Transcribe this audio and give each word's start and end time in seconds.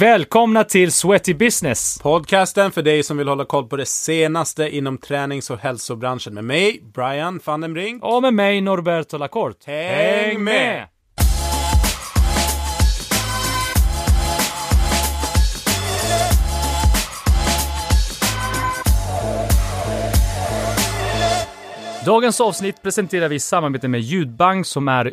Välkomna 0.00 0.64
till 0.64 0.92
Sweaty 0.92 1.34
Business! 1.34 1.98
Podcasten 2.02 2.70
för 2.70 2.82
dig 2.82 3.02
som 3.02 3.16
vill 3.16 3.28
hålla 3.28 3.44
koll 3.44 3.68
på 3.68 3.76
det 3.76 3.86
senaste 3.86 4.76
inom 4.76 4.98
tränings 4.98 5.50
och 5.50 5.58
hälsobranschen 5.58 6.34
med 6.34 6.44
mig, 6.44 6.82
Brian 6.94 7.40
van 7.44 7.60
den 7.60 7.74
Brink. 7.74 8.04
Och 8.04 8.22
med 8.22 8.34
mig, 8.34 8.60
Norberto 8.60 9.18
Lacorte. 9.18 9.70
Häng 9.70 10.44
med! 10.44 10.86
Dagens 22.04 22.40
avsnitt 22.40 22.82
presenterar 22.82 23.28
vi 23.28 23.34
i 23.34 23.40
samarbete 23.40 23.88
med 23.88 24.00
Ljudbank 24.00 24.66
som 24.66 24.88
är 24.88 25.12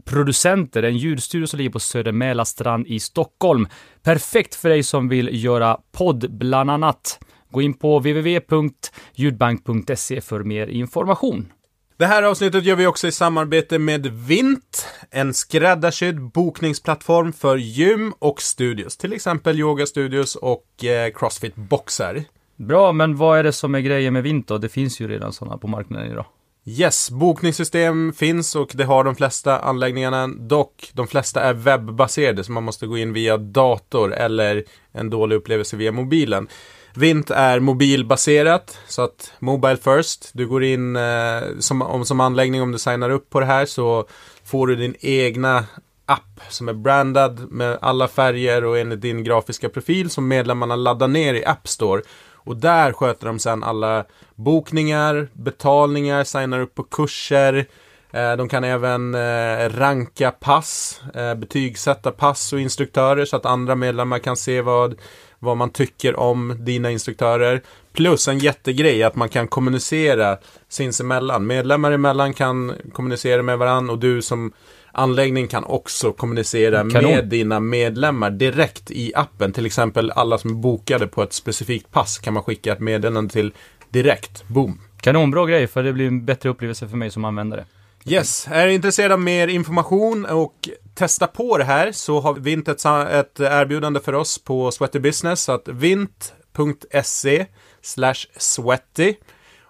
ljudproducenter, 0.00 0.82
en 0.82 0.96
ljudstudio 0.96 1.46
som 1.46 1.58
ligger 1.58 1.70
på 1.70 1.80
Söder 1.80 2.84
i 2.86 3.00
Stockholm. 3.00 3.68
Perfekt 4.02 4.54
för 4.54 4.68
dig 4.68 4.82
som 4.82 5.08
vill 5.08 5.44
göra 5.44 5.78
podd 5.92 6.30
bland 6.30 6.70
annat. 6.70 7.20
Gå 7.50 7.62
in 7.62 7.74
på 7.74 7.98
www.ljudbank.se 7.98 10.20
för 10.20 10.44
mer 10.44 10.66
information. 10.66 11.52
Det 11.96 12.06
här 12.06 12.22
avsnittet 12.22 12.64
gör 12.64 12.76
vi 12.76 12.86
också 12.86 13.08
i 13.08 13.12
samarbete 13.12 13.78
med 13.78 14.06
Vint, 14.06 14.86
en 15.10 15.34
skräddarsydd 15.34 16.20
bokningsplattform 16.20 17.32
för 17.32 17.56
gym 17.56 18.12
och 18.18 18.42
studios, 18.42 18.96
till 18.96 19.12
exempel 19.12 19.58
yogastudios 19.58 20.36
och 20.36 20.84
eh, 20.84 21.12
crossfit-boxar. 21.12 22.24
Bra, 22.56 22.92
men 22.92 23.16
vad 23.16 23.38
är 23.38 23.42
det 23.42 23.52
som 23.52 23.74
är 23.74 23.80
grejen 23.80 24.12
med 24.12 24.22
Vinto? 24.22 24.58
Det 24.58 24.68
finns 24.68 25.00
ju 25.00 25.08
redan 25.08 25.32
sådana 25.32 25.58
på 25.58 25.68
marknaden 25.68 26.10
idag. 26.10 26.26
Yes, 26.64 27.10
bokningssystem 27.10 28.12
finns 28.12 28.56
och 28.56 28.70
det 28.74 28.84
har 28.84 29.04
de 29.04 29.16
flesta 29.16 29.58
anläggningarna. 29.58 30.26
Dock, 30.26 30.90
de 30.92 31.08
flesta 31.08 31.40
är 31.40 31.52
webbaserade 31.52 32.44
så 32.44 32.52
man 32.52 32.62
måste 32.62 32.86
gå 32.86 32.98
in 32.98 33.12
via 33.12 33.36
dator 33.36 34.14
eller 34.14 34.64
en 34.92 35.10
dålig 35.10 35.36
upplevelse 35.36 35.76
via 35.76 35.92
mobilen. 35.92 36.48
Vint 36.94 37.30
är 37.30 37.60
mobilbaserat, 37.60 38.78
så 38.88 39.02
att 39.02 39.32
Mobile 39.38 39.76
First. 39.76 40.30
Du 40.32 40.46
går 40.46 40.64
in 40.64 40.96
eh, 40.96 41.40
som, 41.58 41.82
om, 41.82 42.04
som 42.04 42.20
anläggning, 42.20 42.62
om 42.62 42.72
du 42.72 42.78
signar 42.78 43.10
upp 43.10 43.30
på 43.30 43.40
det 43.40 43.46
här 43.46 43.66
så 43.66 44.06
får 44.44 44.66
du 44.66 44.76
din 44.76 44.96
egna 45.00 45.64
app 46.06 46.40
som 46.48 46.68
är 46.68 46.72
brandad 46.72 47.50
med 47.50 47.78
alla 47.82 48.08
färger 48.08 48.64
och 48.64 48.78
enligt 48.78 49.00
din 49.00 49.24
grafiska 49.24 49.68
profil 49.68 50.10
som 50.10 50.28
medlemmarna 50.28 50.76
laddar 50.76 51.08
ner 51.08 51.34
i 51.34 51.44
App 51.44 51.68
Store. 51.68 52.02
Och 52.44 52.56
där 52.56 52.92
sköter 52.92 53.26
de 53.26 53.38
sen 53.38 53.64
alla 53.64 54.04
bokningar, 54.34 55.28
betalningar, 55.32 56.24
signar 56.24 56.60
upp 56.60 56.74
på 56.74 56.82
kurser. 56.82 57.66
Eh, 58.12 58.36
De 58.36 58.48
kan 58.48 58.64
även 58.64 59.14
eh, 59.14 59.68
ranka 59.68 60.30
pass, 60.30 61.00
eh, 61.14 61.34
betygsätta 61.34 62.10
pass 62.10 62.52
och 62.52 62.60
instruktörer 62.60 63.24
så 63.24 63.36
att 63.36 63.46
andra 63.46 63.74
medlemmar 63.74 64.18
kan 64.18 64.36
se 64.36 64.60
vad, 64.60 64.94
vad 65.38 65.56
man 65.56 65.70
tycker 65.70 66.20
om 66.20 66.56
dina 66.58 66.90
instruktörer. 66.90 67.62
Plus 67.92 68.28
en 68.28 68.38
jättegrej 68.38 69.02
att 69.02 69.16
man 69.16 69.28
kan 69.28 69.48
kommunicera 69.48 70.38
sinsemellan. 70.68 71.46
Medlemmar 71.46 71.92
emellan 71.92 72.32
kan 72.32 72.74
kommunicera 72.92 73.42
med 73.42 73.58
varandra 73.58 73.92
och 73.92 73.98
du 73.98 74.22
som 74.22 74.52
anläggning 74.92 75.48
kan 75.48 75.64
också 75.64 76.12
kommunicera 76.12 76.90
Kanon. 76.90 77.10
med 77.10 77.28
dina 77.28 77.60
medlemmar 77.60 78.30
direkt 78.30 78.90
i 78.90 79.12
appen. 79.14 79.52
Till 79.52 79.66
exempel 79.66 80.10
alla 80.10 80.38
som 80.38 80.50
är 80.50 80.54
bokade 80.54 81.06
på 81.06 81.22
ett 81.22 81.32
specifikt 81.32 81.92
pass 81.92 82.18
kan 82.18 82.34
man 82.34 82.42
skicka 82.42 82.72
ett 82.72 82.80
meddelande 82.80 83.32
till 83.32 83.52
direkt. 83.90 84.48
Boom! 84.48 84.80
Kanonbra 85.00 85.46
grej, 85.46 85.66
för 85.66 85.82
det 85.82 85.92
blir 85.92 86.06
en 86.06 86.24
bättre 86.24 86.48
upplevelse 86.48 86.88
för 86.88 86.96
mig 86.96 87.10
som 87.10 87.24
användare. 87.24 87.64
Yes, 88.04 88.48
är 88.50 88.66
du 88.66 88.72
intresserad 88.72 89.12
av 89.12 89.20
mer 89.20 89.48
information 89.48 90.26
och 90.26 90.68
testa 90.94 91.26
på 91.26 91.58
det 91.58 91.64
här 91.64 91.92
så 91.92 92.20
har 92.20 92.34
Vint 92.34 92.68
ett, 92.68 92.84
ett 92.84 93.40
erbjudande 93.40 94.00
för 94.00 94.12
oss 94.12 94.38
på 94.38 94.70
Sweaty 94.70 94.98
Business. 94.98 95.42
Så 95.42 95.52
att 95.52 95.68
vint.se 95.68 97.46
slash 97.82 98.26
sweaty 98.36 99.14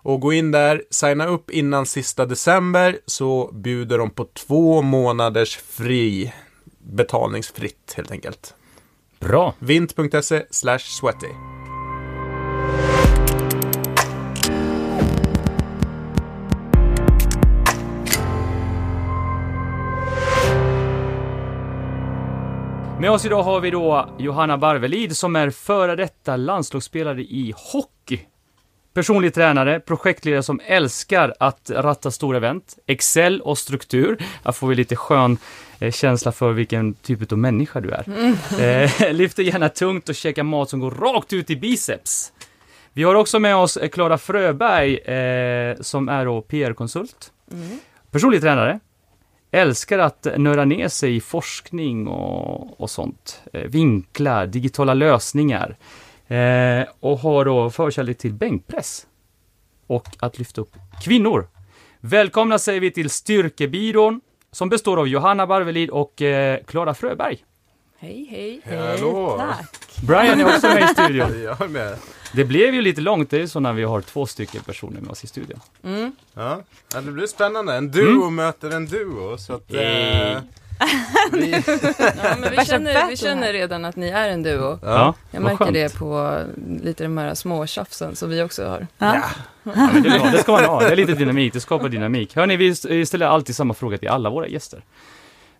och 0.03 0.21
gå 0.21 0.33
in 0.33 0.51
där, 0.51 0.83
signa 0.91 1.27
upp 1.27 1.51
innan 1.51 1.87
sista 1.87 2.27
december 2.27 2.99
så 3.07 3.51
bjuder 3.53 3.99
de 3.99 4.11
på 4.11 4.25
två 4.25 4.83
månaders 4.83 5.57
fri 5.57 6.33
betalningsfritt 6.79 7.95
helt 7.97 8.11
enkelt. 8.11 8.55
Bra! 9.19 9.55
vint.se 9.59 10.43
sweaty. 10.51 11.29
Med 23.01 23.11
oss 23.11 23.25
idag 23.25 23.43
har 23.43 23.61
vi 23.61 23.71
då 23.71 24.09
Johanna 24.19 24.59
Barvelid 24.59 25.17
som 25.17 25.37
är 25.37 25.51
före 25.51 25.97
detta 25.97 26.37
landslagsspelare 26.37 27.23
i 27.23 27.55
hockey. 27.57 28.30
Personlig 28.95 29.35
tränare, 29.35 29.81
projektledare 29.81 30.43
som 30.43 30.61
älskar 30.67 31.35
att 31.39 31.71
ratta 31.75 32.11
stora 32.11 32.37
event, 32.37 32.79
Excel 32.87 33.41
och 33.41 33.59
struktur. 33.59 34.19
Här 34.45 34.53
får 34.53 34.69
vi 34.69 34.75
lite 34.75 34.97
skön 34.97 35.39
eh, 35.79 35.93
känsla 35.93 36.33
för 36.33 36.53
vilken 36.53 36.95
typ 36.95 37.33
av 37.33 37.39
människa 37.39 37.81
du 37.81 37.91
är. 37.91 38.05
Eh, 38.61 39.13
lyfter 39.13 39.43
gärna 39.43 39.69
tungt 39.69 40.09
och 40.09 40.15
käkar 40.15 40.43
mat 40.43 40.71
som 40.71 40.81
går 40.81 40.91
rakt 40.91 41.33
ut 41.33 41.51
i 41.51 41.57
biceps. 41.57 42.33
Vi 42.93 43.03
har 43.03 43.15
också 43.15 43.39
med 43.39 43.57
oss 43.57 43.77
eh, 43.77 43.89
Klara 43.89 44.19
Fröberg 44.19 44.97
eh, 44.97 45.77
som 45.81 46.09
är 46.09 46.41
PR-konsult. 46.41 47.33
Personlig 48.11 48.41
tränare. 48.41 48.81
Älskar 49.51 49.99
att 49.99 50.27
nörda 50.37 50.65
ner 50.65 50.89
sig 50.89 51.17
i 51.17 51.21
forskning 51.21 52.09
och, 52.09 52.81
och 52.81 52.91
sånt. 52.91 53.43
Vinklar, 53.53 54.47
digitala 54.47 54.95
lösningar. 54.95 55.77
Eh, 56.37 56.87
och 57.01 57.19
har 57.19 57.45
då 57.45 57.71
förkärlek 57.71 58.19
till 58.19 58.33
bänkpress. 58.33 59.07
Och 59.87 60.07
att 60.19 60.39
lyfta 60.39 60.61
upp 60.61 60.77
kvinnor. 61.03 61.49
Välkomna 62.01 62.59
säger 62.59 62.81
vi 62.81 62.91
till 62.91 63.11
Styrkebyrån 63.11 64.21
som 64.53 64.69
består 64.69 64.97
av 64.97 65.09
Johanna 65.09 65.47
Barvelid 65.47 65.91
och 65.91 66.23
eh, 66.23 66.59
Klara 66.67 66.95
Fröberg. 66.95 67.45
Hej, 67.99 68.27
hej. 68.65 68.79
Hallå! 68.79 69.37
Tack. 69.39 69.97
Brian 70.07 70.41
är 70.41 70.45
också 70.45 70.67
med 70.67 70.83
i 70.83 70.87
studion. 70.87 71.43
Jag 71.45 71.61
är 71.61 71.69
med. 71.69 71.97
Det 72.33 72.45
blev 72.45 72.75
ju 72.75 72.83
lite 72.83 73.01
långt, 73.01 73.31
det 73.31 73.43
är 73.43 73.47
så 73.47 73.61
när 73.61 73.73
vi 73.73 73.83
har 73.83 74.01
två 74.01 74.27
stycken 74.27 74.63
personer 74.63 75.01
med 75.01 75.11
oss 75.11 75.25
i 75.25 75.27
studion. 75.27 75.61
Mm. 75.85 76.13
Ja, 76.35 76.63
ja 76.95 77.01
det 77.01 77.13
blir 77.13 77.27
spännande. 77.27 77.75
En 77.75 77.91
duo 77.91 78.31
möter 78.31 78.71
en 78.71 78.87
duo. 78.87 79.39
Så 79.39 79.53
att, 79.53 79.75
eh, 79.75 80.39
vi, 81.33 81.51
Ja, 82.23 82.37
men 82.41 82.51
vi, 82.51 82.65
känner, 82.67 83.09
vi 83.11 83.17
känner 83.17 83.53
redan 83.53 83.85
att 83.85 83.97
ni 83.97 84.09
är 84.09 84.29
en 84.29 84.43
duo. 84.43 84.79
ja. 84.83 85.15
Jag 85.31 85.43
märker 85.43 85.57
skönt. 85.57 85.73
det 85.75 85.99
på 85.99 86.39
lite 86.83 87.03
de 87.05 87.19
här 87.19 87.35
små 87.35 87.67
tjafsen 87.67 88.17
som 88.17 88.31
vi 88.31 88.43
också 88.43 88.67
har. 88.69 88.87
Ja. 88.99 89.23
Ja, 89.63 89.91
det, 89.93 90.31
det 90.33 90.39
ska 90.43 90.53
man 90.53 90.65
ha, 90.65 90.81
det 90.81 90.87
är 90.93 90.97
lite 90.97 91.13
dynamik, 91.15 91.53
det 91.53 91.61
skapar 91.61 91.89
dynamik. 91.89 92.37
Hörni, 92.37 92.57
vi 92.57 92.75
vi 92.89 93.07
ställer 93.07 93.27
alltid 93.27 93.57
samma 93.57 93.75
fråga 93.75 93.99
till 93.99 94.09
alla 94.09 94.31
våra 94.31 94.47
gäster. 94.49 94.85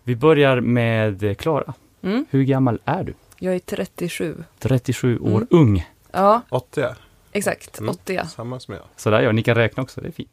Vi 0.03 0.15
börjar 0.15 0.59
med 0.61 1.23
eh, 1.23 1.33
Klara. 1.33 1.73
Mm. 2.03 2.25
Hur 2.29 2.43
gammal 2.43 2.79
är 2.85 3.03
du? 3.03 3.13
Jag 3.39 3.55
är 3.55 3.59
37. 3.59 4.43
37 4.59 5.19
år 5.19 5.27
Mm. 5.29 5.47
ung. 5.49 5.89
Ja, 6.11 6.41
80 6.49 6.85
exakt. 7.31 7.79
Mm. 7.79 7.89
80 7.89 8.13
ja. 8.13 8.25
Samma 8.25 8.59
som 8.59 8.73
jag. 8.73 8.83
Sådär 8.95 9.21
ja, 9.21 9.31
ni 9.31 9.43
kan 9.43 9.55
räkna 9.55 9.83
också, 9.83 10.01
det 10.01 10.07
är 10.07 10.11
fint. 10.11 10.29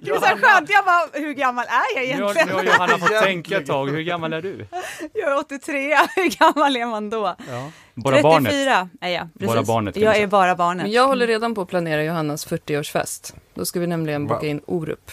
Det 0.00 0.10
är 0.10 0.14
så 0.14 0.36
skönt, 0.38 0.70
jag 0.70 0.84
bara, 0.84 1.08
hur 1.12 1.32
gammal 1.32 1.64
är 1.64 1.96
jag 1.96 2.04
egentligen? 2.04 2.48
nu 2.48 2.54
har 2.54 2.62
Johanna 2.62 2.98
fått 2.98 3.08
tänka 3.22 3.58
ett 3.58 3.66
tag, 3.66 3.90
hur 3.90 4.00
gammal 4.02 4.32
är 4.32 4.42
du? 4.42 4.66
Jag 5.14 5.32
är 5.32 5.38
83, 5.38 5.96
hur 6.16 6.38
gammal 6.38 6.76
är 6.76 6.86
man 6.86 7.10
då? 7.10 7.36
Ja. 7.50 7.70
Bara 7.94 8.14
34 8.14 8.30
barnet? 8.30 8.90
är 9.00 9.08
jag, 9.08 9.28
precis. 9.38 9.54
Bara 9.54 9.62
barnet, 9.62 9.96
Jag 9.96 10.16
är 10.16 10.26
bara 10.26 10.54
barnet. 10.54 10.82
Men 10.82 10.92
jag 10.92 11.06
håller 11.06 11.26
redan 11.26 11.54
på 11.54 11.60
att 11.62 11.68
planera 11.68 12.04
Johannas 12.04 12.46
40-årsfest. 12.48 13.34
Då 13.54 13.64
ska 13.64 13.80
vi 13.80 13.86
nämligen 13.86 14.26
boka 14.26 14.46
in 14.46 14.60
Orup. 14.66 15.10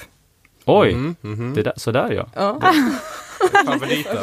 Oj, 0.67 0.91
Mm, 0.93 1.15
mhm. 1.21 1.53
det 1.53 1.63
där, 1.63 1.73
sådär 1.75 2.11
ja. 2.11 2.27
Ja, 2.35 2.59
Favoriten. 3.65 4.17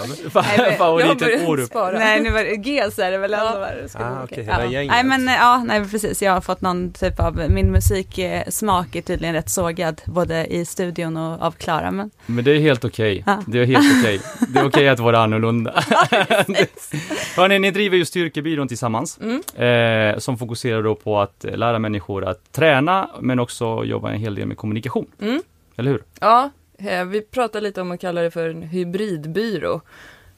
Favoriten 0.79 1.47
Orup. 1.47 1.71
Nej, 1.75 2.21
nu 2.21 2.31
var 2.31 2.45
det 2.45 2.69
GES 2.71 2.99
är 2.99 3.11
det 3.11 3.19
väl 3.19 3.35
ändå? 3.35 3.67
Det 3.83 3.89
ska 3.89 3.99
Ah, 4.05 4.27
hela 4.31 4.65
ja. 4.65 4.71
gänget. 4.71 4.93
Nej 4.93 5.05
men 5.05 5.27
ja, 5.27 5.63
nej 5.67 5.89
precis, 5.91 6.23
jag 6.23 6.33
har 6.33 6.41
fått 6.41 6.61
någon 6.61 6.93
typ 6.93 7.21
av, 7.21 7.37
min 7.51 7.73
musiksmak 7.73 8.97
är 8.97 9.01
tydligen 9.03 9.35
rätt 9.35 9.51
sågad, 9.51 10.01
både 10.05 10.47
i 10.47 10.65
studion 10.65 11.17
och 11.17 11.43
av 11.43 11.51
Klara, 11.53 11.91
men 11.91 12.11
Men 12.27 12.45
det 12.45 12.51
är 12.51 12.59
helt 12.61 12.85
okej. 12.85 13.23
Ja. 13.27 13.43
Det 13.47 13.59
är 13.61 13.65
helt 13.65 14.01
okej. 14.01 14.21
Det 14.49 14.59
är 14.61 14.67
okej 14.67 14.89
att 14.89 14.99
vara 15.01 15.19
annorlunda. 15.19 15.73
Hörni, 17.37 17.59
ni 17.59 17.71
driver 17.71 17.97
ju 17.97 18.05
Styrkebyrån 18.05 18.69
tillsammans. 18.69 19.19
Mm. 19.23 20.13
Eh, 20.15 20.19
som 20.19 20.39
fokuserar 20.39 20.83
då 20.83 20.95
på 20.95 21.21
att 21.21 21.45
lära 21.55 21.79
människor 21.79 22.25
att 22.25 22.53
träna, 22.53 23.09
men 23.21 23.39
också 23.41 23.85
jobba 23.85 24.11
en 24.13 24.21
hel 24.21 24.35
del 24.35 24.47
med 24.47 24.57
kommunikation. 24.57 25.07
Mm. 25.23 25.43
Eller 25.77 25.91
hur? 25.91 26.03
Ja, 26.21 26.51
eh, 26.79 27.05
vi 27.05 27.21
pratar 27.21 27.61
lite 27.61 27.81
om 27.81 27.91
att 27.93 28.01
kalla 28.01 28.21
det 28.23 28.31
för 28.31 28.49
en 28.49 28.63
hybridbyrå. 28.63 29.81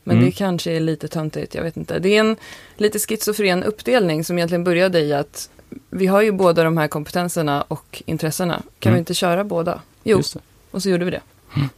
Men 0.05 0.17
Mm. 0.17 0.27
det 0.29 0.33
kanske 0.33 0.73
är 0.73 0.81
lite 0.81 1.09
töntigt, 1.09 1.55
jag 1.55 1.62
vet 1.62 1.77
inte. 1.77 1.99
Det 1.99 2.17
är 2.17 2.21
en 2.21 2.37
lite 2.77 2.99
schizofren 2.99 3.62
uppdelning 3.65 4.25
som 4.25 4.38
egentligen 4.38 4.65
började 4.65 5.00
i 5.00 5.12
att 5.12 5.50
vi 5.91 6.06
har 6.06 6.23
ju 6.23 6.33
båda 6.33 6.65
de 6.65 6.77
här 6.77 6.88
kompetenserna 6.88 7.62
och 7.62 8.03
intressena. 8.06 8.62
Kan 8.79 8.91
Mm. 8.91 8.94
vi 8.97 8.99
inte 8.99 9.15
köra 9.15 9.44
båda? 9.44 9.81
Jo, 10.05 10.17
Just 10.17 10.35
det. 10.35 10.41
och 10.71 10.83
så 10.83 10.91
gjorde 10.91 11.05
vi 11.05 11.11
det. 11.11 11.21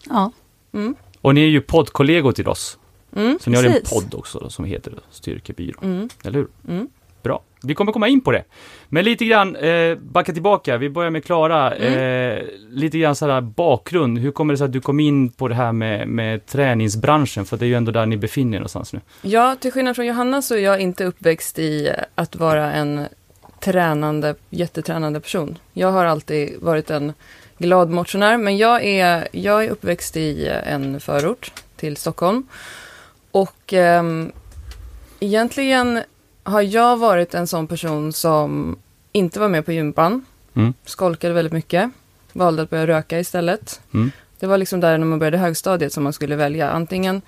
ja. 0.08 0.32
Mm. 0.72 0.94
Och 1.20 1.34
ni 1.34 1.40
är 1.40 1.46
ju 1.48 1.60
poddkollegor 1.60 2.32
till 2.32 2.48
oss. 2.48 2.78
Mm, 3.16 3.38
Så 3.42 3.50
ni 3.50 3.56
har 3.56 3.64
en 3.64 3.82
podd 3.90 4.14
också 4.14 4.38
då, 4.38 4.50
som 4.50 4.64
heter 4.64 4.94
Styrkebyrån, 5.10 5.84
mm, 5.84 6.08
eller 6.24 6.38
hur? 6.38 6.86
Bra. 7.22 7.42
Vi 7.62 7.74
kommer 7.74 7.92
komma 7.92 8.08
in 8.08 8.20
på 8.20 8.32
det. 8.32 8.44
Men 8.88 9.04
lite 9.04 9.24
grann, 9.24 9.56
eh, 9.56 9.94
backa 9.94 10.32
tillbaka, 10.32 10.76
vi 10.76 10.90
börjar 10.90 11.10
med 11.10 11.24
Klara. 11.24 11.74
Mm. 11.74 12.38
Eh, 12.38 12.44
lite 12.70 12.98
grann 12.98 13.14
sådär 13.14 13.40
bakgrund, 13.40 14.18
hur 14.18 14.30
kommer 14.30 14.54
det 14.54 14.58
sig 14.58 14.64
att 14.64 14.72
du 14.72 14.80
kom 14.80 15.00
in 15.00 15.30
på 15.30 15.48
det 15.48 15.54
här 15.54 15.72
med, 15.72 16.08
med 16.08 16.46
träningsbranschen? 16.46 17.44
För 17.44 17.56
det 17.56 17.64
är 17.64 17.66
ju 17.66 17.74
ändå 17.74 17.92
där 17.92 18.06
ni 18.06 18.16
befinner 18.16 18.56
er 18.56 18.60
någonstans 18.60 18.92
nu. 18.92 19.00
Ja, 19.22 19.56
till 19.60 19.72
skillnad 19.72 19.96
från 19.96 20.06
Johanna 20.06 20.42
så 20.42 20.54
är 20.54 20.58
jag 20.58 20.80
inte 20.80 21.04
uppväxt 21.04 21.58
i 21.58 21.92
att 22.14 22.36
vara 22.36 22.72
en 22.72 23.06
tränande, 23.60 24.34
jättetränande 24.50 25.20
person. 25.20 25.58
Jag 25.72 25.92
har 25.92 26.04
alltid 26.04 26.60
varit 26.60 26.90
en 26.90 27.12
glad 27.58 27.90
motionär, 27.90 28.36
men 28.36 28.56
jag 28.56 28.84
är, 28.84 29.28
jag 29.32 29.64
är 29.64 29.68
uppväxt 29.68 30.16
i 30.16 30.48
en 30.64 31.00
förort 31.00 31.52
till 31.76 31.96
Stockholm. 31.96 32.46
Och 33.30 33.72
ehm, 33.72 34.32
egentligen 35.20 36.02
har 36.42 36.62
jag 36.62 36.96
varit 36.96 37.34
en 37.34 37.46
sån 37.46 37.66
person 37.66 38.12
som 38.12 38.76
inte 39.12 39.40
var 39.40 39.48
med 39.48 39.64
på 39.66 39.72
gympan, 39.72 40.24
Mm. 40.54 40.74
skolkade 40.84 41.34
väldigt 41.34 41.52
mycket, 41.52 41.90
valde 42.32 42.62
att 42.62 42.70
börja 42.70 42.86
röka 42.86 43.18
istället. 43.20 43.80
Mm. 43.94 44.10
Det 44.38 44.46
var 44.46 44.58
liksom 44.58 44.80
där 44.80 44.98
när 44.98 45.06
man 45.06 45.18
började 45.18 45.38
högstadiet 45.38 45.92
som 45.92 46.04
man 46.04 46.12
skulle 46.12 46.36
välja. 46.36 46.70
Antingen 46.70 47.22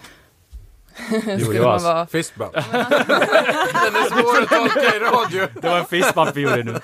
skulle 1.40 1.62
man 1.62 1.82
vara 1.82 2.06
Fistbump. 2.06 2.52
Den 2.52 3.94
är 3.96 4.08
svår 4.22 4.42
att 4.42 4.48
tolka 4.48 4.96
i 4.96 4.98
radio. 4.98 5.46
Det 5.62 5.68
var 5.68 5.78
en 5.78 5.84
fistbump 5.86 6.30
vi 6.36 6.40
gjorde 6.40 6.62
nu. 6.62 6.78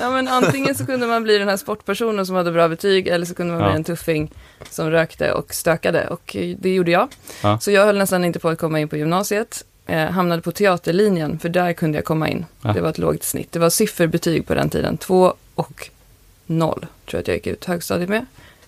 Ja, 0.00 0.10
men 0.10 0.28
antingen 0.28 0.74
så 0.74 0.86
kunde 0.86 1.06
man 1.06 1.22
bli 1.22 1.38
den 1.38 1.48
här 1.48 1.56
sportpersonen 1.56 2.26
som 2.26 2.36
hade 2.36 2.52
bra 2.52 2.68
betyg 2.68 3.08
eller 3.08 3.26
så 3.26 3.34
kunde 3.34 3.52
man 3.52 3.62
Ja. 3.62 3.68
bli 3.68 3.76
en 3.76 3.84
tuffing 3.84 4.32
som 4.70 4.90
rökte 4.90 5.32
och 5.32 5.54
stökade 5.54 6.06
och 6.08 6.36
det 6.58 6.74
gjorde 6.74 6.90
jag. 6.90 7.08
Ja. 7.42 7.58
Så 7.58 7.70
jag 7.70 7.84
höll 7.86 7.98
nästan 7.98 8.24
inte 8.24 8.38
på 8.38 8.48
att 8.48 8.58
komma 8.58 8.80
in 8.80 8.88
på 8.88 8.96
gymnasiet. 8.96 9.64
Eh, 9.86 10.10
hamnade 10.10 10.42
på 10.42 10.52
teaterlinjen 10.52 11.38
för 11.38 11.48
där 11.48 11.72
kunde 11.72 11.98
jag 11.98 12.04
komma 12.04 12.28
in. 12.28 12.44
Ja. 12.62 12.72
Det 12.72 12.80
var 12.80 12.90
ett 12.90 12.98
lågt 12.98 13.22
snitt. 13.22 13.52
Det 13.52 13.58
var 13.58 13.70
sifferbetyg 13.70 14.46
på 14.46 14.54
den 14.54 14.70
tiden. 14.70 14.96
2 14.96 15.34
och 15.54 15.90
0 16.46 16.74
tror 16.78 16.88
jag 17.10 17.20
att 17.20 17.28
jag 17.28 17.34
gick 17.34 17.46
ut 17.46 17.64
högstadiet 17.64 18.08
med. 18.08 18.26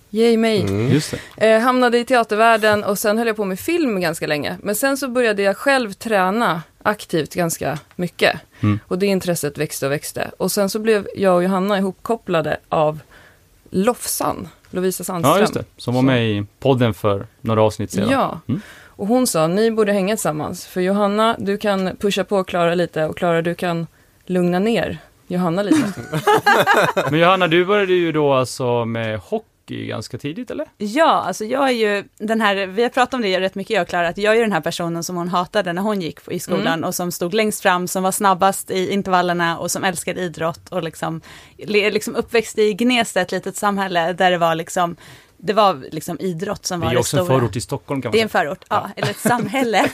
Yay 0.09 0.37
mig! 0.37 0.61
Mm. 0.61 0.91
Just 0.91 1.15
det. 1.37 1.47
Eh, 1.47 1.61
hamnade 1.61 1.97
i 1.97 2.05
teatervärlden 2.05 2.83
och 2.83 2.99
sen 2.99 3.17
höll 3.17 3.27
jag 3.27 3.35
på 3.35 3.45
med 3.45 3.59
film 3.59 4.01
ganska 4.01 4.27
länge. 4.27 4.57
Men 4.63 4.75
sen 4.75 4.97
så 4.97 5.07
började 5.07 5.41
jag 5.41 5.57
själv 5.57 5.93
träna 5.93 6.61
aktivt 6.83 7.33
ganska 7.33 7.79
mycket. 7.95 8.39
Mm. 8.61 8.79
Och 8.87 8.99
det 8.99 9.05
intresset 9.05 9.57
växte 9.57 9.85
och 9.85 9.91
växte. 9.91 10.31
Och 10.37 10.51
sen 10.51 10.69
så 10.69 10.79
blev 10.79 11.07
jag 11.15 11.35
och 11.35 11.43
Johanna 11.43 11.77
ihopkopplade 11.77 12.57
av 12.69 12.99
Lofsan, 13.69 14.47
Lovisa 14.69 15.03
Sandström. 15.03 15.35
Ja, 15.35 15.39
just 15.39 15.53
det. 15.53 15.65
Som 15.77 15.93
var 15.93 16.01
med 16.01 16.29
i 16.29 16.45
podden 16.59 16.93
för 16.93 17.27
några 17.41 17.61
avsnitt 17.61 17.91
sedan. 17.91 18.09
Ja. 18.11 18.39
Mm. 18.47 18.61
Och 18.97 19.07
hon 19.07 19.27
sa, 19.27 19.47
ni 19.47 19.71
borde 19.71 19.91
hänga 19.93 20.15
tillsammans. 20.15 20.65
För 20.67 20.81
Johanna, 20.81 21.35
du 21.39 21.57
kan 21.57 21.95
pusha 21.97 22.23
på 22.23 22.43
Klara 22.43 22.75
lite 22.75 23.05
och 23.05 23.17
Klara, 23.17 23.41
du 23.41 23.55
kan 23.55 23.87
lugna 24.25 24.59
ner 24.59 24.97
Johanna 25.27 25.63
lite. 25.63 25.93
Men 27.11 27.19
Johanna, 27.19 27.47
du 27.47 27.65
började 27.65 27.93
ju 27.93 28.11
då 28.11 28.33
alltså 28.33 28.85
med 28.85 29.19
hockey 29.19 29.85
ganska 29.87 30.17
tidigt, 30.17 30.51
eller? 30.51 30.65
Ja, 30.77 31.23
alltså 31.27 31.45
jag 31.45 31.67
är 31.67 31.73
ju 31.73 32.03
den 32.17 32.41
här, 32.41 32.67
vi 32.67 32.83
har 32.83 32.89
pratat 32.89 33.13
om 33.13 33.21
det 33.21 33.39
rätt 33.39 33.55
mycket 33.55 33.75
jag 33.75 33.81
och 33.81 33.87
Klara, 33.87 34.07
att 34.07 34.17
jag 34.17 34.31
är 34.33 34.35
ju 34.37 34.41
den 34.43 34.51
här 34.51 34.61
personen 34.61 35.03
som 35.03 35.15
hon 35.15 35.27
hatade 35.29 35.73
när 35.73 35.81
hon 35.81 36.01
gick 36.01 36.19
i 36.31 36.39
skolan 36.39 36.67
Mm. 36.67 36.83
och 36.83 36.95
som 36.95 37.11
stod 37.11 37.33
längst 37.33 37.61
fram, 37.61 37.87
som 37.87 38.03
var 38.03 38.11
snabbast 38.11 38.71
i 38.71 38.93
intervallerna 38.93 39.57
och 39.57 39.71
som 39.71 39.83
älskade 39.83 40.21
idrott 40.21 40.69
och 40.69 40.83
liksom, 40.83 41.21
liksom 41.57 42.15
uppväxt 42.15 42.57
i 42.57 42.73
Gnesta, 42.73 43.21
ett 43.21 43.31
litet 43.31 43.55
samhälle 43.55 44.13
där 44.13 44.31
det 44.31 44.37
var 44.37 44.55
liksom, 44.55 44.95
det 45.45 45.53
var 45.53 45.85
liksom 45.91 46.17
idrott 46.19 46.65
som 46.65 46.79
Det 46.79 46.85
var 46.85 46.91
är 46.91 46.95
det 46.95 46.99
också 46.99 47.17
en 47.17 47.25
stora. 47.25 47.39
förort 47.39 47.55
i 47.55 47.61
Stockholm 47.61 48.01
kan 48.01 48.09
man 48.09 48.11
Det 48.11 48.17
är 48.17 48.27
säga. 48.27 48.41
en 48.43 48.47
förort, 48.47 48.65
ja, 48.69 48.89
eller 48.95 49.09
ett 49.09 49.19
samhälle. 49.19 49.89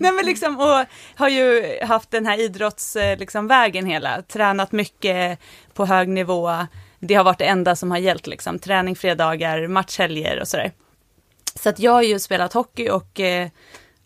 Nej 0.00 0.12
men 0.12 0.26
liksom, 0.26 0.60
och 0.60 0.84
har 1.14 1.28
ju 1.28 1.78
haft 1.82 2.10
den 2.10 2.26
här 2.26 2.40
idrottsvägen 2.40 3.18
liksom, 3.18 3.46
vägen 3.46 3.86
hela, 3.86 4.22
tränat 4.22 4.72
mycket 4.72 5.38
på 5.74 5.86
hög 5.86 6.08
nivå. 6.08 6.66
Det 7.00 7.14
har 7.14 7.24
varit 7.24 7.38
det 7.38 7.44
enda 7.44 7.76
som 7.76 7.90
har 7.90 7.98
gällt, 7.98 8.26
liksom, 8.26 8.58
träning 8.58 8.96
fredagar, 8.96 9.66
matchhelger 9.66 10.40
och 10.40 10.48
sådär. 10.48 10.72
Så 11.54 11.68
att 11.68 11.78
jag 11.78 11.92
har 11.92 12.02
ju 12.02 12.18
spelat 12.18 12.52
hockey 12.52 12.88
och 12.90 13.20
eh, 13.20 13.48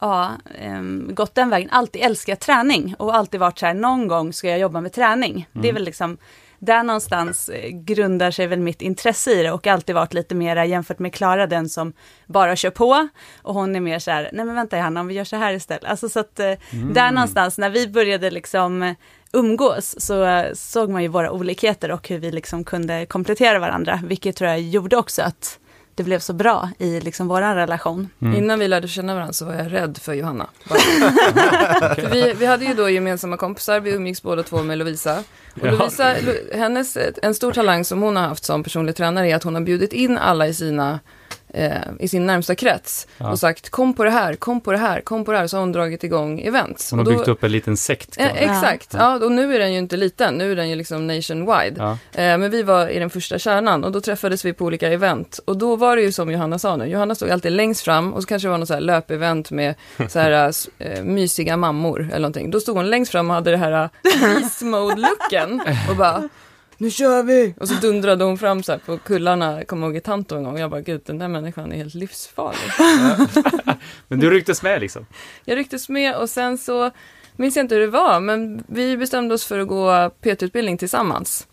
ja, 0.00 0.30
ehm, 0.60 1.10
gått 1.14 1.34
den 1.34 1.50
vägen, 1.50 1.70
alltid 1.70 2.02
älskat 2.02 2.40
träning 2.40 2.94
och 2.98 3.14
alltid 3.16 3.40
varit 3.40 3.58
så 3.58 3.66
här, 3.66 3.74
någon 3.74 4.08
gång 4.08 4.32
ska 4.32 4.48
jag 4.48 4.58
jobba 4.58 4.80
med 4.80 4.92
träning. 4.92 5.48
Det 5.52 5.68
är 5.68 5.72
väl 5.72 5.84
liksom, 5.84 6.18
där 6.62 6.82
någonstans 6.82 7.48
eh, 7.48 7.70
grundar 7.70 8.30
sig 8.30 8.46
väl 8.46 8.60
mitt 8.60 8.82
intresse 8.82 9.30
i 9.30 9.42
det 9.42 9.52
och 9.52 9.66
alltid 9.66 9.94
varit 9.94 10.14
lite 10.14 10.34
mera 10.34 10.66
jämfört 10.66 10.98
med 10.98 11.14
Klara, 11.14 11.46
den 11.46 11.68
som 11.68 11.92
bara 12.26 12.56
kör 12.56 12.70
på 12.70 13.08
och 13.42 13.54
hon 13.54 13.76
är 13.76 13.80
mer 13.80 13.98
så 13.98 14.10
här, 14.10 14.30
nej 14.32 14.44
men 14.44 14.54
vänta 14.54 14.76
Johanna, 14.76 15.00
om 15.00 15.06
vi 15.06 15.14
gör 15.14 15.24
så 15.24 15.36
här 15.36 15.52
istället. 15.52 15.84
Alltså 15.84 16.08
så 16.08 16.20
att 16.20 16.40
eh, 16.40 16.52
där 16.94 17.12
någonstans 17.12 17.58
när 17.58 17.70
vi 17.70 17.88
började 17.88 18.30
liksom 18.30 18.82
eh, 18.82 18.94
umgås 19.32 19.94
så 19.98 20.44
såg 20.54 20.90
man 20.90 21.02
ju 21.02 21.08
våra 21.08 21.30
olikheter 21.30 21.90
och 21.90 22.08
hur 22.08 22.18
vi 22.18 22.30
liksom 22.30 22.64
kunde 22.64 23.06
komplettera 23.06 23.58
varandra, 23.58 24.00
vilket 24.04 24.36
tror 24.36 24.50
jag 24.50 24.60
gjorde 24.60 24.96
också 24.96 25.22
att 25.22 25.58
det 25.94 26.02
blev 26.02 26.18
så 26.18 26.32
bra 26.32 26.70
i 26.78 27.00
liksom 27.00 27.28
våran 27.28 27.54
relation. 27.54 28.08
Mm. 28.22 28.34
Innan 28.34 28.58
vi 28.58 28.68
lärde 28.68 28.88
känna 28.88 29.14
varandra 29.14 29.32
så 29.32 29.44
var 29.44 29.54
jag 29.54 29.72
rädd 29.72 29.98
för 29.98 30.12
Johanna. 30.12 30.50
För 31.94 32.10
vi, 32.10 32.32
vi 32.32 32.46
hade 32.46 32.64
ju 32.64 32.74
då 32.74 32.88
gemensamma 32.88 33.36
kompisar, 33.36 33.80
vi 33.80 33.90
umgicks 33.90 34.22
båda 34.22 34.42
två 34.42 34.62
med 34.62 34.78
Lovisa. 34.78 35.24
Och. 35.60 35.66
Lovisa, 35.66 36.14
Lo- 36.22 36.56
hennes, 36.58 36.98
en 37.22 37.34
stor 37.34 37.52
talang 37.52 37.84
som 37.84 38.02
hon 38.02 38.16
har 38.16 38.22
haft 38.28 38.44
som 38.44 38.62
personlig 38.62 38.96
tränare 38.96 39.30
är 39.30 39.36
att 39.36 39.42
hon 39.42 39.54
har 39.54 39.62
bjudit 39.62 39.92
in 39.92 40.18
alla 40.18 40.46
i 40.48 40.54
sina 40.54 41.00
eh, 41.54 41.72
i 42.00 42.08
sin 42.08 42.26
närmsta 42.26 42.54
krets 42.54 43.06
Ja. 43.18 43.30
och 43.30 43.38
sagt 43.38 43.70
kom 43.70 43.94
på 43.94 44.04
det 44.04 44.10
här, 44.10 44.34
kom 44.34 44.60
på 44.60 44.72
det 44.72 44.78
här, 44.78 45.00
kom 45.00 45.24
på 45.24 45.32
det 45.32 45.38
här. 45.38 45.46
Så 45.46 45.56
har 45.56 45.60
hon 45.60 45.72
dragit 45.72 46.04
igång 46.04 46.40
events. 46.40 46.90
Hon 46.90 46.98
har 46.98 47.06
byggt 47.06 47.28
upp 47.28 47.44
en 47.44 47.52
liten 47.52 47.76
sekt. 47.76 48.20
Eh, 48.20 48.42
exakt, 48.42 48.94
ja. 48.94 49.14
och 49.24 49.32
nu 49.32 49.54
är 49.54 49.58
den 49.58 49.72
ju 49.72 49.78
inte 49.78 49.96
liten, 49.96 50.34
nu 50.34 50.52
är 50.52 50.56
den 50.56 50.68
ju 50.68 50.74
liksom 50.74 51.06
nationwide. 51.06 51.74
Ja. 51.78 51.90
Eh, 52.22 52.38
men 52.38 52.50
vi 52.50 52.62
var 52.62 52.88
i 52.88 52.98
den 52.98 53.10
första 53.10 53.38
kärnan 53.38 53.84
och 53.84 53.92
då 53.92 54.00
träffades 54.00 54.44
vi 54.44 54.52
på 54.52 54.64
olika 54.64 54.88
event. 54.92 55.40
Och 55.44 55.56
då 55.56 55.76
var 55.76 55.96
det 55.96 56.02
ju 56.02 56.12
som 56.12 56.30
Johanna 56.30 56.58
sa 56.58 56.76
nu, 56.76 56.84
Johanna 56.86 57.14
stod 57.14 57.30
alltid 57.30 57.52
längst 57.52 57.80
fram 57.80 58.12
och 58.12 58.22
så 58.22 58.26
kanske 58.26 58.48
det 58.48 58.50
var 58.50 58.58
något 58.58 58.68
så 58.68 58.74
här 58.74 58.80
löpevent 58.80 59.50
med 59.50 59.74
så 60.08 60.18
här 60.18 60.52
äh, 60.78 61.02
mysiga 61.02 61.56
mammor 61.56 62.00
eller 62.00 62.18
någonting. 62.18 62.50
Då 62.50 62.60
stod 62.60 62.76
hon 62.76 62.90
längst 62.90 63.12
fram 63.12 63.30
och 63.30 63.34
hade 63.34 63.50
det 63.50 63.56
här 63.56 63.88
beast 64.04 64.62
mode-looken 64.62 65.60
och 65.90 65.96
bara 65.96 66.28
nu 66.82 66.90
kör 66.90 67.22
vi! 67.22 67.54
Och 67.60 67.68
så 67.68 67.74
dundrade 67.74 68.24
hon 68.24 68.38
fram 68.38 68.62
så 68.62 68.72
här 68.72 68.78
på 68.78 68.98
kullarna, 68.98 69.56
jag 69.56 69.66
kommer 69.66 69.86
ihåg 69.86 69.96
i 69.96 70.00
Tanto 70.00 70.36
en 70.36 70.42
gång 70.42 70.54
och 70.54 70.60
jag 70.60 70.70
bara 70.70 70.80
gud 70.80 71.00
den 71.06 71.18
där 71.18 71.28
människan 71.28 71.72
är 71.72 71.76
helt 71.76 71.94
livsfarlig. 71.94 72.60
Men 74.08 74.20
du 74.20 74.30
rycktes 74.30 74.62
med 74.62 74.80
liksom? 74.80 75.06
Jag 75.44 75.58
rycktes 75.58 75.88
med 75.88 76.16
och 76.16 76.30
sen 76.30 76.58
så 76.58 76.90
minns 77.36 77.56
jag 77.56 77.64
inte 77.64 77.74
hur 77.74 77.80
det 77.82 77.86
var, 77.86 78.20
men 78.20 78.64
vi 78.68 78.96
bestämde 78.96 79.34
oss 79.34 79.44
för 79.44 79.58
att 79.58 79.68
gå 79.68 80.10
PT-utbildning 80.20 80.78
tillsammans. 80.78 81.46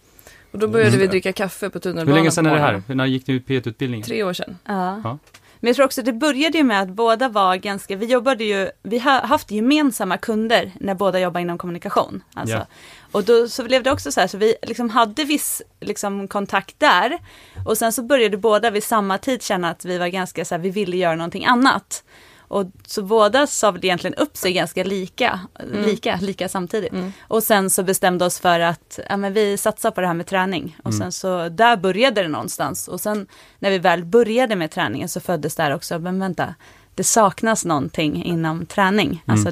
Och 0.51 0.59
då 0.59 0.67
började 0.67 0.97
vi 0.97 1.07
dricka 1.07 1.33
kaffe 1.33 1.69
på 1.69 1.79
tunnelbanan 1.79 2.07
Hur 2.07 2.15
länge 2.15 2.31
sedan 2.31 2.45
är 2.45 2.53
det 2.53 2.59
här? 2.59 2.83
När 2.87 3.05
gick 3.05 3.27
ni 3.27 3.33
ut 3.33 3.45
PT-utbildningen? 3.45 4.05
Tre 4.05 4.23
år 4.23 4.33
sedan. 4.33 4.57
Ja. 4.65 5.01
Ja. 5.03 5.17
Men 5.59 5.67
jag 5.67 5.75
tror 5.75 5.85
också 5.85 6.01
det 6.01 6.13
började 6.13 6.57
ju 6.57 6.63
med 6.63 6.81
att 6.81 6.89
båda 6.89 7.29
var 7.29 7.55
ganska, 7.55 7.95
vi 7.95 8.05
jobbade 8.05 8.43
ju, 8.43 8.69
vi 8.83 8.99
har 8.99 9.21
haft 9.21 9.51
gemensamma 9.51 10.17
kunder 10.17 10.71
när 10.79 10.93
båda 10.93 11.19
jobbar 11.19 11.41
inom 11.41 11.57
kommunikation. 11.57 12.23
Alltså. 12.33 12.55
Ja. 12.55 12.65
Och 13.11 13.23
då 13.23 13.47
så 13.47 13.63
blev 13.63 13.83
det 13.83 13.91
också 13.91 14.11
så 14.11 14.19
här, 14.19 14.27
så 14.27 14.37
vi 14.37 14.55
liksom 14.61 14.89
hade 14.89 15.23
viss 15.23 15.61
liksom, 15.79 16.27
kontakt 16.27 16.79
där. 16.79 17.17
Och 17.65 17.77
sen 17.77 17.93
så 17.93 18.03
började 18.03 18.37
båda 18.37 18.71
vid 18.71 18.83
samma 18.83 19.17
tid 19.17 19.41
känna 19.41 19.69
att 19.69 19.85
vi 19.85 19.97
var 19.97 20.07
ganska 20.07 20.45
så 20.45 20.55
här, 20.55 20.61
vi 20.61 20.69
ville 20.69 20.97
göra 20.97 21.15
någonting 21.15 21.45
annat. 21.45 22.03
Och 22.49 22.65
så 22.87 23.03
båda 23.03 23.47
sa 23.47 23.71
väl 23.71 23.85
egentligen 23.85 24.13
upp 24.13 24.37
sig 24.37 24.53
ganska 24.53 24.83
lika, 24.83 25.39
lika, 25.71 26.19
lika 26.21 26.49
samtidigt. 26.49 26.91
Mm. 26.91 27.13
Och 27.21 27.43
sen 27.43 27.69
så 27.69 27.83
bestämde 27.83 28.25
oss 28.25 28.39
för 28.39 28.59
att 28.59 28.99
ja, 29.09 29.17
men 29.17 29.33
vi 29.33 29.57
satsar 29.57 29.91
på 29.91 30.01
det 30.01 30.07
här 30.07 30.13
med 30.13 30.27
träning. 30.27 30.77
Och 30.83 30.93
sen 30.93 31.11
så 31.11 31.49
där 31.49 31.77
började 31.77 32.21
det 32.21 32.27
någonstans. 32.27 32.87
Och 32.87 33.01
sen 33.01 33.27
när 33.59 33.69
vi 33.69 33.77
väl 33.77 34.05
började 34.05 34.55
med 34.55 34.71
träningen 34.71 35.09
så 35.09 35.19
föddes 35.19 35.55
där 35.55 35.75
också, 35.75 35.99
men 35.99 36.19
vänta, 36.19 36.55
det 36.95 37.03
saknas 37.03 37.65
någonting 37.65 38.23
inom 38.23 38.65
träning. 38.65 39.23
Alltså 39.25 39.51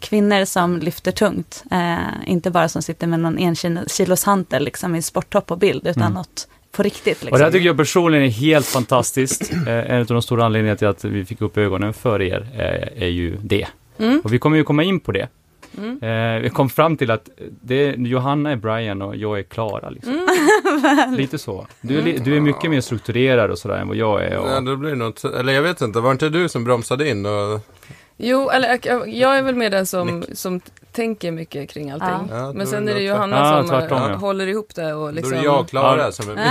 kvinnor 0.00 0.44
som 0.44 0.78
lyfter 0.78 1.12
tungt, 1.12 1.64
eh, 1.70 1.98
inte 2.26 2.50
bara 2.50 2.68
som 2.68 2.82
sitter 2.82 3.06
med 3.06 3.20
någon 3.20 3.38
en 3.38 3.56
kilos 3.86 4.24
hantel 4.24 4.64
liksom 4.64 4.94
i 4.94 5.02
sporttopp 5.02 5.46
på 5.46 5.56
bild, 5.56 5.86
utan 5.86 6.12
något 6.12 6.48
på 6.78 6.82
riktigt. 6.82 7.06
Liksom. 7.06 7.32
Och 7.32 7.38
det 7.38 7.44
här 7.44 7.52
tycker 7.52 7.66
jag 7.66 7.76
personligen 7.76 8.24
är 8.26 8.30
helt 8.30 8.66
fantastiskt. 8.66 9.52
Eh, 9.66 9.90
en 9.90 10.00
av 10.00 10.06
de 10.06 10.22
stora 10.22 10.44
anledningarna 10.44 10.76
till 10.76 10.86
att 10.88 11.04
vi 11.04 11.24
fick 11.24 11.40
upp 11.40 11.58
ögonen 11.58 11.92
för 11.92 12.22
er 12.22 12.46
eh, 12.54 13.02
är 13.02 13.08
ju 13.08 13.36
det. 13.36 13.66
Mm. 13.98 14.20
Och 14.24 14.32
vi 14.32 14.38
kommer 14.38 14.56
ju 14.56 14.64
komma 14.64 14.82
in 14.82 15.00
på 15.00 15.12
det. 15.12 15.28
Mm. 15.78 16.02
Eh, 16.02 16.42
vi 16.42 16.50
kom 16.50 16.68
fram 16.70 16.96
till 16.96 17.10
att 17.10 17.28
det 17.62 17.74
är, 17.88 17.92
Johanna 17.96 18.50
är 18.52 18.56
Brian 18.56 19.02
och 19.02 19.16
jag 19.16 19.38
är 19.38 19.42
Klara. 19.42 19.90
Liksom. 19.90 20.12
Mm. 20.12 21.14
Lite 21.16 21.38
så. 21.38 21.66
Du 21.80 21.98
är, 21.98 22.02
li- 22.02 22.18
du 22.24 22.36
är 22.36 22.40
mycket 22.40 22.70
mer 22.70 22.80
strukturerad 22.80 23.50
och 23.50 23.58
sådär 23.58 23.76
än 23.76 23.88
vad 23.88 23.96
jag 23.96 24.24
är. 24.24 24.36
Och, 24.38 24.48
Ja, 24.48 24.60
då 24.60 24.76
blir 24.76 24.90
det 24.90 24.96
något, 24.96 25.24
eller 25.24 25.52
jag 25.52 25.62
vet 25.62 25.80
inte, 25.80 26.00
var 26.00 26.12
inte 26.12 26.28
du 26.28 26.48
som 26.48 26.64
bromsade 26.64 27.08
in 27.10 27.26
och... 27.26 27.60
Jo, 28.20 28.50
eller 28.50 28.78
jag- 28.82 29.08
jag 29.08 29.38
är 29.38 29.42
väl 29.42 29.54
med 29.54 29.72
den 29.72 29.86
som, 29.86 30.24
som 30.32 30.60
tänker 30.92 31.30
mycket 31.32 31.70
kring 31.70 31.90
allting. 31.90 32.36
Ja. 32.36 32.46
Då 32.46 32.52
Men 32.52 32.66
sen 32.66 32.88
är 32.88 32.94
det 32.94 33.00
Johanna 33.02 33.36
Ja, 33.36 33.60
som 33.60 33.68
tvärtom, 33.68 33.98
ja. 34.10 34.14
håller 34.16 34.46
ihop 34.46 34.74
det 34.74 34.94
och 34.94 35.06
Då 35.06 35.10
liksom... 35.10 35.32
är 35.32 35.36
det 35.38 35.44
jag 35.44 35.60
och 35.60 35.68
Klara 35.68 36.02
Ja. 36.02 36.12
som 36.12 36.30
är 36.30 36.34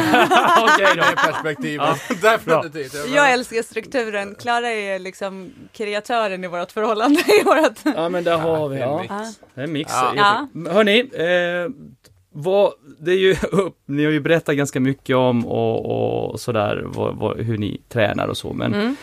Okej 0.73 0.87
då. 0.95 1.03
perspektivet. 1.31 1.97
Definitivt. 2.21 2.93
Jag 2.93 3.07
Jag 3.15 3.33
älskar 3.33 3.61
strukturen. 3.63 4.35
Klara 4.39 4.69
är 4.69 4.99
liksom 4.99 5.53
kreatören 5.73 6.43
i 6.43 6.47
vårt 6.47 6.71
förhållande. 6.71 7.19
I 7.41 7.43
vårt... 7.43 7.95
Ja 7.95 8.09
men 8.09 8.23
där 8.23 8.37
har 8.37 8.69
vi, 8.69 8.75
det 8.77 8.83
är 8.83 8.87
en 8.87 9.05
ja. 9.09 9.17
mix. 9.17 9.39
Det 9.55 9.61
är 9.61 9.63
en 9.63 9.71
mix. 9.71 9.91
Ja. 10.15 10.47
Hörni, 10.71 10.99
eh, 10.99 11.71
vad, 12.31 12.71
det 12.99 13.11
är 13.11 13.17
ju 13.17 13.35
upp, 13.51 13.77
ni 13.85 14.05
har 14.05 14.11
ju 14.11 14.19
berättat 14.19 14.55
ganska 14.55 14.79
mycket 14.79 15.15
om 15.15 15.45
och, 15.47 16.29
och 16.31 16.39
sådär, 16.39 16.83
vad, 16.85 17.15
vad, 17.15 17.37
hur 17.39 17.57
ni 17.57 17.81
tränar 17.89 18.27
och 18.27 18.37
så, 18.37 18.53
men 18.53 18.73
Mm. 18.73 18.95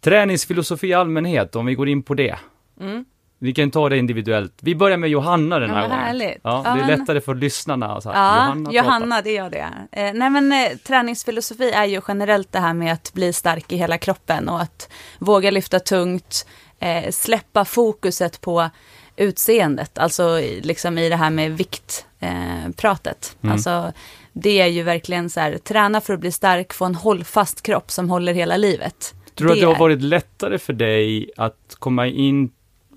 Träningsfilosofi 0.00 0.86
i 0.88 0.94
allmänhet, 0.94 1.56
om 1.56 1.66
vi 1.66 1.74
går 1.74 1.88
in 1.88 2.02
på 2.02 2.14
det. 2.14 2.36
Mm. 2.80 3.04
Vi 3.42 3.52
kan 3.54 3.70
ta 3.70 3.88
det 3.88 3.98
individuellt. 3.98 4.52
Vi 4.60 4.74
börjar 4.74 4.96
med 4.96 5.10
Johanna 5.10 5.58
den 5.58 5.68
Ja, 5.68 5.74
här 5.74 5.80
vad 5.82 5.90
gången. 5.90 6.04
härligt. 6.04 6.38
Ja, 6.42 6.62
Ja, 6.64 6.74
det 6.74 6.80
är 6.92 6.98
lättare 6.98 7.20
för 7.20 7.34
lyssnarna. 7.34 8.00
Så 8.00 8.10
här, 8.10 8.18
Ja, 8.18 8.44
Johanna, 8.44 8.72
Johanna, 8.72 9.22
det 9.22 9.32
gör 9.32 9.50
det. 9.50 9.68
Eh, 9.92 10.12
nej 10.14 10.30
men 10.30 10.52
eh, 10.52 10.76
träningsfilosofi 10.76 11.70
är 11.70 11.84
ju 11.84 12.00
generellt 12.08 12.52
det 12.52 12.58
här 12.58 12.74
med 12.74 12.92
att 12.92 13.12
bli 13.12 13.32
stark 13.32 13.72
i 13.72 13.76
hela 13.76 13.98
kroppen 13.98 14.48
och 14.48 14.60
att 14.62 14.88
våga 15.18 15.50
lyfta 15.50 15.80
tungt, 15.80 16.46
eh, 16.78 17.10
släppa 17.10 17.64
fokuset 17.64 18.40
på 18.40 18.70
utseendet, 19.16 19.98
alltså 19.98 20.38
liksom 20.62 20.98
i 20.98 21.08
det 21.08 21.16
här 21.16 21.30
med 21.30 21.56
viktpratet. 21.56 23.36
Eh. 23.40 23.44
Mm. 23.44 23.52
Alltså 23.52 23.92
det 24.32 24.60
är 24.60 24.66
ju 24.66 24.82
verkligen 24.82 25.30
så 25.30 25.40
här, 25.40 25.58
träna 25.58 26.00
för 26.00 26.14
att 26.14 26.20
bli 26.20 26.32
stark, 26.32 26.72
få 26.72 26.84
en 26.84 26.94
hållfast 26.94 27.62
kropp 27.62 27.90
som 27.90 28.10
håller 28.10 28.34
hela 28.34 28.56
livet. 28.56 29.14
Tror 29.34 29.48
du 29.48 29.54
att 29.54 29.60
det 29.60 29.66
har 29.66 29.78
varit 29.78 30.02
lättare 30.02 30.58
för 30.58 30.72
dig 30.72 31.30
att 31.36 31.76
komma 31.78 32.06
in 32.06 32.52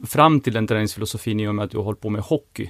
fram 0.07 0.39
till 0.39 0.53
den 0.53 0.67
träningsfilosofin 0.67 1.39
i 1.39 1.47
och 1.47 1.55
med 1.55 1.65
att 1.65 1.71
du 1.71 1.77
har 1.77 1.83
hållit 1.83 2.01
på 2.01 2.09
med 2.09 2.21
hockey? 2.21 2.69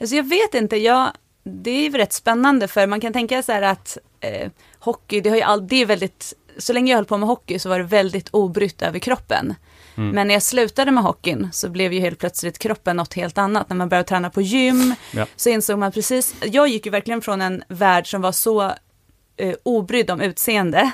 Alltså 0.00 0.16
jag 0.16 0.28
vet 0.28 0.54
inte, 0.54 0.76
jag, 0.76 1.10
det 1.44 1.70
är 1.70 1.82
ju 1.82 1.90
rätt 1.90 2.12
spännande 2.12 2.68
för 2.68 2.86
man 2.86 3.00
kan 3.00 3.12
tänka 3.12 3.42
så 3.42 3.52
här 3.52 3.62
att 3.62 3.98
eh, 4.20 4.50
hockey, 4.78 5.20
det 5.20 5.30
har 5.30 5.36
ju 5.36 5.42
all, 5.42 5.68
det 5.68 5.76
är 5.76 5.86
väldigt, 5.86 6.34
så 6.58 6.72
länge 6.72 6.92
jag 6.92 6.96
höll 6.96 7.04
på 7.04 7.16
med 7.16 7.28
hockey 7.28 7.58
så 7.58 7.68
var 7.68 7.78
det 7.78 7.84
väldigt 7.84 8.28
obrytt 8.30 8.82
över 8.82 8.98
kroppen. 8.98 9.54
Mm. 9.96 10.10
Men 10.10 10.26
när 10.26 10.34
jag 10.34 10.42
slutade 10.42 10.90
med 10.90 11.04
hockeyn 11.04 11.48
så 11.52 11.68
blev 11.68 11.92
ju 11.92 12.00
helt 12.00 12.18
plötsligt 12.18 12.58
kroppen 12.58 12.96
något 12.96 13.14
helt 13.14 13.38
annat. 13.38 13.68
När 13.68 13.76
man 13.76 13.88
började 13.88 14.08
träna 14.08 14.30
på 14.30 14.40
gym 14.40 14.94
Ja. 15.12 15.26
så 15.36 15.48
insåg 15.48 15.78
man 15.78 15.92
precis, 15.92 16.34
jag 16.44 16.68
gick 16.68 16.86
ju 16.86 16.92
verkligen 16.92 17.22
från 17.22 17.42
en 17.42 17.62
värld 17.68 18.10
som 18.10 18.22
var 18.22 18.32
så 18.32 18.62
eh, 19.36 19.54
obrydd 19.62 20.10
om 20.10 20.20
utseende 20.20 20.90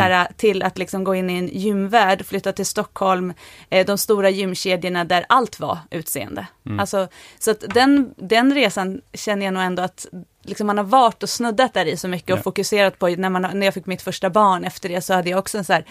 här, 0.00 0.28
till 0.36 0.62
att 0.62 0.78
liksom 0.78 1.04
gå 1.04 1.14
in 1.14 1.30
i 1.30 1.38
en 1.38 1.48
gymvärld, 1.48 2.26
flytta 2.26 2.52
till 2.52 2.66
Stockholm, 2.66 3.34
eh, 3.70 3.86
de 3.86 3.98
stora 3.98 4.30
gymkedjorna 4.30 5.04
där 5.04 5.24
allt 5.28 5.60
var 5.60 5.78
utseende. 5.90 6.46
Alltså, 6.80 7.08
så 7.38 7.50
att 7.50 7.60
den, 7.74 8.14
den 8.16 8.54
resan 8.54 9.00
känner 9.14 9.44
jag 9.44 9.54
nog 9.54 9.62
ändå 9.62 9.82
att 9.82 10.06
liksom 10.42 10.66
man 10.66 10.76
har 10.78 10.84
varit 10.84 11.22
och 11.22 11.28
snuddat 11.30 11.74
där 11.74 11.86
i 11.86 11.96
så 11.96 12.08
mycket 12.08 12.30
och 12.32 12.38
Ja. 12.38 12.42
fokuserat 12.42 12.98
på, 12.98 13.08
när, 13.08 13.28
man, 13.30 13.42
när 13.54 13.66
jag 13.66 13.74
fick 13.74 13.86
mitt 13.86 14.02
första 14.02 14.30
barn 14.30 14.64
efter 14.64 14.88
det 14.88 15.00
så 15.00 15.14
hade 15.14 15.30
jag 15.30 15.38
också 15.38 15.58
en 15.58 15.64
så 15.64 15.72
här, 15.72 15.84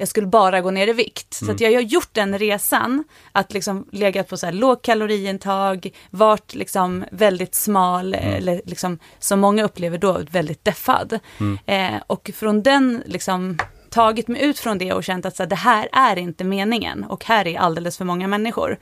jag 0.00 0.08
skulle 0.08 0.26
bara 0.26 0.60
gå 0.60 0.70
ner 0.70 0.86
i 0.88 0.92
vikt. 0.92 1.34
Så 1.34 1.50
att 1.52 1.60
jag 1.60 1.72
har 1.72 1.80
gjort 1.80 2.08
den 2.12 2.38
resan, 2.38 3.04
att 3.32 3.52
liksom 3.52 3.86
legat 3.92 4.28
på 4.28 4.36
så 4.36 4.46
här 4.46 4.52
låg 4.52 4.82
kaloriintag, 4.82 5.90
varit 6.10 6.54
liksom 6.54 7.04
väldigt 7.12 7.54
smal, 7.54 8.14
eller 8.14 8.62
liksom 8.64 8.98
som 9.18 9.40
många 9.40 9.64
upplever 9.64 9.98
då 9.98 10.20
väldigt 10.30 10.64
deffad. 10.64 11.18
Eh, 11.66 11.94
och 12.06 12.30
från 12.34 12.62
den 12.62 13.02
liksom 13.06 13.58
tagit 13.90 14.28
mig 14.28 14.42
ut 14.42 14.58
från 14.58 14.78
det 14.78 14.92
och 14.92 15.04
känt 15.04 15.26
att 15.26 15.36
så 15.36 15.42
här, 15.42 15.48
det 15.50 15.56
här 15.56 15.88
är 15.92 16.16
inte 16.18 16.44
meningen 16.44 17.04
och 17.04 17.24
här 17.24 17.46
är 17.46 17.58
alldeles 17.58 17.98
för 17.98 18.04
många 18.04 18.28
människor. 18.28 18.78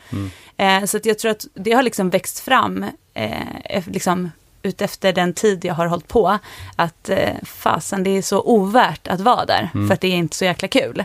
Eh, 0.56 0.84
så 0.84 0.96
att 0.96 1.06
jag 1.06 1.18
tror 1.18 1.30
att 1.30 1.46
det 1.54 1.72
har 1.72 1.82
liksom 1.82 2.10
växt 2.10 2.38
fram 2.40 2.84
eh, 3.14 3.46
eff- 3.70 3.90
liksom, 3.92 4.30
utefter 4.68 5.12
den 5.12 5.32
tid 5.32 5.64
jag 5.64 5.74
har 5.74 5.86
hållit 5.86 6.08
på. 6.08 6.38
Att 6.76 7.08
eh, 7.08 7.34
fasen, 7.44 8.02
det 8.02 8.10
är 8.10 8.22
så 8.22 8.42
ovärt 8.42 9.08
att 9.08 9.20
vara 9.20 9.44
där 9.44 9.70
för 9.72 9.94
att 9.94 10.00
det 10.00 10.08
är 10.08 10.16
inte 10.16 10.36
så 10.36 10.44
jäkla 10.44 10.68
kul. 10.68 11.04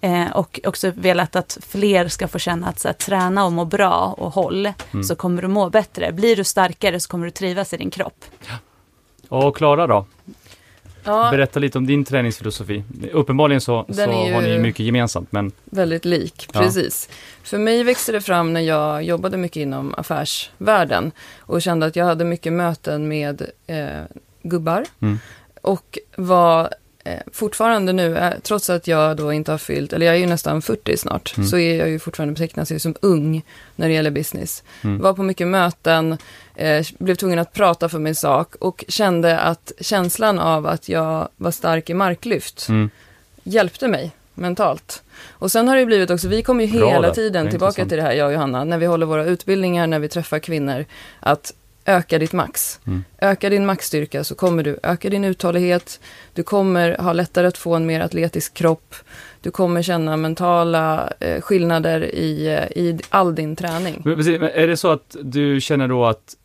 Eh, 0.00 0.32
och 0.32 0.60
också 0.64 0.90
velat 0.90 1.36
att 1.36 1.58
fler 1.68 2.08
ska 2.08 2.28
få 2.28 2.38
känna 2.38 2.68
att 2.68 2.78
så 2.78 2.88
här, 2.88 2.92
träna 2.92 3.44
och 3.44 3.52
må 3.52 3.64
bra 3.64 4.14
och 4.18 4.32
håll 4.32 4.72
så 5.08 5.16
kommer 5.16 5.42
du 5.42 5.48
må 5.48 5.70
bättre. 5.70 6.12
Blir 6.12 6.36
du 6.36 6.44
starkare 6.44 7.00
så 7.00 7.08
kommer 7.08 7.24
du 7.24 7.30
trivas 7.30 7.72
i 7.72 7.76
din 7.76 7.90
kropp. 7.90 8.24
Och 9.28 9.56
Klara 9.56 9.86
då? 9.86 10.06
Ja, 11.04 11.30
Berätta 11.30 11.60
lite 11.60 11.78
om 11.78 11.86
din 11.86 12.04
träningsfilosofi. 12.04 12.84
Uppenbarligen 13.12 13.60
så, 13.60 13.84
så 13.88 13.92
Den 13.92 14.10
har 14.10 14.42
ni 14.42 14.58
mycket 14.58 14.86
gemensamt, 14.86 15.32
men 15.32 15.52
väldigt 15.64 16.04
lik, 16.04 16.48
Ja. 16.54 16.60
precis. 16.60 17.08
För 17.42 17.58
mig 17.58 17.84
växte 17.84 18.12
det 18.12 18.20
fram 18.20 18.52
när 18.52 18.60
jag 18.60 19.02
jobbade 19.02 19.36
mycket 19.36 19.56
inom 19.56 19.94
affärsvärlden 19.98 21.12
och 21.38 21.62
kände 21.62 21.86
att 21.86 21.96
jag 21.96 22.04
hade 22.04 22.24
mycket 22.24 22.52
möten 22.52 23.08
med 23.08 23.42
eh, 23.66 24.02
gubbar 24.42 24.84
Mm. 25.02 25.18
och 25.62 25.98
var 26.16 26.70
fortfarande 27.32 27.92
nu, 27.92 28.16
eh, 28.18 28.32
trots 28.42 28.70
att 28.70 28.86
jag 28.86 29.16
då 29.16 29.32
inte 29.32 29.50
har 29.50 29.58
fyllt, 29.58 29.92
eller 29.92 30.06
jag 30.06 30.14
är 30.14 30.18
ju 30.18 30.26
nästan 30.26 30.62
40 30.62 30.96
snart, 30.96 31.36
Mm. 31.36 31.48
så 31.48 31.58
är 31.58 31.78
jag 31.78 31.88
ju 31.90 31.98
fortfarande 31.98 32.32
betecknas 32.32 32.72
ju 32.72 32.78
som 32.78 32.94
ung 33.00 33.42
när 33.76 33.88
det 33.88 33.94
gäller 33.94 34.10
business. 34.10 34.62
Mm. 34.84 34.98
Var 35.00 35.12
på 35.14 35.22
mycket 35.22 35.46
möten, 35.48 36.18
eh, 36.54 36.86
blev 36.98 37.14
tvungen 37.14 37.38
att 37.38 37.52
prata 37.52 37.88
för 37.88 37.98
min 37.98 38.14
sak 38.14 38.54
och 38.54 38.84
kände 38.88 39.38
att 39.38 39.72
känslan 39.80 40.38
av 40.38 40.66
att 40.66 40.88
jag 40.88 41.28
var 41.36 41.50
stark 41.50 41.90
i 41.90 41.94
marklyft 41.94 42.68
mm, 42.68 42.90
hjälpte 43.44 43.88
mig 43.88 44.10
mentalt. 44.34 45.02
Och 45.30 45.52
sen 45.52 45.68
har 45.68 45.74
det 45.74 45.80
ju 45.80 45.86
blivit 45.86 46.10
också, 46.10 46.28
vi 46.28 46.42
kommer 46.42 46.64
ju 46.64 46.78
Bra 46.78 46.90
hela 46.90 47.10
tiden 47.14 47.50
tillbaka 47.50 47.68
intressant. 47.70 47.88
till 47.88 47.98
det 47.98 48.04
här, 48.04 48.12
jag 48.12 48.26
och 48.26 48.32
Johanna, 48.32 48.64
när 48.64 48.78
vi 48.78 48.86
håller 48.86 49.06
våra 49.06 49.24
utbildningar, 49.24 49.86
när 49.86 49.98
vi 49.98 50.08
träffar 50.08 50.38
kvinnor, 50.38 50.84
att 51.20 51.52
öka 51.84 52.18
ditt 52.18 52.32
max. 52.32 52.80
Mm. 52.86 53.04
Öka 53.20 53.50
din 53.50 53.66
maxstyrka 53.66 54.24
så 54.24 54.34
kommer 54.34 54.62
du 54.62 54.78
öka 54.82 55.10
din 55.10 55.24
uthållighet, 55.24 56.00
du 56.34 56.42
kommer 56.42 56.96
ha 56.98 57.12
lättare 57.12 57.46
att 57.46 57.58
få 57.58 57.74
en 57.74 57.86
mer 57.86 58.00
atletisk 58.00 58.54
kropp, 58.54 58.94
du 59.40 59.50
kommer 59.50 59.82
känna 59.82 60.16
mentala 60.16 61.12
eh, 61.20 61.40
skillnader 61.40 62.14
i, 62.14 62.46
eh, 62.46 62.82
i 62.82 62.98
all 63.08 63.34
din 63.34 63.56
träning. 63.56 64.02
Men 64.04 64.16
precis, 64.16 64.40
men 64.40 64.50
är 64.54 64.66
det 64.66 64.76
så 64.76 64.88
att 64.88 65.16
du 65.22 65.60
känner 65.60 65.88
då 65.88 66.04
att 66.04 66.36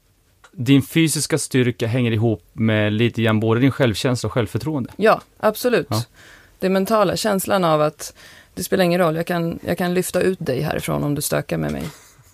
din 0.51 0.81
fysiska 0.81 1.37
styrka 1.37 1.87
hänger 1.87 2.11
ihop 2.11 2.43
med 2.53 2.93
lite 2.93 3.21
grann 3.21 3.39
både 3.39 3.59
din 3.59 3.71
självkänsla 3.71 4.27
och 4.27 4.33
självförtroende? 4.33 4.89
Ja, 4.95 5.21
absolut. 5.37 5.87
Ja. 5.89 6.03
Det 6.59 6.69
mentala, 6.69 7.15
känslan 7.15 7.63
av 7.63 7.81
att 7.81 8.13
det 8.53 8.63
spelar 8.63 8.83
ingen 8.83 9.01
roll, 9.01 9.15
jag 9.15 9.25
kan, 9.25 9.59
jag 9.65 9.77
kan 9.77 9.93
lyfta 9.93 10.21
ut 10.21 10.37
dig 10.39 10.61
härifrån 10.61 11.03
om 11.03 11.15
du 11.15 11.21
stökar 11.21 11.57
med 11.57 11.71
mig. 11.71 11.83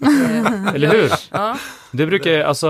Eh, 0.02 0.74
Eller 0.76 0.92
hur? 0.92 1.12
Ja, 1.32 1.58
Det 1.92 2.06
brukar, 2.06 2.40
alltså, 2.42 2.68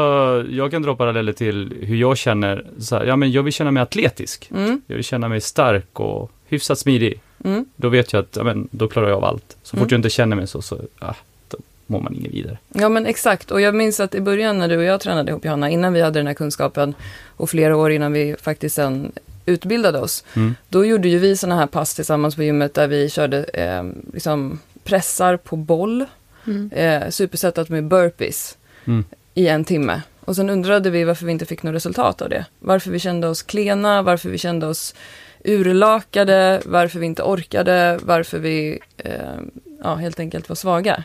jag 0.50 0.72
kan 0.72 0.82
dra 0.82 0.96
paralleller 0.96 1.34
till 1.34 1.74
hur 1.82 1.96
jag 1.96 2.18
känner, 2.18 2.66
så 2.80 2.96
här, 2.96 3.06
ja 3.06 3.16
men 3.16 3.32
jag 3.32 3.44
vill 3.44 3.54
känna 3.54 3.72
mig 3.72 3.84
atletisk. 3.84 4.50
mm, 4.56 4.82
Jag 4.88 4.96
vill 4.96 5.06
känna 5.06 5.28
mig 5.30 5.42
stark 5.42 6.00
och 6.00 6.32
hyfsat 6.48 6.80
smidig. 6.80 7.22
mm. 7.44 7.66
Då 7.76 7.90
vet 7.90 8.14
jag 8.14 8.20
att, 8.20 8.36
ja 8.36 8.44
men, 8.44 8.68
då 8.72 8.88
klarar 8.88 9.08
jag 9.10 9.18
av 9.18 9.24
allt. 9.26 9.58
Så 9.64 9.70
fort 9.78 9.80
Mm. 9.80 9.88
jag 9.92 9.98
inte 10.00 10.10
känner 10.10 10.36
mig 10.36 10.48
så, 10.48 10.62
så, 10.62 10.80
ah, 11.00 11.14
då 11.50 11.58
mår 11.88 12.02
man 12.02 12.16
inget 12.16 12.32
vidare. 12.34 12.58
Ja 12.74 12.90
men 12.90 13.06
exakt, 13.06 13.52
och 13.52 13.62
jag 13.62 13.76
minns 13.76 14.00
att 14.00 14.16
i 14.16 14.22
början 14.22 14.58
när 14.60 14.68
du 14.68 14.78
och 14.78 14.84
jag 14.84 15.02
tränade 15.02 15.32
ihop 15.32 15.46
Johanna, 15.46 15.70
innan 15.70 15.94
vi 15.94 16.02
hade 16.02 16.20
den 16.20 16.28
här 16.28 16.34
kunskapen 16.34 16.94
och 17.38 17.50
flera 17.50 17.78
år 17.78 17.92
innan 17.92 18.14
vi 18.14 18.36
faktiskt 18.42 18.76
sen 18.76 19.12
utbildade 19.46 20.00
oss, 20.00 20.24
Mm. 20.36 20.56
då 20.70 20.86
gjorde 20.86 21.08
ju 21.10 21.20
vi 21.20 21.38
sådana 21.38 21.56
här 21.60 21.68
pass 21.68 21.94
tillsammans 21.96 22.36
på 22.36 22.44
gymmet 22.44 22.74
där 22.74 22.88
vi 22.88 23.10
körde 23.10 23.44
eh, 23.44 23.84
liksom 24.14 24.60
pressar 24.84 25.38
på 25.38 25.56
boll, 25.56 26.06
eh, 26.72 27.10
supersetat 27.10 27.70
med 27.70 27.84
burpees 27.88 28.58
Mm. 28.86 29.04
i 29.34 29.48
en 29.48 29.66
timme. 29.66 30.02
Och 30.26 30.36
sen 30.36 30.50
undrade 30.50 30.90
vi 30.90 31.04
varför 31.04 31.26
vi 31.26 31.32
inte 31.32 31.46
fick 31.46 31.64
något 31.64 31.76
resultat 31.76 32.22
av 32.22 32.30
det. 32.30 32.46
Varför 32.60 32.92
vi 32.92 33.00
kände 33.00 33.28
oss 33.28 33.42
klena, 33.42 34.02
varför 34.02 34.30
vi 34.30 34.38
kände 34.38 34.68
oss 34.68 34.96
urlakade, 35.46 36.62
varför 36.66 37.00
vi 37.00 37.06
inte 37.06 37.24
orkade, 37.24 38.00
varför 38.04 38.40
vi 38.40 38.80
eh, 38.98 39.14
ja, 39.84 39.96
helt 39.96 40.20
enkelt 40.20 40.50
var 40.50 40.56
svaga. 40.56 41.04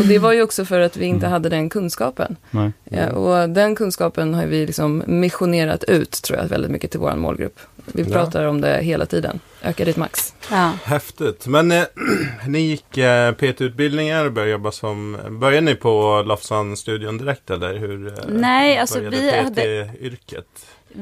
Och 0.00 0.06
det 0.08 0.18
var 0.18 0.32
ju 0.32 0.42
också 0.42 0.64
för 0.64 0.80
att 0.80 0.96
vi 0.96 1.04
inte 1.06 1.26
hade 1.26 1.48
den 1.48 1.68
kunskapen. 1.68 2.36
Nej. 2.50 2.72
Ja, 2.84 3.10
och 3.12 3.48
den 3.50 3.74
kunskapen 3.76 4.34
har 4.34 4.46
vi 4.46 4.66
liksom 4.66 5.02
missionerat 5.06 5.84
ut, 5.84 6.10
tror 6.10 6.38
jag, 6.38 6.48
väldigt 6.48 6.70
mycket 6.70 6.90
till 6.90 7.00
vår 7.00 7.14
målgrupp. 7.16 7.60
Vi 7.86 8.02
Ja. 8.02 8.08
pratar 8.08 8.44
om 8.44 8.60
det 8.60 8.78
hela 8.82 9.06
tiden. 9.06 9.40
Öka 9.62 9.84
ditt 9.84 9.96
max. 9.96 10.34
Ja. 10.50 10.72
Häftigt. 10.84 11.46
Men 11.46 11.72
eh, 11.72 11.82
ni 12.48 12.58
gick 12.60 12.98
eh, 12.98 13.32
PT-utbildningar 13.32 14.24
och 14.24 14.32
började 14.32 14.52
jobba 14.52 14.72
som... 14.72 15.18
Började 15.30 15.60
ni 15.66 15.74
på 15.74 16.22
Lofsan-studion 16.26 17.18
direkt 17.18 17.50
eller 17.50 17.74
hur? 17.78 18.06
eh, 18.06 18.12
Nej, 18.28 18.78
alltså, 18.78 19.00
vi 19.00 19.30
hade- 19.36 19.50
PT-yrket? 19.50 20.46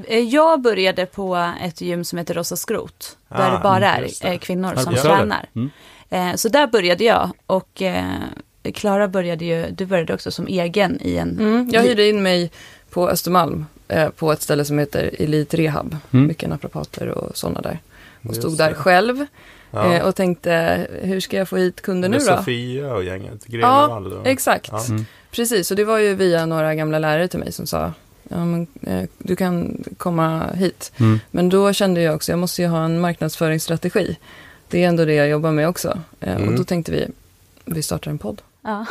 Eh, 0.07 0.19
Jag 0.19 0.61
började 0.61 1.07
på 1.07 1.53
ett 1.63 1.81
gym 1.81 2.05
som 2.05 2.19
heter 2.19 2.35
Rosa 2.35 2.57
Skrot, 2.57 3.17
där 3.29 3.51
Ah, 3.51 3.53
det 3.57 3.61
bara 3.63 3.87
är 3.95 4.03
det. 4.23 4.29
eh, 4.29 4.39
kvinnor 4.39 4.75
som 4.77 4.95
tränar. 4.95 5.47
Mm. 5.57 5.71
Eh, 6.11 6.35
Så 6.37 6.49
där 6.49 6.67
började 6.67 7.05
jag 7.05 7.31
och 7.47 7.83
eh, 7.83 8.05
Klara 8.75 9.09
började 9.09 9.45
ju, 9.45 9.67
du 9.71 9.87
började 9.87 10.15
också 10.15 10.31
som 10.31 10.47
egen 10.47 10.99
i 11.03 11.17
en... 11.17 11.39
Mm, 11.39 11.71
jag 11.73 11.83
hyrde 11.83 12.09
in 12.09 12.23
mig 12.23 12.51
på 12.91 13.09
Östermalm, 13.09 13.67
eh, 13.93 14.09
på 14.09 14.33
ett 14.33 14.43
ställe 14.43 14.65
som 14.65 14.79
heter 14.79 15.11
Elite 15.19 15.57
Rehab. 15.57 15.97
Mm. 16.11 16.27
Mycket 16.27 16.49
naprapater 16.49 17.09
och 17.09 17.37
sådana 17.37 17.61
där. 17.61 17.79
Och 18.21 18.27
Just 18.27 18.41
stod 18.41 18.59
där 18.59 18.69
det. 18.69 18.75
själv 18.75 19.27
Ja. 19.71 19.95
eh, 19.95 20.05
och 20.07 20.17
tänkte, 20.17 20.87
hur 21.03 21.21
ska 21.21 21.37
jag 21.37 21.49
få 21.49 21.57
hit 21.57 21.83
kunder 21.83 22.09
nu 22.09 22.19
då? 22.19 22.25
Sofia 22.25 22.95
och 22.95 23.05
gänget. 23.05 23.45
Grenevall. 23.47 24.13
och- 24.13 24.27
Exakt. 24.27 24.69
Ja. 24.73 24.85
Mm. 24.89 25.05
Precis, 25.31 25.71
och 25.71 25.77
det 25.77 25.85
var 25.85 25.99
ju 25.99 26.15
via 26.15 26.47
några 26.47 26.75
gamla 26.75 26.99
lärare 26.99 27.29
till 27.29 27.39
mig 27.39 27.53
som 27.53 27.67
sa 27.67 27.93
ja, 28.29 28.45
men, 28.45 28.67
eh, 28.83 29.09
du 29.19 29.37
kan 29.37 29.85
komma 29.97 30.47
hit. 30.55 30.93
Mm. 31.01 31.21
Men 31.31 31.49
då 31.49 31.73
kände 31.73 32.01
jag 32.03 32.15
också, 32.15 32.33
jag 32.33 32.39
måste 32.39 32.63
ju 32.63 32.69
ha 32.69 32.85
en 32.85 33.01
marknadsföringsstrategi. 33.01 34.17
Det 34.69 34.85
är 34.85 34.89
ändå 34.89 35.05
det 35.05 35.15
jag 35.15 35.29
jobbar 35.29 35.53
med 35.53 35.69
också. 35.69 35.99
Eh, 36.21 36.37
Mm. 36.37 36.49
Och 36.49 36.55
då 36.55 36.65
tänkte 36.65 36.93
vi, 36.93 37.07
vi 37.65 37.83
startar 37.83 38.11
en 38.11 38.19
podd. 38.19 38.43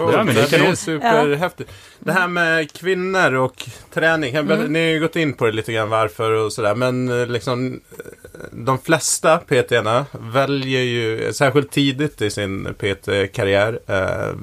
Ja. 0.00 0.24
Men 0.24 0.26
det 0.34 0.52
är 0.52 0.74
superhäftigt. 0.74 1.70
Det 1.98 2.12
här 2.12 2.28
med 2.28 2.72
kvinnor 2.72 3.34
och 3.34 3.68
träning. 3.94 4.34
Mm. 4.34 4.72
Ni 4.72 4.78
har 4.86 4.92
ju 4.92 5.00
gått 5.00 5.16
in 5.16 5.32
på 5.32 5.46
det 5.46 5.52
lite 5.52 5.72
grann 5.72 5.88
varför 5.88 6.30
och 6.30 6.52
sådär. 6.52 6.74
Men 6.74 7.20
eh, 7.20 7.26
liksom 7.26 7.80
eh, 7.98 8.38
de 8.52 8.78
flesta 8.78 9.38
PT-erna 9.38 10.06
väljer 10.12 10.80
ju, 10.82 11.32
särskilt 11.32 11.70
tidigt 11.70 12.22
i 12.22 12.30
sin 12.30 12.74
PT-karriär, 12.78 13.78
eh, 13.86 14.36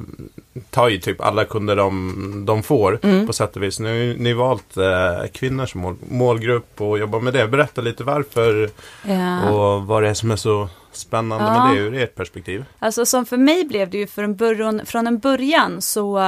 tar 0.69 0.89
ju 0.89 0.97
typ 0.99 1.21
alla 1.21 1.45
kunder 1.45 1.75
de, 1.75 2.43
de 2.45 2.63
får 2.63 2.99
Mm. 3.03 3.27
på 3.27 3.33
sätt 3.33 3.55
och 3.55 3.63
vis. 3.63 3.79
Nu 3.79 4.07
har 4.09 4.17
ni 4.19 4.33
valt 4.33 4.77
eh, 4.77 5.27
kvinnor 5.33 5.65
som 5.65 5.81
mål, 5.81 5.95
målgrupp 6.09 6.81
och 6.81 6.99
jobbar 6.99 7.19
med 7.19 7.33
det. 7.33 7.47
Berätta 7.47 7.81
lite 7.81 8.03
varför 8.03 8.69
Ja. 9.07 9.49
och 9.49 9.83
vad 9.87 10.03
det 10.03 10.09
är 10.09 10.13
som 10.13 10.31
är 10.31 10.35
så 10.35 10.69
spännande 10.91 11.45
Ja. 11.45 11.67
med 11.67 11.75
det 11.75 11.81
ur 11.81 11.93
ert 11.93 12.15
perspektiv. 12.15 12.65
Alltså 12.79 13.05
som 13.05 13.25
för 13.25 13.37
mig 13.37 13.65
blev 13.65 13.89
det 13.89 13.97
ju 13.97 14.07
för 14.07 14.23
en 14.23 14.35
början, 14.35 14.81
från 14.85 15.07
en 15.07 15.19
början 15.19 15.81
så 15.81 16.19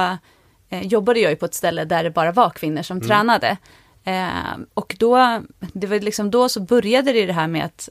eh, 0.68 0.86
jobbade 0.86 1.20
jag 1.20 1.30
ju 1.30 1.36
på 1.36 1.44
ett 1.44 1.54
ställe 1.54 1.84
där 1.84 2.04
det 2.04 2.10
bara 2.10 2.32
var 2.32 2.50
kvinnor 2.50 2.82
som 2.82 3.00
tränade. 3.00 3.56
Eh, 4.04 4.28
och 4.74 4.96
då, 4.98 5.42
det 5.72 5.86
var 5.86 6.00
liksom 6.00 6.30
då 6.30 6.48
så 6.48 6.60
började 6.60 7.12
det 7.12 7.26
det 7.26 7.32
här 7.32 7.48
med 7.48 7.64
att, 7.64 7.88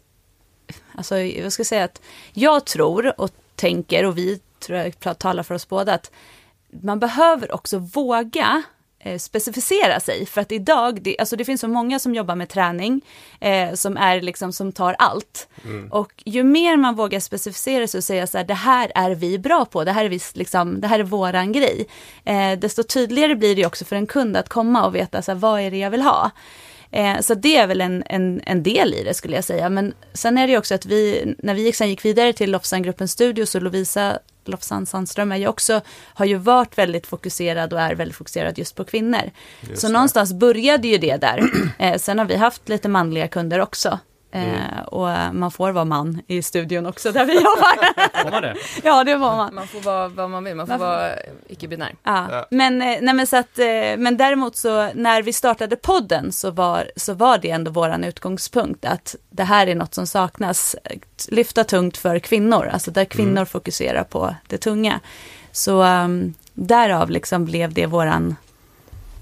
alltså 0.96 1.18
jag 1.20 1.52
ska 1.52 1.64
säga 1.64 1.84
att 1.84 2.02
jag 2.34 2.66
tror 2.66 3.22
och 3.22 3.30
tänker 3.56 4.06
och 4.06 4.18
vi 4.18 4.40
tror 4.60 4.78
jag 4.80 5.18
talar 5.20 5.44
för 5.44 5.56
oss 5.56 5.70
båda 5.70 5.94
att 5.94 6.12
man 6.84 7.00
behöver 7.00 7.52
också 7.52 7.78
våga 7.78 8.64
eh, 9.04 9.18
specificera 9.18 10.00
sig 10.00 10.26
för 10.26 10.42
att 10.42 10.52
idag, 10.52 11.02
det, 11.02 11.20
alltså 11.20 11.36
det 11.36 11.46
finns 11.46 11.62
så 11.62 11.68
många 11.68 12.00
som 12.00 12.16
jobbar 12.16 12.36
med 12.36 12.50
träning 12.50 13.02
eh, 13.40 13.74
som 13.74 13.98
är 13.98 14.22
liksom 14.22 14.54
som 14.54 14.72
tar 14.72 14.96
allt. 15.00 15.48
Och 15.90 16.12
ju 16.26 16.44
mer 16.44 16.78
man 16.78 16.96
vågar 16.96 17.20
specificera 17.20 17.88
sig 17.88 17.98
och 17.98 18.04
säga 18.04 18.28
så 18.28 18.38
här, 18.38 18.46
det 18.46 18.54
här 18.54 18.92
är 18.96 19.12
vi 19.12 19.40
bra 19.40 19.66
på, 19.66 19.84
det 19.84 19.92
här 19.92 20.06
är, 20.06 20.10
vi, 20.10 20.20
liksom, 20.34 20.82
det 20.82 20.88
här 20.88 21.00
är 21.00 21.04
våran 21.04 21.52
grej. 21.52 21.88
Eh, 22.26 22.60
desto 22.60 22.84
tydligare 22.84 23.36
blir 23.36 23.56
det 23.56 23.66
också 23.66 23.86
för 23.86 23.96
en 23.96 24.08
kund 24.08 24.38
att 24.38 24.50
komma 24.50 24.86
och 24.86 24.96
veta 24.96 25.22
så 25.22 25.32
här, 25.32 25.40
vad 25.40 25.62
är 25.62 25.72
det 25.72 25.78
jag 25.78 25.92
vill 25.92 26.02
ha. 26.02 26.32
Eh, 26.92 27.20
så 27.20 27.34
det 27.34 27.58
är 27.58 27.68
väl 27.68 27.82
en, 27.82 28.04
en, 28.06 28.42
en 28.46 28.64
del 28.64 28.94
i 28.94 29.04
det 29.04 29.14
skulle 29.14 29.36
jag 29.36 29.44
säga. 29.44 29.70
Men 29.70 29.94
sen 30.14 30.38
är 30.38 30.48
det 30.48 30.58
också 30.58 30.76
att 30.76 30.86
vi, 30.86 31.34
när 31.38 31.54
vi 31.54 31.74
sen 31.74 31.90
gick 31.90 32.06
vidare 32.06 32.34
till 32.34 32.52
Lofsan-gruppens 32.52 33.12
studio, 33.12 33.46
så 33.46 33.60
Lovisa 33.60 34.20
Lofsan 34.46 34.86
Sandström 34.86 35.32
är 35.32 35.38
ju 35.38 35.48
också, 35.48 35.82
har 36.14 36.26
ju 36.26 36.36
varit 36.36 36.78
väldigt 36.78 37.08
fokuserad 37.08 37.74
och 37.74 37.82
är 37.82 37.96
väldigt 37.96 38.18
fokuserad 38.18 38.58
just 38.58 38.76
på 38.76 38.84
kvinnor. 38.84 39.32
Just 39.62 39.82
så 39.82 39.88
det. 39.88 39.94
någonstans 39.94 40.34
började 40.34 40.88
ju 40.88 40.98
det 40.98 41.18
där. 41.18 41.52
Eh, 41.80 41.98
sen 41.98 42.20
har 42.20 42.26
vi 42.26 42.36
haft 42.36 42.70
lite 42.70 42.90
manliga 42.90 43.28
kunder 43.28 43.60
också. 43.60 44.00
Eh, 44.32 44.42
Mm. 44.44 44.84
Och 44.86 45.36
man 45.36 45.52
får 45.52 45.72
vara 45.72 45.86
man 45.86 46.22
i 46.28 46.42
studion 46.42 46.86
också 46.86 47.12
där 47.12 47.26
vi 47.26 47.34
jobbar. 47.34 48.22
Får 48.24 48.32
man 48.32 48.42
det? 48.42 48.56
ja, 48.84 49.04
det 49.04 49.16
var 49.16 49.36
man. 49.36 49.56
Man 49.56 49.68
får 49.68 49.80
vara 49.82 50.08
vad 50.08 50.30
man 50.30 50.44
vill, 50.44 50.56
man 50.56 50.68
får 50.68 50.78
Varför? 50.78 50.86
vara 50.86 51.16
icke-binär. 51.48 51.96
Ja. 52.04 52.28
Ja. 52.32 52.48
Men, 52.50 52.82
eh, 52.82 52.98
nej 53.02 53.14
men, 53.14 53.28
så 53.28 53.38
att, 53.38 53.60
eh, 53.60 53.66
men 53.98 54.18
däremot 54.18 54.56
så 54.58 54.90
när 54.94 55.22
vi 55.22 55.34
startade 55.34 55.76
podden 55.76 56.32
så 56.32 56.52
var, 56.52 56.92
så 56.96 57.14
var 57.14 57.38
det 57.38 57.50
ändå 57.50 57.72
våran 57.72 58.04
utgångspunkt 58.04 58.86
att 58.86 59.16
det 59.30 59.44
här 59.44 59.68
är 59.68 59.76
något 59.76 59.94
som 59.94 60.08
saknas. 60.08 60.76
Lyfta 61.30 61.64
tungt 61.64 61.98
för 61.98 62.20
kvinnor, 62.20 62.70
alltså 62.74 62.92
där 62.92 63.06
kvinnor 63.06 63.46
fokuserar 63.46 64.04
på 64.04 64.36
det 64.48 64.58
tunga. 64.58 65.00
Så 65.52 65.84
um, 65.84 66.34
därav 66.54 67.10
liksom 67.10 67.46
blev 67.46 67.74
det 67.74 67.86
våran, 67.86 68.36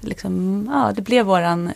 liksom, 0.01 0.66
ja 0.74 0.92
det 0.96 1.01
blev 1.01 1.25
våran 1.25 1.72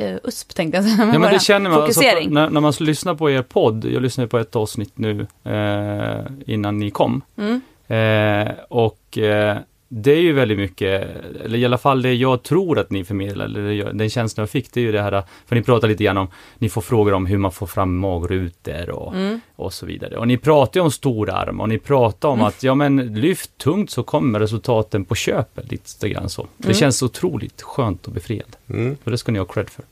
uh, 0.00 0.18
USP 0.24 0.54
tänkte 0.54 0.78
jag 0.78 0.84
säga. 0.84 0.96
Ja, 1.12 1.18
men 1.18 1.32
det 1.32 1.42
känner 1.42 1.70
man. 1.70 1.82
Alltså, 1.82 2.00
när, 2.00 2.50
när 2.50 2.60
man 2.60 2.72
lyssnar 2.80 3.14
på 3.14 3.30
er 3.30 3.42
podd, 3.42 3.84
jag 3.84 4.02
lyssnade 4.02 4.28
på 4.28 4.38
ett 4.38 4.56
avsnitt 4.56 4.98
nu 4.98 5.26
eh, 5.44 6.20
innan 6.46 6.78
ni 6.78 6.90
kom. 6.90 7.22
Mm. 7.36 7.60
Eh, 7.88 8.54
och 8.68 9.18
eh, 9.18 9.58
det 9.90 10.12
är 10.12 10.20
ju 10.20 10.32
väldigt 10.32 10.58
mycket, 10.58 11.08
eller 11.44 11.58
i 11.58 11.64
alla 11.64 11.78
fall 11.78 12.02
det 12.02 12.14
jag 12.14 12.42
tror 12.42 12.78
att 12.78 12.90
ni 12.90 13.04
förmedlar, 13.04 13.44
eller 13.44 13.92
den 13.92 14.10
känslan 14.10 14.42
jag 14.42 14.50
fick, 14.50 14.72
det 14.72 14.80
är 14.80 14.84
ju 14.84 14.92
det 14.92 15.02
här, 15.02 15.22
för 15.46 15.56
ni 15.56 15.62
pratar 15.62 15.88
lite 15.88 16.04
grann 16.04 16.16
om, 16.16 16.28
ni 16.58 16.68
får 16.68 16.80
frågor 16.80 17.12
om 17.14 17.26
hur 17.26 17.38
man 17.38 17.52
får 17.52 17.66
fram 17.66 17.96
magrutor 17.98 18.90
och, 18.90 19.14
Mm. 19.14 19.40
och 19.56 19.72
så 19.72 19.86
vidare. 19.86 20.16
Och 20.16 20.28
ni 20.28 20.36
pratar 20.38 20.80
ju 20.80 20.84
om 20.84 20.90
storarm 20.90 21.60
och 21.60 21.68
ni 21.68 21.78
pratar 21.78 22.28
om 22.28 22.42
att, 22.42 22.62
ja 22.62 22.74
men 22.74 23.14
lyft 23.14 23.58
tungt 23.58 23.90
så 23.90 24.02
kommer 24.02 24.40
resultaten 24.40 25.04
på 25.04 25.14
köpet, 25.14 25.70
lite 25.70 26.08
grann 26.08 26.28
så. 26.28 26.46
Det 26.56 26.64
Mm. 26.68 26.74
känns 26.76 27.02
otroligt 27.02 27.62
skönt 27.62 28.06
och 28.06 28.12
befriande. 28.12 28.56
Mm. 28.70 28.96
Och 29.04 29.10
det 29.10 29.18
ska 29.18 29.32
ni 29.32 29.38
ha 29.38 29.46
cred 29.46 29.70
för. 29.70 29.84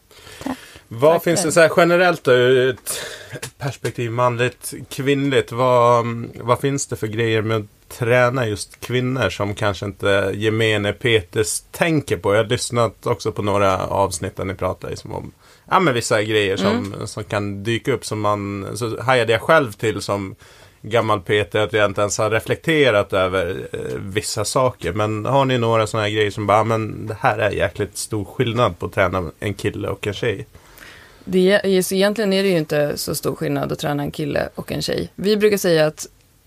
Vad 0.88 1.12
Tack 1.12 1.24
finns 1.24 1.42
det 1.42 1.52
så 1.52 1.60
här 1.60 1.70
generellt 1.76 2.24
då, 2.24 2.32
ur 2.32 2.70
ett 2.70 3.00
perspektiv 3.58 4.10
manligt, 4.10 4.74
kvinnligt? 4.90 5.52
Vad, 5.52 6.06
vad 6.40 6.60
finns 6.60 6.86
det 6.86 6.96
för 6.96 7.06
grejer 7.06 7.42
med 7.42 7.68
träna 7.88 8.46
just 8.46 8.80
kvinnor 8.80 9.30
som 9.30 9.54
kanske 9.54 9.86
inte 9.86 10.32
gemene 10.34 10.92
Peters 10.92 11.60
tänker 11.70 12.16
på? 12.16 12.34
Jag 12.34 12.42
har 12.44 12.48
lyssnat 12.50 13.06
också 13.06 13.32
på 13.32 13.42
några 13.42 13.86
avsnitt 13.86 14.36
där 14.36 14.44
ni 14.44 14.54
pratar 14.54 14.90
liksom 14.90 15.12
om 15.12 15.32
ja, 15.70 15.80
men 15.80 15.94
vissa 15.94 16.22
grejer 16.22 16.56
som, 16.56 16.94
som 17.06 17.24
kan 17.24 17.62
dyka 17.62 17.92
upp 17.92 18.04
som 18.04 18.20
man, 18.20 18.66
så 18.74 19.02
hajade 19.02 19.32
jag 19.32 19.40
själv 19.42 19.72
till 19.72 20.00
som 20.00 20.34
gammal 20.82 21.20
Peter 21.20 21.60
att 21.60 21.72
jag 21.72 21.84
inte 21.90 22.00
ens 22.00 22.18
har 22.18 22.30
reflekterat 22.30 23.12
över 23.12 23.68
eh, 23.72 23.80
vissa 23.98 24.44
saker. 24.44 24.92
Men 24.92 25.24
har 25.24 25.44
ni 25.44 25.58
några 25.58 25.86
sådana 25.86 26.06
här 26.06 26.14
grejer 26.14 26.30
som 26.30 26.46
bara, 26.46 26.58
"Ah, 26.60 26.64
men 26.64 27.06
det 27.06 27.16
här 27.20 27.38
är 27.38 27.50
jäkligt 27.50 27.96
stor 27.96 28.24
skillnad 28.24 28.78
på 28.78 28.86
att 28.86 28.92
träna 28.92 29.30
en 29.40 29.54
kille 29.54 29.88
och 29.88 30.06
en 30.06 30.14
tjej? 30.14 30.46
Det, 31.24 31.60
är- 31.64 31.82
så 31.82 31.94
egentligen 31.94 32.32
är 32.32 32.42
det 32.42 32.48
ju 32.48 32.56
inte 32.58 32.96
så 32.96 33.14
stor 33.14 33.34
skillnad 33.34 33.72
att 33.72 33.78
träna 33.78 34.02
en 34.02 34.10
kille 34.10 34.48
och 34.54 34.72
en 34.72 34.82
tjej. 34.82 35.12
Vi 35.14 35.36
brukar 35.36 35.56
säga 35.56 35.86
att 35.86 36.06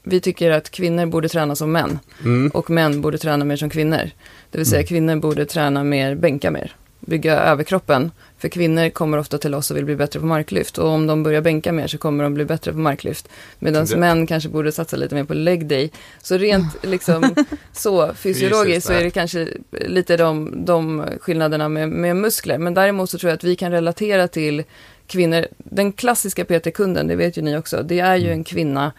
vi 0.09 0.19
tycker 0.21 0.51
att 0.51 0.69
kvinnor 0.69 1.05
borde 1.05 1.29
träna 1.29 1.55
som 1.55 1.71
män 1.71 1.99
Mm. 2.23 2.49
och 2.53 2.69
män 2.69 3.01
borde 3.01 3.17
träna 3.17 3.45
mer 3.45 3.55
som 3.55 3.69
kvinnor. 3.69 4.09
Det 4.51 4.57
vill 4.57 4.67
säga 4.67 4.83
kvinnor 4.83 5.15
borde 5.15 5.45
träna 5.45 5.83
mer, 5.83 6.15
bänka 6.15 6.51
mer, 6.51 6.75
bygga 6.99 7.39
överkroppen. 7.39 8.11
För 8.37 8.49
kvinnor 8.49 8.89
kommer 8.89 9.17
ofta 9.17 9.37
till 9.37 9.55
oss 9.55 9.71
och 9.71 9.77
vill 9.77 9.85
bli 9.85 9.95
bättre 9.95 10.19
på 10.19 10.25
marklyft 10.25 10.77
och 10.77 10.89
om 10.89 11.07
de 11.07 11.23
börjar 11.23 11.41
bänka 11.41 11.71
mer 11.71 11.87
så 11.87 11.97
kommer 11.97 12.23
de 12.23 12.33
bli 12.33 12.45
bättre 12.45 12.71
på 12.71 12.77
marklyft. 12.77 13.29
Medan 13.59 13.85
Det- 13.85 13.97
män 13.97 14.27
kanske 14.27 14.49
borde 14.49 14.71
satsa 14.71 14.97
lite 14.97 15.15
mer 15.15 15.23
på 15.23 15.33
leg 15.33 15.65
day. 15.65 15.91
Så 16.21 16.37
rent 16.37 16.75
liksom 16.83 17.35
så 17.73 18.13
fysiologiskt 18.13 18.87
så 18.87 18.93
är 18.93 19.03
det 19.03 19.09
kanske 19.09 19.47
lite 19.71 20.17
de, 20.17 20.53
de 20.65 21.05
skillnaderna 21.21 21.69
med, 21.69 21.89
med 21.89 22.15
muskler. 22.15 22.57
Men 22.57 22.73
däremot 22.73 23.09
så 23.09 23.17
tror 23.17 23.29
jag 23.29 23.35
att 23.35 23.43
vi 23.43 23.55
kan 23.55 23.71
relatera 23.71 24.27
till 24.27 24.63
kvinnor. 25.07 25.45
Den 25.57 25.91
klassiska 25.93 26.45
PT-kunden, 26.45 27.07
det 27.07 27.15
vet 27.15 27.37
ju 27.37 27.41
ni 27.41 27.57
också, 27.57 27.83
det 27.83 27.99
är 27.99 28.15
ju 28.15 28.31
en 28.31 28.43
kvinna 28.43 28.91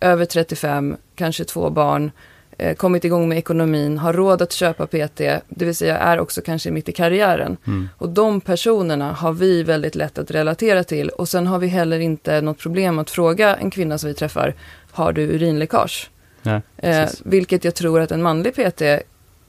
över 0.00 0.24
35, 0.24 0.96
kanske 1.14 1.44
två 1.44 1.70
barn, 1.70 2.10
eh, 2.58 2.74
kommit 2.74 3.04
igång 3.04 3.28
med 3.28 3.38
ekonomin, 3.38 3.98
har 3.98 4.12
råd 4.12 4.42
att 4.42 4.52
köpa 4.52 4.86
PT, 4.86 5.20
det 5.48 5.64
vill 5.64 5.76
säga 5.76 5.98
är 5.98 6.20
också 6.20 6.40
kanske 6.40 6.70
mitt 6.70 6.88
i 6.88 6.92
karriären. 6.92 7.56
Mm. 7.66 7.88
Och 7.98 8.08
de 8.08 8.40
personerna 8.40 9.12
har 9.12 9.32
vi 9.32 9.62
väldigt 9.62 9.94
lätt 9.94 10.18
att 10.18 10.30
relatera 10.30 10.84
till. 10.84 11.08
Och 11.08 11.28
sen 11.28 11.46
har 11.46 11.58
vi 11.58 11.66
heller 11.66 11.98
inte 11.98 12.40
något 12.40 12.58
problem 12.58 12.98
att 12.98 13.10
fråga 13.10 13.56
en 13.56 13.70
kvinna 13.70 13.98
som 13.98 14.08
vi 14.08 14.14
träffar, 14.14 14.54
har 14.90 15.12
du 15.12 15.22
urinläckage? 15.22 16.10
Nej, 16.42 16.60
Eh, 16.76 17.08
vilket 17.24 17.64
jag 17.64 17.74
tror 17.74 18.00
att 18.00 18.10
en 18.10 18.22
manlig 18.22 18.54
PT 18.54 18.82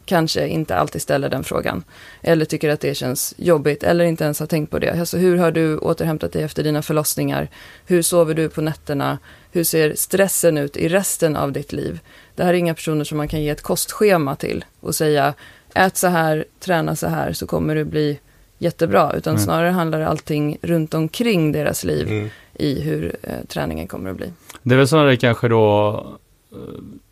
kanske 0.09 0.47
inte 0.47 0.75
alltid 0.75 1.01
ställer 1.01 1.29
den 1.29 1.43
frågan. 1.43 1.83
Eller 2.21 2.45
tycker 2.45 2.69
att 2.69 2.79
det 2.81 2.95
känns 2.95 3.33
jobbigt 3.37 3.83
eller 3.83 4.05
inte 4.05 4.23
ens 4.23 4.39
har 4.39 4.47
tänkt 4.47 4.71
på 4.71 4.79
det. 4.79 4.99
Alltså 4.99 5.17
hur 5.17 5.37
har 5.37 5.51
du 5.51 5.77
återhämtat 5.77 6.31
dig 6.33 6.43
efter 6.43 6.63
dina 6.63 6.81
förlossningar? 6.81 7.47
Hur 7.85 8.01
sover 8.01 8.33
du 8.33 8.49
på 8.49 8.61
nätterna? 8.61 9.17
Hur 9.51 9.63
ser 9.63 9.93
stressen 9.95 10.57
ut 10.57 10.77
i 10.77 10.87
resten 10.87 11.35
av 11.35 11.51
ditt 11.51 11.73
liv? 11.73 11.99
Det 12.35 12.43
här 12.43 12.53
är 12.53 12.57
inga 12.57 12.73
personer 12.73 13.03
som 13.03 13.17
man 13.17 13.27
kan 13.27 13.41
ge 13.41 13.49
ett 13.49 13.61
kostschema 13.61 14.35
till 14.35 14.65
och 14.79 14.95
säga 14.95 15.33
ät 15.73 15.97
så 15.97 16.07
här, 16.07 16.45
träna 16.59 16.95
så 16.95 17.07
här 17.07 17.33
så 17.33 17.47
kommer 17.47 17.75
du 17.75 17.83
bli 17.85 18.19
jättebra. 18.57 19.13
Utan 19.17 19.33
Mm. 19.33 19.43
snarare 19.43 19.69
handlar 19.69 20.01
allting 20.01 20.57
runt 20.61 20.93
omkring 20.93 21.51
deras 21.51 21.83
liv 21.83 22.07
Mm. 22.07 22.29
i 22.53 22.81
hur 22.81 23.15
eh, 23.23 23.33
träningen 23.47 23.87
kommer 23.87 24.09
att 24.09 24.17
bli. 24.17 24.33
Det 24.63 24.73
är 24.75 24.77
väl 24.77 24.87
snarare 24.87 25.17
kanske 25.17 25.47
då 25.47 26.05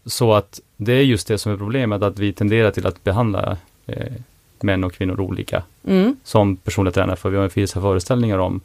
så 0.06 0.34
att 0.34 0.62
det 0.78 0.94
är 0.94 1.02
just 1.04 1.28
det 1.28 1.38
som 1.38 1.52
är 1.52 1.58
problemet, 1.58 2.02
att 2.02 2.20
vi 2.20 2.34
tenderar 2.34 2.72
till 2.72 2.88
att 2.88 3.04
behandla 3.04 3.58
eh, 3.86 4.14
män 4.62 4.84
och 4.84 4.94
kvinnor 4.94 5.20
olika 5.20 5.64
Mm, 5.88 6.16
som 6.24 6.56
personliga 6.56 6.92
tränare, 6.92 7.16
för 7.16 7.30
vi 7.30 7.38
har 7.38 7.50
vissa 7.54 7.82
föreställningar 7.82 8.38
om 8.38 8.62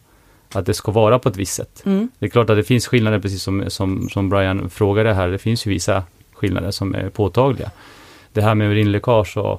att 0.52 0.66
det 0.66 0.74
ska 0.74 0.92
vara 0.92 1.18
på 1.18 1.28
ett 1.28 1.37
visst 1.37 1.54
sätt. 1.54 1.82
mm, 1.87 2.08
Det 2.18 2.26
är 2.26 2.30
klart 2.30 2.50
att 2.50 2.56
det 2.56 2.64
finns 2.64 2.87
skillnader, 2.87 3.18
precis 3.18 3.42
som, 3.42 3.64
som, 3.68 4.08
som 4.08 4.28
Brian 4.28 4.70
frågade 4.70 5.14
här, 5.14 5.28
det 5.28 5.38
finns 5.38 5.66
ju 5.66 5.70
vissa 5.70 6.02
skillnader 6.32 6.70
som 6.70 6.94
är 6.94 7.08
påtagliga. 7.08 7.70
Det 8.32 8.42
här 8.42 8.54
med 8.54 8.70
urinläckage 8.70 9.37
och 9.37 9.52
eh, 9.52 9.58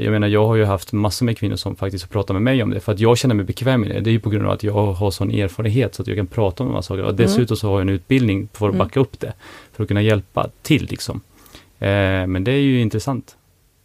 jag 0.00 0.10
menar, 0.12 0.28
jag 0.28 0.46
har 0.46 0.56
ju 0.56 0.64
haft 0.64 0.92
massor 0.92 1.26
med 1.26 1.38
kvinnor 1.38 1.56
som 1.56 1.76
faktiskt 1.76 2.04
har 2.04 2.08
pratat 2.08 2.34
med 2.34 2.42
mig 2.42 2.62
om 2.62 2.70
det, 2.70 2.80
för 2.80 2.92
att 2.92 3.00
jag 3.00 3.18
känner 3.18 3.34
mig 3.34 3.44
bekväm 3.44 3.80
med 3.80 3.90
det. 3.90 4.00
Det 4.00 4.10
är 4.10 4.12
ju 4.12 4.20
på 4.20 4.30
grund 4.30 4.46
av 4.46 4.52
att 4.52 4.62
jag 4.62 4.72
har 4.92 5.10
sån 5.10 5.30
erfarenhet 5.30 5.94
så 5.94 6.02
att 6.02 6.08
jag 6.08 6.16
kan 6.16 6.26
prata 6.26 6.62
om 6.62 6.68
de 6.68 6.74
här 6.74 6.82
sakerna. 6.82 7.06
Och 7.08 7.14
dessutom 7.14 7.56
så 7.56 7.66
har 7.68 7.74
jag 7.74 7.80
en 7.80 7.88
utbildning 7.88 8.48
för 8.52 8.68
att 8.68 8.74
Mm. 8.74 8.86
backa 8.86 9.00
upp 9.00 9.20
det, 9.20 9.32
för 9.72 9.82
att 9.82 9.88
kunna 9.88 10.02
hjälpa 10.02 10.46
till 10.62 10.86
liksom. 10.90 11.20
Eh, 11.78 12.26
men 12.26 12.44
det 12.44 12.52
är 12.52 12.60
ju 12.60 12.80
intressant. 12.80 13.36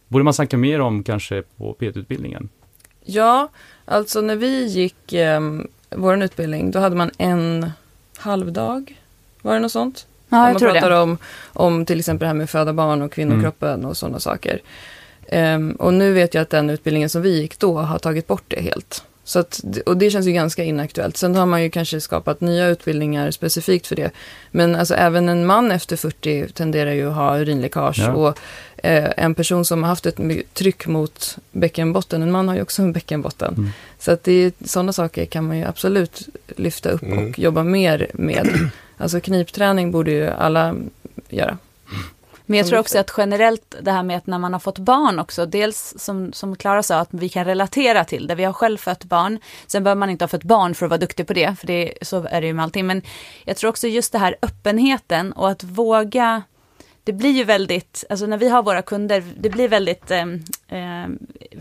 borde 0.08 0.24
man 0.24 0.34
snacka 0.34 0.56
mer 0.56 0.80
om 0.80 1.02
kanske 1.02 1.42
på 1.56 1.72
PT-utbildningen? 1.72 2.48
Ja, 3.04 3.48
alltså 3.84 4.20
när 4.20 4.36
vi 4.36 4.66
gick 4.66 5.12
eh, 5.12 5.40
vår 5.90 6.22
utbildning, 6.22 6.70
då 6.70 6.78
hade 6.78 6.96
man 6.96 7.10
en 7.18 7.70
halv 8.16 8.52
dag. 8.52 9.00
Var 9.42 9.54
det 9.54 9.60
något 9.60 9.72
sånt? 9.72 10.06
Ja, 10.28 10.36
man 10.38 10.48
jag 10.48 10.58
tror 10.58 10.70
pratar 10.70 10.90
det. 10.90 10.98
om, 10.98 11.18
om 11.52 11.86
till 11.86 11.98
exempel 11.98 12.20
det 12.24 12.26
här 12.26 12.34
med 12.34 12.50
föda 12.50 12.72
barn 12.72 13.02
och 13.02 13.12
kvinnokroppen 13.12 13.84
och 13.84 13.96
sådana 13.96 14.20
saker. 14.20 14.60
Ehm, 15.32 15.72
och 15.72 15.94
nu 15.94 16.12
vet 16.12 16.34
jag 16.34 16.42
att 16.42 16.50
den 16.50 16.70
utbildningen 16.70 17.08
som 17.08 17.22
vi 17.22 17.40
gick 17.40 17.58
då 17.58 17.78
har 17.78 17.98
tagit 17.98 18.26
bort 18.26 18.44
det 18.48 18.60
helt. 18.60 19.04
Så 19.24 19.38
att, 19.38 19.60
och 19.86 19.96
det 19.96 20.10
känns 20.10 20.26
ju 20.26 20.32
ganska 20.32 20.64
inaktuellt. 20.64 21.16
Sen 21.16 21.34
har 21.34 21.46
man 21.46 21.62
ju 21.62 21.70
kanske 21.70 22.00
skapat 22.00 22.40
nya 22.40 22.66
utbildningar 22.66 23.30
specifikt 23.30 23.86
för 23.86 23.96
det. 23.96 24.10
Men 24.50 24.76
alltså 24.76 24.94
även 24.94 25.28
en 25.28 25.46
man 25.46 25.70
efter 25.70 25.96
40 25.96 26.48
tenderar 26.52 26.92
ju 26.92 27.08
att 27.08 27.14
ha 27.14 27.38
urinläckage. 27.38 27.98
Ja. 27.98 28.12
Och 28.12 28.38
eh, 28.84 29.10
en 29.16 29.34
person 29.34 29.64
som 29.64 29.82
har 29.82 29.88
haft 29.90 30.06
ett 30.06 30.18
tryck 30.54 30.86
mot 30.86 31.36
bäckenbotten, 31.50 32.22
en 32.22 32.30
man 32.32 32.48
har 32.48 32.54
ju 32.54 32.62
också 32.62 32.82
en 32.82 32.92
bäckenbotten. 32.92 33.54
Mm. 33.54 33.70
Så 33.98 34.12
att 34.12 34.24
det 34.24 34.32
är, 34.32 34.52
sådana 34.64 34.92
saker 34.92 35.24
kan 35.24 35.46
man 35.46 35.58
ju 35.58 35.64
absolut 35.64 36.28
lyfta 36.56 36.90
upp 36.90 37.02
Mm. 37.02 37.28
och 37.30 37.38
jobba 37.38 37.62
mer 37.62 38.06
med. 38.14 38.48
Alltså 38.96 39.20
knipträning 39.20 39.90
borde 39.90 40.10
ju 40.10 40.26
alla 40.28 40.74
göra. 41.28 41.58
Men 42.52 42.58
jag 42.58 42.66
tror 42.66 42.78
också 42.78 42.98
att 42.98 43.14
generellt 43.16 43.76
det 43.82 43.92
här 43.92 44.02
med 44.02 44.16
att 44.16 44.26
när 44.26 44.38
man 44.38 44.52
har 44.52 44.60
fått 44.60 44.78
barn 44.78 45.18
också, 45.18 45.46
dels 45.46 45.94
som, 45.96 46.32
som 46.32 46.56
sa, 46.82 46.98
att 46.98 47.08
vi 47.10 47.28
kan 47.28 47.44
relatera 47.44 48.04
till 48.04 48.26
det. 48.26 48.34
Vi 48.34 48.44
har 48.44 48.52
själv 48.52 48.78
fött 48.78 49.04
barn. 49.04 49.38
Sen 49.66 49.84
behöver 49.84 49.98
man 49.98 50.10
inte 50.10 50.24
ha 50.24 50.28
fött 50.28 50.44
barn 50.44 50.74
för 50.74 50.86
att 50.86 50.90
vara 50.90 50.98
duktig 50.98 51.26
på 51.26 51.32
det, 51.32 51.58
för 51.58 51.66
det, 51.66 51.92
så 52.02 52.26
är 52.30 52.40
det 52.40 52.46
ju 52.46 52.52
med 52.52 52.62
allting. 52.62 52.86
Men 52.86 53.02
jag 53.44 53.56
tror 53.56 53.70
också 53.70 53.88
just 53.88 54.12
det 54.12 54.18
här 54.18 54.36
öppenheten 54.42 55.32
och 55.32 55.50
att 55.50 55.64
våga 55.64 56.42
det 57.04 57.12
blir 57.12 57.30
ju 57.30 57.44
väldigt, 57.44 58.04
alltså 58.10 58.26
när 58.26 58.36
vi 58.36 58.48
har 58.48 58.62
våra 58.62 58.82
kunder, 58.82 59.24
det 59.36 59.50
blir 59.50 59.68
väldigt, 59.68 60.10
eh, 60.10 60.22
eh, 60.68 61.08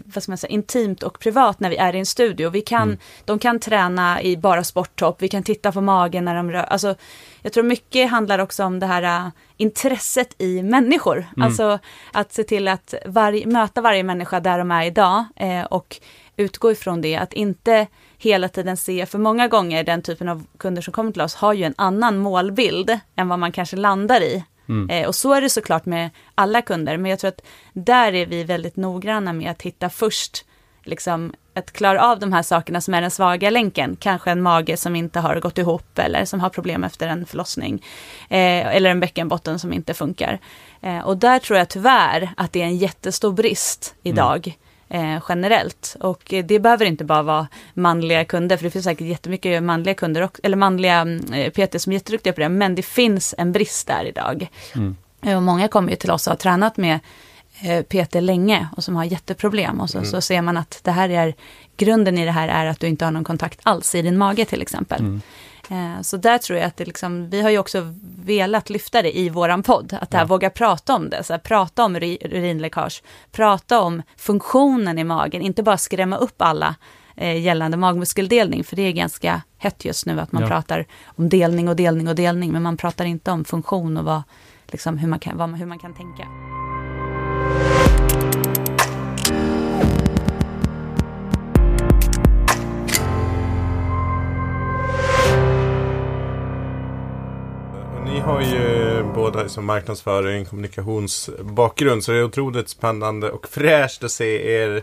vad 0.05 0.23
ska 0.23 0.31
man 0.31 0.37
säga, 0.37 0.51
intimt 0.51 1.03
och 1.03 1.19
privat 1.19 1.59
när 1.59 1.69
vi 1.69 1.77
är 1.77 1.95
i 1.95 1.99
en 1.99 2.05
studio. 2.05 2.49
Vi 2.49 2.61
kan, 2.61 2.81
Mm. 2.81 2.97
De 3.25 3.39
kan 3.39 3.59
träna 3.59 4.21
i 4.21 4.37
bara 4.37 4.63
sporttopp, 4.63 5.21
vi 5.21 5.27
kan 5.27 5.43
titta 5.43 5.71
på 5.71 5.81
magen 5.81 6.25
när 6.25 6.35
de 6.35 6.51
rör, 6.51 6.63
alltså 6.63 6.95
jag 7.41 7.53
tror 7.53 7.63
mycket 7.63 8.09
handlar 8.09 8.39
också 8.39 8.63
om 8.63 8.79
det 8.79 8.85
här 8.85 9.25
äh, 9.25 9.27
intresset 9.57 10.41
i 10.41 10.63
människor. 10.63 11.17
Mm. 11.17 11.47
Alltså 11.47 11.79
att 12.11 12.33
se 12.33 12.43
till 12.43 12.67
att 12.67 12.93
varje, 13.05 13.45
möta 13.45 13.81
varje 13.81 14.03
människa 14.03 14.39
där 14.39 14.57
de 14.57 14.71
är 14.71 14.85
idag 14.85 15.25
eh, 15.35 15.63
och 15.63 15.99
utgå 16.37 16.71
ifrån 16.71 17.01
det, 17.01 17.15
att 17.15 17.33
inte 17.33 17.87
hela 18.17 18.49
tiden 18.49 18.77
se, 18.77 19.05
för 19.05 19.19
många 19.19 19.47
gånger 19.47 19.83
den 19.83 20.01
typen 20.01 20.29
av 20.29 20.43
kunder 20.57 20.81
som 20.81 20.93
kommer 20.93 21.11
till 21.11 21.21
oss 21.21 21.35
har 21.35 21.53
ju 21.53 21.63
en 21.63 21.73
annan 21.77 22.17
målbild 22.17 22.99
än 23.15 23.27
vad 23.27 23.39
man 23.39 23.51
kanske 23.51 23.75
landar 23.75 24.21
i. 24.21 24.43
Mm. 24.71 24.89
Eh, 24.89 25.07
och 25.07 25.15
så 25.15 25.33
är 25.33 25.41
det 25.41 25.49
såklart 25.49 25.85
med 25.85 26.09
alla 26.35 26.61
kunder, 26.61 26.97
men 26.97 27.11
jag 27.11 27.19
tror 27.19 27.29
att 27.29 27.41
där 27.73 28.13
är 28.13 28.25
vi 28.25 28.43
väldigt 28.43 28.75
noggranna 28.75 29.33
med 29.33 29.51
att 29.51 29.61
hitta 29.61 29.89
först, 29.89 30.45
liksom 30.83 31.33
att 31.53 31.71
klara 31.71 32.11
av 32.11 32.19
de 32.19 32.33
här 32.33 32.41
sakerna 32.41 32.81
som 32.81 32.93
är 32.93 33.01
den 33.01 33.11
svaga 33.11 33.49
länken, 33.49 33.97
kanske 33.99 34.31
en 34.31 34.41
mage 34.41 34.77
som 34.77 34.95
inte 34.95 35.19
har 35.19 35.39
gått 35.39 35.57
ihop 35.57 35.99
eller 35.99 36.25
som 36.25 36.39
har 36.39 36.49
problem 36.49 36.83
efter 36.83 37.07
en 37.07 37.25
förlossning, 37.25 37.85
eh, 38.29 38.75
eller 38.75 38.89
en 38.89 38.99
bäckenbotten 38.99 39.59
som 39.59 39.73
inte 39.73 39.93
funkar. 39.93 40.39
Eh, 40.81 40.99
och 40.99 41.17
där 41.17 41.39
tror 41.39 41.59
jag 41.59 41.69
tyvärr 41.69 42.29
att 42.37 42.51
det 42.53 42.61
är 42.61 42.65
en 42.65 42.77
jättestor 42.77 43.33
brist 43.33 43.95
idag. 44.03 44.57
Eh, 44.93 45.23
generellt. 45.29 45.95
Och 45.99 46.21
det 46.45 46.59
behöver 46.59 46.85
inte 46.85 47.03
bara 47.03 47.21
vara 47.23 47.47
manliga 47.73 48.25
kunder, 48.25 48.57
för 48.57 48.63
det 48.63 48.69
finns 48.69 48.85
säkert 48.85 49.07
jättemycket 49.07 49.63
manliga 49.63 49.93
kunder, 49.93 50.21
och, 50.21 50.39
eller 50.43 50.57
manliga 50.57 50.95
mm, 50.95 51.33
eh, 51.33 51.49
PT 51.51 51.81
som 51.81 51.91
är 51.91 51.95
jätteduktiga 51.95 52.33
på 52.33 52.39
det, 52.41 52.49
men 52.49 52.75
det 52.75 52.81
finns 52.81 53.35
en 53.37 53.51
brist 53.51 53.87
där 53.87 54.05
idag. 54.05 54.47
Mm. 54.75 54.95
Eh, 55.21 55.35
Och 55.35 55.43
många 55.43 55.67
kommer 55.67 55.89
ju 55.89 55.95
till 55.95 56.11
oss 56.11 56.27
och 56.27 56.31
har 56.31 56.37
tränat 56.37 56.77
med 56.77 56.99
eh, 57.61 57.81
PT 57.81 58.15
länge 58.15 58.67
och 58.77 58.83
som 58.83 58.95
har 58.95 59.03
jätteproblem. 59.03 59.79
Och 59.79 59.89
så, 59.89 60.03
så 60.03 60.21
ser 60.21 60.41
man 60.41 60.57
att 60.57 60.79
det 60.83 60.91
här 60.91 61.09
är, 61.09 61.33
grunden 61.77 62.17
i 62.17 62.25
det 62.25 62.31
här 62.31 62.47
är 62.47 62.65
att 62.65 62.79
du 62.79 62.87
inte 62.87 63.05
har 63.05 63.11
någon 63.11 63.23
kontakt 63.23 63.59
alls 63.63 63.95
i 63.95 64.01
din 64.01 64.17
mage 64.17 64.45
till 64.45 64.61
exempel. 64.61 64.99
Mm. 64.99 65.21
Eh, 65.71 66.01
Så 66.01 66.17
där 66.17 66.37
tror 66.37 66.59
jag 66.59 66.67
att 66.67 66.77
det 66.77 66.85
liksom, 66.85 67.29
vi 67.29 67.41
har 67.41 67.49
ju 67.49 67.57
också 67.57 67.93
velat 68.25 68.69
lyfta 68.69 69.01
det 69.01 69.17
i 69.17 69.29
våran 69.29 69.63
podd, 69.63 69.97
att 70.01 70.09
det 70.11 70.17
här 70.17 70.23
Ja. 70.23 70.27
våga 70.27 70.49
prata 70.49 70.95
om 70.95 71.09
det, 71.09 71.23
så 71.23 71.33
här, 71.33 71.37
prata 71.39 71.85
om 71.85 71.95
uri- 71.97 72.17
urinläckage, 72.25 73.03
prata 73.31 73.81
om 73.81 74.01
funktionen 74.17 74.99
i 74.99 75.03
magen, 75.03 75.41
inte 75.41 75.63
bara 75.63 75.77
skrämma 75.77 76.17
upp 76.17 76.41
alla 76.41 76.75
eh, 77.15 77.37
gällande 77.41 77.77
magmuskeldelning, 77.77 78.63
för 78.63 78.75
det 78.75 78.81
är 78.81 78.91
ganska 78.91 79.41
hett 79.57 79.85
just 79.85 80.05
nu 80.05 80.19
att 80.19 80.31
man 80.31 80.41
Ja. 80.41 80.47
pratar 80.47 80.85
om 81.05 81.29
delning 81.29 81.69
och 81.69 81.75
delning 81.75 82.07
och 82.07 82.15
delning, 82.15 82.51
men 82.51 82.61
man 82.63 82.77
pratar 82.77 83.05
inte 83.05 83.31
om 83.31 83.45
funktion 83.45 83.97
och 83.97 84.05
vad, 84.05 84.21
liksom, 84.67 84.97
hur, 84.97 85.07
man 85.07 85.19
kan, 85.19 85.37
vad, 85.37 85.55
hur 85.55 85.65
man 85.65 85.79
kan 85.79 85.93
tänka. 85.93 86.27
Ni 98.11 98.19
har 98.19 98.41
ju 98.41 99.03
båda 99.15 99.49
som 99.49 99.65
marknadsföring, 99.65 100.45
kommunikationsbakgrund 100.45 102.03
så 102.03 102.11
det 102.11 102.17
är 102.17 102.23
otroligt 102.23 102.69
spännande 102.69 103.29
och 103.29 103.47
fräscht 103.49 104.03
att 104.03 104.11
se 104.11 104.51
er 104.51 104.81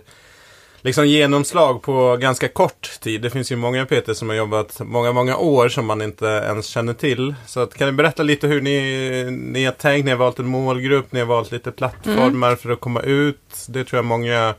liksom 0.80 1.06
genomslag 1.06 1.82
på 1.82 2.16
ganska 2.16 2.48
kort 2.48 3.00
tid. 3.00 3.22
Det 3.22 3.30
finns 3.30 3.52
ju 3.52 3.56
många 3.56 3.86
PT 3.86 4.16
som 4.16 4.28
har 4.28 4.36
jobbat 4.36 4.80
många, 4.80 5.12
många 5.12 5.36
år 5.36 5.68
som 5.68 5.86
man 5.86 6.02
inte 6.02 6.26
ens 6.26 6.66
känner 6.66 6.94
till. 6.94 7.34
Så 7.46 7.60
att, 7.60 7.74
kan 7.74 7.86
ni 7.88 7.92
berätta 7.92 8.22
lite 8.22 8.46
hur 8.46 8.60
ni, 8.60 9.24
ni 9.30 9.64
har 9.64 9.72
tänkt? 9.72 10.04
Ni 10.04 10.10
har 10.10 10.18
valt 10.18 10.38
en 10.38 10.46
målgrupp, 10.46 11.12
ni 11.12 11.20
har 11.20 11.26
valt 11.26 11.52
lite 11.52 11.70
plattformar 11.72 12.56
för 12.56 12.70
att 12.70 12.80
komma 12.80 13.00
ut. 13.00 13.66
Det 13.68 13.84
tror 13.84 13.98
jag 13.98 14.04
många 14.04 14.54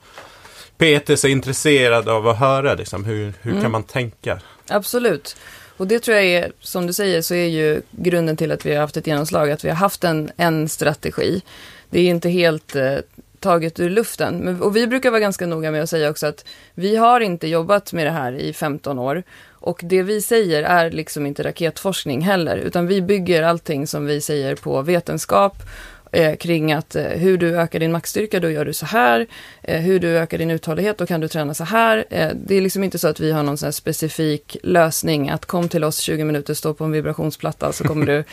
PTs 0.78 1.26
är 1.26 1.30
intresserade 1.30 2.12
av 2.12 2.28
att 2.28 2.38
höra. 2.40 2.74
Liksom. 2.74 3.06
Hur, 3.06 3.34
hur 3.42 3.52
Mm. 3.52 3.64
kan 3.64 3.72
man 3.72 3.84
tänka? 3.84 4.40
Absolut. 4.70 5.38
Och 5.80 5.88
det 5.88 6.00
tror 6.00 6.18
jag 6.18 6.26
är, 6.26 6.52
som 6.60 6.88
du 6.88 6.94
säger, 6.94 7.22
så 7.22 7.36
är 7.36 7.48
ju 7.48 7.82
grunden 7.92 8.38
till 8.38 8.52
att 8.52 8.66
vi 8.66 8.74
har 8.74 8.82
haft 8.82 8.98
ett 8.98 9.08
genomslag, 9.08 9.52
att 9.52 9.66
vi 9.66 9.70
har 9.70 9.76
haft 9.76 10.04
en, 10.04 10.32
en 10.38 10.70
strategi. 10.70 11.42
Det 11.90 12.00
är 12.00 12.10
inte 12.10 12.30
helt 12.30 12.76
eh, 12.76 12.96
taget 13.40 13.80
ur 13.80 13.90
luften. 13.90 14.38
Men, 14.38 14.62
och 14.62 14.76
vi 14.76 14.88
brukar 14.88 15.12
vara 15.12 15.20
ganska 15.20 15.46
noga 15.46 15.72
med 15.72 15.84
att 15.84 15.90
säga 15.90 16.10
också 16.10 16.28
att 16.28 16.46
vi 16.74 16.96
har 16.96 17.20
inte 17.20 17.48
jobbat 17.48 17.94
med 17.94 18.06
det 18.06 18.12
här 18.12 18.34
i 18.34 18.54
15 18.54 19.00
år. 19.00 19.24
Och 19.50 19.80
det 19.84 20.04
vi 20.04 20.22
säger 20.22 20.64
är 20.64 20.92
liksom 20.92 21.26
inte 21.26 21.44
raketforskning 21.44 22.22
heller, 22.22 22.58
utan 22.58 22.88
vi 22.88 23.02
bygger 23.02 23.44
allting 23.44 23.88
som 23.88 24.06
vi 24.06 24.22
säger 24.22 24.56
på 24.56 24.82
vetenskap 24.82 25.64
eh, 26.12 26.36
kring 26.36 26.72
att 26.74 26.96
eh, 26.96 27.04
hur 27.04 27.38
du 27.38 27.58
ökar 27.60 27.80
din 27.80 27.92
maxstyrka, 27.92 28.40
då 28.40 28.50
gör 28.52 28.66
du 28.66 28.74
så 28.74 28.86
här. 28.86 29.28
Eh, 29.62 29.82
hur 29.82 30.00
du 30.00 30.18
ökar 30.18 30.38
din 30.38 30.52
uthållighet, 30.52 30.98
då 30.98 31.06
kan 31.06 31.22
du 31.22 31.28
träna 31.28 31.54
så 31.54 31.64
här. 31.64 32.06
Eh, 32.10 32.30
det 32.46 32.56
är 32.56 32.62
liksom 32.62 32.84
inte 32.84 33.00
så 33.00 33.08
att 33.08 33.20
vi 33.20 33.32
har 33.32 33.44
någon 33.44 33.58
sån 33.58 33.74
specifik 33.74 34.58
lösning, 34.64 35.30
att 35.30 35.46
kom 35.46 35.70
till 35.70 35.84
oss 35.84 36.00
20 36.00 36.24
minuter, 36.24 36.54
stå 36.54 36.74
på 36.74 36.84
en 36.84 36.92
vibrationsplatta, 36.92 37.72
så 37.74 37.84
kommer 37.84 38.06
du, 38.06 38.24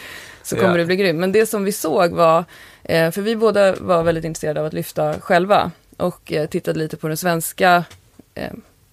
så 0.43 0.57
kommer 0.61 0.71
Ja. 0.71 0.77
du 0.77 0.85
bli 0.85 0.97
grym. 0.97 1.17
Men 1.21 1.33
det 1.33 1.47
som 1.47 1.65
vi 1.65 1.73
såg 1.73 2.11
var, 2.12 2.45
eh, 2.85 3.11
för 3.11 3.23
vi 3.23 3.37
båda 3.37 3.75
var 3.77 4.03
väldigt 4.03 4.25
intresserade 4.25 4.61
av 4.61 4.67
att 4.67 4.73
lyfta 4.73 5.21
själva 5.21 5.71
och 5.97 6.33
eh, 6.33 6.47
tittade 6.47 6.79
lite 6.79 6.97
på 6.97 7.09
den 7.09 7.17
svenska 7.17 7.85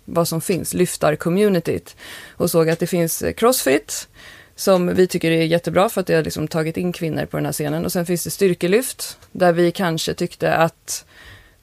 vad 0.06 0.28
som 0.28 0.42
finns, 0.42 0.74
lyftar-communityt 0.74 1.96
och 2.32 2.52
såg 2.52 2.70
att 2.70 2.80
det 2.80 2.88
finns 2.88 3.24
crossfit 3.38 4.08
som 4.56 4.96
vi 4.96 5.08
tycker 5.08 5.32
är 5.32 5.44
jättebra 5.44 5.90
för 5.90 6.02
att 6.02 6.08
det 6.08 6.14
har 6.16 6.24
liksom 6.24 6.48
tagit 6.48 6.78
in 6.78 6.92
kvinnor 6.92 7.26
på 7.26 7.38
den 7.38 7.46
här 7.46 7.54
scenen 7.54 7.86
och 7.86 7.92
sen 7.92 8.06
finns 8.06 8.24
det 8.24 8.30
styrkelyft 8.30 9.18
där 9.32 9.54
vi 9.54 9.72
kanske 9.72 10.14
tyckte 10.14 10.54
att 10.54 11.06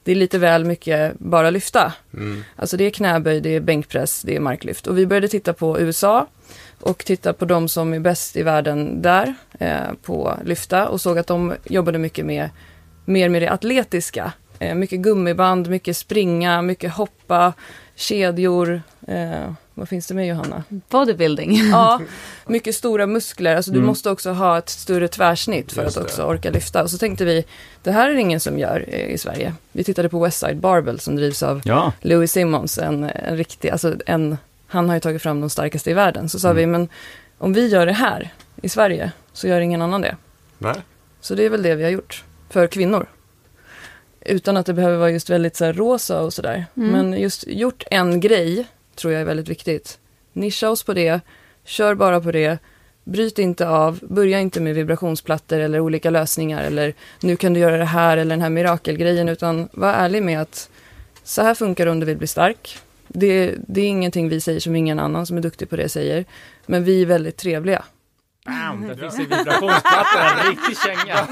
det 0.03 0.11
är 0.11 0.15
lite 0.15 0.37
väl 0.37 0.65
mycket 0.65 1.19
bara 1.19 1.49
lyfta. 1.49 1.93
Mm. 2.13 2.43
Alltså 2.55 2.77
det 2.77 2.83
är 2.83 2.89
knäböj, 2.89 3.41
det 3.41 3.55
är 3.55 3.59
bänkpress, 3.59 4.21
det 4.21 4.35
är 4.35 4.39
marklyft. 4.39 4.87
Och 4.87 4.97
vi 4.97 5.05
började 5.05 5.27
titta 5.27 5.53
på 5.53 5.79
USA 5.79 6.27
och 6.79 7.05
titta 7.05 7.33
på 7.33 7.45
de 7.45 7.67
som 7.67 7.93
är 7.93 7.99
bäst 7.99 8.37
i 8.37 8.43
världen 8.43 9.01
där 9.01 9.33
eh, 9.59 9.93
på 10.03 10.37
lyfta 10.45 10.89
och 10.89 11.01
såg 11.01 11.17
att 11.17 11.27
de 11.27 11.53
jobbade 11.63 11.97
mycket 11.97 12.25
med, 12.25 12.49
mer 13.05 13.29
med 13.29 13.41
det 13.41 13.51
atletiska. 13.51 14.33
Eh, 14.59 14.75
mycket 14.75 14.99
gummiband, 14.99 15.69
mycket 15.69 15.97
springa, 15.97 16.61
mycket 16.61 16.93
hoppa, 16.93 17.53
kedjor. 17.95 18.81
Eh, 19.07 19.53
vad 19.73 19.89
finns 19.89 20.07
det 20.07 20.13
med 20.13 20.27
Johanna? 20.27 20.63
Bodybuilding. 20.89 21.55
Ja, 21.71 22.01
mycket 22.47 22.75
stora 22.75 23.07
muskler. 23.07 23.55
Alltså 23.55 23.71
du 23.71 23.77
Mm. 23.77 23.87
måste 23.87 24.09
också 24.09 24.31
ha 24.31 24.57
ett 24.57 24.69
större 24.69 25.07
tvärsnitt 25.07 25.71
för 25.71 25.83
Just 25.83 25.97
att 25.97 26.03
det. 26.03 26.09
också 26.09 26.23
orka 26.23 26.49
lyfta. 26.51 26.83
Och 26.83 26.89
så 26.91 26.97
tänkte 26.97 27.25
vi, 27.25 27.45
det 27.83 27.91
här 27.91 28.09
är 28.09 28.13
det 28.13 28.19
ingen 28.21 28.39
som 28.39 28.59
gör 28.59 28.85
eh, 28.87 29.05
i 29.13 29.17
Sverige. 29.17 29.53
Vi 29.71 29.83
tittade 29.83 30.09
på 30.09 30.19
Westside 30.23 30.57
Barbell 30.57 30.99
som 30.99 31.15
drivs 31.15 31.43
av 31.43 31.61
Ja, 31.65 31.93
Louis 32.01 32.31
Simmons, 32.31 32.77
en, 32.77 33.03
en 33.03 33.37
riktig, 33.37 33.69
alltså 33.69 33.95
en, 34.05 34.37
han 34.67 34.89
har 34.89 34.95
ju 34.95 34.99
tagit 35.01 35.21
fram 35.21 35.41
de 35.41 35.49
starkaste 35.49 35.89
i 35.91 35.93
världen. 35.93 36.29
Så 36.29 36.39
sa 36.39 36.47
Mm. 36.49 36.57
vi, 36.57 36.65
men 36.67 36.89
om 37.37 37.53
vi 37.53 37.67
gör 37.67 37.85
det 37.85 37.93
här 37.93 38.33
i 38.61 38.69
Sverige 38.69 39.11
så 39.33 39.47
gör 39.47 39.59
ingen 39.61 39.81
annan 39.81 40.01
det. 40.01 40.15
Nej? 40.57 40.75
Så 41.21 41.35
det 41.35 41.43
är 41.45 41.49
väl 41.49 41.63
det 41.63 41.75
vi 41.75 41.83
har 41.83 41.91
gjort 41.91 42.23
för 42.49 42.67
kvinnor. 42.67 43.05
Utan 44.25 44.57
att 44.57 44.65
det 44.65 44.73
behöver 44.73 44.97
vara 44.97 45.09
just 45.09 45.29
väldigt 45.29 45.55
så 45.55 45.65
här, 45.65 45.73
rosa 45.73 46.21
och 46.21 46.33
sådär. 46.33 46.65
Mm. 46.77 46.89
Men 46.91 47.19
just 47.21 47.47
gjort 47.47 47.83
en 47.91 48.19
grej 48.19 48.65
tror 49.01 49.13
jag 49.13 49.21
är 49.21 49.25
väldigt 49.25 49.49
viktigt. 49.49 49.99
Nischa 50.33 50.69
oss 50.69 50.83
på 50.83 50.93
det, 50.93 51.21
kör 51.63 51.95
bara 51.95 52.21
på 52.21 52.31
det, 52.31 52.59
bryt 53.03 53.39
inte 53.39 53.67
av, 53.67 53.99
börja 54.01 54.39
inte 54.39 54.61
med 54.61 54.75
vibrationsplattor 54.75 55.59
eller 55.59 55.79
olika 55.79 56.09
lösningar 56.09 56.63
eller 56.63 56.93
nu 57.21 57.35
kan 57.35 57.53
du 57.53 57.59
göra 57.59 57.77
det 57.77 57.85
här 57.85 58.17
eller 58.17 58.35
den 58.35 58.41
här 58.41 58.49
mirakelgrejen, 58.49 59.29
utan 59.29 59.69
var 59.73 59.93
ärlig 59.93 60.23
med 60.23 60.41
att 60.41 60.69
så 61.23 61.41
här 61.41 61.55
funkar 61.55 61.85
det 61.85 61.91
om 61.91 61.99
du 61.99 62.05
vill 62.05 62.17
bli 62.17 62.27
stark. 62.27 62.77
Det, 63.07 63.55
det 63.67 63.81
är 63.81 63.87
ingenting 63.87 64.29
vi 64.29 64.41
säger 64.41 64.59
som 64.59 64.75
ingen 64.75 64.99
annan 64.99 65.25
som 65.25 65.37
är 65.37 65.41
duktig 65.41 65.69
på 65.69 65.75
det 65.75 65.89
säger, 65.89 66.25
men 66.65 66.83
vi 66.83 67.01
är 67.01 67.05
väldigt 67.05 67.37
trevliga. 67.37 67.83
Bam! 68.45 68.87
Där 68.87 68.95
finns 69.09 69.15
det 69.15 69.21
vibrationsplattor, 69.37 70.19
en 70.21 70.49
riktig 70.49 70.77
känga. 70.77 71.27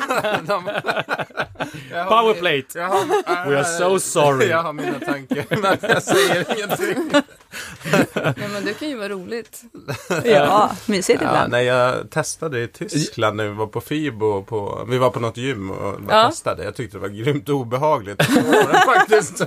Powerplate! 2.09 2.79
Jag 2.79 2.87
har, 2.87 3.49
We 3.49 3.57
are 3.57 3.63
so 3.65 3.99
sorry. 4.09 4.47
Jag 4.47 4.63
har 4.63 4.73
mina 4.73 4.99
tankar, 4.99 5.45
men 5.61 5.77
jag 5.81 6.03
säger 6.03 6.55
ingenting. 6.57 7.11
Nej, 8.13 8.49
men 8.53 8.65
det 8.65 8.73
kan 8.79 8.89
ju 8.89 8.95
vara 8.97 9.09
roligt. 9.09 9.61
Ja, 10.23 10.71
mysigt 10.85 11.21
Ja, 11.21 11.27
ibland. 11.27 11.51
nej, 11.51 11.65
jag 11.65 12.09
testade 12.09 12.59
i 12.63 12.67
Tyskland 12.67 13.37
när 13.37 13.43
vi 13.47 13.53
var 13.53 13.67
på 13.67 13.81
Fibo. 13.81 14.43
På, 14.43 14.85
vi 14.89 14.97
var 14.97 15.09
på 15.09 15.19
något 15.19 15.37
gym 15.37 15.71
och 15.71 15.99
Ja. 16.09 16.27
testade. 16.29 16.63
Jag 16.63 16.75
tyckte 16.75 16.97
det 16.97 17.01
var 17.01 17.09
grymt 17.09 17.49
obehagligt. 17.49 18.23
Faktiskt. 18.85 19.39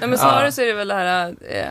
Nej, 0.00 0.08
men 0.08 0.18
snarare 0.18 0.52
så 0.52 0.62
är 0.62 0.66
det 0.66 0.74
väl 0.74 0.88
det 0.88 0.94
här, 0.94 1.34
eh, 1.50 1.66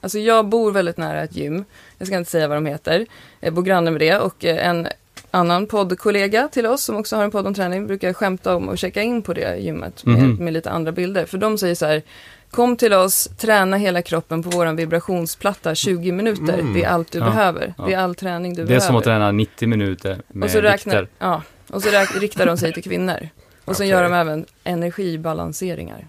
alltså 0.00 0.18
jag 0.18 0.46
bor 0.48 0.72
väldigt 0.72 0.96
nära 0.96 1.22
ett 1.22 1.36
gym, 1.36 1.64
jag 1.98 2.06
ska 2.06 2.16
inte 2.16 2.30
säga 2.30 2.48
vad 2.48 2.56
de 2.56 2.66
heter, 2.66 3.06
jag 3.40 3.52
bor 3.54 3.62
granne 3.62 3.90
med 3.90 4.00
det 4.00 4.18
och 4.18 4.44
eh, 4.44 4.68
en 4.68 4.88
annan 5.30 5.66
poddkollega 5.66 6.48
till 6.48 6.66
oss 6.66 6.82
som 6.84 6.96
också 6.96 7.16
har 7.16 7.24
en 7.24 7.30
podd 7.30 7.46
om 7.46 7.54
träning 7.54 7.86
brukar 7.86 8.12
skämta 8.12 8.56
om 8.56 8.68
att 8.68 8.78
checka 8.78 9.02
in 9.02 9.22
på 9.22 9.32
det 9.34 9.56
gymmet 9.56 10.04
med, 10.04 10.18
Mhm. 10.22 10.44
med 10.44 10.52
lite 10.52 10.70
andra 10.70 10.92
bilder. 10.92 11.26
För 11.26 11.38
de 11.38 11.58
säger 11.58 11.74
så 11.74 11.86
här, 11.86 12.02
kom 12.50 12.76
till 12.76 12.92
oss, 12.92 13.28
träna 13.38 13.76
hela 13.76 14.02
kroppen 14.02 14.42
på 14.42 14.50
våran 14.50 14.76
vibrationsplatta 14.76 15.74
20 15.74 16.12
minuter. 16.12 16.58
Mm. 16.58 16.74
Det 16.74 16.84
är 16.84 16.88
allt 16.88 17.12
du 17.12 17.18
Ja. 17.18 17.24
behöver. 17.24 17.74
Ja. 17.78 17.84
Det 17.86 17.92
är 17.94 17.98
all 17.98 18.14
träning 18.14 18.52
du 18.52 18.56
Det 18.56 18.62
är 18.62 18.66
behöver. 18.66 18.86
som 18.86 18.96
att 18.96 19.04
träna 19.04 19.32
90 19.32 19.68
minuter 19.68 20.18
med 20.28 20.44
och 20.46 20.50
så 20.50 20.60
räknar, 20.60 21.00
vikter. 21.00 21.08
ja, 21.18 21.42
och 21.70 21.82
så 21.82 21.88
riktar 22.20 22.46
de 22.46 22.56
sig 22.56 22.72
till 22.72 22.82
kvinnor. 22.82 23.28
Och 23.64 23.76
sen 23.76 23.84
Okej. 23.84 23.88
gör 23.90 24.02
de 24.02 24.12
även 24.12 24.46
energibalanseringar. 24.64 26.06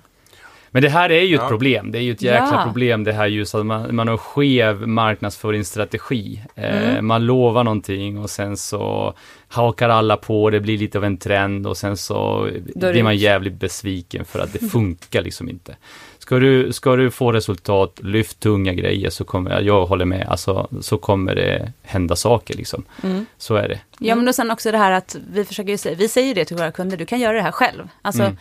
Men 0.75 0.81
det 0.83 0.89
här 0.89 1.11
är 1.11 1.21
ju 1.21 1.35
ett 1.35 1.41
Ja. 1.41 1.47
problem. 1.49 1.91
Det 1.91 1.97
är 1.97 2.01
ju 2.01 2.11
ett 2.11 2.21
jäkla 2.21 2.49
Ja. 2.53 2.63
problem 2.65 3.03
det 3.03 3.13
här 3.13 3.27
just 3.27 3.55
att 3.55 3.65
man, 3.65 3.95
man 3.95 4.07
har 4.07 4.17
skev 4.17 4.87
marknadsföringsstrategi. 4.87 6.41
Eh, 6.55 6.89
Mm. 6.89 7.07
man 7.07 7.25
lovar 7.25 7.63
någonting 7.63 8.17
och 8.19 8.29
sen 8.29 8.57
så 8.57 9.13
hakar 9.47 9.89
alla 9.89 10.17
på, 10.17 10.49
det 10.49 10.59
blir 10.59 10.77
lite 10.77 10.97
av 10.97 11.03
en 11.03 11.17
trend 11.17 11.67
och 11.67 11.77
sen 11.77 11.97
så 11.97 12.49
blir 12.75 13.03
man 13.03 13.17
jävligt 13.17 13.53
besviken 13.59 14.25
för 14.25 14.39
att 14.39 14.53
det 14.53 14.59
funkar 14.71 15.21
liksom 15.21 15.49
inte. 15.49 15.75
Ska 16.19 16.39
du, 16.39 16.73
ska 16.73 16.95
du 16.95 17.11
få 17.11 17.31
resultat, 17.31 17.99
lyft 18.03 18.39
tunga 18.39 18.73
grejer 18.73 19.09
så 19.09 19.23
kommer, 19.23 19.61
jag 19.61 19.85
håller 19.85 20.05
med, 20.05 20.27
alltså 20.27 20.67
så 20.81 20.97
kommer 20.97 21.35
det 21.35 21.71
hända 21.83 22.15
saker 22.15 22.53
liksom. 22.57 22.83
Mm. 23.03 23.25
Så 23.37 23.55
är 23.55 23.67
det. 23.69 23.79
Ja, 23.99 24.15
men 24.15 24.27
och 24.27 24.35
sen 24.35 24.51
också 24.51 24.71
det 24.71 24.77
här 24.77 24.91
att 24.91 25.15
vi 25.33 25.45
försöker 25.45 25.69
ju 25.71 25.77
säga, 25.77 25.95
vi 25.95 26.07
säger 26.07 26.35
det 26.35 26.45
till 26.45 26.57
våra 26.57 26.71
kunder, 26.71 26.97
du 26.97 27.05
kan 27.05 27.19
göra 27.19 27.33
det 27.33 27.41
här 27.41 27.51
själv. 27.51 27.87
Alltså, 28.01 28.23
Mm. 28.23 28.37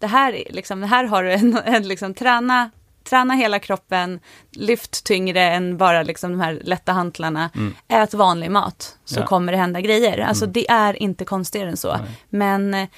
Det 0.00 0.06
här, 0.06 0.32
är 0.32 0.52
liksom, 0.52 0.82
här 0.82 1.04
har 1.04 1.22
du 1.22 1.32
en, 1.32 1.58
en 1.64 1.88
liksom, 1.88 2.14
träna, 2.14 2.70
träna 3.04 3.34
hela 3.34 3.58
kroppen, 3.58 4.20
lyft 4.52 5.04
tyngre 5.04 5.42
än 5.42 5.76
bara 5.76 6.02
liksom 6.02 6.30
de 6.30 6.40
här 6.40 6.60
lätta 6.64 6.92
hantlarna, 6.92 7.50
Mm. 7.54 7.74
ät 7.88 8.14
vanlig 8.14 8.50
mat, 8.50 8.98
så 9.04 9.20
Ja. 9.20 9.26
kommer 9.26 9.52
det 9.52 9.58
hända 9.58 9.80
grejer. 9.80 10.18
Alltså 10.18 10.44
Mm. 10.44 10.52
det 10.52 10.70
är 10.70 11.02
inte 11.02 11.24
konstigare 11.24 11.68
än 11.70 11.76
så. 11.76 11.92
Nej. 11.92 12.00
Men 12.30 12.74
eh, 12.74 12.88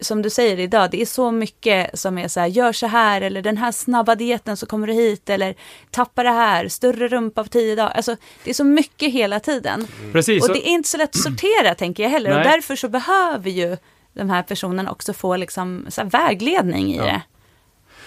som 0.00 0.22
du 0.22 0.30
säger 0.30 0.58
idag, 0.60 0.90
det 0.90 1.02
är 1.02 1.06
så 1.06 1.30
mycket 1.30 1.98
som 1.98 2.18
är 2.18 2.28
så 2.28 2.40
här, 2.40 2.46
gör 2.46 2.72
så 2.72 2.86
här, 2.86 3.20
eller 3.20 3.42
den 3.42 3.56
här 3.56 3.72
snabba 3.72 4.14
dieten 4.14 4.56
så 4.56 4.66
kommer 4.66 4.86
du 4.86 4.92
hit, 4.92 5.30
eller 5.30 5.54
tappa 5.90 6.22
det 6.22 6.30
här, 6.30 6.68
större 6.68 7.08
rumpa 7.08 7.42
på 7.42 7.48
tio 7.48 7.74
dagar. 7.76 7.90
Alltså 7.90 8.16
det 8.44 8.50
är 8.50 8.54
så 8.54 8.64
mycket 8.64 9.12
hela 9.12 9.40
tiden. 9.40 9.86
Precis. 10.12 10.42
Och 10.48 10.54
det 10.54 10.68
är 10.68 10.70
inte 10.72 10.88
så 10.88 10.96
lätt 10.96 11.08
att 11.16 11.22
sortera 11.22 11.74
tänker 11.74 12.02
jag 12.02 12.10
heller. 12.10 12.30
Och 12.30 12.36
Nej. 12.36 12.44
därför 12.48 12.76
så 12.76 12.88
behöver 12.88 13.50
ju 13.50 13.76
de 14.14 14.30
här 14.30 14.42
personerna 14.42 14.90
också 14.90 15.12
få 15.12 15.36
liksom 15.36 15.86
så 15.88 16.04
vägledning 16.04 16.92
i 16.92 16.96
Ja. 16.96 17.04
det. 17.04 17.22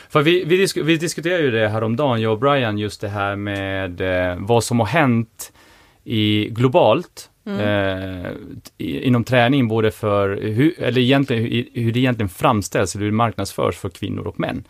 För 0.09 0.21
vi, 0.21 0.43
vi, 0.43 0.57
disk, 0.57 0.77
vi 0.77 0.97
diskuterade 0.97 1.43
ju 1.43 1.51
det 1.51 1.67
häromdagen, 1.67 2.21
jag 2.21 2.33
och 2.33 2.39
Brian, 2.39 2.77
just 2.77 3.01
det 3.01 3.07
här 3.07 3.35
med 3.35 4.01
eh, 4.01 4.37
vad 4.39 4.63
som 4.63 4.79
har 4.79 4.87
hänt 4.87 5.51
i, 6.03 6.49
globalt 6.49 7.29
eh, 7.45 8.31
i, 8.77 9.01
inom 9.01 9.23
träning, 9.23 9.67
både 9.67 9.91
för 9.91 10.29
hur, 10.41 10.79
eller 10.79 11.01
egentligen 11.01 11.43
hur, 11.43 11.81
hur 11.81 11.91
det 11.91 11.99
egentligen 11.99 12.29
framställs, 12.29 12.95
eller 12.95 13.03
hur 13.03 13.11
det 13.11 13.17
marknadsförs 13.17 13.75
för 13.75 13.89
kvinnor 13.89 14.27
och 14.27 14.39
män. 14.39 14.63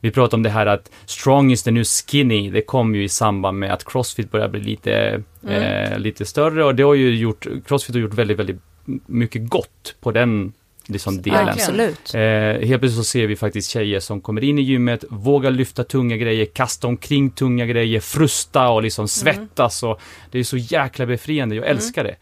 Vi 0.00 0.10
pratar 0.10 0.36
om 0.36 0.42
det 0.42 0.50
här 0.50 0.66
att 0.66 0.90
strong 1.06 1.52
is 1.52 1.62
the 1.62 1.70
new 1.70 1.84
skinny, 1.84 2.50
det 2.50 2.62
kom 2.62 2.94
ju 2.94 3.04
i 3.04 3.08
samband 3.08 3.58
med 3.58 3.72
att 3.72 3.84
crossfit 3.84 4.30
börjar 4.30 4.48
bli 4.48 4.60
lite, 4.60 5.22
eh, 5.48 5.98
lite 5.98 6.24
större 6.24 6.64
och 6.64 6.74
det 6.74 6.82
har 6.82 6.94
ju 6.94 7.16
gjort, 7.16 7.46
crossfit 7.66 7.94
har 7.94 8.00
gjort 8.00 8.14
väldigt, 8.14 8.38
väldigt 8.38 8.60
mycket 9.06 9.48
gott 9.48 9.94
på 10.00 10.10
den 10.10 10.52
liksom, 10.86 11.22
delen. 11.22 11.48
Absolut. 11.48 12.14
Eh, 12.14 12.20
helt 12.20 12.80
plötsligt 12.80 12.94
så 12.94 13.04
ser 13.04 13.26
vi 13.26 13.36
faktiskt 13.36 13.70
tjejer 13.70 14.00
som 14.00 14.20
kommer 14.20 14.44
in 14.44 14.58
i 14.58 14.62
gymmet, 14.62 15.04
vågar 15.10 15.50
lyfta 15.50 15.84
tunga 15.84 16.16
grejer, 16.16 16.46
kasta 16.46 16.86
omkring 16.86 17.30
tunga 17.30 17.66
grejer, 17.66 18.00
frusta 18.00 18.68
och 18.68 18.82
liksom 18.82 19.08
svettas 19.08 19.82
och 19.82 20.00
det 20.30 20.38
är 20.38 20.44
så 20.44 20.56
jäkla 20.56 21.06
befriande, 21.06 21.54
jag 21.54 21.66
älskar 21.66 22.04
det. 22.04 22.16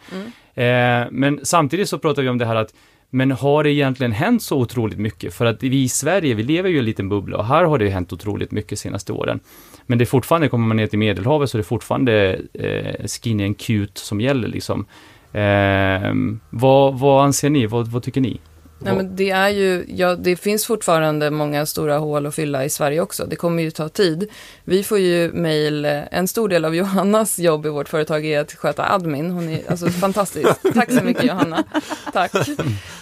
Eh, 0.63 1.09
men 1.11 1.41
samtidigt 1.43 1.89
så 1.89 1.99
pratar 1.99 2.23
vi 2.23 2.29
om 2.29 2.39
det 2.39 2.47
här 2.47 2.57
att 2.57 2.75
men 3.13 3.31
har 3.31 3.65
det 3.65 3.71
egentligen 3.71 4.13
hänt 4.13 4.43
så 4.43 4.59
otroligt 4.59 4.99
mycket? 4.99 5.35
För 5.35 5.45
att 5.45 5.63
vi 5.63 5.83
i 5.83 5.89
Sverige, 5.89 6.35
vi 6.35 6.43
lever 6.43 6.69
ju 6.69 6.77
i 6.77 6.79
en 6.79 6.85
liten 6.85 7.09
bubbla 7.09 7.39
och 7.39 7.47
här 7.47 7.65
har 7.65 7.79
det 7.79 7.89
hänt 7.89 8.13
otroligt 8.13 8.51
mycket 8.51 8.71
de 8.71 8.77
senaste 8.77 9.13
åren. 9.13 9.41
Men 9.87 9.99
det 9.99 10.05
är 10.05 10.07
fortfarande, 10.07 10.49
kommer 10.49 10.67
man 10.67 10.77
ner 10.77 10.87
till 10.87 10.99
Medelhavet 10.99 11.51
så 11.51 11.57
är 11.57 11.59
det 11.59 11.65
fortfarande 11.65 12.41
eh, 12.53 13.07
skinny 13.07 13.45
and 13.45 13.59
cute 13.59 14.01
som 14.01 14.21
gäller 14.21 14.49
liksom. 14.49 14.87
Eh, 15.33 16.15
vad, 16.51 16.99
vad 16.99 17.25
anser 17.25 17.51
ni? 17.51 17.67
Vad, 17.67 17.89
vad 17.89 18.03
tycker 18.03 18.21
ni? 18.21 18.41
Nej, 18.83 18.97
men 18.97 19.17
det 19.17 19.31
är 19.31 19.49
ju, 19.49 19.85
ja, 19.89 20.15
det 20.17 20.37
finns 20.37 20.67
fortfarande 20.67 21.31
många 21.31 21.67
stora 21.67 21.99
hål 21.99 22.27
att 22.27 22.35
fylla 22.35 22.65
i 22.65 22.71
Sverige 22.71 23.01
också. 23.01 23.27
Det 23.27 23.37
kommer 23.37 23.63
ju 23.63 23.71
ta 23.71 23.89
tid. 23.89 24.31
Vi 24.65 24.85
får 24.85 24.99
ju 24.99 25.33
mejl, 25.33 25.85
en 25.85 26.29
stor 26.29 26.49
del 26.49 26.65
av 26.65 26.75
Johannas 26.81 27.39
jobb 27.39 27.67
i 27.67 27.69
vårt 27.69 27.89
företag 27.89 28.27
är 28.27 28.41
att 28.41 28.53
sköta 28.53 28.93
admin. 28.93 29.31
Hon 29.31 29.49
är 29.49 29.71
alltså 29.71 29.89
fantastisk. 29.89 30.49
Tack 30.75 30.93
så 30.93 31.05
mycket 31.05 31.25
Johanna. 31.25 31.65
Tack. 32.13 32.35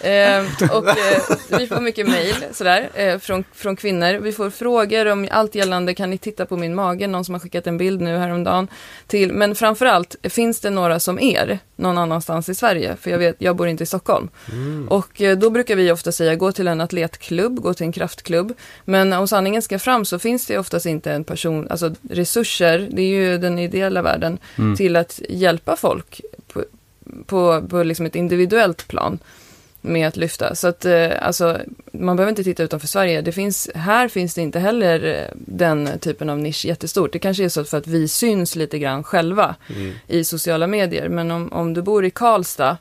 Eh, 0.01 0.43
och 0.71 0.87
eh, 0.87 1.21
vi 1.59 1.67
får 1.67 1.81
mycket 1.81 2.07
mejl 2.07 2.35
eh, 2.93 3.19
från, 3.19 3.43
från 3.53 3.75
kvinnor. 3.75 4.19
Vi 4.19 4.31
får 4.31 4.49
frågor 4.49 5.05
om 5.05 5.27
allt 5.31 5.55
gällande, 5.55 5.93
kan 5.93 6.09
ni 6.09 6.17
titta 6.17 6.45
på 6.45 6.57
min 6.57 6.75
mage? 6.75 7.07
Någon 7.07 7.25
som 7.25 7.35
har 7.35 7.39
skickat 7.39 7.67
en 7.67 7.77
bild 7.77 8.01
nu 8.01 8.17
häromdagen. 8.17 8.67
Till, 9.07 9.33
men 9.33 9.55
framförallt, 9.55 10.15
finns 10.23 10.59
det 10.59 10.69
några 10.69 10.99
som 10.99 11.19
er 11.19 11.59
någon 11.75 11.97
annanstans 11.97 12.49
i 12.49 12.55
Sverige? 12.55 12.95
För 12.95 13.11
jag 13.11 13.17
vet, 13.17 13.35
jag 13.39 13.55
bor 13.55 13.67
inte 13.67 13.83
i 13.83 13.87
Stockholm. 13.87 14.29
Och 14.89 15.21
eh, 15.21 15.37
då 15.37 15.49
brukar 15.49 15.68
vi 15.75 15.91
ofta 15.91 16.11
säga 16.11 16.35
gå 16.35 16.51
till 16.51 16.67
en 16.67 16.81
atletklubb, 16.81 17.59
gå 17.61 17.73
till 17.73 17.85
en 17.85 17.91
kraftklubb. 17.91 18.53
Men 18.85 19.13
om 19.13 19.27
sanningen 19.27 19.61
ska 19.61 19.79
fram 19.79 20.05
så 20.05 20.19
finns 20.19 20.45
det 20.45 20.57
oftast 20.57 20.85
inte 20.85 21.11
en 21.11 21.23
person, 21.23 21.67
alltså 21.69 21.95
resurser, 22.09 22.87
det 22.91 23.01
är 23.01 23.07
ju 23.07 23.37
den 23.37 23.59
ideella 23.59 24.01
världen, 24.01 24.37
Mm. 24.57 24.75
till 24.75 24.95
att 24.95 25.19
hjälpa 25.29 25.75
folk 25.75 26.21
på, 26.53 26.63
på, 27.25 27.61
på 27.69 27.83
liksom 27.83 28.05
ett 28.05 28.15
individuellt 28.15 28.87
plan 28.87 29.19
med 29.81 30.07
att 30.07 30.17
lyfta. 30.17 30.55
Så 30.55 30.67
att 30.67 30.85
eh, 30.85 31.09
alltså, 31.21 31.57
man 31.91 32.15
behöver 32.15 32.29
inte 32.29 32.43
titta 32.43 32.63
utanför 32.63 32.87
Sverige. 32.87 33.21
Det 33.21 33.31
finns, 33.31 33.69
här 33.75 34.07
finns 34.07 34.33
det 34.33 34.41
inte 34.41 34.59
heller 34.59 35.03
eh, 35.05 35.35
den 35.35 35.89
typen 35.99 36.29
av 36.29 36.37
nisch 36.37 36.65
jättestort. 36.65 37.13
Det 37.13 37.19
kanske 37.19 37.43
är 37.43 37.49
så 37.49 37.63
för 37.63 37.77
att 37.77 37.87
vi 37.87 38.07
syns 38.07 38.55
lite 38.55 38.79
grann 38.79 39.03
själva 39.03 39.55
Mm. 39.75 39.91
i 40.07 40.23
sociala 40.23 40.67
medier. 40.67 41.09
Men 41.09 41.31
om, 41.31 41.53
om 41.53 41.73
du 41.73 41.81
bor 41.81 42.05
i 42.05 42.09
Karlstad 42.11 42.77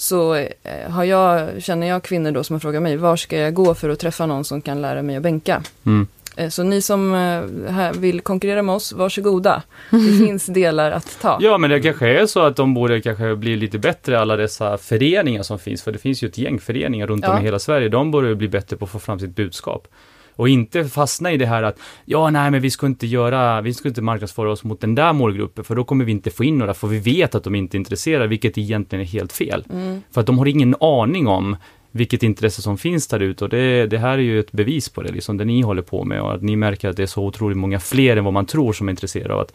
så 0.00 0.34
eh, 0.34 0.48
har 0.90 1.04
jag, 1.04 1.62
känner 1.62 1.86
jag 1.86 2.02
kvinnor 2.02 2.30
då 2.32 2.44
som 2.44 2.54
har 2.54 2.60
frågat 2.60 2.82
mig, 2.82 2.96
var 2.96 3.16
ska 3.16 3.36
jag 3.38 3.54
gå 3.54 3.74
för 3.74 3.88
att 3.88 3.98
träffa 3.98 4.26
någon 4.26 4.44
som 4.44 4.60
kan 4.62 4.82
lära 4.82 5.02
mig 5.02 5.16
att 5.16 5.22
bänka? 5.22 5.62
Mm. 5.86 6.06
Eh, 6.36 6.48
Så 6.48 6.62
ni 6.62 6.82
som 6.82 7.14
eh, 7.14 7.70
här 7.72 7.92
vill 7.92 8.20
konkurrera 8.20 8.62
med 8.62 8.74
oss, 8.74 8.92
varsågoda. 8.92 9.62
Det 9.90 10.18
finns 10.26 10.46
delar 10.46 10.90
att 10.90 11.18
ta. 11.20 11.38
Ja, 11.40 11.58
men 11.58 11.70
det 11.70 11.80
kanske 11.80 12.08
är 12.20 12.26
så 12.26 12.40
att 12.40 12.56
de 12.56 12.74
borde 12.74 13.00
kanske 13.00 13.36
bli 13.36 13.56
lite 13.56 13.78
bättre, 13.78 14.20
alla 14.20 14.36
dessa 14.36 14.78
föreningar 14.78 15.42
som 15.42 15.58
finns, 15.58 15.82
för 15.82 15.92
det 15.92 15.98
finns 15.98 16.22
ju 16.22 16.28
ett 16.28 16.38
gäng 16.38 16.58
föreningar 16.60 17.06
runt 17.06 17.24
om 17.24 17.34
Ja. 17.34 17.40
i 17.40 17.44
hela 17.44 17.58
Sverige, 17.58 17.88
de 17.88 18.10
borde 18.10 18.34
bli 18.34 18.48
bättre 18.48 18.76
på 18.76 18.84
att 18.84 18.90
få 18.90 18.98
fram 18.98 19.18
sitt 19.20 19.36
budskap. 19.36 19.88
Och 20.38 20.48
inte 20.48 20.84
fastna 20.84 21.32
i 21.32 21.36
det 21.36 21.46
här 21.46 21.62
att, 21.62 21.78
ja, 22.04 22.30
nej, 22.30 22.50
men 22.50 22.60
vi 22.60 22.70
ska 22.70 22.86
inte 22.86 23.06
göra, 23.06 23.60
vi 23.60 23.74
ska 23.74 23.88
inte 23.88 24.02
marknadsföra 24.02 24.50
oss 24.50 24.64
mot 24.64 24.80
den 24.80 24.94
där 24.94 25.12
målgruppen, 25.12 25.64
för 25.64 25.74
då 25.74 25.84
kommer 25.84 26.04
vi 26.04 26.12
inte 26.12 26.30
få 26.30 26.44
in 26.44 26.58
några, 26.58 26.74
för 26.74 26.88
vi 26.88 26.98
vet 26.98 27.34
att 27.34 27.44
de 27.44 27.54
inte 27.54 27.76
är 27.76 27.78
intresserade, 27.78 28.26
vilket 28.26 28.58
egentligen 28.58 29.02
är 29.02 29.08
helt 29.08 29.32
fel. 29.32 29.64
Mm. 29.70 30.02
För 30.10 30.20
att 30.20 30.26
de 30.26 30.38
har 30.38 30.46
ingen 30.46 30.74
aning 30.80 31.26
om 31.26 31.56
vilket 31.90 32.22
intresse 32.22 32.62
som 32.62 32.78
finns 32.78 33.06
där 33.06 33.20
ute 33.20 33.44
och 33.44 33.50
det, 33.50 33.86
det 33.86 33.98
här 33.98 34.18
är 34.18 34.22
ju 34.22 34.40
ett 34.40 34.52
bevis 34.52 34.88
på 34.88 35.02
det, 35.02 35.12
liksom 35.12 35.36
det 35.36 35.44
ni 35.44 35.60
håller 35.60 35.82
på 35.82 36.04
med 36.04 36.20
och 36.22 36.34
att 36.34 36.42
ni 36.42 36.56
märker 36.56 36.88
att 36.88 36.96
det 36.96 37.02
är 37.02 37.06
så 37.06 37.24
otroligt 37.24 37.58
många 37.58 37.80
fler 37.80 38.16
än 38.16 38.24
vad 38.24 38.34
man 38.34 38.46
tror 38.46 38.72
som 38.72 38.88
är 38.88 38.92
intresserade 38.92 39.34
av 39.34 39.40
att 39.40 39.52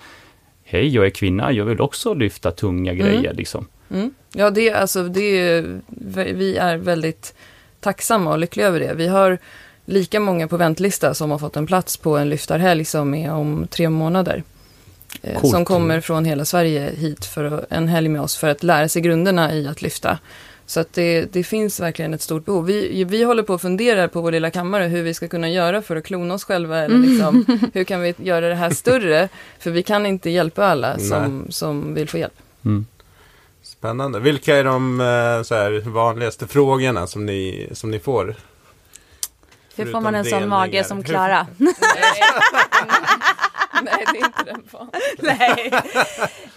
Hej, 0.63 0.87
jag 0.87 1.05
är 1.05 1.09
kvinna, 1.09 1.51
jag 1.51 1.65
vill 1.65 1.81
också 1.81 2.13
lyfta 2.13 2.51
tunga 2.51 2.93
grejer 2.93 3.33
liksom. 3.33 3.67
Mm. 3.89 4.13
Ja, 4.33 4.49
det, 4.49 4.71
alltså, 4.71 5.03
det 5.03 5.63
vi 6.33 6.57
är 6.57 6.77
väldigt 6.77 7.33
tacksamma 7.79 8.31
och 8.31 8.39
lyckliga 8.39 8.67
över 8.67 8.79
det. 8.79 8.93
Vi 8.93 9.07
har 9.07 9.37
lika 9.85 10.19
många 10.19 10.47
på 10.47 10.57
väntlista 10.57 11.13
som 11.13 11.31
har 11.31 11.37
fått 11.37 11.57
en 11.57 11.67
plats 11.67 11.97
på 11.97 12.17
en 12.17 12.29
lyftarhelg 12.29 12.85
som 12.85 13.13
är 13.13 13.31
om 13.31 13.67
tre 13.69 13.89
månader. 13.89 14.43
eh, 15.21 15.39
Coolt. 15.39 15.51
som 15.53 15.65
kommer 15.65 16.01
från 16.01 16.25
hela 16.25 16.45
Sverige 16.45 16.91
hit 16.97 17.25
för 17.25 17.65
en 17.69 17.87
helg 17.87 18.09
med 18.09 18.21
oss 18.21 18.37
för 18.37 18.47
att 18.49 18.63
lära 18.63 18.87
sig 18.89 19.01
grunderna 19.01 19.53
i 19.53 19.67
att 19.67 19.81
lyfta. 19.81 20.19
Så 20.65 20.79
att 20.79 20.93
det, 20.93 21.33
det 21.33 21.43
finns 21.43 21.79
verkligen 21.79 22.13
ett 22.13 22.21
stort 22.21 22.45
behov. 22.45 22.65
Vi, 22.65 23.03
vi 23.03 23.23
håller 23.23 23.43
på 23.43 23.53
att 23.53 23.61
fundera 23.61 24.07
på 24.07 24.21
vår 24.21 24.31
lilla 24.31 24.51
kammare 24.51 24.83
hur 24.83 25.03
vi 25.03 25.13
ska 25.13 25.27
kunna 25.27 25.49
göra 25.49 25.81
för 25.81 25.95
att 25.95 26.03
klona 26.03 26.33
oss 26.33 26.43
själva. 26.43 26.79
Eller 26.79 26.97
liksom, 26.97 27.45
hur 27.73 27.83
kan 27.83 28.01
vi 28.01 28.13
göra 28.17 28.49
det 28.49 28.55
här 28.55 28.69
större? 28.69 29.29
För 29.59 29.71
vi 29.71 29.83
kan 29.83 30.05
inte 30.05 30.29
hjälpa 30.29 30.65
alla 30.65 30.99
som, 30.99 31.45
som 31.49 31.93
vill 31.93 32.09
få 32.09 32.17
hjälp. 32.17 32.33
Mm. 32.65 32.85
Spännande. 33.63 34.19
Vilka 34.19 34.55
är 34.57 34.63
de 34.63 35.01
eh, 35.01 35.43
så 35.43 35.55
här, 35.55 35.89
vanligaste 35.89 36.47
frågorna 36.47 37.07
som 37.07 37.25
ni, 37.25 37.69
som 37.71 37.91
ni 37.91 37.99
får? 37.99 38.35
Hur 39.75 39.91
får 39.91 40.01
man 40.01 40.15
en 40.15 40.25
sån 40.25 40.49
mage 40.49 40.83
som 40.83 41.03
Klara? 41.03 41.47
Nej, 43.83 44.05
det 44.13 44.19
är 44.19 44.25
inte 44.25 44.43
den 44.45 44.63
fan. 44.71 44.89
Nej. 45.19 45.71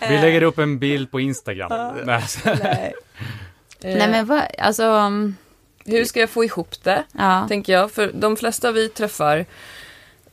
Vi 0.01 0.19
lägger 0.19 0.43
upp 0.43 0.59
en 0.59 0.79
bild 0.79 1.11
på 1.11 1.21
Instagram. 1.21 1.95
Nej. 2.05 2.23
Nej. 2.45 2.95
Eh, 3.81 3.97
Nej 3.97 4.09
men 4.09 4.27
vad, 4.27 4.43
alltså, 4.59 4.85
um, 4.85 5.37
Hur 5.85 6.05
ska 6.05 6.21
jag 6.21 6.31
få 6.31 6.45
ihop 6.45 6.85
det? 6.85 7.05
ja. 7.13 7.47
tänker 7.49 7.73
jag. 7.73 7.93
För 7.93 8.11
de 8.15 8.37
flesta 8.37 8.73
vi 8.73 8.89
träffar, 8.89 9.47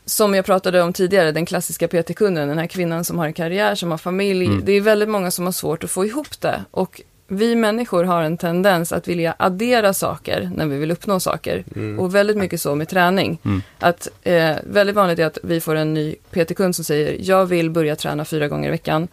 som 0.06 0.34
jag 0.36 0.46
pratade 0.46 0.82
om 0.82 0.93
tidigare, 0.93 1.32
den 1.32 1.46
klassiska 1.46 1.88
PT-kunden, 1.88 2.48
den 2.48 2.58
här 2.58 2.67
kvinnan 2.67 3.06
som 3.06 3.19
har 3.19 3.26
en 3.26 3.34
karriär, 3.34 3.76
som 3.76 3.91
har 3.91 3.98
familj. 3.98 4.46
Mm. 4.46 4.65
Det 4.65 4.72
är 4.72 4.82
väldigt 4.82 5.10
många 5.10 5.32
som 5.32 5.46
har 5.46 5.52
svårt 5.52 5.84
att 5.84 5.91
få 5.91 6.06
ihop 6.06 6.41
det. 6.41 6.65
Och 6.72 7.02
vi 7.28 7.56
människor 7.56 8.04
har 8.04 8.24
en 8.24 8.38
tendens 8.38 8.92
att 8.92 9.08
vilja 9.08 9.36
addera 9.40 9.94
saker 9.94 10.52
när 10.56 10.66
vi 10.66 10.78
vill 10.78 10.92
uppnå 10.92 11.20
saker. 11.20 11.64
Mm. 11.76 12.00
Och 12.00 12.16
väldigt 12.16 12.38
mycket 12.38 12.62
så 12.62 12.76
med 12.76 12.90
träning. 12.90 13.40
Mm. 13.46 13.62
Att 13.80 14.08
eh, 14.24 14.56
väldigt 14.64 14.96
vanligt 14.96 15.20
är 15.20 15.26
att 15.26 15.38
vi 15.44 15.62
får 15.62 15.76
en 15.76 15.94
ny 15.94 16.16
PT-kund 16.32 16.76
som 16.76 16.86
säger, 16.86 17.18
jag 17.20 17.46
vill 17.46 17.70
börja 17.70 17.96
träna 17.96 18.26
fyra 18.26 18.48
gånger 18.48 18.68
i 18.68 18.72
veckan. 18.72 19.08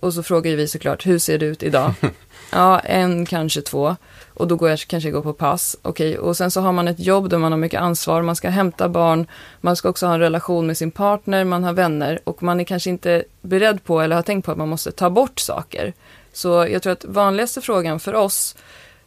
Och 0.00 0.14
så 0.14 0.22
frågar 0.22 0.56
vi 0.56 0.68
såklart, 0.68 1.06
hur 1.06 1.18
ser 1.18 1.38
det 1.38 1.46
ut 1.46 1.62
idag? 1.62 1.94
ja, 2.52 2.80
en, 2.80 3.26
kanske 3.26 3.60
två. 3.60 3.96
Och 4.34 4.48
då 4.48 4.56
går 4.56 4.70
jag 4.70 4.78
kanske 4.78 5.10
går 5.10 5.22
på 5.22 5.32
pass. 5.32 5.76
Okej, 5.82 6.18
och 6.18 6.36
sen 6.36 6.50
så 6.50 6.60
har 6.60 6.72
man 6.72 6.88
ett 6.88 7.00
jobb 7.00 7.30
där 7.30 7.38
man 7.38 7.52
har 7.52 7.58
mycket 7.58 7.80
ansvar. 7.80 8.22
Man 8.22 8.36
ska 8.36 8.48
hämta 8.48 8.88
barn. 8.88 9.26
Man 9.60 9.76
ska 9.76 9.88
också 9.88 10.06
ha 10.06 10.14
en 10.14 10.20
relation 10.20 10.66
med 10.66 10.78
sin 10.78 10.90
partner. 10.90 11.44
Man 11.44 11.64
har 11.64 11.72
vänner. 11.72 12.20
Och 12.24 12.42
man 12.42 12.60
är 12.60 12.64
kanske 12.64 12.90
inte 12.90 13.24
beredd 13.42 13.84
på 13.84 14.00
eller 14.00 14.16
har 14.16 14.22
tänkt 14.22 14.44
på 14.44 14.52
att 14.52 14.58
man 14.58 14.68
måste 14.68 14.92
ta 14.92 15.10
bort 15.10 15.38
saker. 15.38 15.92
Så 16.34 16.66
jag 16.70 16.82
tror 16.82 16.92
att 16.92 17.04
vanligaste 17.04 17.60
frågan 17.60 18.00
för 18.00 18.14
oss 18.14 18.56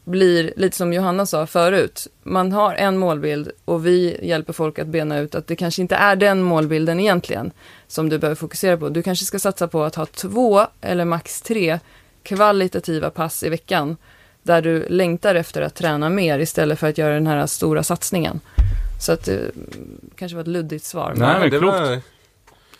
blir 0.04 0.54
lite 0.58 0.78
som 0.78 0.94
Johanna 0.94 1.26
sa 1.26 1.48
förut. 1.48 2.08
Man 2.24 2.52
har 2.52 2.74
en 2.74 2.98
målbild 2.98 3.52
och 3.66 3.86
vi 3.86 4.20
hjälper 4.28 4.54
folk 4.54 4.80
att 4.80 4.88
bena 4.88 5.20
ut 5.20 5.36
att 5.36 5.48
det 5.48 5.56
kanske 5.56 5.82
inte 5.82 5.96
är 5.96 6.16
den 6.16 6.42
målbilden 6.42 7.00
egentligen 7.00 7.52
som 7.88 8.10
du 8.10 8.18
behöver 8.18 8.36
fokusera 8.36 8.78
på. 8.78 8.90
Du 8.90 9.04
kanske 9.04 9.26
ska 9.26 9.40
satsa 9.40 9.68
på 9.68 9.84
att 9.84 9.96
ha 9.96 10.06
två 10.06 10.62
eller 10.82 11.06
max 11.06 11.42
tre 11.42 11.80
kvalitativa 12.24 13.10
pass 13.10 13.44
i 13.44 13.50
veckan 13.50 13.98
där 14.44 14.62
du 14.62 14.86
längtar 14.90 15.36
efter 15.36 15.62
att 15.62 15.76
träna 15.76 16.10
mer 16.10 16.40
istället 16.40 16.80
för 16.80 16.88
att 16.90 16.98
göra 16.98 17.14
den 17.14 17.28
här 17.28 17.48
stora 17.48 17.84
satsningen. 17.84 18.40
Så 19.02 19.12
att 19.12 19.24
det 19.26 19.52
kanske 20.16 20.36
var 20.36 20.42
ett 20.42 20.48
luddigt 20.48 20.86
svar. 20.86 21.14
Nej, 21.18 21.40
men 21.40 21.50
det 21.50 21.60
klokt. 21.60 21.78
var- 21.80 22.00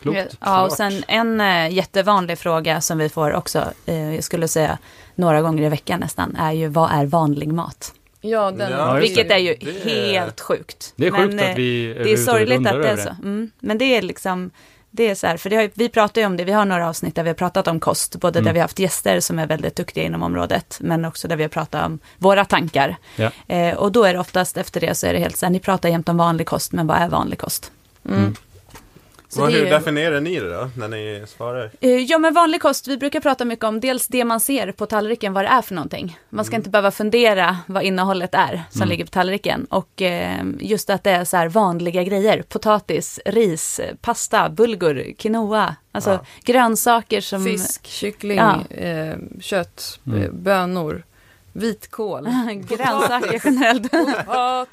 Klokt. 0.02 0.36
Ja, 0.40 0.62
och 0.64 0.72
sen 0.72 1.04
en 1.08 1.40
eh, 1.40 1.70
jättevanlig 1.72 2.38
fråga 2.38 2.80
som 2.80 2.98
vi 2.98 3.08
får 3.08 3.32
också, 3.34 3.64
eh, 3.86 4.14
jag 4.14 4.24
skulle 4.24 4.48
säga 4.48 4.78
några 5.14 5.42
gånger 5.42 5.62
i 5.62 5.68
veckan 5.68 6.00
nästan, 6.00 6.36
är 6.36 6.52
ju 6.52 6.68
vad 6.68 6.90
är 6.92 7.06
vanlig 7.06 7.52
mat? 7.52 7.92
Ja, 8.20 8.50
den, 8.50 8.72
Ja, 8.72 8.92
Vilket 8.92 9.30
är 9.30 9.38
ju 9.38 9.54
Det- 9.60 9.90
helt 9.90 10.40
sjukt. 10.40 10.92
Det 10.96 11.06
är 11.06 11.10
sjukt 11.10 11.34
Men, 11.34 11.38
eh, 11.44 11.50
att 11.50 11.58
vi 11.58 11.94
Det 11.94 12.12
är 12.12 12.16
sorgligt 12.16 12.66
att 12.66 12.82
det 12.82 12.88
är 12.88 12.96
så. 12.96 13.08
Mm. 13.22 13.50
Men 13.60 13.78
det 13.78 13.84
är 13.84 14.02
liksom, 14.02 14.50
det 14.90 15.10
är 15.10 15.14
så 15.14 15.26
här, 15.26 15.36
för 15.36 15.50
det 15.50 15.56
har, 15.56 15.70
vi 15.74 15.88
pratar 15.88 16.20
ju 16.20 16.26
om 16.26 16.36
det, 16.36 16.44
vi 16.44 16.52
har 16.52 16.64
några 16.64 16.88
avsnitt 16.88 17.14
där 17.14 17.22
vi 17.22 17.28
har 17.28 17.34
pratat 17.34 17.68
om 17.68 17.80
kost, 17.80 18.16
både 18.16 18.38
Mm. 18.38 18.44
där 18.46 18.52
vi 18.52 18.58
har 18.58 18.64
haft 18.64 18.78
gäster 18.78 19.20
som 19.20 19.38
är 19.38 19.46
väldigt 19.46 19.76
duktiga 19.76 20.04
inom 20.04 20.22
området, 20.22 20.78
men 20.80 21.04
också 21.04 21.28
där 21.28 21.36
vi 21.36 21.42
har 21.44 21.48
pratat 21.48 21.86
om 21.86 21.98
våra 22.18 22.44
tankar. 22.44 22.96
Ja. 23.16 23.30
Eh, 23.48 23.74
och 23.76 23.92
då 23.92 24.04
är 24.04 24.12
det 24.14 24.20
oftast 24.20 24.56
efter 24.56 24.80
det 24.80 24.94
så 24.94 25.06
är 25.06 25.12
det 25.12 25.18
helt 25.18 25.36
så 25.36 25.46
här, 25.46 25.50
ni 25.50 25.60
pratar 25.60 25.88
jämt 25.88 26.08
om 26.08 26.16
vanlig 26.16 26.46
kost, 26.46 26.72
men 26.72 26.86
vad 26.86 26.96
är 26.96 27.08
vanlig 27.08 27.38
kost? 27.38 27.72
mm. 28.08 28.34
Så 29.38 29.46
det 29.46 29.52
hur 29.52 29.66
är- 29.66 29.70
definierar 29.70 30.20
ni 30.20 30.40
det 30.40 30.50
då, 30.54 30.70
när 30.76 30.88
ni 30.88 31.24
svarar? 31.28 31.70
Eh, 31.80 31.90
Ja 31.90 32.18
men 32.18 32.34
vanlig 32.34 32.60
kost, 32.62 32.88
vi 32.88 32.96
brukar 32.96 33.20
prata 33.20 33.44
mycket 33.44 33.64
om 33.64 33.80
dels 33.80 34.06
det 34.08 34.24
man 34.24 34.40
ser 34.40 34.72
på 34.72 34.86
tallriken, 34.86 35.32
vad 35.32 35.44
det 35.44 35.48
är 35.48 35.62
för 35.62 35.74
någonting. 35.74 36.18
Man 36.30 36.44
ska 36.44 36.56
inte 36.56 36.70
behöva 36.70 36.90
fundera 36.90 37.56
vad 37.66 37.82
innehållet 37.82 38.34
är 38.34 38.62
som 38.70 38.78
Mm. 38.78 38.88
ligger 38.88 39.04
på 39.04 39.10
tallriken. 39.10 39.64
Och 39.70 40.02
eh, 40.02 40.42
just 40.60 40.90
att 40.90 41.04
det 41.04 41.10
är 41.10 41.24
så 41.24 41.36
här 41.36 41.48
vanliga 41.48 42.02
grejer, 42.02 42.42
potatis, 42.42 43.20
ris, 43.26 43.80
pasta, 44.00 44.48
bulgur, 44.48 45.12
quinoa. 45.18 45.74
Alltså 45.92 46.10
Ja. 46.10 46.24
grönsaker 46.44 47.20
som... 47.20 47.44
Fisk, 47.44 47.86
kyckling, 47.86 48.38
Ja. 48.38 48.64
eh, 48.76 49.16
kött, 49.40 50.00
Mm. 50.06 50.42
bönor, 50.42 51.02
vitkål. 51.58 52.24
grönsaker 52.68 53.40
generellt. 53.44 53.82
Potatis. 53.90 54.24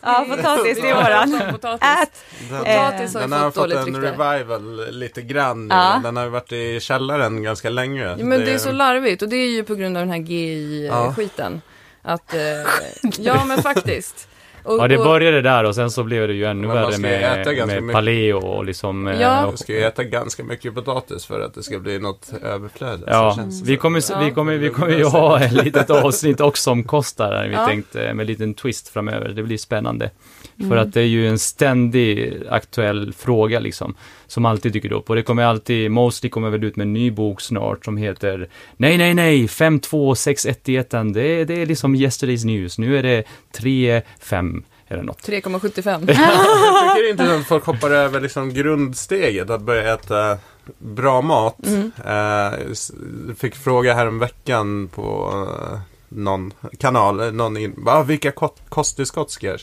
Ja, 0.02 0.26
potatis, 0.30 0.78
det 0.82 0.90
är 0.90 0.96
våran. 0.96 1.52
Potatis. 1.52 1.88
Ät! 1.88 2.24
Den, 2.50 2.60
Potatis 2.60 3.14
har 3.14 3.22
den 3.22 3.32
har 3.32 3.52
fått 3.52 3.54
fått 3.72 3.88
en 3.88 4.02
rykte. 4.02 4.12
revival 4.24 4.92
lite 4.92 5.22
grann 5.22 5.68
nu. 5.68 5.76
Ja. 5.76 6.00
Den 6.04 6.18
har 6.18 6.28
varit 6.28 6.52
i 6.52 6.80
källaren 6.80 7.44
ganska 7.44 7.70
länge. 7.70 8.04
Ja, 8.04 8.26
men 8.26 8.40
det 8.40 8.52
är 8.54 8.58
så 8.58 8.72
larvigt 8.72 9.22
och 9.22 9.30
det 9.30 9.36
är 9.36 9.50
ju 9.50 9.64
på 9.64 9.76
grund 9.76 9.98
av 9.98 10.02
den 10.08 10.10
här 10.10 10.20
Ja. 10.20 10.24
GI-skiten. 10.26 11.62
Att, 12.02 12.34
eh, 12.34 12.40
ja 13.20 13.46
men 13.46 13.62
faktiskt. 13.64 14.28
Och, 14.66 14.80
Ja, 14.80 14.88
det 14.88 14.98
började 14.98 15.42
där 15.42 15.64
och 15.64 15.76
sen 15.76 15.92
så 15.92 16.04
blev 16.04 16.28
det 16.28 16.34
ju 16.34 16.46
ännu 16.46 16.68
man 16.68 16.76
värre 16.76 16.98
med, 16.98 17.84
med 17.84 17.94
paleo 17.94 18.38
och 18.38 18.66
liksom... 18.66 19.08
eh, 19.08 19.22
Ja. 19.22 19.46
och- 19.46 19.52
Du 19.52 19.58
ska 19.58 19.74
ju 19.74 19.82
äta 19.84 20.04
ganska 20.04 20.44
mycket 20.44 20.76
potatis 20.76 21.26
för 21.26 21.40
att 21.42 21.54
det 21.54 21.64
ska 21.64 21.80
bli 21.80 22.00
något 22.00 22.34
överflöd. 22.44 23.04
Ja, 23.08 23.38
vi 23.64 23.78
kommer, 23.78 24.04
Ja. 24.12 24.20
vi, 24.26 24.32
kommer, 24.32 24.58
vi 24.58 24.70
kommer 24.70 24.98
ju 24.98 25.04
ha 25.06 25.40
ett 25.40 25.52
litet 25.52 25.90
avsnitt 25.90 26.42
också 26.42 26.72
om 26.72 26.84
kost 26.84 27.18
där, 27.18 27.48
vi 27.48 27.54
Ja. 27.54 27.66
tänkt 27.68 27.96
eh, 27.96 28.02
med 28.02 28.20
en 28.20 28.28
liten 28.28 28.54
twist 28.54 28.88
framöver. 28.90 29.30
Det 29.30 29.44
blir 29.44 29.58
spännande. 29.58 30.10
För 30.58 30.66
Mm. 30.66 30.78
att 30.80 30.94
det 30.94 31.02
är 31.02 31.06
ju 31.06 31.28
en 31.28 31.40
ständig 31.40 32.34
aktuell 32.50 33.14
fråga 33.14 33.60
liksom, 33.60 33.96
som 34.28 34.46
alltid 34.46 34.72
dyker 34.72 34.92
upp. 34.94 35.10
Och 35.10 35.16
det 35.16 35.24
kommer 35.24 35.44
alltid, 35.44 35.92
Mostly 35.92 36.30
kommer 36.30 36.50
väl 36.50 36.64
ut 36.64 36.76
med 36.76 36.86
en 36.86 36.94
ny 36.94 37.12
bok 37.12 37.42
snart 37.42 37.86
som 37.86 37.98
heter 37.98 38.50
Nej, 38.78 38.98
nej, 38.98 39.14
nej, 39.14 39.48
5, 39.48 39.80
2, 39.80 40.16
6, 40.16 40.46
1 40.46 40.64
dieten. 40.64 41.14
Det, 41.14 41.22
är- 41.22 41.46
det 41.46 41.62
är 41.62 41.66
liksom 41.66 41.96
yesterday's 41.96 42.46
news. 42.46 42.78
Nu 42.78 42.98
är 42.98 43.04
det 43.04 43.24
3, 43.52 44.02
5 44.20 44.64
eller 44.88 45.04
något. 45.04 45.22
3,75. 45.28 45.92
Jag 46.08 46.08
tycker 46.08 47.04
det 47.04 47.08
är 47.08 47.12
intressant 47.12 47.42
att 47.42 47.48
folk 47.48 47.66
hoppar 47.66 47.92
över 47.92 48.22
liksom 48.22 48.54
grundsteget, 48.54 49.50
att 49.50 49.62
börja 49.62 49.94
äta 49.94 50.38
bra 50.78 51.22
mat. 51.22 51.58
Mm. 51.68 51.92
Eh, 52.06 53.34
fick 53.38 53.56
fråga 53.56 53.94
här 53.94 54.08
om 54.08 54.20
veckan 54.20 54.88
på 54.96 55.32
eh, 55.72 55.80
någon 56.10 56.54
kanal, 56.80 57.34
någon 57.34 57.58
in, 57.58 57.84
ah, 57.88 58.04
vilka 58.04 58.32
ko- 58.32 58.56
kosttillskott 58.70 59.32
ska 59.32 59.48
jag, 59.48 59.60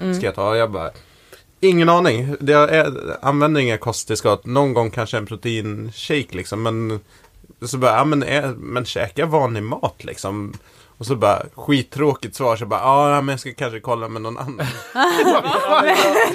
Mm. 0.00 0.14
ska 0.14 0.26
jag 0.26 0.34
ta? 0.34 0.48
Och 0.48 0.56
jag 0.56 0.70
bara, 0.70 0.90
ingen 1.60 1.88
aning. 1.88 2.36
Jag 2.40 2.86
använder 3.22 3.60
inga 3.60 3.78
kosttillskott. 3.78 4.46
Någon 4.46 4.74
gång 4.74 4.90
kanske 4.90 5.16
en 5.16 5.26
proteinshake 5.26 6.36
liksom, 6.36 6.62
men 6.62 7.00
så 7.62 7.78
bara, 7.78 7.96
ja 7.96 8.04
men, 8.04 8.22
är, 8.22 8.48
men 8.48 8.84
käka 8.84 9.26
vanlig 9.26 9.62
mat 9.62 10.04
liksom. 10.04 10.52
Och 10.98 11.06
så 11.06 11.16
bara, 11.16 11.42
skittråkigt 11.54 12.36
svar, 12.36 12.56
så 12.56 12.66
bara, 12.66 12.80
"Ah, 12.80 13.10
ja 13.14 13.20
men 13.20 13.32
jag 13.32 13.40
ska 13.40 13.54
kanske 13.54 13.80
kolla 13.80 14.08
med 14.08 14.22
någon 14.22 14.38
annan. 14.38 14.56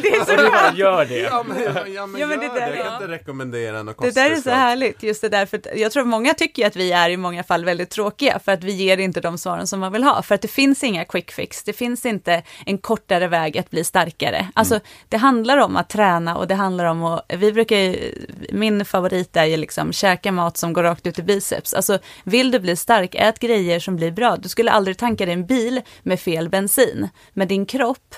det 0.02 0.08
är 0.16 0.26
så 0.26 0.32
du 0.44 0.50
bara 0.50 0.74
gör 0.74 1.06
det. 1.06 1.18
Ja 1.20 1.44
men, 1.48 1.64
ja, 1.94 2.06
men, 2.08 2.22
Ja, 2.22 2.28
men 2.28 2.40
det 2.40 2.48
där 2.48 2.54
det. 2.56 2.60
Jag 2.60 2.78
är- 2.78 2.84
kan 2.84 2.94
inte 2.94 3.08
rekommendera 3.08 3.84
något 3.84 4.02
Det 4.02 4.12
där 4.16 4.32
är 4.32 4.36
så 4.36 4.50
härligt, 4.50 5.04
just 5.04 5.22
det 5.22 5.30
där, 5.30 5.46
för 5.46 5.62
jag 5.78 5.92
tror 5.92 6.06
många 6.06 6.34
tycker 6.34 6.68
att 6.68 6.76
vi 6.76 6.92
är 6.92 7.10
i 7.10 7.18
många 7.18 7.44
fall 7.44 7.66
väldigt 7.66 7.90
tråkiga, 7.90 8.40
för 8.40 8.52
att 8.52 8.64
vi 8.64 8.72
ger 8.72 8.98
inte 8.98 9.22
de 9.22 9.38
svaren 9.38 9.68
som 9.68 9.80
man 9.80 9.92
vill 9.92 10.04
ha, 10.04 10.22
för 10.22 10.36
att 10.36 10.42
det 10.42 10.48
finns 10.48 10.84
inga 10.84 11.06
quick 11.06 11.32
fix, 11.32 11.64
det 11.64 11.74
finns 11.74 12.06
inte 12.06 12.44
en 12.66 12.78
kortare 12.78 13.28
väg 13.28 13.58
att 13.58 13.70
bli 13.70 13.84
starkare. 13.84 14.48
Alltså, 14.54 14.80
det 15.10 15.18
handlar 15.18 15.58
om 15.58 15.76
att 15.78 15.90
träna 15.90 16.38
och 16.38 16.48
det 16.48 16.56
handlar 16.56 16.86
om 16.86 17.04
att, 17.04 17.26
vi 17.38 17.52
brukar 17.52 17.78
ju, 17.78 18.16
min 18.52 18.86
favorit 18.86 19.36
är 19.38 19.46
ju 19.46 19.58
liksom 19.58 19.94
käka 19.94 20.32
mat 20.32 20.58
som 20.58 20.74
går 20.74 20.84
rakt 20.84 21.08
ut 21.08 21.20
i 21.20 21.24
biceps. 21.24 21.74
Alltså, 21.74 22.00
vill 22.24 22.52
du 22.52 22.60
bli 22.60 22.76
stark, 22.76 23.16
ät 23.16 23.40
grejer 23.40 23.80
som 23.80 23.96
blir 23.96 24.12
bra. 24.12 24.38
Du 24.38 24.50
skulle 24.52 24.72
aldrig 24.72 24.98
tanka 24.98 25.26
din 25.26 25.46
bil 25.46 25.82
med 26.04 26.20
fel 26.20 26.50
bensin, 26.50 27.10
men 27.34 27.48
din 27.48 27.66
kropp 27.66 28.16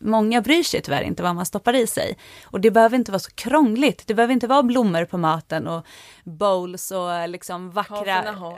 Många 0.00 0.40
bryr 0.40 0.62
sig 0.62 0.80
tyvärr 0.80 1.02
inte 1.02 1.22
vad 1.22 1.34
man 1.34 1.46
stoppar 1.46 1.74
i 1.74 1.86
sig. 1.86 2.18
Och 2.44 2.60
det 2.60 2.70
behöver 2.70 2.96
inte 2.96 3.12
vara 3.12 3.18
så 3.18 3.30
krångligt. 3.30 4.06
Det 4.06 4.14
behöver 4.14 4.34
inte 4.34 4.46
vara 4.46 4.62
blommor 4.62 5.04
på 5.04 5.18
maten 5.18 5.66
och 5.66 5.86
bowls 6.28 6.90
och 6.90 7.28
liksom 7.28 7.72
Ha 7.74 7.82
fina 7.84 8.32
vackra... 8.32 8.54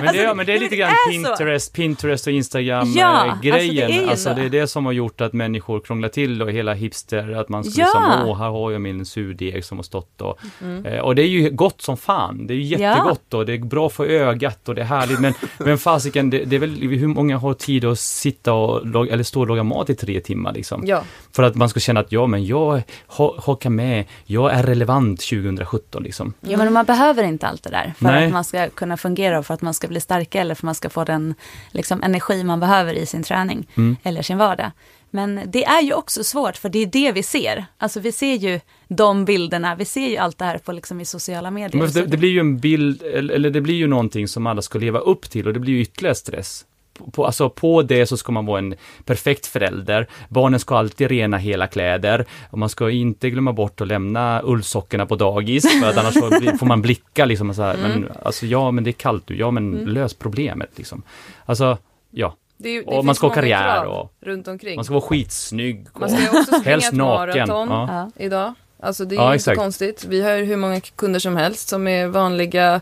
Men 0.00 0.14
det, 0.14 0.20
är- 0.24 0.34
men 0.34 0.46
det 0.46 0.52
är 0.52 0.60
lite 0.60 0.76
grann 0.76 0.90
är 0.90 0.94
så. 0.94 1.10
Pinterest, 1.28 1.72
Pinterest 1.72 2.26
och 2.26 2.32
Ja, 2.32 2.36
Instagram-grejen. 2.36 3.54
alltså, 3.54 3.74
det 3.74 3.82
är 3.82 4.02
ju 4.02 4.08
alltså, 4.10 4.28
så. 4.28 4.34
det 4.34 4.42
är 4.42 4.48
det 4.48 4.66
som 4.66 4.84
har 4.86 4.92
gjort 4.92 5.20
att 5.20 5.32
människor 5.32 5.80
krånglar 5.80 6.08
till 6.08 6.42
och 6.42 6.50
hela 6.50 6.74
hipster, 6.74 7.32
att 7.32 7.48
man 7.48 7.64
ska 7.64 7.80
Ja. 7.80 7.86
liksom, 7.86 8.28
åh, 8.28 8.38
här 8.38 8.48
har 8.50 8.70
jag 8.70 8.80
min 8.80 9.06
surdeg 9.06 9.64
som 9.64 9.78
har 9.78 9.82
stått 9.82 10.20
och, 10.20 10.38
Mm. 10.60 10.86
eh, 10.86 11.00
och 11.00 11.14
det 11.14 11.22
är 11.22 11.26
ju 11.28 11.50
gott 11.50 11.82
som 11.82 11.96
fan. 11.96 12.46
Det 12.46 12.54
är 12.54 12.56
ju 12.56 12.62
Ja. 12.76 12.78
jättegott 12.78 13.34
och 13.34 13.46
det 13.46 13.52
är 13.54 13.58
bra 13.58 13.88
för 13.88 14.06
ögat 14.06 14.68
och 14.68 14.74
det 14.74 14.80
är 14.80 14.84
härligt. 14.86 15.20
Men, 15.20 15.34
men 15.58 15.78
fasiken, 15.78 16.30
det, 16.30 16.44
det 16.44 16.56
är 16.56 16.60
väl, 16.60 16.74
hur 16.80 17.06
många 17.08 17.38
har 17.38 17.54
tid 17.54 17.84
att 17.84 17.98
sitta 17.98 18.52
och 18.52 19.08
eller 19.08 19.22
stå 19.22 19.40
och 19.40 19.46
laga 19.48 19.62
mat 19.62 19.90
i 19.90 19.94
tre 19.94 20.20
timmar 20.20 20.52
liksom. 20.52 20.82
Ja, 20.86 21.02
För 21.36 21.42
att 21.42 21.54
man 21.54 21.68
ska 21.68 21.80
känna 21.80 22.00
att 22.00 22.12
ja, 22.12 22.26
men 22.26 22.44
jag 22.46 22.82
ha- 23.06 23.34
hakar 23.46 23.70
med, 23.70 24.04
jag 24.24 24.52
är 24.52 24.62
relevant 24.62 25.20
2017 25.20 26.02
liksom. 26.02 26.31
Ja, 26.40 26.58
men 26.58 26.72
man 26.72 26.84
behöver 26.84 27.22
inte 27.24 27.46
allt 27.46 27.62
det 27.62 27.70
där 27.70 27.94
för 27.98 28.04
Nej. 28.04 28.26
att 28.26 28.32
man 28.32 28.44
ska 28.44 28.68
kunna 28.70 28.96
fungera 28.96 29.38
och 29.38 29.46
för 29.46 29.54
att 29.54 29.62
man 29.62 29.74
ska 29.74 29.88
bli 29.88 30.00
starkare 30.00 30.42
eller 30.42 30.54
för 30.54 30.60
att 30.60 30.62
man 30.62 30.74
ska 30.74 30.90
få 30.90 31.04
den 31.04 31.34
liksom, 31.70 32.02
energi 32.02 32.44
man 32.44 32.60
behöver 32.60 32.94
i 32.94 33.06
sin 33.06 33.22
träning 33.22 33.68
Mm. 33.76 33.96
eller 34.02 34.22
sin 34.22 34.38
vardag. 34.38 34.70
Men 35.10 35.40
det 35.46 35.64
är 35.64 35.82
ju 35.82 35.92
också 35.94 36.24
svårt 36.24 36.56
för 36.56 36.68
det 36.68 36.78
är 36.78 36.86
det 36.86 37.12
vi 37.12 37.22
ser. 37.22 37.64
Alltså 37.78 38.00
vi 38.00 38.12
ser 38.12 38.34
ju 38.34 38.60
de 38.88 39.24
bilderna, 39.24 39.74
vi 39.74 39.84
ser 39.84 40.08
ju 40.08 40.16
allt 40.16 40.38
det 40.38 40.44
här 40.44 40.58
på 40.58 40.72
liksom 40.72 41.00
i 41.00 41.04
sociala 41.04 41.50
medier. 41.50 41.86
Det, 41.94 42.06
det 42.06 42.16
blir 42.16 42.30
ju 42.30 42.40
en 42.40 42.58
bild, 42.58 43.02
eller 43.02 43.34
eller 43.34 43.50
det 43.50 43.60
blir 43.60 43.74
ju 43.74 43.86
någonting 43.86 44.28
som 44.28 44.46
alla 44.46 44.62
ska 44.62 44.78
leva 44.78 44.98
upp 44.98 45.30
till 45.30 45.46
och 45.46 45.52
det 45.54 45.60
blir 45.60 45.74
ju 45.74 45.80
ytterligare 45.80 46.14
stress. 46.14 46.64
På- 47.12 47.26
alltså 47.26 47.50
på 47.50 47.82
det 47.82 48.06
så 48.06 48.16
ska 48.16 48.32
man 48.32 48.46
vara 48.46 48.58
en 48.58 48.74
perfekt 49.04 49.46
förälder. 49.46 50.06
Barnen 50.28 50.60
ska 50.60 50.76
alltid 50.76 51.08
rena 51.08 51.36
hela 51.38 51.66
kläder. 51.66 52.26
Och 52.50 52.58
man 52.58 52.68
ska 52.68 52.90
inte 52.90 53.30
glömma 53.30 53.52
bort 53.52 53.80
att 53.80 53.86
lämna 53.88 54.40
ullsockorna 54.44 55.06
på 55.06 55.16
dagis. 55.16 55.80
För 55.80 55.88
att 55.90 55.96
annars 55.96 56.14
får, 56.58 56.66
man 56.66 56.82
blicka 56.82 57.24
liksom 57.24 57.54
så 57.54 57.62
här. 57.62 57.76
Men 57.82 58.08
alltså 58.22 58.46
ja, 58.46 58.70
men 58.70 58.84
det 58.84 58.90
är 58.90 58.92
kallt 58.92 59.26
du. 59.26 59.36
Ja, 59.36 59.50
men 59.50 59.70
lös 59.72 60.14
problemet 60.14 60.70
liksom. 60.76 61.02
Alltså, 61.44 61.78
ja. 62.10 62.36
det, 62.56 62.80
det 62.80 62.86
Och 62.86 63.04
man 63.04 63.14
ska 63.14 63.26
ha 63.26 63.34
karriär 63.34 63.84
och- 63.84 64.12
runt 64.20 64.48
omkring. 64.48 64.76
Man 64.76 64.84
ska 64.84 64.94
vara 64.94 65.04
skitsnygg. 65.04 65.86
Och, 65.92 66.00
Man 66.00 66.10
ska 66.10 66.26
också 66.38 66.42
springa 66.44 66.62
helst 66.64 66.88
ett 66.88 66.94
naken. 66.94 67.48
maraton 67.48 67.68
Ja. 67.70 68.10
Idag. 68.16 68.54
Alltså 68.82 69.04
det 69.04 69.14
är 69.14 69.16
Ja, 69.16 69.30
ju 69.30 69.34
exakt. 69.34 69.54
inte 69.54 69.62
konstigt. 69.64 70.04
Vi 70.08 70.22
har 70.22 70.38
hur 70.38 70.56
många 70.56 70.80
kunder 70.80 71.20
som 71.20 71.36
helst 71.36 71.68
som 71.68 71.88
är 71.88 72.06
vanliga 72.06 72.80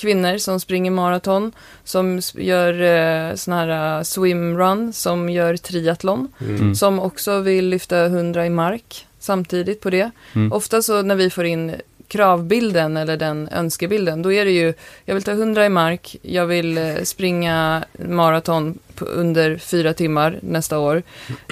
kvinnor 0.00 0.38
som 0.38 0.60
springer 0.60 0.90
maraton, 0.90 1.52
som 1.84 2.20
gör 2.34 2.82
eh, 2.82 3.34
sån 3.34 3.54
här 3.54 3.98
eh, 3.98 4.02
swimrun, 4.02 4.92
som 4.92 5.28
gör 5.30 5.56
triathlon, 5.56 6.28
Mm. 6.40 6.74
som 6.74 7.00
också 7.00 7.40
vill 7.40 7.68
lyfta 7.68 8.04
100 8.04 8.46
i 8.46 8.50
mark 8.50 9.06
samtidigt 9.18 9.80
på 9.80 9.90
det. 9.90 10.10
Mm. 10.34 10.52
Ofta 10.52 10.82
så 10.82 11.02
när 11.02 11.14
vi 11.14 11.30
får 11.30 11.44
in 11.44 11.74
kravbilden 12.08 12.96
eller 12.96 13.16
den 13.16 13.48
önskebilden, 13.52 14.22
då 14.22 14.32
är 14.32 14.44
det 14.44 14.50
ju, 14.50 14.74
jag 15.04 15.14
vill 15.14 15.24
ta 15.24 15.30
100 15.32 15.66
i 15.66 15.68
mark, 15.68 16.16
jag 16.22 16.46
vill 16.46 16.78
eh, 16.78 16.94
springa 17.02 17.84
maraton 18.08 18.78
under 18.98 19.56
fyra 19.58 19.92
timmar 19.94 20.38
nästa 20.42 20.78
år. 20.78 21.02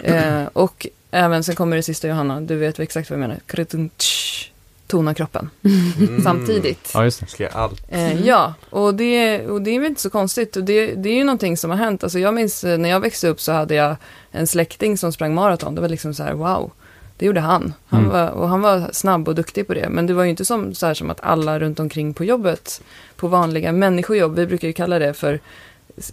Eh, 0.02 0.42
och 0.52 0.86
även, 1.10 1.44
sen 1.44 1.54
kommer 1.56 1.76
det 1.76 1.82
sista 1.82 2.08
Johanna, 2.08 2.40
du 2.40 2.56
vet 2.56 2.80
exakt 2.80 3.10
vad 3.10 3.18
jag 3.18 3.28
menar. 3.28 3.40
Tona 4.88 5.14
kroppen 5.14 5.50
Mm. 5.64 6.22
samtidigt. 6.22 6.90
ja, 6.94 7.04
just 7.04 7.20
det. 7.20 7.26
Ska 7.26 7.48
allt. 7.48 7.82
Eh, 7.88 8.26
ja, 8.26 8.54
och 8.70 8.94
det, 8.94 9.46
och 9.46 9.62
det 9.62 9.70
är 9.70 9.80
väl 9.80 9.88
inte 9.88 10.00
så 10.00 10.10
konstigt. 10.10 10.56
Och 10.56 10.64
det, 10.64 10.94
det 10.94 11.08
är 11.08 11.14
ju 11.14 11.24
någonting 11.24 11.56
som 11.56 11.70
har 11.70 11.76
hänt. 11.78 12.02
Alltså 12.04 12.18
jag 12.18 12.34
minns 12.34 12.64
eh, 12.64 12.78
när 12.78 12.88
jag 12.88 13.00
växte 13.00 13.28
upp 13.28 13.40
så 13.40 13.52
hade 13.52 13.74
jag 13.74 13.96
en 14.30 14.46
släkting 14.46 14.98
som 14.98 15.12
sprang 15.12 15.34
maraton. 15.34 15.74
Det 15.74 15.80
var 15.80 15.88
liksom 15.88 16.14
så 16.14 16.22
här, 16.22 16.32
wow. 16.32 16.70
Det 17.16 17.26
gjorde 17.26 17.40
han. 17.40 17.74
han 17.86 18.00
Mm. 18.00 18.12
var, 18.12 18.28
och 18.30 18.48
han 18.48 18.60
var 18.60 18.90
snabb 18.92 19.28
och 19.28 19.34
duktig 19.34 19.66
på 19.66 19.74
det. 19.74 19.88
Men 19.88 20.06
det 20.06 20.14
var 20.14 20.24
ju 20.24 20.30
inte 20.30 20.44
som, 20.44 20.74
så 20.74 20.86
här, 20.86 20.94
som 20.94 21.10
att 21.10 21.20
alla 21.20 21.58
runt 21.60 21.80
omkring 21.80 22.14
på 22.14 22.24
jobbet, 22.24 22.82
på 23.16 23.28
vanliga 23.28 23.72
människojobb, 23.72 24.34
vi 24.36 24.46
brukar 24.46 24.68
ju 24.68 24.72
kalla 24.74 24.98
det 24.98 25.14
för 25.14 25.40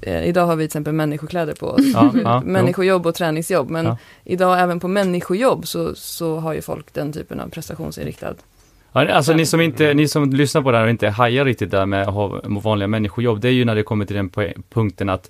eh, 0.02 0.24
Idag 0.28 0.46
har 0.46 0.56
vi 0.56 0.64
till 0.64 0.66
exempel 0.66 0.94
människokläder 0.94 1.54
på 1.54 1.68
oss. 1.68 1.82
Ja, 1.94 2.12
ja, 2.24 2.42
jo. 2.46 2.52
människojobb 2.52 3.06
och 3.08 3.16
träningsjobb. 3.16 3.70
Men 3.70 3.86
Ja. 3.86 3.98
idag 4.24 4.60
även 4.60 4.80
på 4.80 4.88
människojobb 4.88 5.68
så, 5.68 5.96
så 5.96 6.36
har 6.40 6.54
ju 6.54 6.62
folk 6.62 6.94
den 6.94 7.14
typen 7.14 7.40
av 7.40 7.50
prestationsinriktad. 7.50 8.34
Ja, 8.96 9.14
alltså 9.14 9.34
ni 9.34 9.46
som, 9.46 9.62
inte, 9.62 9.94
ni 9.94 10.08
som 10.08 10.30
lyssnar 10.34 10.62
på 10.62 10.72
det 10.72 10.78
här 10.78 10.84
och 10.84 10.90
inte 10.90 11.10
hajar 11.10 11.46
riktigt 11.46 11.72
där 11.72 11.86
med 11.86 12.02
att 12.08 12.14
ha 12.14 12.42
vanliga 12.46 12.88
människojobb, 12.88 13.40
det 13.42 13.48
är 13.48 13.52
ju 13.52 13.66
när 13.66 13.76
det 13.76 13.84
kommer 13.84 14.06
till 14.06 14.16
den 14.16 14.30
punkten 14.74 15.10
att 15.10 15.30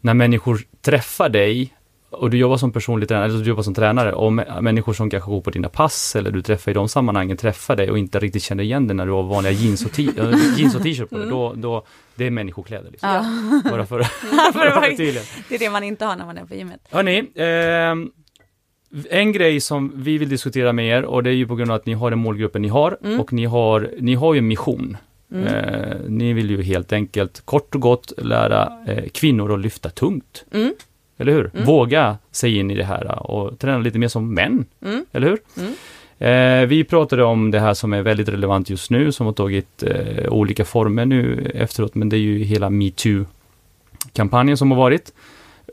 när 0.00 0.14
människor 0.14 0.60
träffar 0.82 1.28
dig 1.28 1.74
och 2.10 2.30
du 2.30 2.38
jobbar 2.38 2.56
som 2.56 2.72
personlig 2.72 3.08
tränare, 3.08 3.24
eller 3.28 3.38
du 3.38 3.48
jobbar 3.48 3.62
som 3.62 3.74
tränare, 3.74 4.12
och 4.12 4.30
mä- 4.32 4.60
människor 4.60 4.92
som 4.92 5.10
kanske 5.10 5.30
går 5.30 5.40
på 5.40 5.50
dina 5.50 5.68
pass 5.68 6.16
eller 6.16 6.30
du 6.30 6.42
träffar 6.42 6.70
i 6.70 6.74
de 6.74 6.88
sammanhangen 6.88 7.36
träffar 7.36 7.76
dig 7.76 7.90
och 7.90 7.98
inte 7.98 8.18
riktigt 8.18 8.42
känner 8.42 8.64
igen 8.64 8.86
dig 8.86 8.96
när 8.96 9.06
du 9.06 9.12
har 9.12 9.22
vanliga 9.22 9.52
jeans 9.52 9.84
och, 9.84 9.90
och 10.76 10.82
t-shirt 10.82 11.10
på 11.10 11.18
dig, 11.18 11.28
då, 11.28 11.52
då, 11.56 11.84
det 12.14 12.26
är 12.26 12.30
människokläder. 12.30 12.90
Liksom. 12.90 13.08
Ja. 13.64 13.70
Bara 13.70 13.86
för, 13.86 14.02
För 14.52 14.66
att 14.66 14.74
vara- 14.76 14.86
tydligen. 14.86 15.22
Det 15.48 15.54
är 15.54 15.58
det 15.58 15.70
man 15.70 15.82
inte 15.84 16.04
har 16.04 16.16
när 16.16 16.26
man 16.26 16.38
är 16.38 16.44
på 16.44 16.54
gymmet. 16.54 16.80
Hörni, 16.90 17.24
ehm, 17.36 18.10
en 19.10 19.32
grej 19.32 19.60
som 19.60 19.92
vi 19.94 20.18
vill 20.18 20.28
diskutera 20.28 20.72
med 20.72 20.86
er 20.98 21.02
och 21.04 21.22
det 21.22 21.30
är 21.30 21.34
ju 21.34 21.46
på 21.46 21.54
grund 21.56 21.70
av 21.70 21.76
att 21.76 21.86
ni 21.86 21.94
har 21.94 22.10
den 22.10 22.18
målgruppen 22.18 22.62
ni 22.62 22.68
har 22.68 22.98
Mm. 23.04 23.20
och 23.20 23.32
ni 23.32 23.44
har, 23.44 23.90
ni 23.98 24.14
har 24.14 24.34
ju 24.34 24.38
en 24.38 24.48
mission. 24.48 24.96
Mm. 25.32 25.46
Eh, 25.46 25.96
ni 26.08 26.32
vill 26.32 26.50
ju 26.50 26.62
helt 26.62 26.92
enkelt 26.92 27.42
kort 27.44 27.74
och 27.74 27.80
gott 27.80 28.12
lära 28.18 28.72
eh, 28.86 29.04
kvinnor 29.14 29.54
att 29.54 29.60
lyfta 29.60 29.90
tungt. 29.90 30.44
Mm. 30.52 30.74
Eller 31.18 31.32
hur? 31.32 31.50
Mm. 31.54 31.66
Våga 31.66 32.18
sig 32.30 32.56
in 32.58 32.70
i 32.70 32.74
det 32.74 32.84
här 32.84 33.30
och 33.30 33.58
träna 33.58 33.78
lite 33.78 33.98
mer 33.98 34.08
som 34.08 34.34
män. 34.34 34.64
Mm. 34.84 35.04
Eller 35.12 35.28
hur? 35.28 35.38
Mm. 35.58 35.72
Eh, 36.18 36.68
vi 36.68 36.84
pratade 36.84 37.24
om 37.24 37.50
det 37.50 37.60
här 37.60 37.74
som 37.74 37.92
är 37.92 38.02
väldigt 38.02 38.28
relevant 38.28 38.70
just 38.70 38.90
nu, 38.90 39.12
som 39.12 39.26
har 39.26 39.32
tagit 39.32 39.82
eh, 39.82 40.28
olika 40.32 40.64
former 40.64 41.04
nu 41.06 41.50
efteråt, 41.54 41.94
men 41.94 42.08
det 42.08 42.16
är 42.16 42.18
ju 42.18 42.38
hela 42.38 42.70
metoo-kampanjen 42.70 44.56
som 44.56 44.70
har 44.70 44.78
varit. 44.78 45.12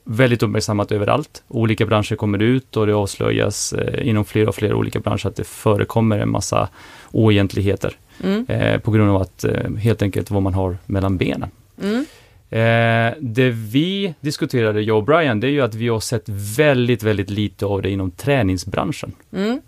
Väldigt 0.03 0.43
uppmärksammat 0.43 0.91
överallt. 0.91 1.43
Olika 1.47 1.85
branscher 1.85 2.15
kommer 2.15 2.41
ut 2.41 2.77
och 2.77 2.87
det 2.87 2.93
avslöjas 2.93 3.73
eh, 3.73 4.07
inom 4.07 4.25
fler 4.25 4.47
och 4.49 4.55
fler 4.55 4.73
olika 4.73 4.99
branscher 4.99 5.27
att 5.27 5.35
det 5.35 5.43
förekommer 5.47 6.19
en 6.19 6.29
massa 6.29 6.69
oegentligheter 7.11 7.93
Mm. 8.23 8.45
eh, 8.47 8.79
på 8.79 8.91
grund 8.91 9.09
av 9.09 9.21
att 9.21 9.43
eh, 9.43 9.71
helt 9.75 10.01
enkelt 10.01 10.31
vad 10.31 10.43
man 10.43 10.53
har 10.53 10.77
mellan 10.85 11.17
benen. 11.17 11.49
Mm. 11.83 12.05
Eh, 12.49 13.13
det 13.19 13.49
vi 13.49 14.13
diskuterade, 14.19 14.81
jag 14.81 14.97
och 14.97 15.03
Brian, 15.03 15.39
det 15.39 15.47
är 15.47 15.51
ju 15.51 15.61
att 15.61 15.75
vi 15.75 15.87
har 15.87 15.99
sett 15.99 16.23
väldigt, 16.57 17.03
väldigt 17.03 17.29
lite 17.29 17.65
av 17.65 17.81
det 17.81 17.89
inom 17.89 18.11
träningsbranschen 18.11 19.11
Mm. 19.33 19.61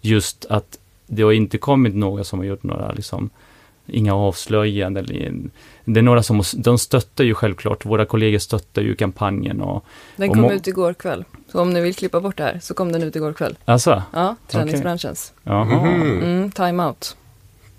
just 0.00 0.46
att 0.50 0.78
det 1.06 1.22
har 1.22 1.32
inte 1.32 1.58
kommit 1.58 1.94
några 1.94 2.24
som 2.24 2.38
har 2.38 2.46
gjort 2.46 2.62
några, 2.62 2.92
liksom, 2.92 3.30
inga 3.86 4.14
avslöjanden. 4.14 5.06
Det 5.84 6.00
är 6.00 6.02
några 6.02 6.22
som, 6.22 6.42
de 6.56 6.78
stöttar 6.78 7.24
ju 7.24 7.34
självklart, 7.34 7.84
våra 7.84 8.04
kollegor 8.06 8.38
stöttar 8.38 8.82
ju 8.82 8.94
kampanjen 8.94 9.60
och, 9.60 9.84
Den 10.16 10.28
Och 10.28 10.34
kom 10.34 10.42
må- 10.42 10.52
ut 10.52 10.66
igår 10.66 10.94
kväll. 10.94 11.24
Så 11.52 11.60
om 11.60 11.70
ni 11.72 11.80
vill 11.80 11.94
klippa 11.94 12.20
bort 12.20 12.36
det 12.36 12.42
här 12.44 12.58
så 12.62 12.74
kom 12.74 12.92
den 12.92 13.02
ut 13.02 13.16
igår 13.16 13.32
kväll. 13.32 13.56
alltså, 13.64 14.02
Ja, 14.12 14.36
träningsbranschens. 14.48 15.32
jaha, 15.42 15.64
Mhm. 15.64 16.22
Mm, 16.22 16.50
time 16.50 16.84
out. 16.84 17.16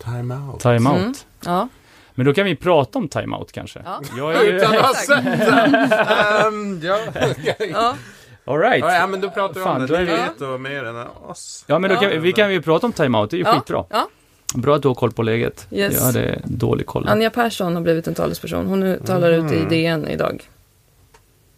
Time 0.04 0.36
out. 0.36 0.60
time 0.60 0.90
out. 0.90 1.00
Mm. 1.00 1.14
Ja. 1.46 1.68
Men 2.16 2.26
då 2.26 2.34
kan 2.34 2.46
vi 2.46 2.56
prata 2.56 3.00
om 3.00 3.08
time 3.08 3.36
out 3.38 3.52
kanske. 3.52 3.82
Ja. 3.86 4.02
Jag 4.18 4.36
är 4.36 4.44
ju, 4.44 4.50
Utan 4.58 4.76
att 4.78 4.82
ha 4.86 4.94
sett 4.94 5.24
den. 5.26 5.76
Ehm, 5.76 6.80
ja. 6.84 6.98
ja. 7.74 7.96
all 8.46 8.60
right. 8.60 8.86
ja, 8.86 9.08
men 9.08 9.22
då 9.22 9.30
pratar 9.30 9.54
vi 9.54 9.64
Fan, 9.64 9.82
om 9.82 9.88
då 9.88 9.94
det. 9.94 10.00
Ni 10.00 10.06
vet 10.06 10.40
då 10.40 10.58
mer 10.58 10.84
än 10.86 10.96
oss. 11.28 11.64
Ja, 11.68 11.80
men 11.80 11.90
då 11.90 11.96
kan, 11.96 12.12
Ja. 12.14 12.20
vi 12.20 12.34
kan 12.34 12.54
ju 12.54 12.62
prata 12.62 12.86
om 12.88 12.94
time 12.94 13.18
out, 13.18 13.30
det 13.32 13.36
är 13.36 13.38
ju 13.38 13.44
Ja. 13.46 13.54
skitbra. 13.54 13.86
Ja. 13.90 14.08
Bra 14.56 14.76
att 14.76 14.82
du 14.82 14.88
har 14.88 14.96
koll 14.96 15.12
på 15.12 15.24
läget. 15.24 15.68
Yes. 15.72 15.94
Jag 15.94 16.02
hade 16.02 16.42
dålig 16.44 16.86
koll. 16.86 17.08
Anja 17.08 17.30
Persson 17.30 17.76
har 17.76 17.82
blivit 17.82 18.08
en 18.08 18.14
talesperson. 18.14 18.66
Hon 18.66 18.80
nu 18.80 19.00
talar 19.06 19.32
ut 19.32 19.52
i 19.52 19.66
DN 19.70 20.08
idag. 20.08 20.50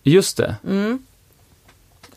Just 0.03 0.37
det, 0.37 0.55
Mm. 0.67 0.99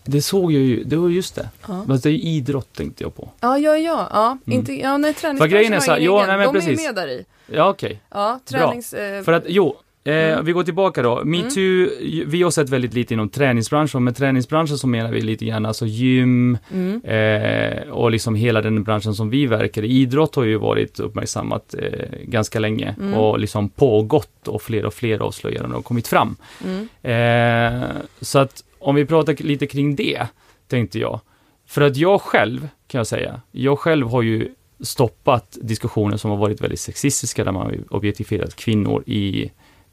det 0.04 0.22
såg 0.22 0.52
jag 0.52 0.62
ju, 0.62 0.84
det 0.84 0.96
var 0.96 1.08
just 1.08 1.34
det. 1.34 1.48
Ja. 1.68 1.84
Fast 1.88 2.02
det 2.02 2.08
är 2.08 2.12
ju 2.12 2.18
idrott 2.18 2.72
tänkte 2.72 3.04
jag 3.04 3.14
på. 3.16 3.28
Ja, 3.40 3.58
ja, 3.58 3.76
ja. 3.76 4.08
ja. 4.12 4.38
Mm. 4.46 4.58
Inte, 4.58 4.72
ja 4.72 4.96
nej, 4.96 5.14
träningsbranschen 5.14 5.72
har 5.72 5.96
ingen 5.96 6.04
jo, 6.04 6.16
egen. 6.16 6.28
nej, 6.28 6.36
men 6.38 6.46
De 6.46 6.56
är 6.56 6.60
precis. 6.60 6.86
med 6.86 6.94
där 6.94 7.08
i. 7.08 7.24
Ja, 7.46 7.68
okej. 7.68 8.00
Ja, 8.10 8.40
tränings... 8.44 8.92
Eh, 8.94 9.22
För 9.22 9.32
att, 9.32 9.44
jo, 9.46 9.76
eh, 10.04 10.14
Mm. 10.14 10.44
vi 10.44 10.52
går 10.52 10.64
tillbaka 10.64 11.02
då. 11.02 11.24
Metoo, 11.24 11.88
vi 12.26 12.42
har 12.42 12.50
sett 12.50 12.68
väldigt 12.68 12.94
lite 12.94 13.14
inom 13.14 13.28
träningsbranschen, 13.28 14.04
med 14.04 14.16
träningsbranschen 14.16 14.78
så 14.78 14.86
menar 14.86 15.12
vi 15.12 15.20
lite 15.20 15.44
grann 15.44 15.66
alltså 15.66 15.86
gym 15.86 16.58
mm. 16.72 17.00
eh, 17.04 17.88
och 17.90 18.10
liksom 18.10 18.34
hela 18.34 18.60
den 18.62 18.82
branschen 18.82 19.14
som 19.14 19.30
vi 19.30 19.46
verkar 19.46 19.82
i. 19.82 19.88
Idrott 19.88 20.34
har 20.34 20.44
ju 20.44 20.56
varit 20.56 21.00
uppmärksammat 21.00 21.74
eh, 21.78 22.06
ganska 22.24 22.58
länge 22.58 22.94
Mm. 23.00 23.14
och 23.14 23.38
liksom 23.38 23.68
pågått 23.68 24.48
och 24.48 24.62
fler 24.62 24.84
och 24.84 24.94
fler 24.94 25.18
avslöjanden 25.18 25.72
har 25.72 25.82
kommit 25.82 26.08
fram. 26.08 26.36
Mm. 26.64 26.88
Eh, 27.02 27.88
så 28.20 28.38
att 28.38 28.64
om 28.78 28.94
vi 28.94 29.06
pratar 29.06 29.34
lite 29.42 29.66
kring 29.66 29.96
det, 29.96 30.26
tänkte 30.68 30.98
jag. 30.98 31.20
För 31.66 31.80
att 31.80 31.96
jag 31.96 32.20
själv, 32.20 32.68
kan 32.86 32.98
jag 32.98 33.06
säga, 33.06 33.40
jag 33.52 33.78
själv 33.78 34.08
har 34.08 34.22
ju 34.22 34.48
stoppat 34.80 35.58
diskussioner 35.62 36.16
som 36.16 36.30
har 36.30 36.38
varit 36.38 36.60
väldigt 36.60 36.80
sexistiska, 36.80 37.44
där 37.44 37.52
man 37.52 37.84
objektifierat 37.90 38.56
kvinnor 38.56 39.02
i 39.06 39.50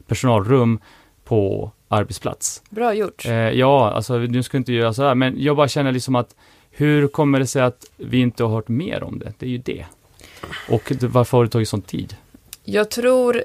personalrum 0.10 0.80
på 1.24 1.72
arbetsplats. 1.88 2.62
Bra 2.70 2.93
gjort. 2.93 3.26
Eh, 3.26 3.32
ja, 3.34 3.91
alltså 3.91 4.18
nu 4.18 4.43
ska 4.43 4.57
inte 4.57 4.74
göra 4.74 4.93
så 4.93 5.03
här, 5.03 5.16
men 5.16 5.36
jag 5.38 5.55
bara 5.55 5.68
känner 5.68 5.91
liksom 5.91 6.16
att 6.16 6.36
hur 6.72 7.07
kommer 7.07 7.39
det 7.39 7.47
sig 7.47 7.62
att 7.62 7.86
vi 7.97 8.18
inte 8.20 8.43
har 8.43 8.49
hört 8.55 8.68
mer 8.68 9.03
om 9.03 9.20
det? 9.20 9.34
Det 9.39 9.45
är 9.45 9.49
ju 9.49 9.57
det. 9.57 9.86
Och 10.70 10.91
varför 11.01 11.38
har 11.38 11.43
det 11.45 11.49
tagit 11.51 11.70
sån 11.70 11.82
tid? 11.82 12.16
Jag 12.64 12.89
tror, 12.89 13.43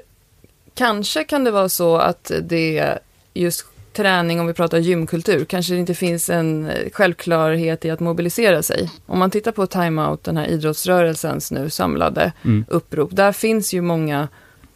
kanske 0.73 1.23
kan 1.23 1.43
det 1.43 1.51
vara 1.51 1.69
så 1.69 1.97
att 1.97 2.31
det 2.41 2.99
just 3.33 3.65
träning, 3.93 4.39
om 4.39 4.47
vi 4.47 4.53
pratar 4.53 4.77
gymkultur, 4.77 5.45
kanske 5.45 5.73
det 5.73 5.79
inte 5.79 5.93
finns 5.93 6.29
en 6.29 6.71
självklarhet 6.93 7.85
i 7.85 7.89
att 7.89 7.99
mobilisera 7.99 8.63
sig. 8.63 8.91
Om 9.05 9.19
man 9.19 9.31
tittar 9.31 9.51
på 9.51 9.67
timeout, 9.67 10.23
den 10.23 10.37
här 10.37 10.47
idrottsrörelsens 10.47 11.51
nu 11.51 11.69
samlade 11.69 12.31
Mm. 12.45 12.65
upprop, 12.67 13.09
där 13.13 13.31
finns 13.31 13.73
ju 13.73 13.81
många 13.81 14.27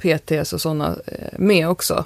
PTs 0.01 0.53
och 0.53 0.61
sådana 0.61 0.95
eh, 1.05 1.27
med 1.39 1.69
också. 1.69 2.05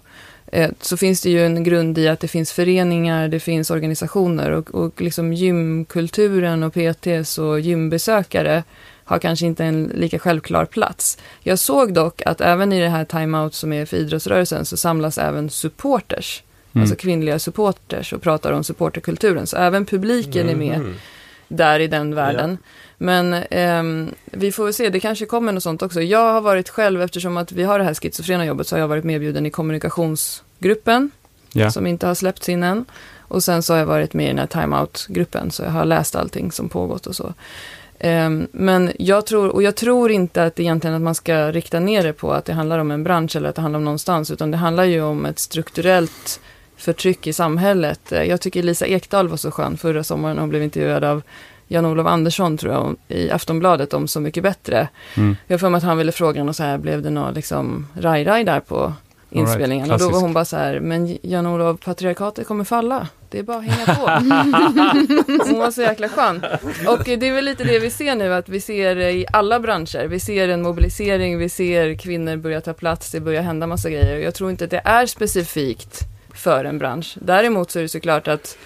eh, 0.51 0.69
så 0.81 0.97
finns 0.97 1.21
det 1.21 1.29
ju 1.29 1.45
en 1.45 1.63
grund 1.63 1.97
i 1.97 2.07
att 2.07 2.19
det 2.19 2.27
finns 2.27 2.51
föreningar, 2.51 3.27
det 3.27 3.39
finns 3.39 3.71
organisationer 3.71 4.51
och, 4.51 4.75
och 4.75 5.01
liksom 5.01 5.33
gymkulturen 5.33 6.63
och 6.63 6.73
PTs 6.73 7.37
och 7.37 7.59
gymbesökare 7.59 8.63
har 9.05 9.19
kanske 9.19 9.45
inte 9.45 9.65
en 9.65 9.91
lika 9.95 10.19
självklar 10.19 10.65
plats. 10.65 11.17
Jag 11.41 11.59
såg 11.59 11.93
dock 11.93 12.21
att 12.25 12.41
även 12.41 12.73
i 12.73 12.81
det 12.81 12.89
här 12.89 13.05
timeout 13.05 13.53
som 13.53 13.73
är 13.73 13.85
för 13.85 13.97
idrottsrörelsen 13.97 14.65
så 14.65 14.77
samlas 14.77 15.17
även 15.17 15.49
supporters, 15.49 16.43
Mm. 16.75 16.81
alltså 16.83 16.95
kvinnliga 16.95 17.39
supporters 17.39 18.13
och 18.13 18.21
pratar 18.21 18.51
om 18.51 18.63
supporterkulturen. 18.63 19.47
Så 19.47 19.57
även 19.57 19.85
publiken 19.85 20.49
är 20.49 20.55
med 20.55 20.79
Mhm. 20.79 20.93
Där 21.57 21.79
i 21.79 21.87
den 21.87 22.15
världen. 22.15 22.57
Men 22.97 23.33
ehm, 23.33 24.11
vi 24.25 24.51
får 24.51 24.63
väl 24.63 24.73
se, 24.73 24.89
det 24.89 24.99
kanske 24.99 25.25
kommer 25.25 25.51
något 25.51 25.63
sånt 25.63 25.81
också. 25.81 26.01
Jag 26.01 26.33
har 26.33 26.41
varit 26.41 26.69
själv, 26.69 27.01
eftersom 27.01 27.37
att 27.37 27.51
vi 27.51 27.63
har 27.63 27.79
det 27.79 27.85
här 27.85 27.93
schizofrena 27.93 28.45
jobbet, 28.45 28.67
så 28.67 28.75
har 28.75 28.79
jag 28.79 28.87
varit 28.87 29.03
medbjuden 29.03 29.45
i 29.45 29.49
kommunikationsgruppen, 29.49 31.11
Ja. 31.53 31.71
som 31.71 31.87
inte 31.87 32.07
har 32.07 32.15
släppts 32.15 32.49
in 32.49 32.63
än. 32.63 32.85
Och 33.19 33.43
sen 33.43 33.63
så 33.63 33.73
har 33.73 33.79
jag 33.79 33.85
varit 33.85 34.13
med 34.13 34.25
i 34.25 34.27
den 34.27 34.39
här 34.39 34.47
timeout-gruppen, 34.47 35.51
så 35.51 35.63
jag 35.63 35.69
har 35.69 35.85
läst 35.85 36.15
allting 36.15 36.51
som 36.51 36.69
pågått 36.69 37.07
och 37.07 37.15
så. 37.15 37.33
Ehm, 37.99 38.47
men 38.51 38.91
jag 38.99 39.25
tror, 39.25 39.47
och 39.49 39.63
jag 39.63 39.75
tror 39.75 40.11
inte 40.11 40.43
att 40.43 40.59
egentligen 40.59 40.95
att 40.95 41.01
man 41.01 41.15
ska 41.15 41.51
rikta 41.51 41.79
ner 41.79 42.03
det 42.03 42.13
på 42.13 42.33
att 42.33 42.45
det 42.45 42.53
handlar 42.53 42.79
om 42.79 42.91
en 42.91 43.03
bransch 43.03 43.35
eller 43.35 43.49
att 43.49 43.55
det 43.55 43.61
handlar 43.61 43.77
om 43.77 43.85
någonstans, 43.85 44.31
utan 44.31 44.51
det 44.51 44.57
handlar 44.57 44.83
ju 44.83 45.01
om 45.01 45.25
ett 45.25 45.39
strukturellt 45.39 46.39
förtryck 46.77 47.27
i 47.27 47.33
samhället. 47.33 48.11
Eh, 48.11 48.23
Jag 48.23 48.41
tycker 48.41 48.63
Lisa 48.63 48.85
Ekdahl 48.87 49.27
var 49.27 49.37
så 49.37 49.51
skön 49.51 49.77
förra 49.77 50.03
sommaren, 50.03 50.37
hon 50.37 50.49
blev 50.49 50.63
intervjuad 50.63 51.03
av 51.03 51.21
Jan-Olof 51.67 52.07
Andersson 52.07 52.57
tror 52.57 52.73
jag, 52.73 52.95
i 53.07 53.31
Aftonbladet 53.31 53.93
om 53.93 54.07
Så 54.07 54.19
mycket 54.19 54.43
bättre. 54.43 54.87
Mm. 55.17 55.35
Jag 55.47 55.59
för 55.59 55.69
mig 55.69 55.77
att 55.77 55.83
han 55.83 55.97
ville 55.97 56.11
fråga 56.11 56.39
henne 56.39 56.53
så 56.53 56.63
här, 56.63 56.77
blev 56.77 57.01
det 57.01 57.09
något 57.09 57.35
liksom 57.35 57.87
raj-raj 57.99 58.43
där 58.43 58.59
på 58.59 58.93
inspelningen? 59.29 59.91
och 59.91 59.99
då 59.99 60.09
var 60.09 60.19
hon 60.19 60.33
bara 60.33 60.45
så 60.45 60.57
här, 60.57 60.79
men 60.79 61.17
Jan-Olof, 61.21 61.79
patriarkatet 61.85 62.47
kommer 62.47 62.63
falla. 62.63 63.07
Det 63.29 63.39
är 63.39 63.43
bara 63.43 63.57
att 63.57 63.63
hänga 63.63 63.85
på. 63.85 64.01
hon 65.49 65.59
var 65.59 65.71
så 65.71 65.81
jäkla 65.81 66.09
skön. 66.09 66.45
Och 66.87 67.03
det 67.05 67.27
är 67.27 67.33
väl 67.33 67.45
lite 67.45 67.63
det 67.63 67.79
vi 67.79 67.89
ser 67.89 68.15
nu, 68.15 68.33
att 68.33 68.49
vi 68.49 68.61
ser 68.61 68.99
i 68.99 69.25
alla 69.31 69.59
branscher, 69.59 70.07
vi 70.07 70.19
ser 70.19 70.49
en 70.49 70.61
mobilisering, 70.61 71.37
vi 71.37 71.49
ser 71.49 71.95
kvinnor 71.95 72.35
börja 72.35 72.61
ta 72.61 72.73
plats, 72.73 73.11
det 73.11 73.19
börjar 73.19 73.41
hända 73.41 73.67
massa 73.67 73.89
grejer. 73.89 74.17
Jag 74.17 74.33
tror 74.33 74.49
inte 74.51 74.63
att 74.63 74.71
det 74.71 74.81
är 74.85 75.05
specifikt 75.05 75.99
för 76.35 76.65
en 76.65 76.77
bransch. 76.77 77.17
Däremot 77.21 77.71
så 77.71 77.79
är 77.79 77.83
det 77.83 77.89
såklart 77.89 78.27
att 78.27 78.57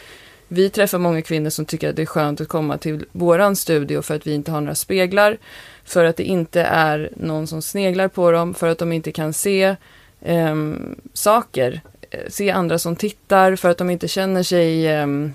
vi 0.48 0.70
träffar 0.70 0.98
många 0.98 1.22
kvinnor 1.22 1.50
som 1.50 1.66
tycker 1.66 1.90
att 1.90 1.96
det 1.96 2.02
är 2.02 2.06
skönt 2.06 2.42
att 2.42 2.48
komma 2.48 2.78
till 2.78 3.06
våran 3.12 3.56
studio 3.56 4.02
för 4.02 4.16
att 4.16 4.28
vi 4.28 4.34
inte 4.34 4.52
har 4.52 4.62
några 4.62 4.76
speglar, 4.76 5.38
för 5.86 6.06
att 6.06 6.18
det 6.18 6.24
inte 6.24 6.62
är 6.62 7.10
någon 7.16 7.48
som 7.48 7.62
sneglar 7.62 8.08
på 8.08 8.32
dem, 8.32 8.54
för 8.54 8.68
att 8.68 8.78
de 8.78 8.92
inte 8.92 9.12
kan 9.12 9.34
se 9.34 9.76
ehm, 10.22 10.96
saker, 11.14 11.82
eh, 12.10 12.20
se 12.30 12.52
andra 12.52 12.80
som 12.80 12.96
tittar, 12.96 13.56
för 13.56 13.70
att 13.70 13.78
de 13.78 13.90
inte 13.90 14.08
känner 14.08 14.44
sig 14.44 14.88
ehm, 14.88 15.34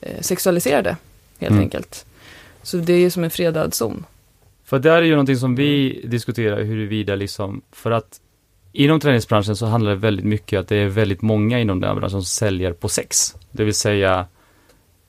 eh, 0.00 0.20
sexualiserade, 0.20 0.96
helt 1.38 1.50
Mm. 1.50 1.62
enkelt. 1.62 2.06
Så 2.62 2.76
det 2.76 2.92
är 2.92 2.98
ju 2.98 3.10
som 3.10 3.24
en 3.24 3.30
fredad 3.30 3.74
zon. 3.74 4.04
För 4.64 4.78
där 4.78 4.96
är 4.96 5.02
ju 5.02 5.10
någonting 5.10 5.36
som 5.36 5.54
vi 5.56 6.00
diskuterar 6.04 6.62
huruvida 6.62 7.14
liksom, 7.14 7.62
för 7.72 7.90
att 7.90 8.20
inom 8.72 9.00
träningsbranschen 9.00 9.56
så 9.56 9.66
handlar 9.66 9.90
det 9.90 9.96
väldigt 9.96 10.24
mycket 10.24 10.60
att 10.60 10.68
det 10.68 10.76
är 10.76 10.86
väldigt 10.86 11.22
många 11.22 11.60
inom 11.60 11.80
den 11.80 11.88
här 11.88 11.94
branschen 11.94 12.10
som 12.10 12.24
säljer 12.24 12.72
på 12.72 12.88
sex. 12.88 13.34
Det 13.50 13.64
vill 13.64 13.74
säga, 13.74 14.26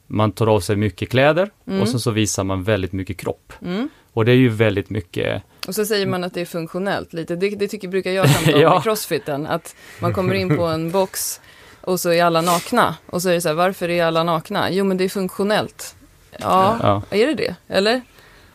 man 0.07 0.32
tar 0.32 0.47
av 0.47 0.59
sig 0.59 0.76
mycket 0.76 1.09
kläder 1.09 1.49
Mm. 1.68 1.82
och 1.82 1.89
sen 1.89 1.99
så 1.99 2.12
visar 2.12 2.43
man 2.43 2.64
väldigt 2.64 2.91
mycket 2.91 3.18
kropp. 3.18 3.53
Mm. 3.62 3.89
Och 4.14 4.26
det 4.26 4.32
är 4.32 4.36
ju 4.36 4.49
väldigt 4.49 4.89
mycket, 4.89 5.43
Och 5.68 5.76
så 5.76 5.86
säger 5.86 6.05
man 6.07 6.24
att 6.24 6.34
det 6.34 6.41
är 6.41 6.45
funktionellt 6.45 7.14
lite. 7.14 7.36
Det, 7.36 7.49
det 7.49 7.68
tycker, 7.68 7.88
brukar 7.88 8.12
jag 8.12 8.28
skämta 8.30 8.55
om 8.55 8.62
Ja. 8.62 8.80
i 8.80 8.84
crossfiten. 8.84 9.47
Att 9.47 9.76
man 10.01 10.14
kommer 10.14 10.34
in 10.34 10.57
på 10.57 10.64
en 10.66 10.91
box 10.91 11.41
och 11.82 11.99
så 11.99 12.09
är 12.12 12.24
alla 12.24 12.41
nakna. 12.41 12.95
Och 13.05 13.22
så 13.22 13.30
är 13.30 13.34
det 13.34 13.41
så 13.41 13.47
här, 13.49 13.55
varför 13.55 13.89
är 13.89 14.03
alla 14.05 14.24
nakna? 14.24 14.72
Jo, 14.72 14.86
men 14.86 14.97
det 14.97 15.03
är 15.03 15.09
funktionellt. 15.09 15.95
Ja, 16.39 16.78
ja. 16.82 17.01
är 17.18 17.28
det 17.28 17.34
det? 17.34 17.55
Eller? 17.68 18.01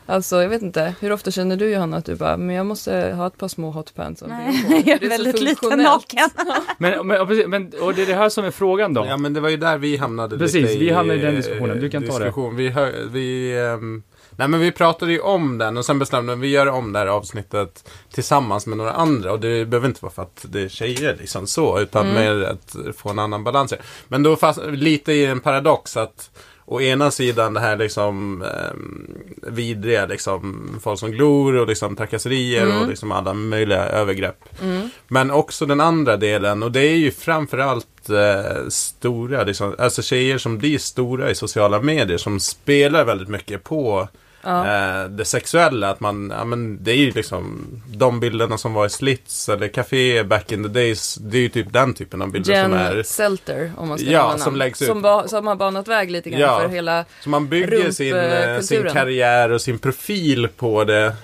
Alltså, 0.07 0.43
jag 0.43 0.49
vet 0.49 0.63
inte. 0.63 0.95
Hur 1.01 1.13
ofta 1.13 1.31
känner 1.31 1.57
du 1.57 1.71
Johanna 1.71 1.97
att 1.97 2.05
du 2.05 2.15
bara, 2.15 2.37
men 2.37 2.57
jag 2.57 2.67
måste 2.67 3.15
ha 3.17 3.27
ett 3.27 3.39
par 3.39 3.49
små 3.49 3.71
hotpants 3.71 4.23
Nej, 4.27 4.63
jag 4.87 5.01
Det 5.01 5.07
är 5.07 5.17
så 5.17 5.23
väldigt 5.25 5.41
lite 5.43 5.77
naken. 5.77 6.29
Men, 6.79 7.07
men, 7.07 7.21
och 7.21 7.29
precis, 7.29 7.47
men, 7.47 7.73
och 7.81 7.95
det 7.95 8.03
är 8.03 8.07
det 8.07 8.15
här 8.15 8.29
som 8.29 8.45
är 8.45 8.51
frågan 8.51 8.95
då. 8.95 9.07
Ja 9.07 9.17
men 9.17 9.33
det 9.33 9.41
var 9.41 9.49
ju 9.49 9.57
där 9.57 9.79
vi 9.79 9.97
hamnade 9.97 10.39
Precis, 10.39 10.63
lite 10.63 10.79
vi 10.79 10.91
hamnade 10.91 11.19
i 11.19 11.23
den 11.23 11.35
diskussionen. 11.35 11.81
Du 11.81 11.91
kan 11.91 12.03
ta 12.07 12.19
det. 12.19 12.25
diskussion. 12.25 12.57
Vi, 12.57 12.69
hör, 12.69 12.93
vi, 13.11 13.59
ehm, 13.59 14.03
nej 14.31 14.49
men 14.49 14.61
vi 14.61 14.73
pratade 14.73 15.13
ju 15.13 15.21
om 15.21 15.59
den 15.59 15.77
och 15.77 15.85
sen 15.85 15.99
bestämde 15.99 16.35
vi 16.35 16.39
att 16.39 16.43
vi 16.43 16.49
gör 16.49 16.67
om 16.67 16.93
det 16.93 16.99
här 16.99 17.07
avsnittet 17.07 17.91
tillsammans 18.13 18.67
med 18.67 18.79
några 18.79 18.93
andra. 18.93 19.33
Och 19.33 19.41
det 19.41 19.65
behöver 19.65 19.89
inte 19.89 20.05
vara 20.05 20.13
för 20.13 20.23
att 20.23 20.47
det 20.49 20.61
är 20.63 20.69
tjejer 20.69 21.17
liksom 21.21 21.47
så, 21.47 21.81
utan 21.81 22.07
Mm. 22.07 22.15
mer 22.15 22.45
att 22.45 22.97
få 22.97 23.09
en 23.11 23.19
annan 23.19 23.45
balans. 23.45 23.75
Men 24.09 24.23
då 24.23 24.37
fast, 24.37 24.61
lite 24.67 25.13
i 25.13 25.27
en 25.27 25.41
paradox 25.41 25.97
att 25.97 26.31
Å 26.69 26.81
ena 26.81 27.11
sidan 27.11 27.55
det 27.55 27.61
här 27.61 27.77
liksom 27.77 28.43
um, 28.43 29.15
vidriga 29.43 30.07
liksom 30.07 30.69
folk 30.83 31.01
som 31.01 31.11
glor 31.11 31.55
och 31.55 31.67
liksom 31.67 31.97
trakasserier 31.97 32.67
Mm. 32.67 32.83
och 32.83 32.89
liksom 32.89 33.13
alla 33.13 33.35
möjliga 33.35 33.83
övergrepp. 33.87 34.45
Mm. 34.63 34.89
Men 35.09 35.31
också 35.31 35.67
den 35.67 35.81
andra 35.81 36.17
delen 36.17 36.63
och 36.63 36.73
det 36.73 36.81
är 36.81 36.97
ju 36.97 37.11
framförallt 37.11 38.11
eh, 38.11 38.69
stora, 38.69 39.45
liksom, 39.45 39.75
alltså 39.79 40.03
tjejer 40.03 40.39
som 40.39 40.59
blir 40.59 40.79
stora 40.79 41.31
i 41.31 41.35
sociala 41.35 41.81
medier 41.81 42.19
som 42.19 42.41
spelar 42.41 43.05
väldigt 43.05 43.29
mycket 43.29 43.65
på 43.65 44.09
Ja. 44.47 44.67
eh, 45.03 45.09
det 45.09 45.25
sexuella. 45.25 45.91
Att 45.91 46.01
man, 46.01 46.33
ja 46.39 46.45
men 46.45 46.85
det 46.85 46.91
är 46.91 46.97
ju 46.97 47.11
liksom 47.11 47.67
de 47.87 48.21
bilderna 48.21 48.59
som 48.59 48.73
var 48.75 48.87
i 48.87 48.91
Slits 48.91 49.49
eller 49.49 49.69
Café 49.69 50.25
back 50.25 50.53
in 50.53 50.63
the 50.63 50.69
days. 50.69 51.15
Det 51.15 51.39
är 51.39 51.43
ju 51.43 51.49
typ 51.49 51.73
den 51.73 51.95
typen 51.95 52.23
av 52.23 52.31
bilder 52.31 52.63
som 52.65 52.73
är 52.73 52.95
Jen 52.95 53.05
Selter, 53.05 53.73
om 53.77 53.89
man 53.89 53.99
ska 53.99 54.11
Ja, 54.11 54.29
namn. 54.29 54.39
som 54.41 54.57
läggs 54.57 54.83
ut. 54.83 54.89
Som, 54.89 55.03
ba, 55.03 55.29
som 55.29 55.47
har 55.47 55.57
banat 55.57 55.89
väg 55.89 56.11
lite 56.11 56.31
grann 56.31 56.41
Ja. 56.41 56.61
för 56.61 56.69
hela... 56.69 57.05
Så 57.21 57.29
man 57.29 57.49
bygger 57.49 57.91
sin, 57.91 58.17
eh, 58.17 58.61
sin 58.61 58.83
karriär 58.93 59.51
och 59.53 59.61
sin 59.61 59.79
profil 59.79 60.49
på 60.57 60.85
det. 60.85 61.17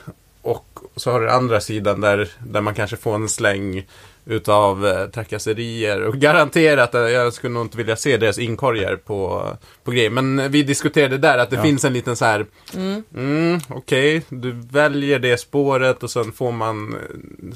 Och 0.43 0.67
så 0.97 1.11
har 1.11 1.21
du 1.21 1.31
andra 1.31 1.61
sidan 1.61 2.01
där, 2.01 2.29
där 2.47 2.61
man 2.61 2.75
kanske 2.75 2.97
får 2.97 3.15
en 3.15 3.29
släng 3.29 3.87
utav 4.27 4.87
eh, 4.87 5.07
trakasserier. 5.07 6.03
Och 6.03 6.15
garanterat, 6.15 6.95
eh, 6.95 7.01
jag 7.01 7.33
skulle 7.33 7.53
nog 7.55 7.65
inte 7.65 7.77
vilja 7.77 7.97
se 7.97 8.17
deras 8.17 8.39
inkorgar 8.39 8.97
på, 8.97 9.47
på 9.85 9.91
grejer. 9.91 10.11
Men 10.11 10.51
vi 10.53 10.63
diskuterade 10.63 11.19
där 11.19 11.39
att 11.39 11.51
det 11.51 11.57
Ja. 11.57 11.63
finns 11.63 11.85
en 11.85 11.93
liten 11.93 12.17
så 12.17 12.25
här, 12.25 12.47
Mm. 12.75 13.03
mm, 13.15 13.61
okej, 13.69 14.23
du 14.29 14.53
väljer 14.71 15.19
det 15.19 15.37
spåret 15.41 16.03
och 16.03 16.11
sen 16.11 16.33
får 16.33 16.53
man, 16.53 16.97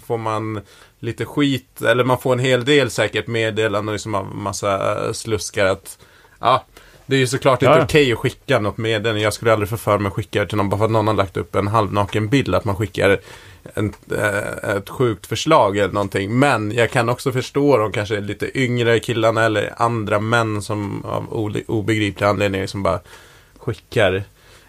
får 0.07 0.19
man 0.19 0.61
lite 1.01 1.25
skit, 1.25 1.83
eller 1.83 2.05
man 2.05 2.19
får 2.19 2.33
en 2.33 2.39
hel 2.39 2.65
del 2.65 2.91
säkert 2.91 3.27
meddelanden 3.27 3.93
liksom 3.93 4.15
av 4.15 4.35
massa 4.37 5.05
eh, 5.07 5.13
sluskar 5.13 5.67
att, 5.67 5.99
ja, 6.41 6.65
det 7.07 7.17
är 7.17 7.21
ju 7.21 7.27
såklart 7.27 7.63
inte 7.63 7.79
Ja. 7.79 7.85
okej 7.85 8.13
att 8.13 8.19
skicka 8.19 8.59
något 8.59 8.79
meddelande. 8.79 9.21
Jag 9.21 9.33
skulle 9.33 9.53
aldrig 9.53 9.69
få 9.69 9.77
för 9.77 9.99
mig 9.99 10.09
att 10.09 10.15
skicka 10.15 10.41
det 10.41 10.47
till 10.47 10.57
någon 10.57 10.69
bara 10.69 10.79
för 10.79 10.85
att 10.85 10.91
någon 10.91 11.07
har 11.07 11.15
lagt 11.15 11.37
upp 11.37 11.55
en 11.55 11.67
halvnaken 11.67 12.29
bild. 12.29 12.55
Att 12.55 12.65
man 12.65 12.77
skickar 12.77 13.19
en, 13.75 13.93
eh, 14.19 14.71
ett 14.77 14.89
sjukt 14.89 15.27
förslag 15.27 15.77
eller 15.79 15.95
någonting. 15.95 16.39
Men 16.39 16.73
jag 16.73 16.91
kan 16.91 17.09
också 17.09 17.33
förstå 17.33 17.77
de 17.77 17.93
kanske 17.93 18.21
lite 18.21 18.59
yngre 18.59 19.01
killarna 19.01 19.45
eller 19.45 19.73
andra 19.77 20.21
män 20.21 20.63
som 20.63 21.05
av 21.05 21.53
obegripliga 21.67 22.29
anledningar 22.31 22.67
som 22.67 22.83
bara 22.83 23.01
skickar 23.59 24.25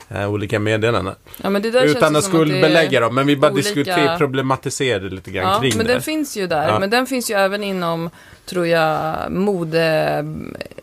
eh, 0.09 0.29
olika 0.31 0.59
meddelanden. 0.59 1.15
Ja, 1.43 1.49
men 1.49 1.61
det 1.61 1.71
där 1.71 1.85
Utan 1.85 2.15
att 2.15 2.23
skuldbelägga 2.23 2.99
dem. 2.99 3.15
Men 3.15 3.27
vi 3.27 3.35
bara 3.35 3.51
olika- 3.51 3.67
diskuterar, 3.67 4.17
problematiserar 4.17 5.09
lite 5.09 5.31
grann 5.31 5.53
Ja, 5.53 5.59
kring 5.61 5.77
men 5.77 5.87
det. 5.87 5.93
den 5.93 6.01
finns 6.01 6.37
ju 6.37 6.47
där. 6.47 6.67
Ja. 6.67 6.79
Men 6.79 6.89
den 6.89 7.05
finns 7.07 7.31
ju 7.31 7.35
även 7.35 7.63
inom, 7.63 8.09
tror 8.45 8.67
jag, 8.67 9.15
mode, 9.31 10.25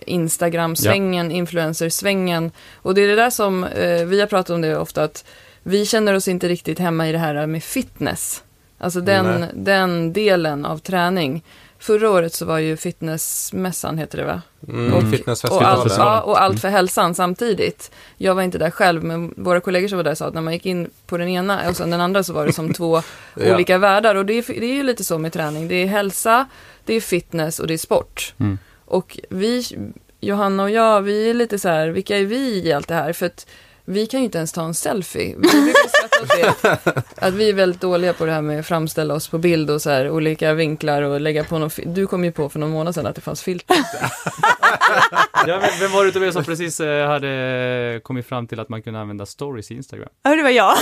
Instagram-svängen, 0.06 1.30
influencer-svängen. 1.30 2.50
Och 2.82 2.94
det 2.94 3.00
är 3.02 3.08
det 3.08 3.16
där 3.16 3.30
som, 3.30 3.64
eh, 3.64 4.04
vi 4.04 4.20
har 4.20 4.26
pratat 4.26 4.50
om 4.50 4.60
det 4.60 4.76
ofta, 4.78 5.02
att 5.04 5.24
vi 5.64 5.86
känner 5.86 6.14
oss 6.14 6.28
inte 6.28 6.48
riktigt 6.48 6.78
hemma 6.78 7.08
i 7.08 7.12
det 7.12 7.18
här 7.18 7.46
med 7.46 7.62
fitness. 7.64 8.42
Alltså 8.78 9.00
den, 9.00 9.40
Nej. 9.40 9.50
den 9.54 10.12
delen 10.12 10.64
av 10.66 10.78
träning. 10.78 11.42
Förra 11.78 12.10
året 12.10 12.34
så 12.34 12.44
var 12.46 12.58
ju 12.58 12.76
fitnessmässan, 12.76 13.98
heter 13.98 14.18
det 14.18 14.24
va? 14.24 14.42
Mm, 14.68 14.92
Och, 14.94 15.10
fitnessfestivalen. 15.10 15.68
allt, 15.80 15.94
ja, 15.98 16.20
och 16.20 16.42
allt 16.42 16.60
för 16.60 16.68
hälsan 16.68 17.14
samtidigt. 17.14 17.90
Jag 18.16 18.34
var 18.34 18.42
inte 18.42 18.58
där 18.58 18.70
själv, 18.70 19.04
men 19.04 19.34
våra 19.36 19.60
kollegor 19.60 19.88
som 19.88 19.96
var 19.96 20.04
där 20.04 20.14
sa 20.14 20.26
att 20.26 20.34
när 20.34 20.40
man 20.40 20.52
gick 20.52 20.66
in 20.66 20.90
på 21.06 21.16
den 21.16 21.28
ena 21.28 21.68
och 21.68 21.76
sen 21.76 21.90
den 21.90 22.00
andra 22.00 22.22
så 22.22 22.32
var 22.32 22.46
det 22.46 22.52
som 22.52 22.72
två 22.74 23.02
Ja. 23.34 23.54
olika 23.54 23.78
världar. 23.78 24.14
Och 24.14 24.26
det 24.26 24.32
är, 24.34 24.60
det 24.60 24.66
är 24.66 24.74
ju 24.74 24.82
lite 24.82 25.04
så 25.04 25.18
med 25.18 25.32
träning. 25.32 25.68
Det 25.68 25.74
är 25.74 25.86
hälsa, 25.86 26.46
det 26.84 26.94
är 26.94 27.00
fitness 27.00 27.58
och 27.58 27.66
det 27.66 27.74
är 27.74 27.78
sport. 27.78 28.34
Mm. 28.40 28.58
Och 28.84 29.18
vi, 29.30 29.64
Johanna 30.20 30.62
och 30.62 30.70
jag, 30.70 31.02
vi 31.02 31.30
är 31.30 31.34
lite 31.34 31.58
så 31.58 31.68
här, 31.68 31.88
vilka 31.88 32.18
är 32.18 32.24
vi 32.24 32.62
i 32.68 32.72
allt 32.72 32.88
det 32.88 32.94
här? 32.94 33.12
För 33.12 33.26
att 33.26 33.46
vi 33.84 34.06
kan 34.06 34.20
ju 34.20 34.24
inte 34.24 34.38
ens 34.38 34.52
ta 34.52 34.64
en 34.64 34.74
selfie. 34.74 35.36
Vi 35.38 35.48
brukar. 35.48 37.04
Att 37.26 37.34
vi 37.34 37.48
är 37.48 37.52
väldigt 37.52 37.80
dåliga 37.80 38.12
på 38.12 38.26
det 38.26 38.32
här 38.32 38.42
med 38.42 38.60
att 38.60 38.66
framställa 38.66 39.14
oss 39.14 39.28
på 39.28 39.38
bild 39.38 39.70
och 39.70 39.82
så 39.82 39.90
här 39.90 40.10
olika 40.10 40.52
vinklar 40.52 41.02
och 41.02 41.20
lägga 41.20 41.44
på 41.44 41.58
någon 41.58 41.70
Du 41.84 42.06
kom 42.06 42.24
ju 42.24 42.32
på 42.32 42.48
för 42.48 42.58
någon 42.58 42.70
månad 42.70 42.94
sedan 42.94 43.06
att 43.06 43.14
det 43.14 43.20
fanns 43.20 43.42
filter. 43.42 43.76
Ja, 45.46 45.60
men 45.60 45.70
vem 45.80 45.92
var 45.92 46.02
det 46.02 46.08
utav 46.08 46.24
er 46.24 46.30
som 46.30 46.44
precis 46.44 46.80
eh, 46.80 47.08
hade 47.08 48.00
kommit 48.02 48.26
fram 48.26 48.46
till 48.46 48.60
att 48.60 48.68
man 48.68 48.82
kunde 48.82 49.00
använda 49.00 49.26
stories 49.26 49.70
i 49.70 49.74
Instagram? 49.74 50.08
Ja, 50.22 50.36
det 50.36 50.42
var 50.42 50.50
jag. 50.50 50.76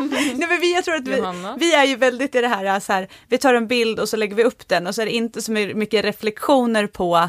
Nej, 0.10 0.46
men 0.48 0.60
vi, 0.60 0.74
jag 0.74 0.84
tror 0.84 0.94
att 0.94 1.08
vi, 1.08 1.16
Johanna? 1.16 1.56
vi 1.60 1.74
är 1.74 1.84
ju 1.84 1.96
väldigt 1.96 2.34
i 2.34 2.40
det 2.40 2.48
här, 2.48 2.80
så 2.80 2.92
här, 2.92 3.08
vi 3.28 3.38
tar 3.38 3.54
en 3.54 3.66
bild 3.66 4.00
och 4.00 4.08
så 4.08 4.16
lägger 4.16 4.36
vi 4.36 4.44
upp 4.44 4.68
den 4.68 4.86
och 4.86 4.94
så 4.94 5.02
är 5.02 5.06
det 5.06 5.12
inte 5.12 5.42
så 5.42 5.52
mycket 5.52 6.04
reflektioner 6.04 6.86
på 6.86 7.28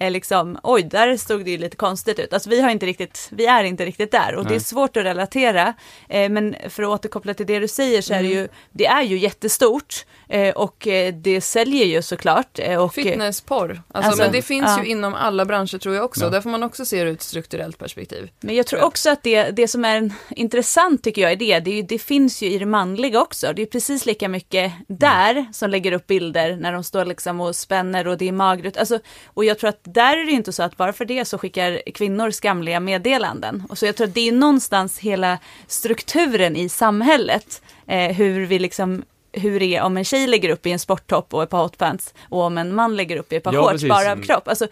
eh, 0.00 0.10
liksom, 0.10 0.58
oj, 0.62 0.82
där 0.82 1.16
stod 1.16 1.44
det 1.44 1.50
ju 1.50 1.58
lite 1.58 1.76
konstigt 1.76 2.18
ut. 2.18 2.32
Alltså 2.32 2.50
vi 2.50 2.60
har 2.60 2.70
inte 2.70 2.86
riktigt, 2.86 3.28
vi 3.32 3.46
är 3.46 3.64
inte 3.64 3.84
riktigt 3.84 4.10
där 4.10 4.34
och 4.34 4.44
det 4.44 4.50
är 4.50 4.50
Nej. 4.50 4.60
svårt 4.60 4.96
att 4.96 5.04
relatera. 5.04 5.74
Eh, 6.08 6.30
men 6.30 6.56
för 6.68 6.82
att 6.82 6.88
återkoppla 6.88 7.34
till 7.34 7.46
det 7.46 7.58
du 7.58 7.68
säger 7.68 8.02
så 8.02 8.14
är 8.14 8.22
det 8.22 8.28
ju, 8.28 8.48
det 8.70 8.86
är 8.86 9.02
ju 9.02 9.18
jättestort 9.18 10.04
och 10.54 10.86
eh, 10.86 11.14
det 11.14 11.40
säljer 11.40 11.86
ju 11.86 12.02
såklart. 12.02 12.58
Eh, 12.58 12.76
och, 12.76 12.98
eh, 12.98 13.04
Fitnessporr. 13.04 13.70
Alltså, 13.70 14.10
Alltså, 14.10 14.22
men 14.22 14.32
det 14.32 14.42
finns 14.42 14.64
ja. 14.76 14.84
ju 14.84 14.90
inom 14.90 15.14
alla 15.14 15.44
branscher 15.44 15.78
tror 15.78 15.94
jag 15.94 16.04
också. 16.04 16.24
Ja. 16.24 16.30
Där 16.30 16.40
får 16.40 16.50
man 16.50 16.62
också 16.62 16.84
se 16.84 17.04
det 17.04 17.10
ur 17.10 17.14
ett 17.14 17.22
strukturellt 17.22 17.78
perspektiv. 17.78 18.30
Men 18.40 18.54
jag 18.54 18.66
tror 18.66 18.82
också 18.82 19.10
att 19.10 19.22
det, 19.22 19.50
det 19.50 19.68
som 19.68 19.84
är 19.84 20.12
intressant 20.30 21.04
tycker 21.04 21.22
jag 21.22 21.32
är 21.32 21.36
det, 21.36 21.60
det, 21.60 21.70
är 21.70 21.74
ju, 21.74 21.82
det 21.82 21.98
finns 21.98 22.42
ju 22.42 22.50
i 22.50 22.58
det 22.58 22.66
manliga 22.66 23.20
också. 23.20 23.52
Det 23.52 23.62
är 23.62 23.66
precis 23.66 24.06
lika 24.06 24.28
mycket 24.28 24.72
där 24.88 25.46
som 25.52 25.70
lägger 25.70 25.92
upp 25.92 26.06
bilder 26.06 26.56
när 26.56 26.72
de 26.72 26.84
står 26.84 27.04
liksom 27.04 27.40
och 27.40 27.56
spänner 27.56 28.06
och 28.06 28.18
det 28.18 28.28
är 28.28 28.32
magert. 28.32 28.76
Alltså, 28.76 28.98
och 29.26 29.44
jag 29.44 29.58
tror 29.58 29.70
att 29.70 29.80
där 29.82 30.16
är 30.16 30.26
det 30.26 30.32
inte 30.32 30.52
så 30.52 30.62
att 30.62 30.76
bara 30.76 30.92
för 30.92 31.04
det 31.04 31.24
så 31.24 31.38
skickar 31.38 31.82
kvinnor 31.94 32.30
skamliga 32.30 32.80
meddelanden. 32.80 33.62
Och 33.68 33.78
så 33.78 33.86
jag 33.86 33.96
tror 33.96 34.06
att 34.06 34.14
det 34.14 34.28
är 34.28 34.32
någonstans 34.32 34.98
hela 34.98 35.38
strukturen 35.66 36.56
i 36.56 36.68
samhället, 36.68 37.62
eh, 37.86 38.12
hur 38.12 38.46
vi 38.46 38.58
liksom 38.58 39.02
hur 39.32 39.60
det 39.60 39.76
är 39.76 39.82
om 39.82 39.96
en 39.96 40.04
tjej 40.04 40.26
lägger 40.26 40.48
upp 40.48 40.66
i 40.66 40.72
en 40.72 40.78
sporttopp 40.78 41.34
och 41.34 41.42
ett 41.42 41.50
par 41.50 41.62
hotpants 41.62 42.14
och 42.28 42.40
om 42.40 42.58
en 42.58 42.74
man 42.74 42.96
lägger 42.96 43.16
upp 43.16 43.32
i 43.32 43.36
ett 43.36 43.42
par 43.44 43.52
Ja, 43.54 43.70
shorts 43.70 43.84
bara 43.84 44.06
av 44.06 44.12
Mm. 44.12 44.22
kropp. 44.22 44.48
Alltså, 44.48 44.66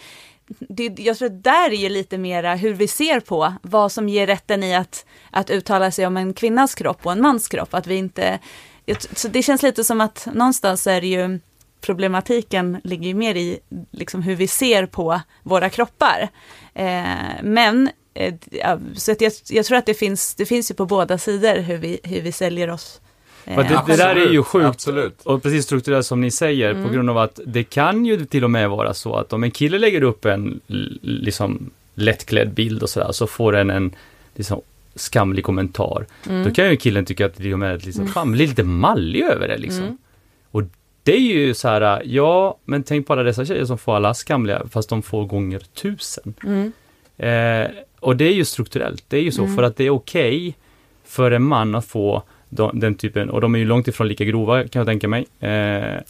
det, 0.59 0.99
jag 0.99 1.19
tror 1.19 1.27
att 1.27 1.43
där 1.45 1.71
är 1.71 1.77
ju 1.77 1.89
lite 1.89 2.19
mera 2.19 2.55
hur 2.55 2.75
vi 2.75 2.89
ser 2.89 3.21
på 3.21 3.53
vad 3.63 3.93
som 3.93 4.09
ger 4.09 4.27
rätten 4.27 4.63
i 4.63 4.75
att, 4.77 5.07
att 5.31 5.51
uttala 5.51 5.91
sig 5.91 6.07
om 6.07 6.17
en 6.17 6.35
kvinnas 6.35 6.75
kropp 6.75 7.07
och 7.07 7.13
en 7.13 7.21
mans 7.21 7.49
kropp. 7.49 7.75
Att 7.75 7.87
vi 7.87 7.95
inte, 7.95 8.39
så 9.13 9.29
det 9.29 9.43
känns 9.43 9.63
lite 9.63 9.85
som 9.85 10.01
att 10.01 10.29
någonstans 10.35 10.87
är 10.87 11.01
det 11.01 11.07
ju 11.07 11.39
problematiken 11.81 12.81
ligger 12.85 13.09
ju 13.09 13.15
mer 13.15 13.35
i 13.35 13.59
liksom 13.91 14.23
hur 14.23 14.37
vi 14.37 14.47
ser 14.47 14.87
på 14.87 15.21
våra 15.43 15.71
kroppar. 15.71 16.29
Eh, 16.75 17.05
men 17.43 17.91
eh, 18.15 18.35
så 18.97 19.15
jag, 19.19 19.33
jag 19.49 19.67
tror 19.67 19.79
att 19.79 19.87
det 19.87 19.95
finns, 19.95 20.35
det 20.35 20.47
finns 20.47 20.71
ju 20.71 20.75
på 20.75 20.87
båda 20.87 21.19
sidor 21.19 21.57
hur 21.61 21.77
vi, 21.77 22.01
hur 22.03 22.21
vi 22.21 22.33
säljer 22.33 22.71
oss. 22.71 23.01
Det, 23.57 23.83
det 23.87 23.97
där 23.97 24.17
är 24.17 24.31
ju 24.31 24.43
sjukt. 24.43 24.67
Absolut. 24.67 25.21
Och 25.23 25.43
precis 25.43 25.65
strukturellt 25.65 26.07
som 26.07 26.21
ni 26.21 26.31
säger, 26.31 26.85
på 26.85 26.89
grund 26.89 27.11
av 27.11 27.19
att 27.19 27.41
det 27.47 27.65
kan 27.65 28.07
ju 28.07 28.25
till 28.25 28.45
och 28.45 28.51
med 28.51 28.71
vara 28.71 28.95
så 28.95 29.15
att 29.17 29.33
om 29.33 29.45
en 29.45 29.51
kille 29.51 29.79
lägger 29.79 30.03
upp 30.03 30.25
en 30.25 30.61
liksom 31.01 31.71
lättklädd 31.95 32.51
bild 32.51 32.83
och 32.83 32.91
sådär, 32.91 33.13
så 33.13 33.27
får 33.27 33.53
den 33.53 33.71
en 33.71 33.95
liksom, 34.35 34.61
skamlig 34.95 35.45
kommentar. 35.45 36.07
Då 36.45 36.51
kan 36.51 36.71
ju 36.71 36.77
killen 36.77 37.05
tycka 37.05 37.27
att 37.27 37.37
det 37.37 37.51
är 37.51 37.87
liksom, 37.87 38.09
fan, 38.09 38.33
blir 38.33 38.47
lite 38.47 38.65
mallig 38.65 39.23
över 39.23 39.49
det 39.49 39.59
liksom. 39.59 39.83
Mm. 39.83 39.99
Och 40.51 40.63
det 41.03 41.13
är 41.13 41.21
ju 41.21 41.55
så 41.55 41.69
här, 41.69 42.03
ja, 42.05 42.59
men 42.65 42.83
tänk 42.83 43.07
på 43.07 43.13
alla 43.13 43.23
dessa 43.23 43.45
tjejer 43.45 43.65
som 43.65 43.79
får 43.79 43.97
alla 43.97 44.15
skamliga, 44.15 44.63
fast 44.71 44.89
de 44.89 45.03
får 45.03 45.25
gånger 45.25 45.59
tusen. 45.59 46.35
Mm. 46.45 46.73
Eh, 47.17 47.71
och 48.01 48.17
det 48.17 48.25
är 48.25 48.33
ju 48.33 48.45
strukturellt, 48.45 49.05
det 49.09 49.17
är 49.17 49.23
ju 49.23 49.33
så 49.33 49.47
för 49.47 49.63
att 49.63 49.77
det 49.77 49.85
är 49.85 49.91
okej 49.91 50.57
för 51.05 51.31
en 51.31 51.43
man 51.43 51.75
att 51.75 51.87
få 51.87 52.23
de, 52.49 52.81
den 52.81 52.95
typen, 52.95 53.31
och 53.31 53.41
de 53.41 53.55
är 53.55 53.59
ju 53.59 53.65
långt 53.65 53.89
ifrån 53.89 54.09
lika 54.09 54.25
grova 54.25 54.69
kan 54.69 54.81
jag 54.81 54.87
tänka 54.87 55.09
mig. 55.09 55.27
Eh, 55.41 56.01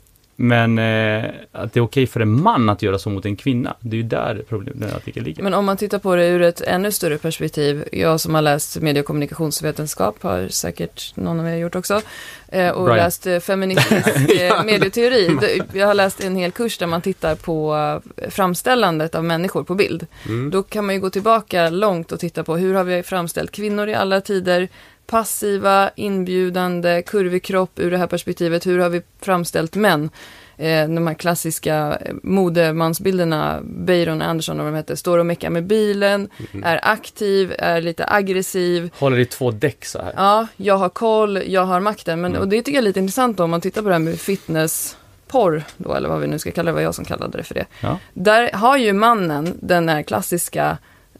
men 0.41 0.78
eh, 0.78 1.30
att 1.53 1.72
det 1.72 1.80
är 1.80 1.84
okej 1.84 2.07
för 2.07 2.20
en 2.20 2.43
man 2.43 2.68
att 2.68 2.82
göra 2.82 2.99
så 2.99 3.11
mot 3.11 3.26
en 3.26 3.36
kvinna, 3.36 3.76
det 3.80 3.97
är 3.97 3.99
ju 3.99 4.09
där 4.09 4.43
problemet 4.49 5.16
ligger. 5.16 5.43
Men 5.43 5.55
om 5.55 5.64
man 5.64 5.76
tittar 5.76 5.99
på 5.99 6.16
det 6.16 6.26
ur 6.26 6.43
ett 6.43 6.61
ännu 6.61 6.93
större 6.93 7.18
perspektiv. 7.18 7.84
Jag 7.93 8.20
som 8.20 8.34
har 8.34 8.43
läst 8.43 8.80
medie 8.80 9.01
och 9.01 9.07
kommunikationsvetenskap 9.07 10.22
har 10.22 10.49
säkert 10.49 11.16
någon 11.16 11.41
av 11.41 11.49
er 11.49 11.57
gjort 11.57 11.74
också. 11.74 12.03
Eh, 12.49 12.70
och 12.70 12.84
Brian. 12.84 12.97
läst 12.97 13.26
eh, 13.26 13.41
feministisk 13.41 14.09
eh, 14.41 14.64
medieteori. 14.64 15.39
Jag 15.72 15.86
har 15.86 15.95
läst 15.95 16.24
en 16.24 16.36
hel 16.36 16.53
kurs 16.53 16.78
där 16.78 16.86
man 16.86 17.03
tittar 17.03 17.34
på 17.34 18.01
framställandet 18.28 19.14
av 19.14 19.24
människor 19.24 19.64
på 19.64 19.74
bild. 19.74 20.07
Mm. 20.26 20.51
Då 20.51 20.62
kan 20.62 20.86
man 20.86 20.95
ju 20.95 21.01
gå 21.01 21.11
tillbaka 21.11 21.70
långt 21.70 22.12
och 22.12 22.20
titta 22.20 22.45
på 22.45 22.57
hur 22.57 22.74
har 22.74 22.84
vi 22.84 23.03
framställt 23.03 23.51
kvinnor 23.51 23.89
i 23.89 23.95
alla 23.95 24.20
tider. 24.20 24.68
Passiva, 25.11 25.91
inbjudande, 25.97 27.03
kurvig 27.03 27.43
kropp 27.43 27.79
ur 27.79 27.91
det 27.91 27.99
här 27.99 28.07
perspektivet. 28.07 28.67
Hur 28.67 28.79
har 28.79 28.89
vi 28.89 29.03
framställt 29.21 29.75
män? 29.77 30.11
Eh, 30.57 30.89
de 30.89 31.07
här 31.07 31.15
klassiska 31.15 31.99
eh, 32.01 32.15
modemansbilderna, 32.23 33.61
Beiron 33.63 34.23
Andersson 34.23 34.59
och 34.59 34.65
vad 34.65 34.73
de 34.73 34.77
hette, 34.77 34.97
står 34.97 35.19
och 35.19 35.27
meckar 35.27 35.51
med 35.51 35.65
bilen, 35.67 36.29
är 36.65 36.81
aktiv, 36.83 37.55
är 37.59 37.81
lite 37.81 38.07
aggressiv. 38.09 38.91
Håller 38.99 39.19
i 39.19 39.25
två 39.25 39.51
däck 39.51 39.85
så 39.85 39.99
här. 39.99 40.13
Ja, 40.17 40.47
jag 40.57 40.77
har 40.77 40.89
koll, 40.89 41.43
jag 41.47 41.65
har 41.65 41.81
makten. 41.81 42.21
Men, 42.21 42.31
Mm. 42.31 42.43
Och 42.43 42.49
det 42.49 42.57
tycker 42.57 42.73
jag 42.73 42.83
är 42.83 42.89
lite 42.89 43.01
intressant 43.01 43.37
då, 43.37 43.45
om 43.45 43.51
man 43.51 43.61
tittar 43.61 43.83
på 43.83 43.89
det 43.89 43.95
här 43.95 43.99
med 43.99 44.21
fitnessporr, 44.21 45.63
då, 45.77 45.95
eller 45.95 46.09
vad 46.09 46.21
vi 46.21 46.27
nu 46.27 46.39
ska 46.39 46.51
kalla 46.51 46.71
det, 46.71 46.75
var 46.75 46.81
jag 46.81 46.95
som 46.95 47.05
kallade 47.05 47.39
det 47.39 47.45
för 47.45 47.55
det. 47.55 47.67
Ja. 47.81 47.99
Där 48.15 48.51
har 48.53 48.77
ju 48.77 48.93
mannen 48.93 49.55
den 49.61 49.89
här 49.89 50.03
klassiska, 50.03 50.79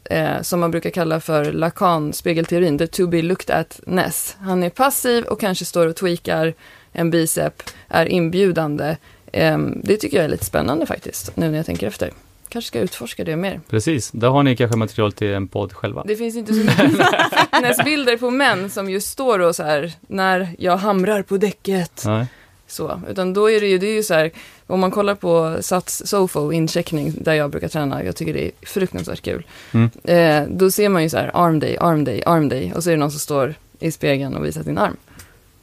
eh, 0.09 0.41
som 0.41 0.59
man 0.59 0.71
brukar 0.71 0.89
kalla 0.89 1.19
för 1.19 1.51
Lacan, 1.51 2.13
spegelteorin, 2.13 2.77
the 2.77 2.87
to 2.87 3.07
be 3.07 3.21
looked 3.21 3.55
at-ness. 3.55 4.37
Han 4.39 4.63
är 4.63 4.69
passiv 4.69 5.23
och 5.23 5.39
kanske 5.39 5.65
står 5.65 5.87
och 5.87 5.95
tweakar 5.95 6.53
en 6.91 7.11
bicep, 7.11 7.63
är 7.87 8.05
inbjudande. 8.05 8.97
Ehm, 9.31 9.81
det 9.83 9.97
tycker 9.97 10.17
jag 10.17 10.25
är 10.25 10.29
lite 10.29 10.45
spännande 10.45 10.85
faktiskt, 10.85 11.37
nu 11.37 11.49
när 11.49 11.57
jag 11.57 11.65
tänker 11.65 11.87
efter. 11.87 12.11
Kanske 12.49 12.67
ska 12.67 12.79
utforska 12.79 13.23
det 13.23 13.35
mer. 13.35 13.61
Precis, 13.69 14.11
där 14.11 14.29
har 14.29 14.43
ni 14.43 14.55
kanske 14.55 14.77
material 14.77 15.11
till 15.11 15.33
en 15.33 15.47
podd 15.47 15.73
själva. 15.73 16.03
Det 16.07 16.15
finns 16.15 16.35
inte 16.35 16.53
så 16.53 16.59
mycket 16.59 17.07
fitnessbilder 17.51 18.17
på 18.17 18.31
män 18.31 18.69
som 18.69 18.89
just 18.89 19.09
står 19.09 19.39
och 19.39 19.55
så 19.55 19.63
här, 19.63 19.93
när 20.07 20.55
jag 20.57 20.77
hamrar 20.77 21.21
på 21.21 21.37
däcket. 21.37 22.03
Nej. 22.05 22.25
Så, 22.69 23.01
utan 23.09 23.33
då 23.33 23.49
är 23.51 23.61
det 23.61 23.67
ju, 23.67 23.77
det 23.77 23.87
är 23.87 23.93
ju 23.95 24.03
så 24.03 24.13
här, 24.13 24.31
om 24.67 24.79
man 24.79 24.91
kollar 24.91 25.15
på 25.15 25.57
Sats 25.61 26.01
Sofo 26.05 26.51
incheckning, 26.51 27.13
där 27.21 27.33
jag 27.33 27.49
brukar 27.51 27.67
träna, 27.67 28.03
jag 28.03 28.15
tycker 28.15 28.33
det 28.33 28.45
är 28.45 28.51
fruktansvärt 28.61 29.21
kul. 29.21 29.45
Mm. 29.71 29.89
Eh, 30.03 30.49
då 30.57 30.71
ser 30.71 30.89
man 30.89 31.03
ju 31.03 31.09
så 31.09 31.17
här, 31.17 31.31
arm 31.33 31.59
day, 31.59 31.77
arm 31.79 32.03
day, 32.03 32.23
arm 32.25 32.49
day, 32.49 32.73
och 32.75 32.83
så 32.83 32.89
är 32.89 32.93
det 32.93 32.99
någon 32.99 33.11
som 33.11 33.19
står 33.19 33.55
i 33.79 33.91
spegeln 33.91 34.35
och 34.35 34.45
visar 34.45 34.63
sin 34.63 34.77
arm. 34.77 34.97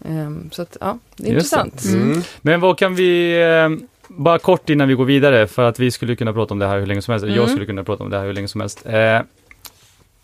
Ehm, 0.05 0.51
så 0.53 0.63
att, 0.63 0.77
ja, 0.81 0.99
det 1.17 1.29
är 1.31 1.35
Just 1.35 1.53
intressant. 1.53 1.85
Mm. 1.85 2.11
Mm. 2.11 2.23
Men 2.43 2.61
vad 2.61 2.79
kan 2.79 2.95
vi, 2.95 3.41
eh, 3.43 3.87
bara 4.09 4.39
kort 4.39 4.71
innan 4.71 4.89
vi 4.89 4.95
går 4.95 5.05
vidare, 5.05 5.47
för 5.47 5.63
att 5.63 5.79
vi 5.79 5.91
skulle 5.91 6.17
kunna 6.17 6.33
prata 6.33 6.55
om 6.55 6.59
det 6.59 6.67
här 6.67 6.79
hur 6.79 6.87
länge 6.87 7.03
som 7.03 7.13
helst, 7.13 7.27
jag 7.27 7.37
Mm. 7.37 7.49
skulle 7.49 7.67
kunna 7.67 7.85
prata 7.85 8.05
om 8.05 8.11
det 8.11 8.19
här 8.19 8.27
hur 8.27 8.33
länge 8.33 8.49
som 8.49 8.61
helst. 8.61 8.87
Eh, 8.87 9.21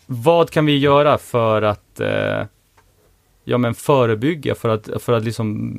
vad 0.07 0.51
kan 0.51 0.67
vi 0.67 0.79
göra 0.79 1.19
för 1.19 1.63
att 1.63 2.01
eh, 2.01 2.43
ja, 3.45 3.59
men 3.59 3.75
förebygga, 3.75 4.55
för 4.55 4.69
att, 4.69 4.89
för 5.03 5.13
att 5.13 5.25
liksom 5.25 5.77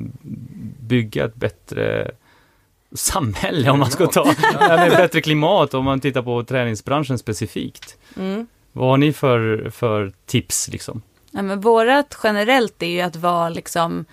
bygga 0.80 1.24
ett 1.24 1.34
bättre 1.34 2.10
samhälle 2.92 3.70
om 3.70 3.78
man 3.78 3.90
ska 3.90 4.06
ta, 4.06 4.34
ja, 4.52 4.76
bättre 4.96 5.20
klimat 5.20 5.74
om 5.74 5.84
man 5.84 6.00
tittar 6.00 6.22
på 6.22 6.44
träningsbranschen 6.44 7.18
specifikt. 7.18 7.96
Mm. 8.16 8.46
Vad 8.72 8.88
har 8.88 8.96
ni 8.96 9.12
för, 9.12 9.70
för 9.70 10.12
tips 10.26 10.68
liksom? 10.68 11.02
Ja, 11.30 11.42
men 11.42 11.60
vårat 11.60 12.18
generellt 12.22 12.82
är 12.82 12.86
ju 12.86 13.00
att 13.00 13.16
vara 13.16 13.48
liksom, 13.48 14.04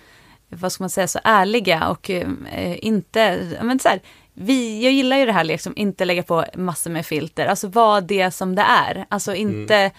vad 0.48 0.72
ska 0.72 0.82
man 0.82 0.90
säga, 0.90 1.08
så 1.08 1.18
ärliga 1.24 1.88
och 1.88 2.10
eh, 2.10 2.84
inte, 2.84 3.48
men 3.62 3.78
så 3.78 3.88
här, 3.88 4.00
vi, 4.34 4.84
jag 4.84 4.92
gillar 4.92 5.16
ju 5.16 5.26
det 5.26 5.32
här 5.32 5.44
liksom, 5.44 5.72
inte 5.76 6.04
lägga 6.04 6.22
på 6.22 6.44
massor 6.54 6.90
med 6.90 7.06
filter, 7.06 7.46
alltså 7.46 7.68
vara 7.68 8.00
det 8.00 8.30
som 8.30 8.54
det 8.54 8.62
är, 8.62 9.06
alltså 9.08 9.34
inte 9.34 9.90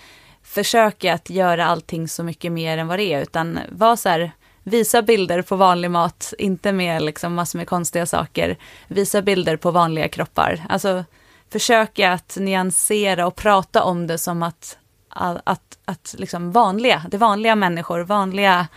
försöka 0.43 1.13
att 1.13 1.29
göra 1.29 1.65
allting 1.65 2.07
så 2.07 2.23
mycket 2.23 2.51
mer 2.51 2.77
än 2.77 2.87
vad 2.87 2.99
det 2.99 3.13
är, 3.13 3.21
utan 3.21 3.59
vara 3.69 3.97
så 3.97 4.09
här, 4.09 4.31
visa 4.63 5.01
bilder 5.01 5.41
på 5.41 5.55
vanlig 5.55 5.91
mat, 5.91 6.33
inte 6.37 6.71
med 6.71 7.01
liksom 7.01 7.33
massor 7.33 7.59
med 7.59 7.67
konstiga 7.67 8.05
saker, 8.05 8.57
visa 8.87 9.21
bilder 9.21 9.57
på 9.57 9.71
vanliga 9.71 10.07
kroppar, 10.07 10.65
alltså 10.69 11.05
försöka 11.51 12.13
att 12.13 12.37
nyansera 12.39 13.27
och 13.27 13.35
prata 13.35 13.83
om 13.83 14.07
det 14.07 14.17
som 14.17 14.43
att 14.43 14.77
att, 15.15 15.41
att, 15.43 15.77
att 15.85 16.15
liksom 16.17 16.51
vanliga, 16.51 17.05
det 17.09 17.17
är 17.17 17.19
vanliga 17.19 17.55
människor, 17.55 17.99
vanliga 17.99 18.67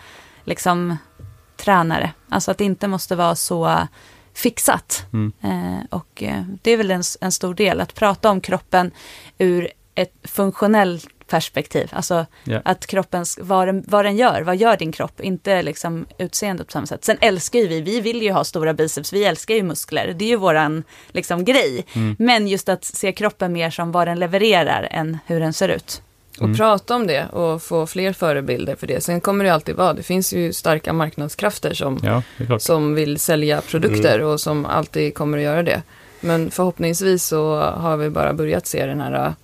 liksom 0.44 0.96
tränare. 1.56 2.12
Alltså 2.28 2.50
att 2.50 2.58
det 2.58 2.64
inte 2.64 2.88
måste 2.88 3.16
vara 3.16 3.34
så 3.34 3.86
fixat. 4.34 5.06
Mm. 5.12 5.32
Eh, 5.40 5.84
och 5.90 6.22
eh, 6.22 6.42
det 6.62 6.70
är 6.70 6.76
väl 6.76 6.90
en, 6.90 7.02
en 7.20 7.32
stor 7.32 7.54
del, 7.54 7.80
att 7.80 7.94
prata 7.94 8.30
om 8.30 8.40
kroppen 8.40 8.90
ur 9.38 9.70
ett 9.94 10.14
funktionellt 10.22 11.08
perspektiv. 11.26 11.88
Alltså 11.92 12.26
Ja. 12.44 12.60
att 12.64 12.86
kroppen, 12.86 13.24
vad 13.38 13.68
den, 13.68 13.84
vad 13.86 14.04
den 14.04 14.16
gör, 14.16 14.42
vad 14.42 14.56
gör 14.56 14.76
din 14.76 14.92
kropp? 14.92 15.20
Inte 15.20 15.62
liksom 15.62 16.06
utseendet 16.18 16.66
på 16.66 16.70
samma 16.72 16.86
sätt. 16.86 17.04
Sen 17.04 17.16
älskar 17.20 17.58
ju 17.58 17.66
vi, 17.66 17.80
vi 17.80 18.00
vill 18.00 18.22
ju 18.22 18.32
ha 18.32 18.44
stora 18.44 18.74
biceps, 18.74 19.12
vi 19.12 19.24
älskar 19.24 19.54
ju 19.54 19.62
muskler. 19.62 20.14
Det 20.18 20.24
är 20.24 20.28
ju 20.28 20.36
våran 20.36 20.82
liksom, 21.08 21.44
grej. 21.44 21.86
Mm. 21.94 22.16
Men 22.18 22.48
just 22.48 22.68
att 22.68 22.84
se 22.84 23.12
kroppen 23.12 23.52
mer 23.52 23.70
som 23.70 23.92
vad 23.92 24.08
den 24.08 24.18
levererar 24.18 24.88
än 24.90 25.18
hur 25.26 25.40
den 25.40 25.52
ser 25.52 25.68
ut. 25.68 26.02
Och 26.38 26.44
Mm. 26.44 26.56
prata 26.56 26.94
om 26.94 27.06
det 27.06 27.26
och 27.28 27.62
få 27.62 27.86
fler 27.86 28.12
förebilder 28.12 28.76
för 28.76 28.86
det. 28.86 29.00
Sen 29.00 29.20
kommer 29.20 29.44
det 29.44 29.54
alltid 29.54 29.74
vara, 29.76 29.92
det 29.92 30.02
finns 30.02 30.32
ju 30.32 30.52
starka 30.52 30.92
marknadskrafter 30.92 31.74
som, 31.74 31.98
Ja, 32.02 32.22
som 32.58 32.94
vill 32.94 33.18
sälja 33.18 33.60
produkter 33.60 34.22
och 34.22 34.40
som 34.40 34.66
alltid 34.66 35.14
kommer 35.14 35.38
att 35.38 35.44
göra 35.44 35.62
det. 35.62 35.82
Men 36.20 36.50
förhoppningsvis 36.50 37.24
så 37.24 37.56
har 37.60 37.96
vi 37.96 38.10
bara 38.10 38.32
börjat 38.32 38.66
se 38.66 38.86
den 38.86 39.00
här 39.00 39.34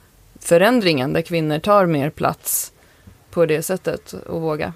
förändringen 0.42 1.12
där 1.12 1.22
kvinnor 1.22 1.58
tar 1.58 1.86
mer 1.86 2.10
plats 2.10 2.72
på 3.30 3.46
det 3.46 3.62
sättet 3.62 4.12
och 4.12 4.40
våga. 4.40 4.72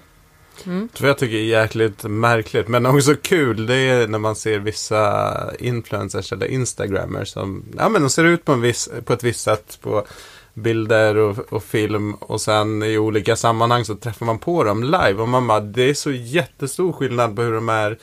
Mm. 0.65 0.89
Jag 0.99 1.17
tycker 1.17 1.37
det 1.37 1.41
är 1.41 1.61
jäkligt 1.61 2.03
märkligt, 2.03 2.67
men 2.67 2.85
också 2.85 3.15
kul, 3.15 3.65
det 3.65 3.75
är 3.75 4.07
när 4.07 4.19
man 4.19 4.35
ser 4.35 4.59
vissa 4.59 5.33
influencers 5.59 6.33
eller 6.33 6.45
instagrammers 6.47 7.27
som, 7.27 7.65
ja 7.77 7.89
men 7.89 8.01
de 8.01 8.09
ser 8.09 8.23
ut 8.23 8.45
på, 8.45 8.51
en 8.51 8.61
viss, 8.61 8.89
på 9.05 9.13
ett 9.13 9.23
visst 9.23 9.39
sätt 9.39 9.77
på 9.81 10.05
bilder 10.53 11.17
och, 11.17 11.53
och 11.53 11.63
film 11.63 12.13
och 12.13 12.41
sen 12.41 12.83
i 12.83 12.97
olika 12.97 13.35
sammanhang 13.35 13.85
så 13.85 13.95
träffar 13.95 14.25
man 14.25 14.39
på 14.39 14.63
dem 14.63 14.83
live 14.83 15.13
och 15.13 15.29
man 15.29 15.47
bara, 15.47 15.59
det 15.59 15.89
är 15.89 15.93
så 15.93 16.11
jättestor 16.11 16.93
skillnad 16.93 17.35
på 17.35 17.41
hur 17.41 17.53
de 17.53 17.69
är 17.69 17.97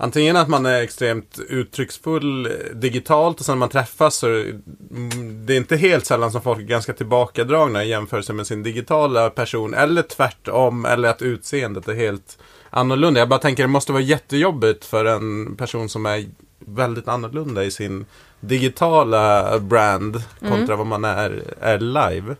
Antingen 0.00 0.36
att 0.36 0.48
man 0.48 0.66
är 0.66 0.82
extremt 0.82 1.38
uttrycksfull 1.48 2.48
digitalt 2.74 3.40
och 3.40 3.46
sen 3.46 3.52
när 3.52 3.58
man 3.58 3.68
träffas 3.68 4.16
så 4.16 4.26
mm, 4.26 5.46
det 5.46 5.52
är 5.52 5.56
inte 5.56 5.76
helt 5.76 6.06
sällan 6.06 6.32
som 6.32 6.42
folk 6.42 6.58
är 6.58 6.64
ganska 6.64 6.92
tillbakadragna 6.92 7.84
i 7.84 7.88
jämförelse 7.88 8.32
med 8.32 8.46
sin 8.46 8.62
digitala 8.62 9.30
person 9.30 9.74
eller 9.74 10.02
tvärtom 10.02 10.84
eller 10.84 11.08
att 11.08 11.22
utseendet 11.22 11.88
är 11.88 11.94
helt 11.94 12.38
annorlunda. 12.70 13.20
Jag 13.20 13.28
bara 13.28 13.40
tänker 13.40 13.62
det 13.62 13.68
måste 13.68 13.92
vara 13.92 14.02
jättejobbigt 14.02 14.84
för 14.84 15.04
en 15.04 15.56
person 15.56 15.88
som 15.88 16.06
är 16.06 16.24
väldigt 16.58 17.08
annorlunda 17.08 17.64
i 17.64 17.70
sin 17.70 18.06
digitala 18.40 19.58
brand 19.58 20.22
kontra 20.48 20.76
vad 20.76 20.86
man 20.86 21.04
är, 21.04 21.42
är 21.60 21.78
live. 21.78 22.36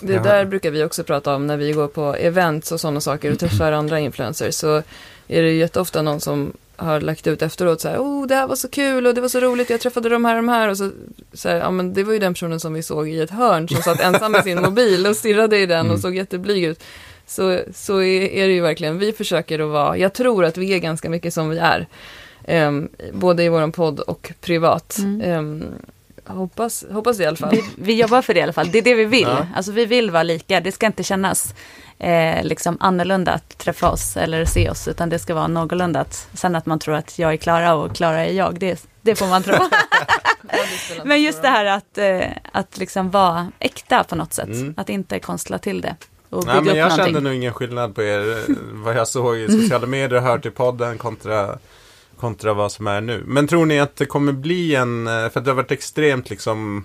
Det 0.00 0.18
där 0.18 0.44
brukar 0.44 0.70
vi 0.70 0.84
också 0.84 1.04
prata 1.04 1.34
om 1.34 1.46
när 1.46 1.56
vi 1.56 1.72
går 1.72 1.88
på 1.88 2.14
events 2.14 2.72
och 2.72 2.80
sådana 2.80 3.00
saker 3.00 3.32
och 3.32 3.38
träffar 3.38 3.72
andra 3.72 4.00
influencers. 4.00 4.54
Så 4.54 4.82
är 5.28 5.42
det 5.42 5.52
jätteofta 5.52 6.02
någon 6.02 6.20
som 6.20 6.52
har 6.76 7.00
lagt 7.00 7.26
ut 7.26 7.42
efteråt 7.42 7.80
så 7.80 7.88
här, 7.88 7.98
oh 7.98 8.26
det 8.26 8.34
här 8.34 8.46
var 8.46 8.56
så 8.56 8.68
kul 8.68 9.06
och 9.06 9.14
det 9.14 9.20
var 9.20 9.28
så 9.28 9.40
roligt, 9.40 9.70
jag 9.70 9.80
träffade 9.80 10.08
de 10.08 10.24
här 10.24 10.36
och 10.36 10.42
de 10.42 10.48
här 10.48 10.68
och 10.68 10.78
så, 10.78 10.90
så 11.32 11.48
här, 11.48 11.56
ja 11.56 11.70
men 11.70 11.94
det 11.94 12.04
var 12.04 12.12
ju 12.12 12.18
den 12.18 12.34
personen 12.34 12.60
som 12.60 12.74
vi 12.74 12.82
såg 12.82 13.08
i 13.08 13.20
ett 13.20 13.30
hörn 13.30 13.68
som 13.68 13.82
satt 13.82 14.00
ensam 14.00 14.32
med 14.32 14.44
sin 14.44 14.60
mobil 14.62 15.06
och 15.06 15.16
stirrade 15.16 15.58
i 15.58 15.66
den 15.66 15.80
Mm. 15.80 15.92
och 15.92 16.00
såg 16.00 16.16
jätteblyg 16.16 16.64
ut. 16.64 16.84
Så, 17.26 17.60
så 17.74 18.02
är, 18.02 18.46
det 18.46 18.52
ju 18.54 18.60
verkligen, 18.60 18.98
vi 18.98 19.12
försöker 19.12 19.58
att 19.58 19.68
vara, 19.70 19.96
jag 19.96 20.12
tror 20.12 20.44
att 20.44 20.56
vi 20.56 20.74
är 20.74 20.78
ganska 20.78 21.10
mycket 21.10 21.34
som 21.34 21.48
vi 21.48 21.58
är. 21.58 21.86
Ehm, 22.44 22.88
både 23.12 23.42
i 23.44 23.48
vår 23.48 23.70
podd 23.70 24.00
och 24.00 24.32
privat. 24.40 24.98
Mm. 24.98 25.20
Ehm, 25.20 25.64
hoppas, 26.24 26.84
hoppas 26.90 27.20
i 27.20 27.24
alla 27.24 27.36
fall. 27.36 27.50
Vi, 27.50 27.62
vi 27.76 27.94
jobbar 28.00 28.22
för 28.22 28.34
det 28.34 28.40
i 28.40 28.42
alla 28.42 28.52
fall, 28.52 28.70
det 28.70 28.78
är 28.78 28.82
det 28.82 28.94
vi 28.94 29.04
vill. 29.04 29.22
Ja. 29.22 29.46
Alltså 29.56 29.72
vi 29.72 29.86
vill 29.86 30.10
vara 30.10 30.22
lika, 30.22 30.60
det 30.60 30.72
ska 30.72 30.86
inte 30.86 31.02
kännas 31.02 31.54
eh, 31.98 32.44
liksom 32.44 32.76
annorlunda 32.80 33.32
att 33.32 33.58
träffa 33.58 33.90
oss 33.90 34.16
eller 34.16 34.44
se 34.44 34.70
oss, 34.70 34.88
utan 34.88 35.08
det 35.08 35.18
ska 35.18 35.34
vara 35.34 35.46
någorlunda 35.46 36.00
att, 36.00 36.28
sen 36.34 36.56
att 36.56 36.66
man 36.66 36.78
tror 36.78 36.94
att 36.94 37.18
jag 37.18 37.32
är 37.32 37.36
Klara 37.36 37.74
och 37.74 37.96
Klara 37.96 38.24
är 38.26 38.32
jag, 38.32 38.60
det, 38.60 38.86
det 39.02 39.14
får 39.14 39.26
man 39.26 39.42
tro. 39.42 39.54
Men 41.04 41.22
just 41.22 41.42
det 41.42 41.48
här 41.48 41.64
att, 41.64 41.98
eh, 41.98 42.28
att 42.52 42.78
liksom 42.78 43.10
vara 43.10 43.52
äkta 43.58 44.04
på 44.04 44.16
något 44.16 44.32
sätt, 44.32 44.48
Mm. 44.48 44.74
att 44.76 44.88
inte 44.88 45.18
konstla 45.18 45.58
till 45.58 45.80
det 45.80 45.96
och 46.30 46.40
bygga 46.42 46.54
Nej, 46.54 46.64
men 46.64 46.76
jag 46.76 46.96
kände 46.96 47.20
nog 47.20 47.34
ingen 47.34 47.52
skillnad 47.52 47.94
på 47.94 48.02
er, 48.02 48.30
eh, 48.30 48.54
vad 48.72 48.96
jag 48.96 49.08
såg 49.08 49.36
i 49.38 49.48
sociala 49.48 49.86
medier 49.86 50.14
och 50.14 50.22
hört 50.22 50.46
i 50.46 50.50
podden 50.50 50.98
kontra, 50.98 51.58
kontra 52.16 52.54
vad 52.54 52.72
som 52.72 52.86
är 52.86 53.00
nu. 53.00 53.22
Men 53.26 53.46
tror 53.46 53.66
ni 53.66 53.80
att 53.80 53.96
det 53.96 54.06
kommer 54.06 54.32
bli 54.32 54.74
en, 54.74 55.06
eh, 55.06 55.28
för 55.28 55.40
det 55.40 55.50
har 55.50 55.54
varit 55.54 55.70
extremt 55.70 56.30
liksom 56.30 56.84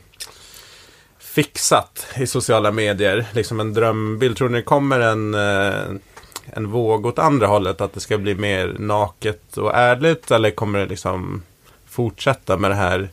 fixat 1.30 2.08
i 2.18 2.28
sociala 2.28 2.72
medier, 2.72 3.26
liksom 3.34 3.60
en 3.60 3.74
drömbild. 3.74 4.38
Tror 4.38 4.50
ni 4.50 4.58
det 4.58 4.64
kommer 4.64 5.00
en, 5.00 5.34
eh, 5.34 6.00
en 6.46 6.68
våg 6.72 7.06
åt 7.06 7.20
andra 7.20 7.48
hållet, 7.48 7.82
att 7.82 7.94
det 7.94 8.00
ska 8.00 8.18
bli 8.18 8.36
mer 8.36 8.76
naket 8.80 9.58
och 9.58 9.76
ärligt, 9.76 10.32
eller 10.32 10.52
kommer 10.52 10.80
det 10.80 10.86
liksom 10.86 11.44
fortsätta 11.88 12.58
med 12.58 12.72
det 12.72 12.76
här 12.76 13.10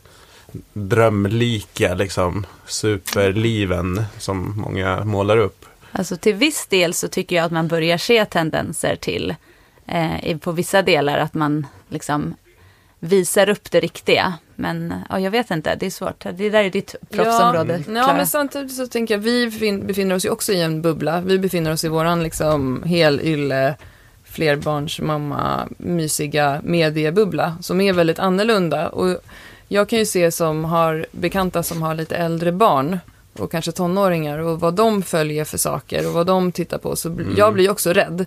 drömlika, 0.73 1.93
liksom 1.93 2.45
superliven 2.65 4.03
som 4.17 4.53
många 4.57 5.03
målar 5.03 5.37
upp? 5.37 5.65
Alltså 5.91 6.17
till 6.17 6.35
viss 6.35 6.67
del 6.67 6.93
så 6.93 7.07
tycker 7.07 7.35
jag 7.35 7.45
att 7.45 7.51
man 7.51 7.67
börjar 7.67 7.97
se 7.97 8.25
tendenser 8.25 8.95
till, 8.95 9.35
eh, 9.87 10.37
på 10.37 10.51
vissa 10.51 10.81
delar, 10.81 11.17
att 11.17 11.33
man 11.33 11.67
liksom 11.89 12.35
visar 12.99 13.49
upp 13.49 13.71
det 13.71 13.79
riktiga. 13.79 14.33
Men 14.59 14.93
ja, 15.09 15.19
jag 15.19 15.31
vet 15.31 15.51
inte, 15.51 15.75
det 15.75 15.85
är 15.85 15.89
svårt. 15.89 16.23
Det 16.33 16.49
där 16.49 16.63
är 16.63 16.69
ditt 16.69 16.95
proffsområde, 17.09 17.77
Ja, 17.77 17.83
Klara. 17.83 18.17
men 18.17 18.27
samtidigt 18.27 18.75
så 18.75 18.87
tänker 18.87 19.13
jag, 19.13 19.19
vi 19.21 19.45
befin- 19.47 19.87
befinner 19.87 20.15
oss 20.15 20.25
ju 20.25 20.29
också 20.29 20.51
i 20.53 20.61
en 20.61 20.81
bubbla. 20.81 21.21
Vi 21.21 21.39
befinner 21.39 21.71
oss 21.73 21.83
i 21.83 21.87
våran 21.87 22.23
liksom 22.23 22.83
helylle, 22.83 23.75
flerbarnsmamma, 24.51 25.67
mysiga 25.77 26.61
mediebubbla 26.63 27.57
som 27.61 27.81
är 27.81 27.93
väldigt 27.93 28.19
annorlunda. 28.19 28.89
Och 28.89 29.17
jag 29.67 29.89
kan 29.89 29.99
ju 29.99 30.05
se 30.05 30.31
som 30.31 30.65
har 30.65 31.05
bekanta 31.11 31.63
som 31.63 31.81
har 31.81 31.95
lite 31.95 32.15
äldre 32.15 32.51
barn 32.51 32.99
och 33.39 33.51
kanske 33.51 33.71
tonåringar 33.71 34.39
och 34.39 34.59
vad 34.59 34.73
de 34.73 35.01
följer 35.03 35.45
för 35.45 35.57
saker 35.57 36.07
och 36.07 36.13
vad 36.13 36.27
de 36.27 36.51
tittar 36.51 36.77
på. 36.77 36.95
Så 36.95 37.09
Mm. 37.09 37.33
jag 37.37 37.53
blir 37.53 37.71
också 37.71 37.93
rädd. 37.93 38.25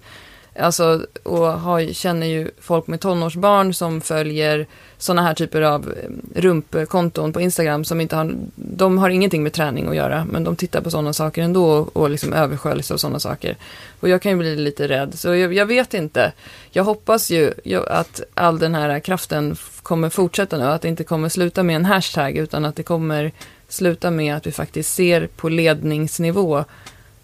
Alltså, 0.59 1.07
och 1.23 1.47
har, 1.47 1.93
känner 1.93 2.27
ju 2.27 2.51
folk 2.61 2.87
med 2.87 3.01
tonårsbarn 3.01 3.75
som 3.75 4.01
följer 4.01 4.67
sådana 4.99 5.23
här 5.23 5.35
typer 5.35 5.63
av 5.63 5.83
mm, 5.83 6.21
rumpkonton 6.35 7.33
på 7.33 7.41
Instagram 7.41 7.85
som 7.85 8.01
inte 8.01 8.17
har, 8.17 8.35
de 8.55 8.99
har 8.99 9.11
ingenting 9.11 9.43
med 9.43 9.53
träning 9.53 9.89
att 9.89 9.97
göra, 9.97 10.27
men 10.31 10.45
de 10.45 10.57
tittar 10.57 10.81
på 10.81 10.91
sådana 10.91 11.13
saker 11.13 11.43
ändå 11.43 11.89
och, 11.93 12.11
liksom 12.11 12.33
översköljs 12.33 12.91
av 12.91 12.97
sådana 12.97 13.21
saker. 13.21 13.57
Och 14.01 14.09
jag 14.09 14.23
kan 14.23 14.33
ju 14.33 14.39
bli 14.39 14.57
lite 14.57 14.89
rädd, 14.89 15.19
så 15.19 15.35
jag, 15.35 15.55
jag 15.55 15.67
vet 15.67 15.95
inte. 15.95 16.33
Jag 16.71 16.85
hoppas 16.85 17.31
ju 17.31 17.53
att 17.89 18.21
all 18.35 18.59
den 18.59 18.75
här 18.75 19.01
kraften 19.01 19.57
kommer 19.83 20.11
fortsätta 20.11 20.59
nu, 20.59 20.65
att 20.65 20.83
det 20.83 20.89
inte 20.89 21.05
kommer 21.05 21.29
sluta 21.29 21.63
med 21.63 21.77
en 21.77 21.85
hashtag, 21.85 22.37
utan 22.37 22.65
att 22.65 22.77
det 22.77 22.83
kommer 22.83 23.33
sluta 23.69 24.11
med 24.11 24.37
att 24.37 24.47
vi 24.47 24.53
faktiskt 24.53 24.95
ser 24.95 25.27
på 25.27 25.49
ledningsnivå 25.49 26.65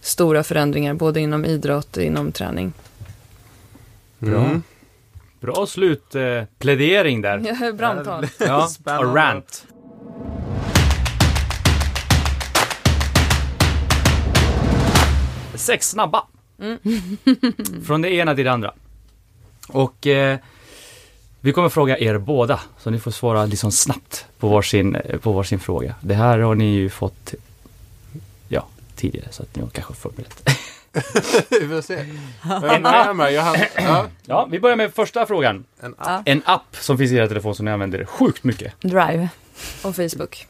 stora 0.01 0.45
förändringar, 0.45 0.95
både 0.95 1.21
inom 1.21 1.45
idrott 1.45 1.97
och 1.97 2.03
inom 2.03 2.33
träning. 2.33 2.73
Bra. 4.19 4.45
Mm. 4.45 4.63
Bra 5.41 5.67
slutplädering 5.67 6.39
eh, 6.39 6.47
plädering 6.59 7.21
där. 7.21 7.39
Ja, 7.61 7.73
Brandtal. 7.73 8.27
Ja, 8.39 8.69
och 8.85 9.15
rant. 9.15 9.67
Sex 15.55 15.91
snabba. 15.91 16.27
Mm. 16.59 16.79
Från 17.87 18.03
det 18.03 18.11
ena 18.11 18.35
till 18.35 18.45
det 18.45 18.53
andra. 18.53 18.75
Och 19.69 20.07
eh, 20.07 20.39
vi 21.41 21.53
kommer 21.53 21.69
fråga 21.69 21.99
er 21.99 22.19
båda, 22.19 22.61
så 22.79 22.91
ni 22.91 22.99
får 22.99 23.11
svara 23.11 23.47
liksom 23.47 23.73
snabbt 23.73 24.27
på 24.39 24.49
varsin, 24.49 24.95
eh, 24.95 25.19
på 25.19 25.33
varsin 25.33 25.59
fråga. 25.59 25.95
Det 26.01 26.15
här 26.15 26.39
har 26.39 26.55
ni 26.55 26.75
ju 26.75 26.91
fått 26.91 27.35
ja, 28.49 28.67
tidigare, 28.95 29.29
så 29.31 29.43
att 29.43 29.57
ni 29.57 29.63
har 29.63 29.69
kanske 29.69 29.95
förberett. 29.95 30.49
Vi 31.61 31.69
får 31.69 31.81
se. 31.83 32.05
Med 32.61 33.17
mig. 33.17 33.35
Jag 33.35 33.43
har, 33.43 33.57
ja, 33.77 34.07
Ja, 34.27 34.49
vi 34.51 34.61
börjar 34.61 34.77
med 34.77 34.95
första 34.95 35.27
frågan. 35.27 35.65
en 35.81 35.95
app. 35.99 36.07
Ja. 36.09 36.23
En 36.25 36.43
app 36.45 36.77
som 36.81 36.99
finns 36.99 37.13
i 37.13 37.17
era 37.17 37.29
telefon 37.29 37.55
som 37.55 37.65
ni 37.65 37.71
använder 37.71 38.05
sjukt 38.05 38.45
mycket. 38.45 38.73
Drive. 38.81 39.29
Och 39.83 39.97
Facebook. 39.97 40.47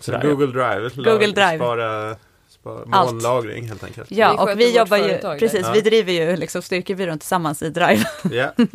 Sådär, 0.00 0.20
ja. 0.24 0.30
Google 0.30 0.46
Drive. 0.46 0.90
Google 0.96 1.26
Drive. 1.32 1.56
Spara, 1.56 2.16
spara 2.48 2.84
Allt. 2.92 3.10
molnlagring 3.12 3.68
helt 3.68 3.84
enkelt. 3.84 4.10
Vi 4.12 4.16
Ja, 4.16 4.42
och 4.42 4.60
vi 4.60 4.76
jobbar 4.76 4.96
ju, 4.96 5.02
företag 5.02 5.38
precis, 5.38 5.60
Ja. 5.66 5.72
vi 5.72 5.80
driver 5.80 6.12
ju 6.12 6.36
liksom 6.36 6.62
styrkebyrån 6.62 7.18
tillsammans 7.18 7.62
i 7.62 7.68
Drive. 7.70 8.04
Ja, 8.30 8.52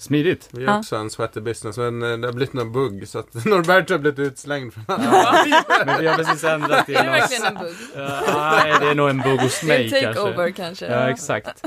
Smidigt. 0.00 0.48
vi 0.50 0.62
är 0.64 0.66
Ja. 0.68 0.78
också 0.78 0.96
en 0.96 1.10
sweaty 1.10 1.40
business. 1.40 1.76
Men 1.78 2.02
eh, 2.02 2.18
det 2.18 2.26
har 2.28 2.32
blivit 2.32 2.52
någon 2.52 2.72
bugg 2.72 3.08
så 3.08 3.18
att 3.18 3.34
Norberto 3.46 3.94
har 3.94 3.98
blivit 3.98 4.18
utslängd 4.18 4.72
från 4.74 4.84
Men 5.86 6.00
vi 6.00 6.06
har 6.06 6.14
precis 6.16 6.44
ändrat 6.44 6.86
till 6.86 6.96
Är 6.96 7.04
det 7.04 7.10
verkligen 7.10 7.44
en 7.46 7.54
bugg? 7.54 7.74
Ja, 7.96 8.20
nej, 8.64 8.74
det 8.80 8.86
är 8.90 8.94
nog 8.94 9.10
en 9.10 9.18
bugg 9.20 9.40
hos 9.40 9.62
mig 9.62 9.84
en 9.84 9.90
kanske. 9.90 10.06
takeover 10.22 10.50
kanske. 10.50 10.86
Ja, 10.86 11.10
exakt. 11.10 11.62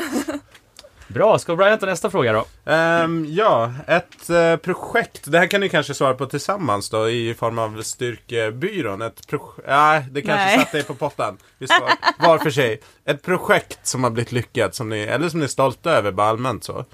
Bra, 1.08 1.40
ska 1.40 1.56
Brian 1.56 1.80
ta 1.80 1.86
nästa 1.86 2.10
fråga 2.10 2.34
då? 2.34 2.72
Ehm, 2.72 3.26
ja, 3.30 3.72
ett 3.88 4.30
eh, 4.30 4.56
projekt. 4.56 5.32
Det 5.32 5.40
här 5.40 5.48
kan 5.48 5.62
ni 5.62 5.70
kanske 5.70 5.94
svara 5.94 6.14
på 6.14 6.26
tillsammans 6.26 6.90
då 6.90 7.10
i 7.10 7.34
form 7.34 7.60
av 7.60 7.82
styrkebyrån. 7.82 9.02
Ett 9.02 9.28
projekt. 9.28 9.68
Nej, 9.68 10.06
det 10.12 10.22
kanske 10.22 10.46
Nej. 10.46 10.60
satt 10.60 10.72
dig 10.72 10.84
på 10.84 10.96
pottan. 10.96 11.38
Vi 11.58 11.68
svarar 11.68 11.94
var 12.20 12.38
för 12.38 12.50
sig. 12.52 12.82
Ett 13.06 13.22
projekt 13.22 13.88
som 13.88 14.04
har 14.04 14.12
blivit 14.12 14.32
lyckat, 14.32 14.76
som 14.76 14.90
ni, 14.90 15.00
eller 15.02 15.30
som 15.30 15.40
ni 15.40 15.44
är 15.44 15.48
stolta 15.50 15.92
över 15.92 16.12
bara 16.12 16.28
allmänt 16.28 16.64
så. 16.64 16.86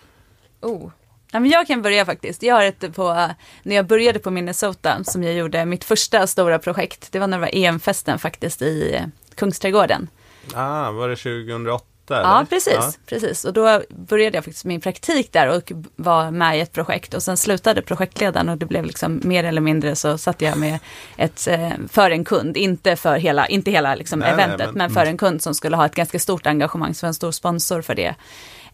Oh. 0.62 0.92
Ja, 1.32 1.40
men 1.40 1.50
jag 1.50 1.68
kan 1.68 1.82
börja 1.82 2.06
faktiskt. 2.06 2.44
Jag 2.44 2.56
har 2.56 2.64
ett 2.64 2.96
på, 2.96 3.30
när 3.64 3.76
jag 3.76 3.88
började 3.88 4.20
på 4.20 4.32
Minnesota, 4.32 5.04
som 5.04 5.24
jag 5.24 5.34
gjorde 5.34 5.66
mitt 5.66 5.84
första 5.84 6.28
stora 6.28 6.60
projekt, 6.60 7.12
det 7.12 7.20
var 7.20 7.28
när 7.28 7.38
det 7.38 7.42
var 7.42 7.50
EM-festen 7.54 8.20
faktiskt 8.20 8.62
i 8.62 8.96
eh, 8.96 9.02
Kungsträdgården. 9.36 10.08
Ah, 10.54 10.92
var 10.92 11.10
det 11.10 11.16
2008 11.16 11.86
Eventa? 12.10 12.30
Ja, 12.30 12.36
eller? 12.38 12.46
precis, 12.46 13.00
precis. 13.06 13.46
Och 13.46 13.54
då 13.54 13.82
började 13.90 14.38
jag 14.38 14.44
faktiskt 14.46 14.66
min 14.66 14.82
praktik 14.82 15.34
där 15.34 15.48
och 15.58 15.72
var 15.96 16.32
med 16.32 16.58
i 16.58 16.62
ett 16.62 16.72
projekt 16.72 17.14
och 17.14 17.24
sen 17.24 17.38
slutade 17.38 17.82
projektledaren 17.82 18.50
och 18.50 18.58
det 18.58 18.66
blev 18.66 18.86
liksom 18.86 19.22
mer 19.24 19.44
eller 19.44 19.62
mindre 19.62 19.96
så 19.96 20.18
satt 20.18 20.42
jag 20.42 20.58
med 20.58 20.80
ett, 21.18 21.48
eh, 21.48 21.70
för 21.90 22.12
en 22.12 22.26
kund, 22.26 22.58
inte 22.58 22.96
för 22.96 23.16
hela, 23.18 23.48
inte 23.48 23.72
hela 23.72 23.96
liksom 23.96 24.20
Nej, 24.20 24.36
nej, 24.36 24.44
eventet, 24.46 24.68
men- 24.68 24.78
men, 24.78 24.90
för 24.90 25.06
en 25.06 25.18
kund 25.18 25.42
som 25.42 25.54
skulle 25.56 25.76
ha 25.76 25.86
ett 25.86 25.96
ganska 25.96 26.20
stort 26.20 26.48
engagemang, 26.48 26.94
så 26.94 27.08
en 27.08 27.14
stor 27.14 27.32
sponsor 27.32 27.82
för 27.82 27.96
det. 27.96 28.16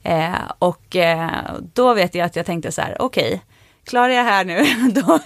Eh, 0.05 0.51
och 0.59 0.95
eh, 0.95 1.29
då 1.73 1.93
vet 1.93 2.15
jag 2.15 2.25
att 2.25 2.35
jag 2.35 2.45
tänkte 2.45 2.71
så 2.71 2.81
här, 2.81 3.01
okej, 3.01 3.41
klarar 3.85 4.09
jag 4.09 4.23
här 4.23 4.45
nu, 4.45 4.65
då, 4.91 5.19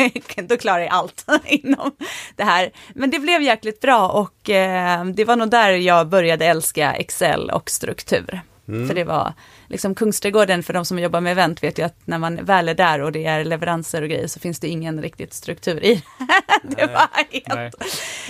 då 0.43 0.57
klarar 0.57 0.79
jag 0.79 0.93
allt 0.93 1.25
inom 1.45 1.91
det 2.35 2.43
här. 2.43 2.71
Men 2.93 3.09
det 3.09 3.19
blev 3.19 3.41
jäkligt 3.41 3.81
bra 3.81 4.09
och 4.09 4.49
eh, 4.49 5.05
det 5.05 5.25
var 5.25 5.35
nog 5.35 5.49
där 5.49 5.69
jag 5.69 6.07
började 6.07 6.45
älska 6.45 6.93
Excel 6.93 7.49
och 7.49 7.69
struktur. 7.69 8.41
Mm. 8.67 8.87
För 8.87 8.95
det 8.95 9.03
var 9.03 9.33
liksom 9.69 9.95
Kungsträdgården, 9.95 10.63
för 10.63 10.73
de 10.73 10.85
som 10.85 10.99
jobbar 10.99 11.21
med 11.21 11.31
event 11.31 11.63
vet 11.63 11.79
ju 11.79 11.83
att 11.83 11.95
när 12.05 12.17
man 12.17 12.45
väl 12.45 12.69
är 12.69 12.73
där 12.73 13.01
och 13.01 13.11
det 13.11 13.25
är 13.25 13.43
leveranser 13.45 14.01
och 14.01 14.09
grejer 14.09 14.27
så 14.27 14.39
finns 14.39 14.59
det 14.59 14.67
ingen 14.67 15.01
riktigt 15.01 15.33
struktur 15.33 15.83
i 15.83 16.03
det. 16.63 16.85
var 16.87 17.07
helt... 17.31 17.47
Nej. 17.47 17.71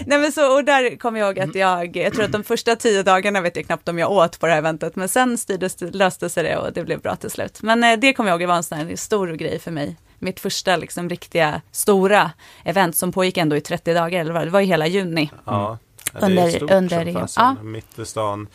Nej 0.06 0.20
men 0.20 0.32
så, 0.32 0.56
och 0.56 0.64
där 0.64 0.98
kommer 0.98 1.20
jag 1.20 1.28
ihåg 1.38 1.50
att 1.50 1.56
jag, 1.56 1.96
jag 1.98 2.14
tror 2.14 2.24
att 2.26 2.32
de 2.32 2.44
första 2.44 2.76
tio 2.76 3.04
dagarna 3.04 3.42
vet 3.42 3.56
jag 3.56 3.66
knappt 3.66 3.90
om 3.90 4.00
jag 4.00 4.12
åt 4.12 4.40
på 4.40 4.46
det 4.46 4.52
här 4.52 4.60
eventet, 4.60 4.96
men 4.96 5.10
sen 5.10 5.38
styrdes, 5.38 5.76
det- 5.76 5.96
löste 5.96 6.30
sig 6.30 6.44
det 6.44 6.58
och 6.58 6.74
det 6.74 6.84
blev 6.84 7.00
bra 7.02 7.16
till 7.16 7.30
slut. 7.32 7.62
Men 7.62 7.84
eh, 7.84 8.00
det 8.00 8.14
kommer 8.14 8.30
jag 8.30 8.34
ihåg, 8.36 8.42
det 8.42 8.48
var 8.48 8.56
en 8.56 8.64
sån 8.64 8.78
här 8.78 8.96
stor 8.96 9.28
grej 9.34 9.60
för 9.60 9.72
mig. 9.72 9.96
Mitt 10.20 10.40
första 10.40 10.76
liksom 10.76 11.10
riktiga 11.10 11.62
stora 11.72 12.32
event 12.64 12.96
som 12.96 13.12
pågick 13.12 13.38
ändå 13.38 13.56
i 13.56 13.62
30 13.62 13.94
dagar, 13.94 14.20
eller 14.22 14.34
vad, 14.34 14.48
det 14.48 14.52
var 14.52 14.62
i 14.62 14.66
hela 14.66 14.88
juni. 14.88 15.32
Ja, 15.46 15.78
det 16.14 16.26
Under- 16.26 16.48
är 16.48 16.50
stort 16.52 16.72
under 16.72 17.04
som 17.06 17.14
fasen, 17.14 17.44
ja. 17.58 17.64
mitt 17.64 18.00
i 18.00 18.06
stan. 18.06 18.48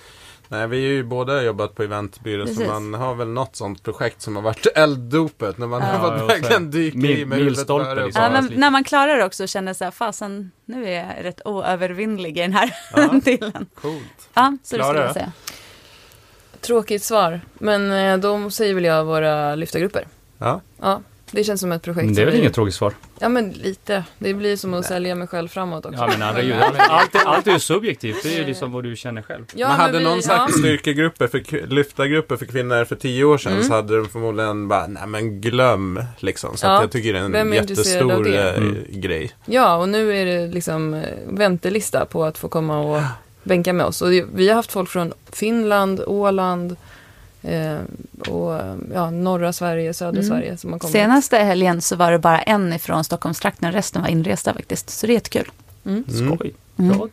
Nej, 0.48 0.66
vi 0.68 0.76
har 0.76 0.92
ju 0.92 1.04
båda 1.04 1.42
jobbat 1.42 1.74
på 1.74 1.82
eventbyrå 1.82 2.46
så 2.46 2.52
Precis. 2.54 2.68
man 2.68 2.94
har 2.94 3.14
väl 3.14 3.28
något 3.28 3.56
sånt 3.56 3.82
projekt 3.82 4.22
som 4.22 4.36
har 4.36 4.42
varit 4.42 4.66
elddopet 4.74 5.58
när 5.58 5.66
man 5.66 5.80
Ja. 5.82 5.86
har 5.86 6.18
så 6.18 6.26
verkligen 6.26 6.70
dyka 6.70 6.98
i 6.98 7.00
mil- 7.00 7.26
med 7.26 7.38
huvudet 7.38 7.66
före 7.66 8.04
liksom. 8.04 8.22
Ja, 8.22 8.30
men 8.30 8.52
när 8.60 8.70
man 8.70 8.84
klarar 8.84 9.16
det 9.18 9.24
också 9.24 9.42
och 9.42 9.48
känner 9.48 9.74
så 9.74 9.84
här, 9.84 9.90
fasen, 9.90 10.50
nu 10.64 10.86
är 10.88 10.90
jag 11.16 11.24
rätt 11.24 11.40
oövervinnlig 11.44 12.38
i 12.38 12.40
den 12.40 12.52
här 12.52 12.74
Ja. 12.96 13.08
delen. 13.24 13.66
Coolt. 13.74 14.28
Ja, 14.34 14.56
så 14.62 14.76
det 14.76 14.82
Klara? 14.82 14.92
skulle 14.92 15.04
jag 15.04 15.14
säga. 15.14 15.32
Tråkigt 16.60 17.02
svar, 17.02 17.40
men 17.54 17.92
eh, 17.92 18.16
då 18.18 18.50
säger 18.50 18.74
väl 18.74 18.84
jag 18.84 19.04
våra 19.04 19.54
lyftargrupper. 19.54 20.06
Ja. 20.38 20.60
Ja, 20.80 21.00
det 21.30 21.44
känns 21.44 21.60
som 21.60 21.72
ett 21.72 21.82
projekt 21.82 22.04
Men 22.04 22.14
det 22.14 22.22
är 22.22 22.26
väl 22.26 22.34
inget 22.34 22.54
tråkigt 22.54 22.74
svar? 22.74 22.94
Ja, 23.18 23.28
men 23.28 23.50
lite. 23.50 24.04
Det 24.18 24.34
blir 24.34 24.56
som 24.56 24.74
att 24.74 24.86
sälja 24.86 25.14
mig 25.14 25.28
själv 25.28 25.48
framåt 25.48 25.86
också. 25.86 25.98
Ja 26.00 26.06
men 26.06 26.22
herregud, 26.22 26.54
allt, 26.62 26.76
allt, 26.78 27.14
är, 27.14 27.18
allt 27.26 27.46
är 27.46 27.52
ju 27.52 27.58
subjektivt. 27.58 28.22
Det 28.22 28.34
är 28.34 28.38
ju 28.38 28.44
liksom 28.46 28.72
vad 28.72 28.84
du 28.84 28.96
känner 28.96 29.22
själv. 29.22 29.44
Ja, 29.54 29.68
man 29.68 29.76
hade 29.80 29.98
vi- 29.98 30.04
någon 30.04 30.16
ja. 30.16 30.22
sagt 30.22 30.54
styrkegrupper, 30.58 31.26
för, 31.26 31.66
lyftargrupper 31.66 32.36
för 32.36 32.46
kvinnor 32.46 32.84
för 32.84 32.96
tio 32.96 33.24
år 33.24 33.38
sedan 33.38 33.52
Mm. 33.52 33.64
så 33.64 33.72
hade 33.72 33.96
de 33.96 34.08
förmodligen 34.08 34.68
bara, 34.68 34.86
nej 34.86 35.06
men 35.06 35.40
glöm 35.40 36.04
liksom. 36.18 36.56
Så 36.56 36.66
Ja, 36.66 36.76
att 36.76 36.80
jag 36.82 36.90
tycker 36.92 37.12
det 37.12 37.18
är 37.18 37.22
en 37.24 37.32
vem 37.32 37.52
är 37.52 37.56
jättestor 37.56 38.34
eh, 38.36 38.54
Mm. 38.56 38.76
grej. 38.90 39.30
Ja, 39.46 39.76
och 39.76 39.88
nu 39.88 40.16
är 40.16 40.24
det 40.26 40.46
liksom 40.54 40.94
eh, 40.94 41.02
väntelista 41.26 42.04
på 42.06 42.24
att 42.24 42.38
få 42.38 42.48
komma 42.48 42.78
och 42.80 43.02
bänka 43.42 43.72
med 43.72 43.86
oss. 43.86 44.02
Och 44.02 44.12
vi 44.12 44.48
har 44.48 44.54
haft 44.54 44.72
folk 44.72 44.88
från 44.90 45.12
Finland, 45.32 46.00
Åland 46.06 46.76
och 48.28 48.54
eh, 48.54 48.74
ja, 48.94 49.10
norra 49.10 49.52
Sverige, 49.52 49.94
södra 49.94 50.20
Mm. 50.20 50.24
Sverige 50.24 50.56
som 50.56 50.72
har 50.72 50.78
kommit. 50.78 50.92
Senaste 50.92 51.36
helgen 51.38 51.80
så 51.80 51.96
var 51.96 52.12
det 52.12 52.18
bara 52.18 52.42
en 52.42 52.72
ifrån 52.72 53.04
Stockholmstrakten, 53.04 53.72
resten 53.72 54.02
var 54.02 54.08
inresta 54.08 54.54
faktiskt. 54.54 54.90
Så 54.90 55.06
det 55.06 55.12
är 55.12 55.14
jättekul. 55.14 55.50
Mm. 55.84 56.04
Mm. 56.08 56.36
Skoj. 56.36 56.54
Mm. 56.78 56.98
Bra. 56.98 57.08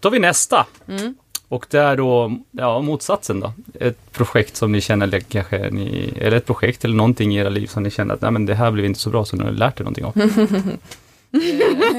Då 0.00 0.08
har 0.08 0.10
vi 0.10 0.18
nästa. 0.18 0.66
Mm. 0.88 1.14
Och 1.48 1.66
det 1.70 1.78
är 1.78 1.96
då, 1.96 2.38
ja 2.50 2.80
motsatsen 2.80 3.40
då. 3.40 3.52
Ett 3.80 4.12
projekt 4.12 4.56
som 4.56 4.72
ni 4.72 4.80
känner 4.80 5.06
eller 5.06 5.20
kanske 5.20 5.70
ni, 5.70 6.12
eller 6.20 6.36
ett 6.36 6.46
projekt 6.46 6.84
eller 6.84 6.96
någonting 6.96 7.34
i 7.34 7.38
era 7.38 7.48
liv 7.48 7.66
som 7.66 7.82
ni 7.82 7.90
känner 7.90 8.14
att 8.14 8.20
nej 8.20 8.30
men 8.30 8.46
det 8.46 8.54
här 8.54 8.70
blev 8.70 8.86
inte 8.86 9.00
så 9.00 9.10
bra 9.10 9.24
så 9.24 9.36
nu 9.36 9.44
har 9.44 9.50
ni 9.50 9.58
lärt 9.58 9.80
er 9.80 9.84
någonting 9.84 10.04
av. 10.04 10.12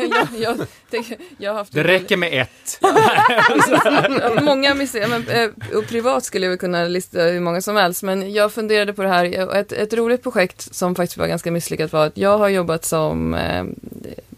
Eh, 0.03 0.09
jag, 0.41 0.57
jag, 0.57 0.67
tänker- 0.91 1.17
jag 1.37 1.51
har 1.51 1.57
haft 1.57 1.73
Det 1.73 1.83
räcker 1.83 2.17
med 2.17 2.41
ett. 2.41 2.79
Många 4.43 4.73
misslyckanden, 4.73 5.25
men, 5.27 5.43
eh, 5.43 5.77
och 5.77 5.87
privat 5.87 6.23
skulle 6.25 6.45
jag 6.45 6.59
kunna 6.59 6.83
lista 6.85 7.21
hur 7.21 7.39
många 7.39 7.61
som 7.61 7.75
helst, 7.75 8.03
men 8.03 8.33
jag 8.33 8.51
funderade 8.51 8.93
på 8.93 9.01
det 9.01 9.09
här. 9.09 9.55
Ett, 9.55 9.71
ett 9.71 9.93
roligt 9.93 10.23
projekt 10.23 10.75
som 10.75 10.95
faktiskt 10.95 11.17
var 11.17 11.27
ganska 11.27 11.51
misslyckat 11.51 11.93
var 11.93 12.05
att 12.05 12.17
jag 12.17 12.37
har 12.37 12.49
jobbat 12.49 12.85
som 12.85 13.33
eh, 13.33 13.63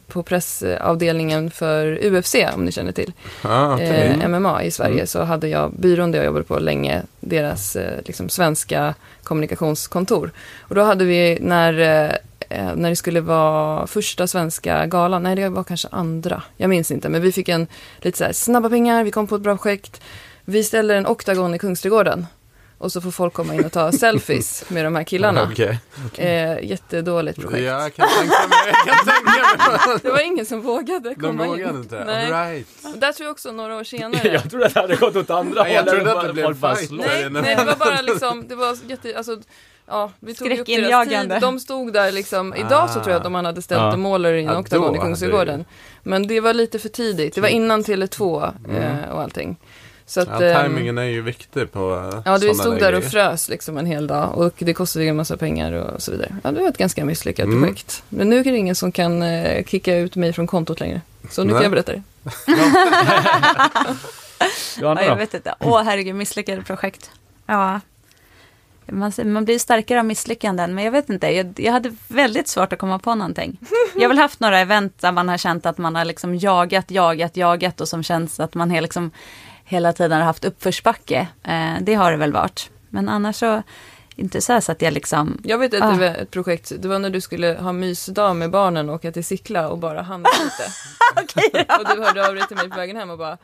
på 0.07 0.23
pressavdelningen 0.23 1.51
för 1.51 2.05
UFC, 2.05 2.35
om 2.55 2.65
ni 2.65 2.71
känner 2.71 2.91
till, 2.91 3.13
okej. 3.73 4.17
eh, 4.21 4.27
MMA 4.29 4.63
i 4.63 4.71
Sverige, 4.71 4.93
Mm. 4.93 5.07
så 5.07 5.23
hade 5.23 5.47
jag 5.47 5.71
byrån 5.73 6.11
där 6.11 6.19
jag 6.19 6.25
jobbade 6.25 6.45
på 6.45 6.59
länge, 6.59 7.01
deras 7.19 7.75
eh, 7.75 7.99
liksom, 8.05 8.29
svenska 8.29 8.93
kommunikationskontor. 9.23 10.31
Och 10.61 10.75
då 10.75 10.81
hade 10.81 11.05
vi 11.05 11.37
när 11.41 12.17
eh, 12.51 12.75
när 12.75 12.89
det 12.89 12.95
skulle 12.95 13.21
vara 13.21 13.87
första 13.87 14.27
svenska 14.27 14.85
galan, 14.85 15.23
nej 15.23 15.35
det 15.35 15.49
var 15.49 15.63
kanske 15.63 15.87
andra, 15.91 16.43
jag 16.57 16.69
minns 16.69 16.91
inte, 16.91 17.09
men 17.09 17.21
vi 17.21 17.31
fick 17.31 17.49
en 17.49 17.67
lite 17.97 18.17
så 18.17 18.23
här 18.23 18.33
snabba 18.33 18.69
pengar, 18.69 19.03
vi 19.03 19.11
kom 19.11 19.27
på 19.27 19.35
ett 19.35 19.41
bra 19.41 19.57
projekt, 19.57 20.01
vi 20.45 20.63
ställer 20.63 20.95
en 20.95 21.07
oktagon 21.07 21.55
i 21.55 21.59
Kungsträdgården 21.59 22.25
och 22.81 22.91
så 22.91 23.01
får 23.01 23.11
folk 23.11 23.33
komma 23.33 23.53
in 23.55 23.65
och 23.65 23.71
ta 23.71 23.91
selfies 24.03 24.63
med 24.69 24.85
de 24.85 24.95
här 24.95 25.03
killarna. 25.03 25.49
Okej. 25.51 25.79
Eh, 26.17 26.63
jättedåligt 26.65 27.41
projekt. 27.41 27.63
Ja, 27.63 27.81
jag 27.83 27.93
kan 27.95 28.07
tänka 28.19 28.47
mig. 28.47 28.57
Jag 28.85 28.95
kan 28.95 29.05
tänka 29.05 29.31
mig. 29.87 29.97
Det 30.03 30.09
var 30.09 30.19
ingen 30.19 30.45
som 30.45 30.61
vågade 30.61 31.09
De 31.09 31.15
komma 31.15 31.45
vågade 31.45 31.69
in. 31.69 31.75
inte? 31.75 32.03
Nej. 32.05 32.31
Right. 32.55 32.67
Och 32.83 32.97
Där 32.99 33.11
tror 33.11 33.25
jag 33.25 33.31
också 33.31 33.51
några 33.51 33.75
år 33.77 33.83
senare. 33.93 34.27
jag 34.27 34.49
trodde 34.49 34.65
att 34.65 34.73
det 34.73 34.79
hade 34.81 34.95
gått 34.95 35.15
åt 35.15 35.29
andra 35.29 35.63
Nej, 35.63 35.73
jag 35.73 35.83
hållet. 35.83 35.95
trodde 36.03 36.19
att 36.19 36.27
det 36.27 36.33
blev 36.33 36.55
bara 36.59 36.75
fight. 36.75 36.91
Nej, 36.91 37.29
Nej, 37.29 37.55
det 37.55 37.63
var 37.65 37.75
bara 37.75 38.01
liksom, 38.01 38.47
det 38.47 38.55
var 38.55 38.77
jätte, 38.87 39.17
alltså, 39.17 39.37
ja, 39.87 40.11
vi 40.19 40.35
tog 40.35 40.51
upp 40.51 40.65
deras 40.65 41.07
tid. 41.09 41.33
De 41.41 41.59
stod 41.59 41.93
där 41.93 42.11
liksom, 42.11 42.55
idag 42.55 42.89
så 42.89 42.99
Ah. 42.99 43.03
tror 43.03 43.09
jag 43.09 43.17
att 43.17 43.23
de 43.23 43.35
hade 43.35 43.61
ställt 43.61 43.93
en 43.93 43.99
målare 44.01 44.41
i 44.41 44.43
en 44.43 44.57
oktagon 44.57 44.83
i 44.83 44.87
hade 44.87 44.99
Kungsträdgården. 44.99 45.65
Men 46.03 46.27
det 46.27 46.39
var 46.39 46.53
lite 46.53 46.79
för 46.79 46.89
tidigt, 46.89 47.35
det 47.35 47.41
var 47.41 47.49
innan 47.49 47.83
Tele2 47.83 48.53
eh, 48.77 49.11
och 49.11 49.21
allting. 49.21 49.57
Så 50.11 50.21
att. 50.21 50.27
Ja, 50.27 50.43
ehm, 50.43 50.71
timingen 50.75 50.97
är 50.97 51.03
ju 51.03 51.21
viktig 51.21 51.71
på 51.71 52.11
Ja, 52.25 52.39
såna 52.39 52.53
stod 52.53 52.79
där 52.79 52.93
och 52.95 53.03
frös 53.03 53.49
liksom 53.49 53.77
en 53.77 53.85
hel 53.85 54.07
dag 54.07 54.37
och 54.37 54.53
det 54.57 54.73
kostade 54.73 55.05
ju 55.05 55.09
en 55.09 55.15
massa 55.15 55.37
pengar 55.37 55.71
och 55.71 56.01
så 56.01 56.11
vidare. 56.11 56.35
Ja, 56.43 56.51
det 56.51 56.61
var 56.61 56.69
ett 56.69 56.77
ganska 56.77 57.05
misslyckat 57.05 57.45
Mm. 57.45 57.61
projekt. 57.63 58.03
Men 58.09 58.29
nu 58.29 58.39
är 58.39 58.43
det 58.43 58.57
ingen 58.57 58.75
som 58.75 58.91
kan 58.91 59.21
eh, 59.21 59.65
kicka 59.65 59.97
ut 59.97 60.15
mig 60.15 60.33
från 60.33 60.47
kontot 60.47 60.79
längre. 60.79 61.01
Så 61.29 61.43
nu 61.43 61.49
kan 61.49 61.55
Nej. 61.55 61.63
jag 61.63 61.71
berätta 61.71 61.91
det. 61.91 62.01
Johanna 64.81 65.01
Ja, 65.01 65.07
jag 65.07 65.15
vet 65.15 65.33
inte. 65.33 65.55
Åh, 65.59 65.81
herregud, 65.83 66.15
misslyckade 66.15 66.61
projekt. 66.61 67.11
Ja. 67.45 67.79
Man, 68.85 69.11
man 69.25 69.45
blir 69.45 69.59
starkare 69.59 69.99
av 69.99 70.05
misslyckanden, 70.05 70.75
men 70.75 70.83
jag 70.83 70.91
vet 70.91 71.09
inte. 71.09 71.27
Jag, 71.27 71.59
jag 71.59 71.71
hade 71.71 71.95
väldigt 72.07 72.47
svårt 72.47 72.73
att 72.73 72.79
komma 72.79 72.99
på 72.99 73.15
någonting. 73.15 73.57
Jag 73.95 74.01
har 74.01 74.07
väl 74.07 74.17
haft 74.17 74.39
några 74.39 74.59
event 74.59 75.01
där 75.01 75.11
man 75.11 75.29
har 75.29 75.37
känt 75.37 75.65
att 75.65 75.77
man 75.77 75.95
har 75.95 76.05
liksom 76.05 76.35
jagat, 76.35 76.91
jagat, 76.91 77.37
jagat 77.37 77.81
och 77.81 77.87
som 77.87 78.03
känns 78.03 78.39
att 78.39 78.53
man 78.53 78.71
har 78.71 78.81
liksom 78.81 79.11
hela 79.71 79.93
tiden 79.93 80.17
har 80.19 80.25
haft 80.25 80.45
uppförsbacke. 80.45 81.27
Eh, 81.43 81.73
det 81.81 81.93
har 81.93 82.11
det 82.11 82.17
väl 82.17 82.33
varit. 82.33 82.69
Men 82.89 83.09
annars 83.09 83.35
så, 83.35 83.63
inte 84.15 84.41
så 84.41 84.53
här 84.53 84.59
så 84.59 84.71
att 84.71 84.81
jag 84.81 84.93
liksom... 84.93 85.41
Jag 85.43 85.57
vet 85.57 85.73
ett, 85.73 85.83
Ah. 85.83 86.03
ett 86.05 86.31
projekt, 86.31 86.71
det 86.79 86.87
var 86.87 86.99
när 86.99 87.09
du 87.09 87.21
skulle 87.21 87.53
ha 87.53 87.71
mysdag 87.71 88.33
med 88.35 88.51
barnen 88.51 88.89
och 88.89 88.95
åka 88.95 89.11
till 89.11 89.25
Sickla 89.25 89.69
och 89.69 89.77
bara 89.77 90.01
handla 90.01 90.29
lite. 90.43 90.71
Och 91.79 91.95
du 91.95 92.01
hörde 92.03 92.27
av 92.27 92.35
dig 92.35 92.47
till 92.47 92.57
mig 92.57 92.69
på 92.69 92.75
vägen 92.75 92.95
hem 92.97 93.09
och 93.09 93.17
bara 93.17 93.37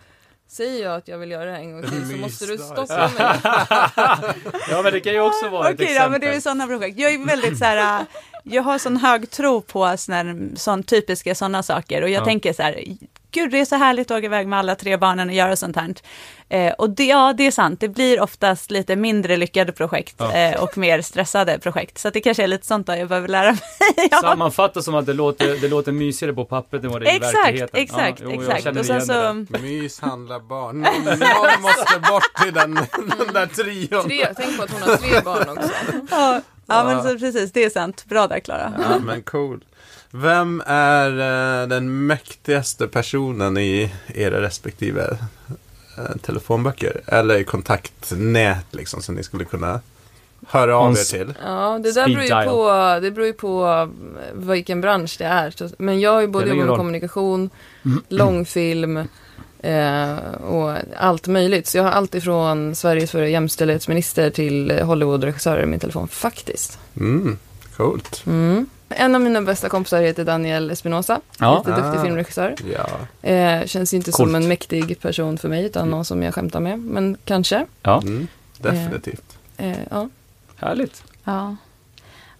Säger 0.50 0.84
jag 0.84 0.96
att 0.96 1.08
jag 1.08 1.18
vill 1.18 1.32
göra 1.32 1.46
det 1.46 1.52
här 1.52 1.60
en 1.60 1.72
gång 1.72 1.82
till 1.82 2.10
så 2.12 2.18
måste 2.18 2.46
du 2.46 2.58
stoppa 2.58 3.10
mig. 3.18 3.40
Ja 4.70 4.82
men 4.84 4.94
det 4.94 5.00
kan 5.00 5.14
ju 5.14 5.20
också 5.20 5.50
vara 5.50 5.70
ett 5.70 5.74
Okej, 5.76 5.86
exempel. 5.86 6.04
ja, 6.04 6.10
men 6.10 6.22
det 6.22 6.28
är 6.36 6.40
sådana 6.40 6.68
projekt. 6.68 7.00
Jag 7.00 7.14
är 7.14 7.26
väldigt 7.26 7.58
så 7.58 7.66
här, 7.66 8.06
jag 8.44 8.64
har 8.64 8.78
sån 8.78 8.98
hög 8.98 9.30
tro 9.30 9.62
på 9.62 9.98
såna, 9.98 10.18
här- 10.18 10.50
sån 10.56 10.84
typiska 10.84 11.36
sådana 11.36 11.64
saker 11.64 12.02
och 12.02 12.10
jag 12.10 12.22
Ja. 12.22 12.26
tänker 12.26 12.54
så 12.54 12.62
här, 12.64 12.84
gud 13.38 13.52
det 13.52 13.60
är 13.60 13.66
så 13.66 13.76
härligt 13.76 14.12
att 14.12 14.18
åka 14.18 14.26
iväg 14.26 14.48
med 14.48 14.60
alla 14.60 14.76
tre 14.76 14.98
barnen 14.98 15.28
och 15.30 15.36
göra 15.36 15.56
sånt 15.56 15.76
här. 15.76 15.94
Eh, 16.50 16.74
och 16.74 16.90
det, 16.90 17.06
ja, 17.06 17.34
det 17.38 17.48
är 17.48 17.52
sant, 17.52 17.80
det 17.80 17.90
blir 17.90 18.22
oftast 18.22 18.72
lite 18.72 18.96
mindre 18.96 19.38
lyckade 19.38 19.72
projekt 19.72 20.16
Ja. 20.18 20.34
eh, 20.34 20.64
och 20.64 20.78
mer 20.78 21.02
stressade 21.02 21.60
projekt. 21.60 21.98
Så 21.98 22.10
det 22.10 22.22
kanske 22.22 22.44
är 22.44 22.48
lite 22.48 22.66
sånt 22.68 22.88
där 22.88 22.96
jag 22.96 23.08
behöver 23.08 23.28
lära 23.28 23.52
mig. 23.52 23.60
ja. 24.12 24.18
Sammanfattat 24.22 24.84
som 24.84 24.96
att 24.96 25.06
det 25.06 25.14
låter, 25.14 25.62
det 25.62 25.68
låter 25.68 25.92
mysigare 25.92 26.34
på 26.34 26.46
pappret 26.46 26.84
än 26.84 26.90
vad 26.92 27.02
det 27.02 27.10
är 27.10 27.14
i 27.14 27.16
Exakt, 27.18 27.36
verkligheten. 27.36 27.82
exakt, 27.82 28.22
jo, 28.24 28.32
jag 28.44 28.58
exakt. 28.58 28.78
Och 28.80 28.86
sen 28.86 29.02
så, 29.02 29.46
Mys 29.62 30.00
handlar 30.00 30.40
barn. 30.40 30.82
Någon, 30.82 31.04
någon 31.04 31.62
måste 31.62 32.00
bort 32.12 32.34
till 32.44 32.54
den, 32.54 32.74
den 33.18 33.34
där 33.34 33.46
trion. 33.46 34.04
Tre, 34.04 34.28
tänk 34.38 34.58
på 34.58 34.64
att 34.64 34.72
hon 34.72 34.82
har 34.82 34.96
tre 34.98 35.22
barn 35.22 35.50
också. 35.58 35.70
ja, 36.12 36.42
ja, 36.68 36.84
men 36.84 36.96
Ja. 36.98 37.04
så 37.04 37.20
precis, 37.20 37.52
det 37.52 37.64
är 37.64 37.70
sant. 37.70 38.06
Bra 38.06 38.28
där 38.28 38.40
Klara. 38.40 38.74
Ja, 38.90 39.00
men 39.00 39.22
cool. 39.24 39.64
Vem 40.12 40.64
är 40.66 41.10
eh, 41.10 41.68
den 41.68 42.08
mäktigaste 42.08 42.88
personen 42.88 43.58
i 43.58 43.94
era 44.08 44.42
respektive 44.42 45.18
eh, 45.98 46.18
telefonböcker? 46.22 47.02
Eller 47.06 47.44
kontaktnät 47.44 48.66
liksom 48.72 49.02
som 49.02 49.16
ni 49.16 49.24
skulle 49.24 49.46
kunna 49.46 49.82
höra 50.48 50.78
av 50.78 50.92
er 50.92 51.12
till? 51.12 51.34
Ja, 51.44 51.80
det 51.84 51.92
där 51.92 52.08
beror 52.08 52.24
ju, 52.24 52.50
på, 52.50 52.70
det 53.02 53.12
beror 53.12 53.28
ju 53.28 53.34
på 53.34 53.68
eh, 53.68 54.34
vilken 54.34 54.82
bransch 54.82 55.16
det 55.18 55.26
är. 55.26 55.54
Men 55.78 56.00
jag 56.00 56.12
har 56.12 56.22
ju 56.22 56.28
både 56.28 56.50
jobbat 56.50 56.68
med 56.68 56.78
kommunikation, 56.78 57.50
långfilm, 58.10 59.08
Eh, 59.60 60.34
och 60.34 60.78
allt 60.98 61.28
möjligt. 61.28 61.68
Så 61.68 61.78
jag 61.78 61.84
har 61.84 61.92
allt 61.92 62.16
ifrån 62.16 62.76
Sveriges 62.76 63.12
förra 63.12 63.28
jämställdhetsminister 63.28 64.30
till 64.30 64.72
Hollywoodregissörer 64.72 65.64
i 65.64 65.66
min 65.66 65.80
telefon, 65.80 66.08
faktiskt. 66.08 66.80
Mm, 66.96 67.38
coolt. 67.78 68.24
Mm. 68.26 68.66
En 68.90 69.16
av 69.16 69.22
mina 69.22 69.42
bästa 69.42 69.70
kompisar 69.70 70.02
heter 70.02 70.24
Daniel 70.26 70.72
Espinosa, 70.72 71.22
Ja. 71.40 71.58
jätteduktig 71.58 72.00
Ah. 72.00 72.04
filmregissör. 72.04 72.56
Ja. 72.74 73.30
Eh, 73.30 73.66
känns 73.66 73.94
inte 73.94 74.12
Coolt. 74.12 74.28
som 74.30 74.36
en 74.36 74.48
mäktig 74.48 75.00
person 75.02 75.38
för 75.38 75.50
mig, 75.50 75.66
utan 75.66 75.90
någon 75.90 76.06
som 76.06 76.24
jag 76.24 76.34
skämtar 76.34 76.60
med. 76.60 76.80
Men 76.80 77.18
kanske. 77.26 77.66
Ja, 77.82 78.02
Mm, 78.02 78.28
definitivt. 78.58 79.38
Eh, 79.58 79.78
ja. 79.92 80.10
härligt. 80.58 81.04
Ja. 81.24 81.56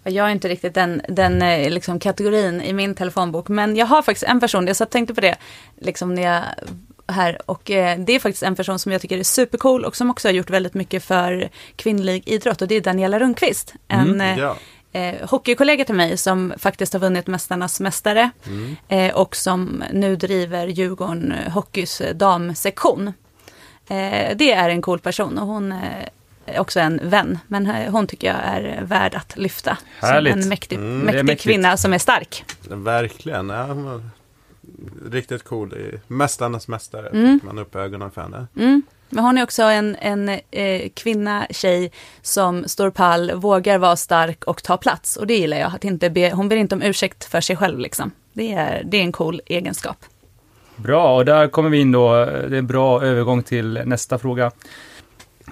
Jag 0.04 0.26
är 0.26 0.30
inte 0.30 0.48
riktigt 0.48 0.74
den, 0.74 1.02
den 1.08 1.42
eh, 1.42 1.70
liksom, 1.70 1.98
kategorin 2.00 2.60
i 2.62 2.72
min 2.72 2.94
telefonbok, 2.94 3.48
men 3.48 3.76
jag 3.76 3.86
har 3.86 4.02
faktiskt 4.02 4.24
en 4.30 4.40
person, 4.40 4.66
jag 4.66 4.76
satt 4.76 4.88
och 4.88 4.92
tänkte 4.92 5.14
på 5.14 5.20
det, 5.20 5.36
liksom 5.80 6.14
när 6.14 6.22
jag 6.22 6.42
här, 7.12 7.38
och 7.50 7.70
eh, 7.70 7.98
det 7.98 8.12
är 8.12 8.18
faktiskt 8.18 8.42
en 8.42 8.54
person 8.54 8.78
som 8.78 8.92
jag 8.92 9.00
tycker 9.00 9.18
är 9.18 9.22
supercool 9.22 9.84
och 9.84 9.96
som 9.96 10.10
också 10.10 10.28
har 10.28 10.32
gjort 10.32 10.50
väldigt 10.50 10.74
mycket 10.74 11.04
för 11.04 11.48
kvinnlig 11.76 12.28
idrott 12.28 12.62
och 12.62 12.68
det 12.68 12.74
är 12.74 12.80
Daniela 12.80 13.18
Rundqvist. 13.18 13.74
En 13.88 14.00
Mm, 14.00 14.20
eh, 14.20 14.38
Ja. 14.38 14.56
Eh, 14.92 15.28
hockeykollega 15.30 15.84
till 15.84 15.94
mig 15.94 16.16
som 16.16 16.52
faktiskt 16.58 16.92
har 16.92 17.00
vunnit 17.00 17.26
Mästarnas 17.26 17.80
Mästare 17.80 18.30
Mm. 18.46 18.76
eh, 18.88 19.14
och 19.14 19.36
som 19.36 19.84
nu 19.92 20.16
driver 20.16 20.66
Djurgården 20.66 21.32
eh, 21.32 21.52
Hockeys 21.52 22.00
eh, 22.00 22.14
damsektion. 22.14 23.08
Eh, 23.88 24.36
det 24.36 24.52
är 24.52 24.68
en 24.70 24.82
cool 24.82 24.98
person 24.98 25.38
och 25.38 25.46
hon 25.46 25.72
eh, 25.72 25.78
är 26.46 26.60
också 26.60 26.80
en 26.80 27.00
vän, 27.02 27.38
men 27.46 27.66
hon 27.66 28.06
tycker 28.06 28.26
jag 28.26 28.36
är 28.44 28.82
värd 28.82 29.14
att 29.14 29.36
lyfta. 29.36 29.78
Härligt. 30.00 30.32
Som 30.32 30.42
en 30.42 30.48
mäktig, 30.48 30.76
Mm, 30.78 30.98
mäktig 31.00 31.40
kvinna 31.40 31.76
som 31.76 31.92
är 31.92 31.98
stark. 31.98 32.44
Verkligen. 32.70 33.48
Ja, 33.48 33.66
riktigt 35.10 35.44
cool. 35.44 35.74
Mästarnas 36.06 36.68
mästare. 36.68 37.08
Mm. 37.08 37.40
fick 37.40 37.46
Man 37.46 37.58
upp 37.58 37.76
ögonen 37.76 38.10
för 38.10 38.22
henne. 38.22 38.46
Mm. 38.56 38.82
Men 39.08 39.24
hon 39.24 39.38
är 39.38 39.42
också 39.42 39.62
en, 39.62 39.96
en 40.00 40.28
eh, 40.50 40.88
kvinna, 40.94 41.46
tjej 41.50 41.92
som 42.22 42.68
står 42.68 42.90
pall, 42.90 43.32
vågar 43.34 43.78
vara 43.78 43.96
stark 43.96 44.44
och 44.44 44.62
ta 44.62 44.76
plats. 44.76 45.16
Och 45.16 45.26
det 45.26 45.36
gillar 45.36 45.58
jag, 45.58 45.74
att 45.74 45.84
inte 45.84 46.10
be, 46.10 46.30
hon 46.30 46.48
ber 46.48 46.56
inte 46.56 46.74
om 46.74 46.82
ursäkt 46.82 47.24
för 47.24 47.40
sig 47.40 47.56
själv 47.56 47.78
liksom. 47.78 48.10
Det 48.32 48.52
är, 48.52 48.82
det 48.84 48.96
är 48.96 49.02
en 49.02 49.12
cool 49.12 49.40
egenskap. 49.46 49.96
Bra, 50.76 51.16
och 51.16 51.24
där 51.24 51.48
kommer 51.48 51.70
vi 51.70 51.78
in 51.78 51.92
då. 51.92 52.14
Det 52.24 52.30
är 52.30 52.52
en 52.52 52.66
bra 52.66 53.02
övergång 53.02 53.42
till 53.42 53.82
nästa 53.84 54.18
fråga. 54.18 54.50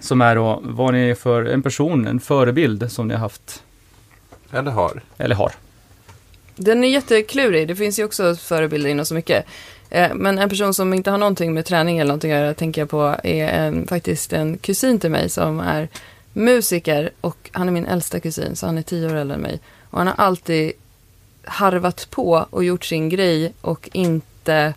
Som 0.01 0.21
är 0.21 0.37
då, 0.37 0.61
vad 0.65 0.95
ni 0.95 1.11
är 1.11 1.15
för 1.15 1.45
en 1.45 1.63
person, 1.63 2.07
en 2.07 2.21
förebild 2.21 2.93
som 2.93 3.09
ni 3.09 3.15
har 3.15 3.21
haft, 3.21 3.63
Eller 4.51 4.71
har. 4.71 5.03
eller 5.17 5.35
har. 5.35 5.53
Den 6.57 6.85
är 6.85 6.89
jätteklurig. 6.89 7.69
Det 7.69 7.77
finns 7.77 7.99
ju 7.99 8.05
också 8.05 8.37
förebilder 8.37 8.91
inom 8.91 9.07
så 9.07 9.15
mycket. 9.15 9.47
Eh, 9.91 10.15
men 10.15 10.39
en 10.39 10.49
person 10.49 10.75
som 10.75 10.95
inte 10.95 11.11
har 11.11 11.19
någonting 11.19 11.55
med 11.55 11.65
träning 11.65 11.99
eller 11.99 12.09
någonting 12.09 12.33
att 12.33 12.39
göra 12.39 12.55
tänker 12.55 12.81
jag 12.81 12.91
på 12.91 13.17
är 13.23 13.49
en, 13.49 13.87
faktiskt 13.87 14.33
en 14.33 14.59
kusin 14.59 15.01
till 15.01 15.11
mig 15.11 15.29
som 15.29 15.61
är 15.61 15.89
musiker 16.33 17.11
och 17.21 17.51
han 17.53 17.69
är 17.69 17.73
min 17.73 17.87
äldsta 17.87 18.21
kusin 18.21 18.57
så 18.57 18.67
han 18.67 18.79
är 18.79 18.83
tio 18.83 19.07
år 19.07 19.15
äldre 19.15 19.35
än 19.35 19.41
mig. 19.41 19.61
Och 19.91 19.99
han 19.99 20.07
har 20.07 20.15
alltid 20.15 20.73
harvat 21.45 22.07
på 22.11 22.47
och 22.51 22.65
gjort 22.65 22.85
sin 22.85 23.09
grej 23.09 23.53
och 23.61 23.89
inte 23.93 24.75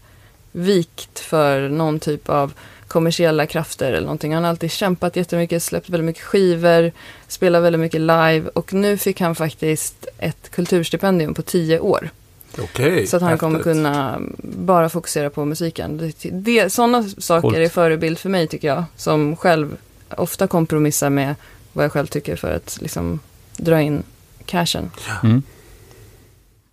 vikt 0.52 1.20
för 1.20 1.70
någon 1.70 2.00
typ 2.00 2.30
av 2.30 2.54
kommersiella 2.90 3.46
krafter 3.46 3.88
eller 3.88 4.02
någonting. 4.02 4.34
Han 4.34 4.44
har 4.44 4.50
alltid 4.50 4.72
kämpat 4.72 5.16
jättemycket, 5.16 5.64
släppt 5.64 5.90
väldigt 5.90 6.06
mycket 6.06 6.24
skivor, 6.24 6.92
spelat 7.28 7.64
väldigt 7.64 7.80
mycket 7.80 8.02
live 8.02 8.44
och 8.54 8.74
nu 8.74 8.98
fick 8.98 9.22
han 9.22 9.36
faktiskt 9.36 10.08
ett 10.18 10.50
kulturstipendium 10.52 11.34
på 11.34 11.42
tio 11.42 11.80
år. 11.80 12.10
Okej. 12.58 13.08
Så 13.08 13.18
att 13.18 13.22
han 13.22 13.38
kommer 13.38 13.56
häftigt. 13.56 13.74
kunna 13.74 14.22
bara 14.42 14.90
fokusera 14.90 15.30
på 15.30 15.46
musiken. 15.46 15.98
Det, 15.98 16.30
det, 16.32 16.70
sådana 16.70 17.04
saker 17.18 17.42
Coolt. 17.42 17.58
är 17.58 17.70
förebild 17.70 18.20
för 18.20 18.30
mig 18.30 18.48
tycker 18.48 18.68
jag. 18.68 18.84
Som 18.96 19.36
själv 19.36 19.78
ofta 20.10 20.48
kompromissar 20.48 21.10
med 21.10 21.36
vad 21.74 21.86
jag 21.86 21.92
själv 21.92 22.08
tycker 22.08 22.36
för 22.36 22.56
att 22.56 22.78
liksom 22.82 23.20
dra 23.58 23.82
in 23.82 24.04
cashen. 24.46 24.92
Mm. 25.24 25.44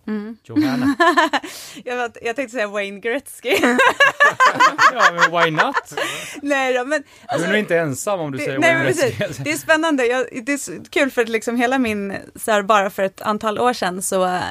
Mm. 0.07 0.37
Johanna. 0.43 0.95
jag, 1.85 2.11
jag 2.21 2.35
tänkte 2.35 2.49
säga 2.49 2.67
Wayne 2.67 2.99
Gretzky. 2.99 3.49
ja, 4.93 5.11
men 5.13 5.31
why 5.43 5.51
not? 5.51 5.93
Nej 6.41 6.73
då, 6.73 6.85
men 6.85 7.03
Du 7.37 7.43
är 7.43 7.47
nog 7.47 7.57
inte 7.57 7.77
ensam 7.77 8.19
om 8.19 8.31
du 8.31 8.37
Det- 8.37 8.43
säger 8.45 8.59
nej, 8.59 8.73
Wayne 8.75 8.85
Gretzky. 8.91 9.11
precis. 9.17 9.37
Det 9.37 9.51
är 9.51 9.57
spännande, 9.57 10.05
jag, 10.05 10.25
det 10.43 10.51
är 10.53 10.89
kul 10.89 11.11
för 11.11 11.21
att 11.21 11.29
liksom 11.29 11.57
hela 11.57 11.77
min, 11.77 12.15
så 12.35 12.51
här, 12.51 12.61
bara 12.61 12.89
för 12.89 13.03
ett 13.03 13.21
antal 13.21 13.59
år 13.59 13.73
sedan 13.73 14.01
så, 14.01 14.25
eh, 14.25 14.41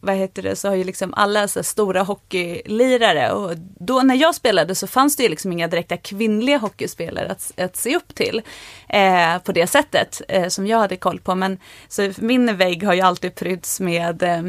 vad 0.00 0.14
heter 0.16 0.42
det, 0.42 0.56
så 0.56 0.68
har 0.68 0.74
ju 0.74 0.84
liksom 0.84 1.14
alla 1.14 1.48
så 1.48 1.58
här, 1.58 1.64
stora 1.64 2.02
hockeylirare 2.02 3.32
och 3.32 3.52
då 3.80 4.00
när 4.02 4.14
jag 4.14 4.34
spelade 4.34 4.74
så 4.74 4.86
fanns 4.86 5.16
det 5.16 5.22
ju 5.22 5.28
liksom 5.28 5.52
inga 5.52 5.68
direkta 5.68 5.96
kvinnliga 5.96 6.58
hockeyspelare 6.58 7.30
att, 7.30 7.52
att 7.60 7.76
se 7.76 7.96
upp 7.96 8.14
till 8.14 8.42
eh, 8.88 9.38
på 9.38 9.52
det 9.52 9.66
sättet 9.66 10.22
eh, 10.28 10.48
som 10.48 10.66
jag 10.66 10.78
hade 10.78 10.96
koll 10.96 11.20
på. 11.20 11.34
Men 11.34 11.58
så 11.88 12.12
min 12.18 12.56
vägg 12.56 12.84
har 12.84 12.94
ju 12.94 13.00
alltid 13.00 13.34
pryds 13.34 13.80
med 13.80 14.22
eh, 14.22 14.42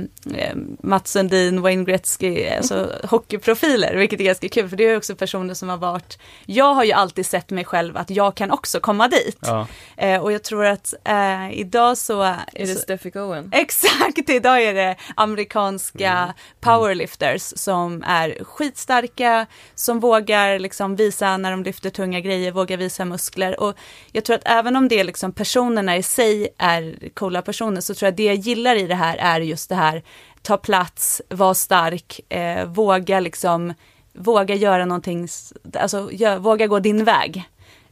Mats 0.84 1.12
Sundin, 1.12 1.62
Wayne 1.62 1.84
Gretzky, 1.84 2.47
alltså 2.49 2.91
hockeyprofiler, 3.03 3.95
vilket 3.95 4.20
är 4.20 4.24
ganska 4.24 4.49
kul 4.49 4.70
för 4.70 4.78
det 4.78 4.84
är 4.84 4.97
också 4.97 5.16
personer 5.16 5.53
som 5.53 5.70
har 5.70 5.78
varit, 5.78 6.20
jag 6.45 6.74
har 6.74 6.84
ju 6.84 6.91
alltid 6.91 7.26
sett 7.26 7.49
mig 7.49 7.66
själv 7.66 7.97
att 7.97 8.10
jag 8.10 8.36
kan 8.36 8.51
också 8.51 8.80
komma 8.80 9.08
dit. 9.08 9.38
Ja. 9.41 9.68
Eh, 9.97 10.22
och 10.22 10.32
jag 10.32 10.43
tror 10.43 10.66
att 10.66 10.93
eh, 11.03 11.60
idag 11.60 11.97
så... 11.97 12.22
Är 12.22 12.38
det 12.53 12.68
så 12.68 12.80
Steffi 12.80 13.12
Cohen? 13.12 13.49
Exakt, 13.53 14.30
idag 14.30 14.64
är 14.64 14.74
det 14.74 14.95
amerikanska 15.16 16.34
powerlifters 16.60 17.53
som 17.56 18.03
är 18.03 18.43
skitstarka, 18.43 19.45
som 19.76 19.99
vågar 19.99 20.60
liksom 20.60 20.95
visa 20.95 21.38
när 21.38 21.51
de 21.51 21.64
lyfter 21.64 21.89
tunga 21.89 22.20
grejer, 22.20 22.51
vågar 22.51 22.78
visa 22.78 23.06
muskler. 23.06 23.60
Och 23.60 23.76
jag 24.12 24.26
tror 24.26 24.36
att 24.36 24.45
även 24.45 24.76
om 24.76 24.88
det 24.88 24.99
är 24.99 25.03
liksom 25.03 25.32
personerna 25.32 25.97
i 25.97 26.03
sig 26.03 26.47
är 26.58 27.10
coola 27.14 27.41
personer, 27.41 27.82
så 27.82 27.93
tror 27.93 28.08
jag 28.08 28.16
det 28.16 28.24
jag 28.26 28.36
gillar 28.36 28.76
i 28.76 28.88
det 28.88 28.95
här 28.95 29.18
är 29.18 29.41
just 29.41 29.70
det 29.70 29.76
här, 29.76 30.03
ta 30.46 30.58
plats, 30.58 31.22
var 31.30 31.54
stark, 31.54 32.20
eh, 32.30 32.66
våga 32.66 33.20
liksom, 33.20 33.74
våga 34.14 34.56
göra 34.56 34.86
någonting, 34.86 35.28
alltså 35.74 36.10
gör, 36.12 36.38
våga 36.38 36.68
gå 36.68 36.80
din 36.80 37.04
väg. 37.04 37.43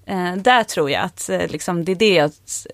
Eh, 0.05 0.35
där 0.35 0.63
tror 0.63 0.91
jag 0.91 1.03
att 1.03 1.29
eh, 1.29 1.47
liksom, 1.47 1.85
det 1.85 1.91
är 1.91 1.95
det 1.95 2.13
jag 2.13 2.31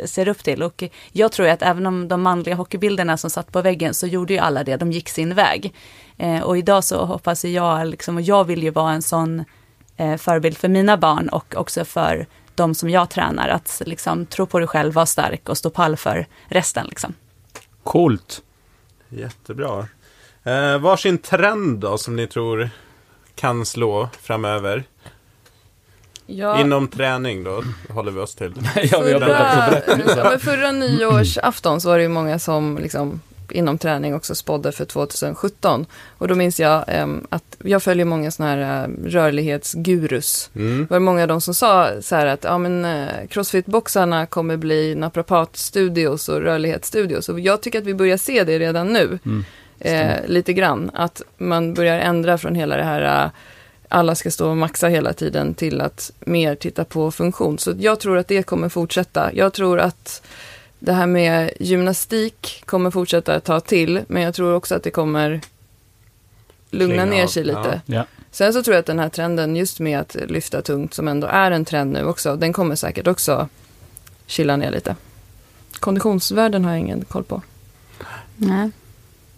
ser 0.10 0.28
upp 0.28 0.44
till. 0.44 0.64
Och 0.64 0.84
jag 1.12 1.32
tror 1.32 1.48
att 1.48 1.62
även 1.62 1.86
om 1.86 2.08
de 2.08 2.22
manliga 2.22 2.56
hockeybilderna 2.56 3.18
som 3.18 3.30
satt 3.30 3.52
på 3.52 3.62
väggen 3.62 3.94
så 3.94 4.08
gjorde 4.08 4.34
ju 4.34 4.40
alla 4.40 4.64
det, 4.64 4.78
de 4.78 4.92
gick 4.92 5.10
sin 5.10 5.34
väg. 5.36 5.74
Eh, 6.18 6.42
och 6.42 6.58
idag 6.58 6.84
så 6.84 7.06
hoppas 7.06 7.46
jag, 7.46 7.88
liksom, 7.88 8.16
och 8.16 8.22
jag 8.22 8.44
vill 8.44 8.64
ju 8.64 8.70
vara 8.70 8.94
en 8.94 9.02
sån 9.02 9.46
eh, 9.98 10.18
förebild 10.18 10.58
för 10.58 10.68
mina 10.68 10.98
barn 10.98 11.30
och 11.30 11.56
också 11.56 11.86
för 11.86 12.28
de 12.56 12.76
som 12.76 12.90
jag 12.90 13.10
tränar. 13.10 13.50
Att 13.50 13.82
liksom, 13.86 14.26
tro 14.26 14.46
på 14.46 14.60
dig 14.60 14.68
själv, 14.68 14.94
vara 14.94 15.06
stark 15.06 15.50
och 15.50 15.58
stå 15.58 15.70
pall 15.70 15.98
för 15.98 16.28
resten. 16.48 16.86
Liksom. 16.88 17.14
Coolt. 17.84 18.42
Jättebra. 19.10 19.88
Eh, 20.44 20.78
varsin 20.78 21.18
trend 21.18 21.80
då 21.80 21.98
som 21.98 22.16
ni 22.16 22.28
tror 22.28 22.70
kan 23.36 23.66
slå 23.66 24.10
framöver? 24.22 24.84
Ja, 26.26 26.62
Inom 26.62 26.88
träning 26.88 27.44
då 27.44 27.64
håller 27.90 28.12
vi 28.12 28.20
oss 28.20 28.36
till. 28.36 28.54
ja, 28.92 29.02
men 30.24 30.40
förra 30.40 30.72
nyårsafton 30.72 31.82
så 31.82 31.90
var 31.90 31.98
det 31.98 32.04
ju 32.04 32.10
många 32.10 32.40
som 32.40 32.78
liksom 32.82 33.22
inom 33.52 33.78
träning 33.78 34.16
också 34.16 34.36
spådde 34.36 34.72
för 34.72 34.86
2017. 34.86 35.86
Och 36.18 36.28
då 36.28 36.36
minns 36.36 36.60
jag 36.60 36.84
em, 36.88 37.28
att 37.30 37.58
jag 37.64 37.84
följer 37.84 38.06
många 38.06 38.32
sådana 38.32 38.56
här 38.56 38.84
eh, 38.84 38.90
rörlighetsgurus. 39.10 40.50
Mm. 40.56 40.80
Det 40.80 40.94
var 40.94 41.00
många 41.00 41.22
av 41.22 41.28
dem 41.28 41.42
som 41.42 41.54
sa 41.54 42.02
så 42.02 42.16
här 42.16 42.26
att 42.26 42.44
ja, 42.44 42.58
men, 42.58 42.86
eh, 42.86 43.28
crossfit-boxarna 43.30 44.26
kommer 44.26 44.58
bli 44.58 44.96
naprapatstudios 44.96 46.30
och 46.30 46.42
rörlighetsstudios. 46.42 47.30
Och 47.30 47.40
jag 47.40 47.62
tycker 47.62 47.80
att 47.80 47.86
vi 47.86 47.94
börjar 47.94 48.18
se 48.18 48.44
det 48.44 48.60
redan 48.60 48.88
nu. 48.94 49.20
Mm. 49.26 49.44
Eh, 49.80 50.28
lite 50.28 50.54
grann. 50.54 50.92
Att 50.94 51.22
man 51.38 51.74
börjar 51.74 52.00
ändra 52.00 52.38
från 52.38 52.56
hela 52.56 52.78
det 52.78 52.84
här 52.84 53.26
eh, 53.26 53.32
alla 53.90 54.16
ska 54.16 54.32
stå 54.32 54.50
och 54.50 54.58
maxa 54.58 54.88
hela 54.88 55.14
tiden 55.14 55.54
till 55.54 55.82
att 55.82 56.12
mer 56.20 56.56
titta 56.56 56.86
på 56.86 57.12
funktion. 57.12 57.60
Så 57.60 57.74
jag 57.78 58.00
tror 58.00 58.18
att 58.18 58.28
det 58.28 58.44
kommer 58.44 58.70
fortsätta. 58.70 59.34
Jag 59.34 59.54
tror 59.54 59.80
att 59.80 60.22
det 60.80 60.94
här 60.94 61.08
med 61.08 61.52
gymnastik 61.60 62.64
kommer 62.66 62.92
fortsätta 62.92 63.40
ta 63.40 63.60
till, 63.60 64.02
men 64.08 64.22
jag 64.22 64.36
tror 64.36 64.54
också 64.54 64.76
att 64.76 64.84
det 64.84 64.92
kommer 64.92 65.42
lugna 66.70 66.94
Klinga 66.94 67.06
ner 67.06 67.24
av, 67.24 67.28
sig 67.28 67.44
lite. 67.44 67.82
Ja. 67.86 68.06
Sen 68.32 68.54
så 68.54 68.64
tror 68.64 68.76
jag 68.76 68.80
att 68.80 68.86
den 68.86 69.00
här 69.00 69.10
trenden 69.10 69.56
just 69.56 69.80
med 69.80 70.00
att 70.00 70.16
lyfta 70.16 70.62
tungt, 70.62 70.94
som 70.94 71.08
ändå 71.08 71.28
är 71.28 71.52
en 71.52 71.66
trend 71.66 71.94
nu 71.94 72.04
också, 72.06 72.36
den 72.36 72.54
kommer 72.54 72.76
säkert 72.76 73.08
också 73.08 73.48
chilla 74.26 74.56
ner 74.56 74.72
lite. 74.72 74.96
Konditionsvärden 75.80 76.66
har 76.66 76.72
jag 76.72 76.80
ingen 76.80 77.06
koll 77.06 77.24
på. 77.24 77.42
Nej. 78.36 78.72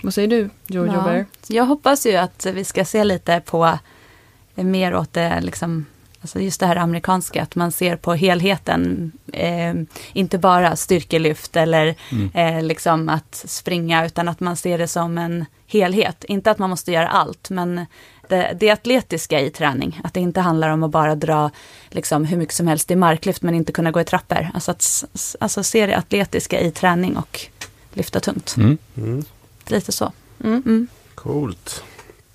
Vad 0.01 0.13
säger 0.13 0.27
du, 0.27 0.49
Jojo 0.67 0.93
Ja. 0.93 1.01
Bear? 1.01 1.25
Jag 1.47 1.65
hoppas 1.65 2.05
ju 2.05 2.15
att 2.15 2.45
vi 2.45 2.63
ska 2.63 2.85
se 2.85 3.03
lite 3.03 3.41
på 3.45 3.79
mer 4.55 4.95
åt 4.95 5.13
det, 5.13 5.41
liksom, 5.41 5.85
alltså 6.21 6.39
just 6.39 6.59
det 6.59 6.65
här 6.65 6.75
amerikanska, 6.75 7.41
att 7.43 7.55
man 7.55 7.71
ser 7.71 7.95
på 7.95 8.13
helheten. 8.13 9.11
Eh, 9.33 9.73
inte 10.13 10.37
bara 10.37 10.75
styrkelyft 10.75 11.55
eller 11.55 11.95
Mm. 12.11 12.31
eh, 12.33 12.63
liksom 12.63 13.09
att 13.09 13.43
springa, 13.47 14.05
utan 14.05 14.27
att 14.27 14.39
man 14.39 14.55
ser 14.55 14.77
det 14.77 14.87
som 14.87 15.17
en 15.17 15.45
helhet. 15.67 16.23
Inte 16.23 16.51
att 16.51 16.59
man 16.59 16.69
måste 16.69 16.91
göra 16.91 17.07
allt, 17.07 17.49
men 17.49 17.85
det, 18.29 18.57
det 18.59 18.69
atletiska 18.69 19.39
i 19.39 19.49
träning. 19.49 20.01
Att 20.03 20.13
det 20.13 20.19
inte 20.19 20.39
handlar 20.41 20.69
om 20.69 20.83
att 20.83 20.91
bara 20.91 21.15
dra 21.15 21.51
liksom, 21.89 22.25
hur 22.25 22.37
mycket 22.37 22.55
som 22.55 22.67
helst 22.67 22.91
i 22.91 22.95
marklyft 22.95 23.41
men 23.41 23.55
inte 23.55 23.71
kunna 23.71 23.91
gå 23.91 24.01
i 24.01 24.05
trappor. 24.05 24.49
Alltså, 24.53 24.71
att, 24.71 25.05
alltså 25.39 25.63
se 25.63 25.85
det 25.85 25.97
atletiska 25.97 26.59
i 26.59 26.71
träning 26.71 27.17
och 27.17 27.39
lyfta 27.93 28.19
tungt. 28.19 28.55
Mm. 28.57 28.77
Mm. 28.97 29.23
Lite 29.67 29.91
så. 29.91 30.11
Mm. 30.43 30.63
Mm. 30.65 30.87
Coolt. 31.15 31.83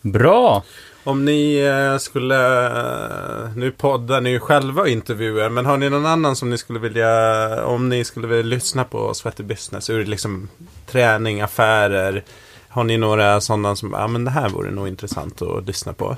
Bra! 0.03 0.62
Om 1.07 1.25
ni 1.25 1.59
eh, 1.59 1.99
skulle, 1.99 2.67
eh, 2.67 3.57
nu 3.57 3.71
poddar 3.71 4.21
ni 4.21 4.31
ju 4.31 4.41
själva 4.41 4.83
och 4.83 4.89
intervjuer, 4.89 5.49
men 5.49 5.67
har 5.67 5.77
ni 5.77 5.91
någon 5.91 6.07
annan 6.07 6.37
som 6.37 6.51
ni 6.51 6.59
skulle 6.59 6.79
vilja, 6.79 7.67
om 7.67 7.89
ni 7.89 8.05
skulle 8.05 8.27
vilja 8.27 8.43
lyssna 8.43 8.85
på 8.85 9.15
Sweaty 9.15 9.43
Business 9.43 9.91
ur 9.91 10.05
liksom 10.05 10.49
träning, 10.87 11.41
affärer, 11.41 12.25
har 12.69 12.85
ni 12.85 12.99
några 12.99 13.41
sådana 13.41 13.77
som, 13.77 13.93
ja 13.93 14.07
men 14.07 14.25
det 14.25 14.31
här 14.31 14.49
vore 14.49 14.71
nog 14.71 14.89
intressant 14.89 15.43
att 15.43 15.67
lyssna 15.67 15.93
på? 15.93 16.17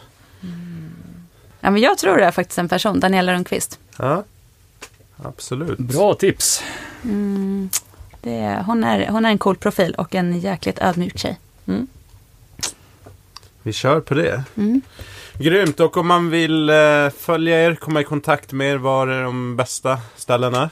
Ja, 1.60 1.70
men 1.70 1.82
jag 1.82 1.98
tror 1.98 2.16
det 2.16 2.24
är 2.24 2.30
faktiskt 2.30 2.58
en 2.58 2.68
person, 2.68 3.00
Daniela 3.00 3.34
Rundqvist. 3.34 3.78
Ja, 3.96 4.24
absolut. 5.16 5.78
Bra 5.78 6.14
tips! 6.14 6.62
Mm. 7.04 7.70
Det 8.20 8.38
är, 8.38 8.62
hon, 8.62 8.84
är, 8.84 9.08
hon 9.08 9.24
är 9.24 9.30
en 9.30 9.38
cool 9.38 9.56
profil 9.56 9.94
och 9.94 10.14
en 10.14 10.40
jäkligt 10.40 10.78
ödmjuk 10.78 11.18
tjej. 11.18 11.38
Vi 13.62 13.72
kör 13.72 14.00
på 14.00 14.14
det. 14.14 14.42
Mm. 14.56 14.80
Grymt, 15.38 15.80
och 15.80 15.96
om 15.96 16.06
man 16.06 16.30
vill 16.30 16.70
eh, 16.70 17.10
följa 17.18 17.64
er, 17.64 17.74
komma 17.74 18.00
i 18.00 18.04
kontakt 18.04 18.52
med 18.52 18.72
er, 18.72 18.76
var 18.76 19.06
är 19.06 19.22
de 19.22 19.56
bästa 19.56 19.98
ställena? 20.16 20.70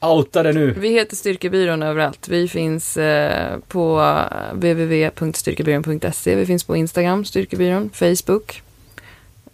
Outa 0.00 0.42
det 0.42 0.52
nu! 0.52 0.74
Vi 0.78 0.88
heter 0.88 1.16
Styrkebyrån 1.16 1.82
överallt. 1.82 2.28
Vi 2.28 2.48
finns 2.48 2.96
eh, 2.96 3.58
på 3.68 4.14
www.styrkebyrån.se. 4.52 6.34
Vi 6.34 6.46
finns 6.46 6.64
på 6.64 6.76
Instagram, 6.76 7.24
Styrkebyrån, 7.24 7.90
Facebook. 7.90 8.62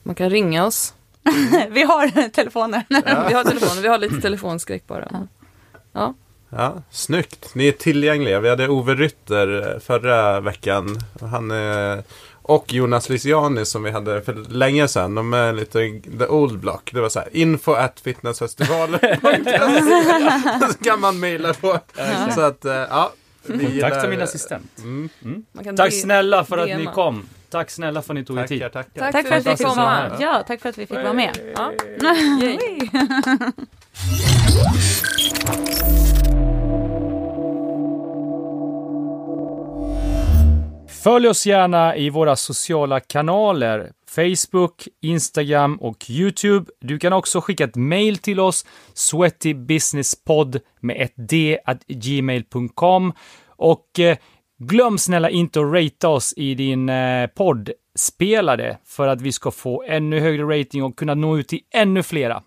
Man 0.02 0.14
kan 0.14 0.30
ringa 0.30 0.66
oss. 0.66 0.94
Vi 1.70 1.82
har 1.82 2.28
telefoner. 2.28 2.84
Vi 3.28 3.34
har 3.34 3.44
telefon, 3.44 3.82
vi 3.82 3.88
har 3.88 3.98
lite 3.98 4.20
telefonskräck 4.22 4.86
bara. 4.86 5.08
Ja. 5.10 5.26
Ja. 5.92 6.14
Ja, 6.50 6.74
snyggt. 6.90 7.54
Ni 7.54 7.68
är 7.68 7.72
tillgängliga. 7.72 8.40
Vi 8.40 8.48
hade 8.48 8.68
Ove 8.68 8.94
Rytter 8.94 9.72
eh, 9.74 9.80
förra 9.80 10.40
veckan. 10.40 10.98
Han 11.20 11.50
eh, 11.50 11.98
och 12.42 12.72
Jonas 12.72 13.08
Lysiani 13.08 13.64
som 13.64 13.82
vi 13.82 13.90
hade 13.90 14.22
för 14.22 14.34
länge 14.34 14.88
sedan. 14.88 15.14
De 15.14 15.32
är 15.32 15.52
lite 15.52 15.78
the 16.18 16.26
old 16.26 16.58
block. 16.58 16.90
Det 16.92 17.00
var 17.00 17.08
så 17.08 17.18
här 17.18 17.28
info 17.32 17.72
at 17.72 18.00
fitnessfestivaler. 18.00 19.18
så 20.72 20.78
kan 20.84 21.00
man 21.00 21.20
mejla 21.20 21.54
på. 21.54 21.78
Så 22.34 22.40
att, 22.40 22.64
eh, 22.64 22.72
ja. 22.72 23.12
vi 23.46 23.58
Kontakt 23.58 23.74
gillar- 23.74 24.08
min 24.08 24.22
assistent. 24.22 24.78
Mm, 24.78 25.08
kan 25.64 25.76
Tack 25.76 25.92
snälla 25.92 26.44
för 26.44 26.58
att 26.58 26.78
ni 26.78 26.86
kom. 26.86 27.28
Tack 27.50 27.70
snälla 27.70 28.02
för 28.02 28.14
att 28.14 28.18
ni 28.18 28.24
tog 28.24 28.38
er 28.38 28.46
tid. 28.46 28.60
tackar, 28.60 28.82
tackar. 28.82 29.00
Tack, 29.00 29.12
Tack 29.12 29.26
för 29.28 29.34
att 29.36 29.46
vi 29.46 29.56
fick 29.56 29.66
här. 29.66 30.16
Ja, 30.20 30.44
tack 30.46 30.60
för 30.60 30.68
att 30.68 30.78
vi 30.78 30.86
fick 30.86 30.96
vara 30.96 31.12
med. 31.12 31.38
Ja. 31.56 31.72
Följ 41.02 41.28
oss 41.28 41.46
gärna 41.46 41.96
i 41.96 42.10
våra 42.10 42.36
sociala 42.36 43.00
kanaler. 43.00 43.92
Facebook, 44.08 44.88
Instagram 45.02 45.76
och 45.76 46.10
YouTube. 46.10 46.70
Du 46.80 46.98
kan 46.98 47.12
också 47.12 47.40
skicka 47.40 47.64
ett 47.64 47.76
mail 47.76 48.18
till 48.18 48.40
oss, 48.40 48.66
sweatybusinesspodd 48.94 50.60
med 50.80 50.96
ett 51.00 51.12
d 51.16 51.58
at 51.64 51.84
gmail.com. 51.86 53.12
Och 53.46 53.98
eh, 53.98 54.16
glöm 54.58 54.98
snälla 54.98 55.30
inte 55.30 55.60
att 55.60 55.72
ratea 55.72 56.10
oss 56.10 56.34
i 56.36 56.54
din 56.54 56.88
eh, 56.88 57.26
poddspelare 57.26 58.78
för 58.84 59.08
att 59.08 59.20
vi 59.20 59.32
ska 59.32 59.50
få 59.50 59.82
ännu 59.88 60.20
högre 60.20 60.60
rating 60.60 60.82
och 60.82 60.98
kunna 60.98 61.14
nå 61.14 61.38
ut 61.38 61.48
till 61.48 61.60
ännu 61.74 62.02
flera. 62.02 62.42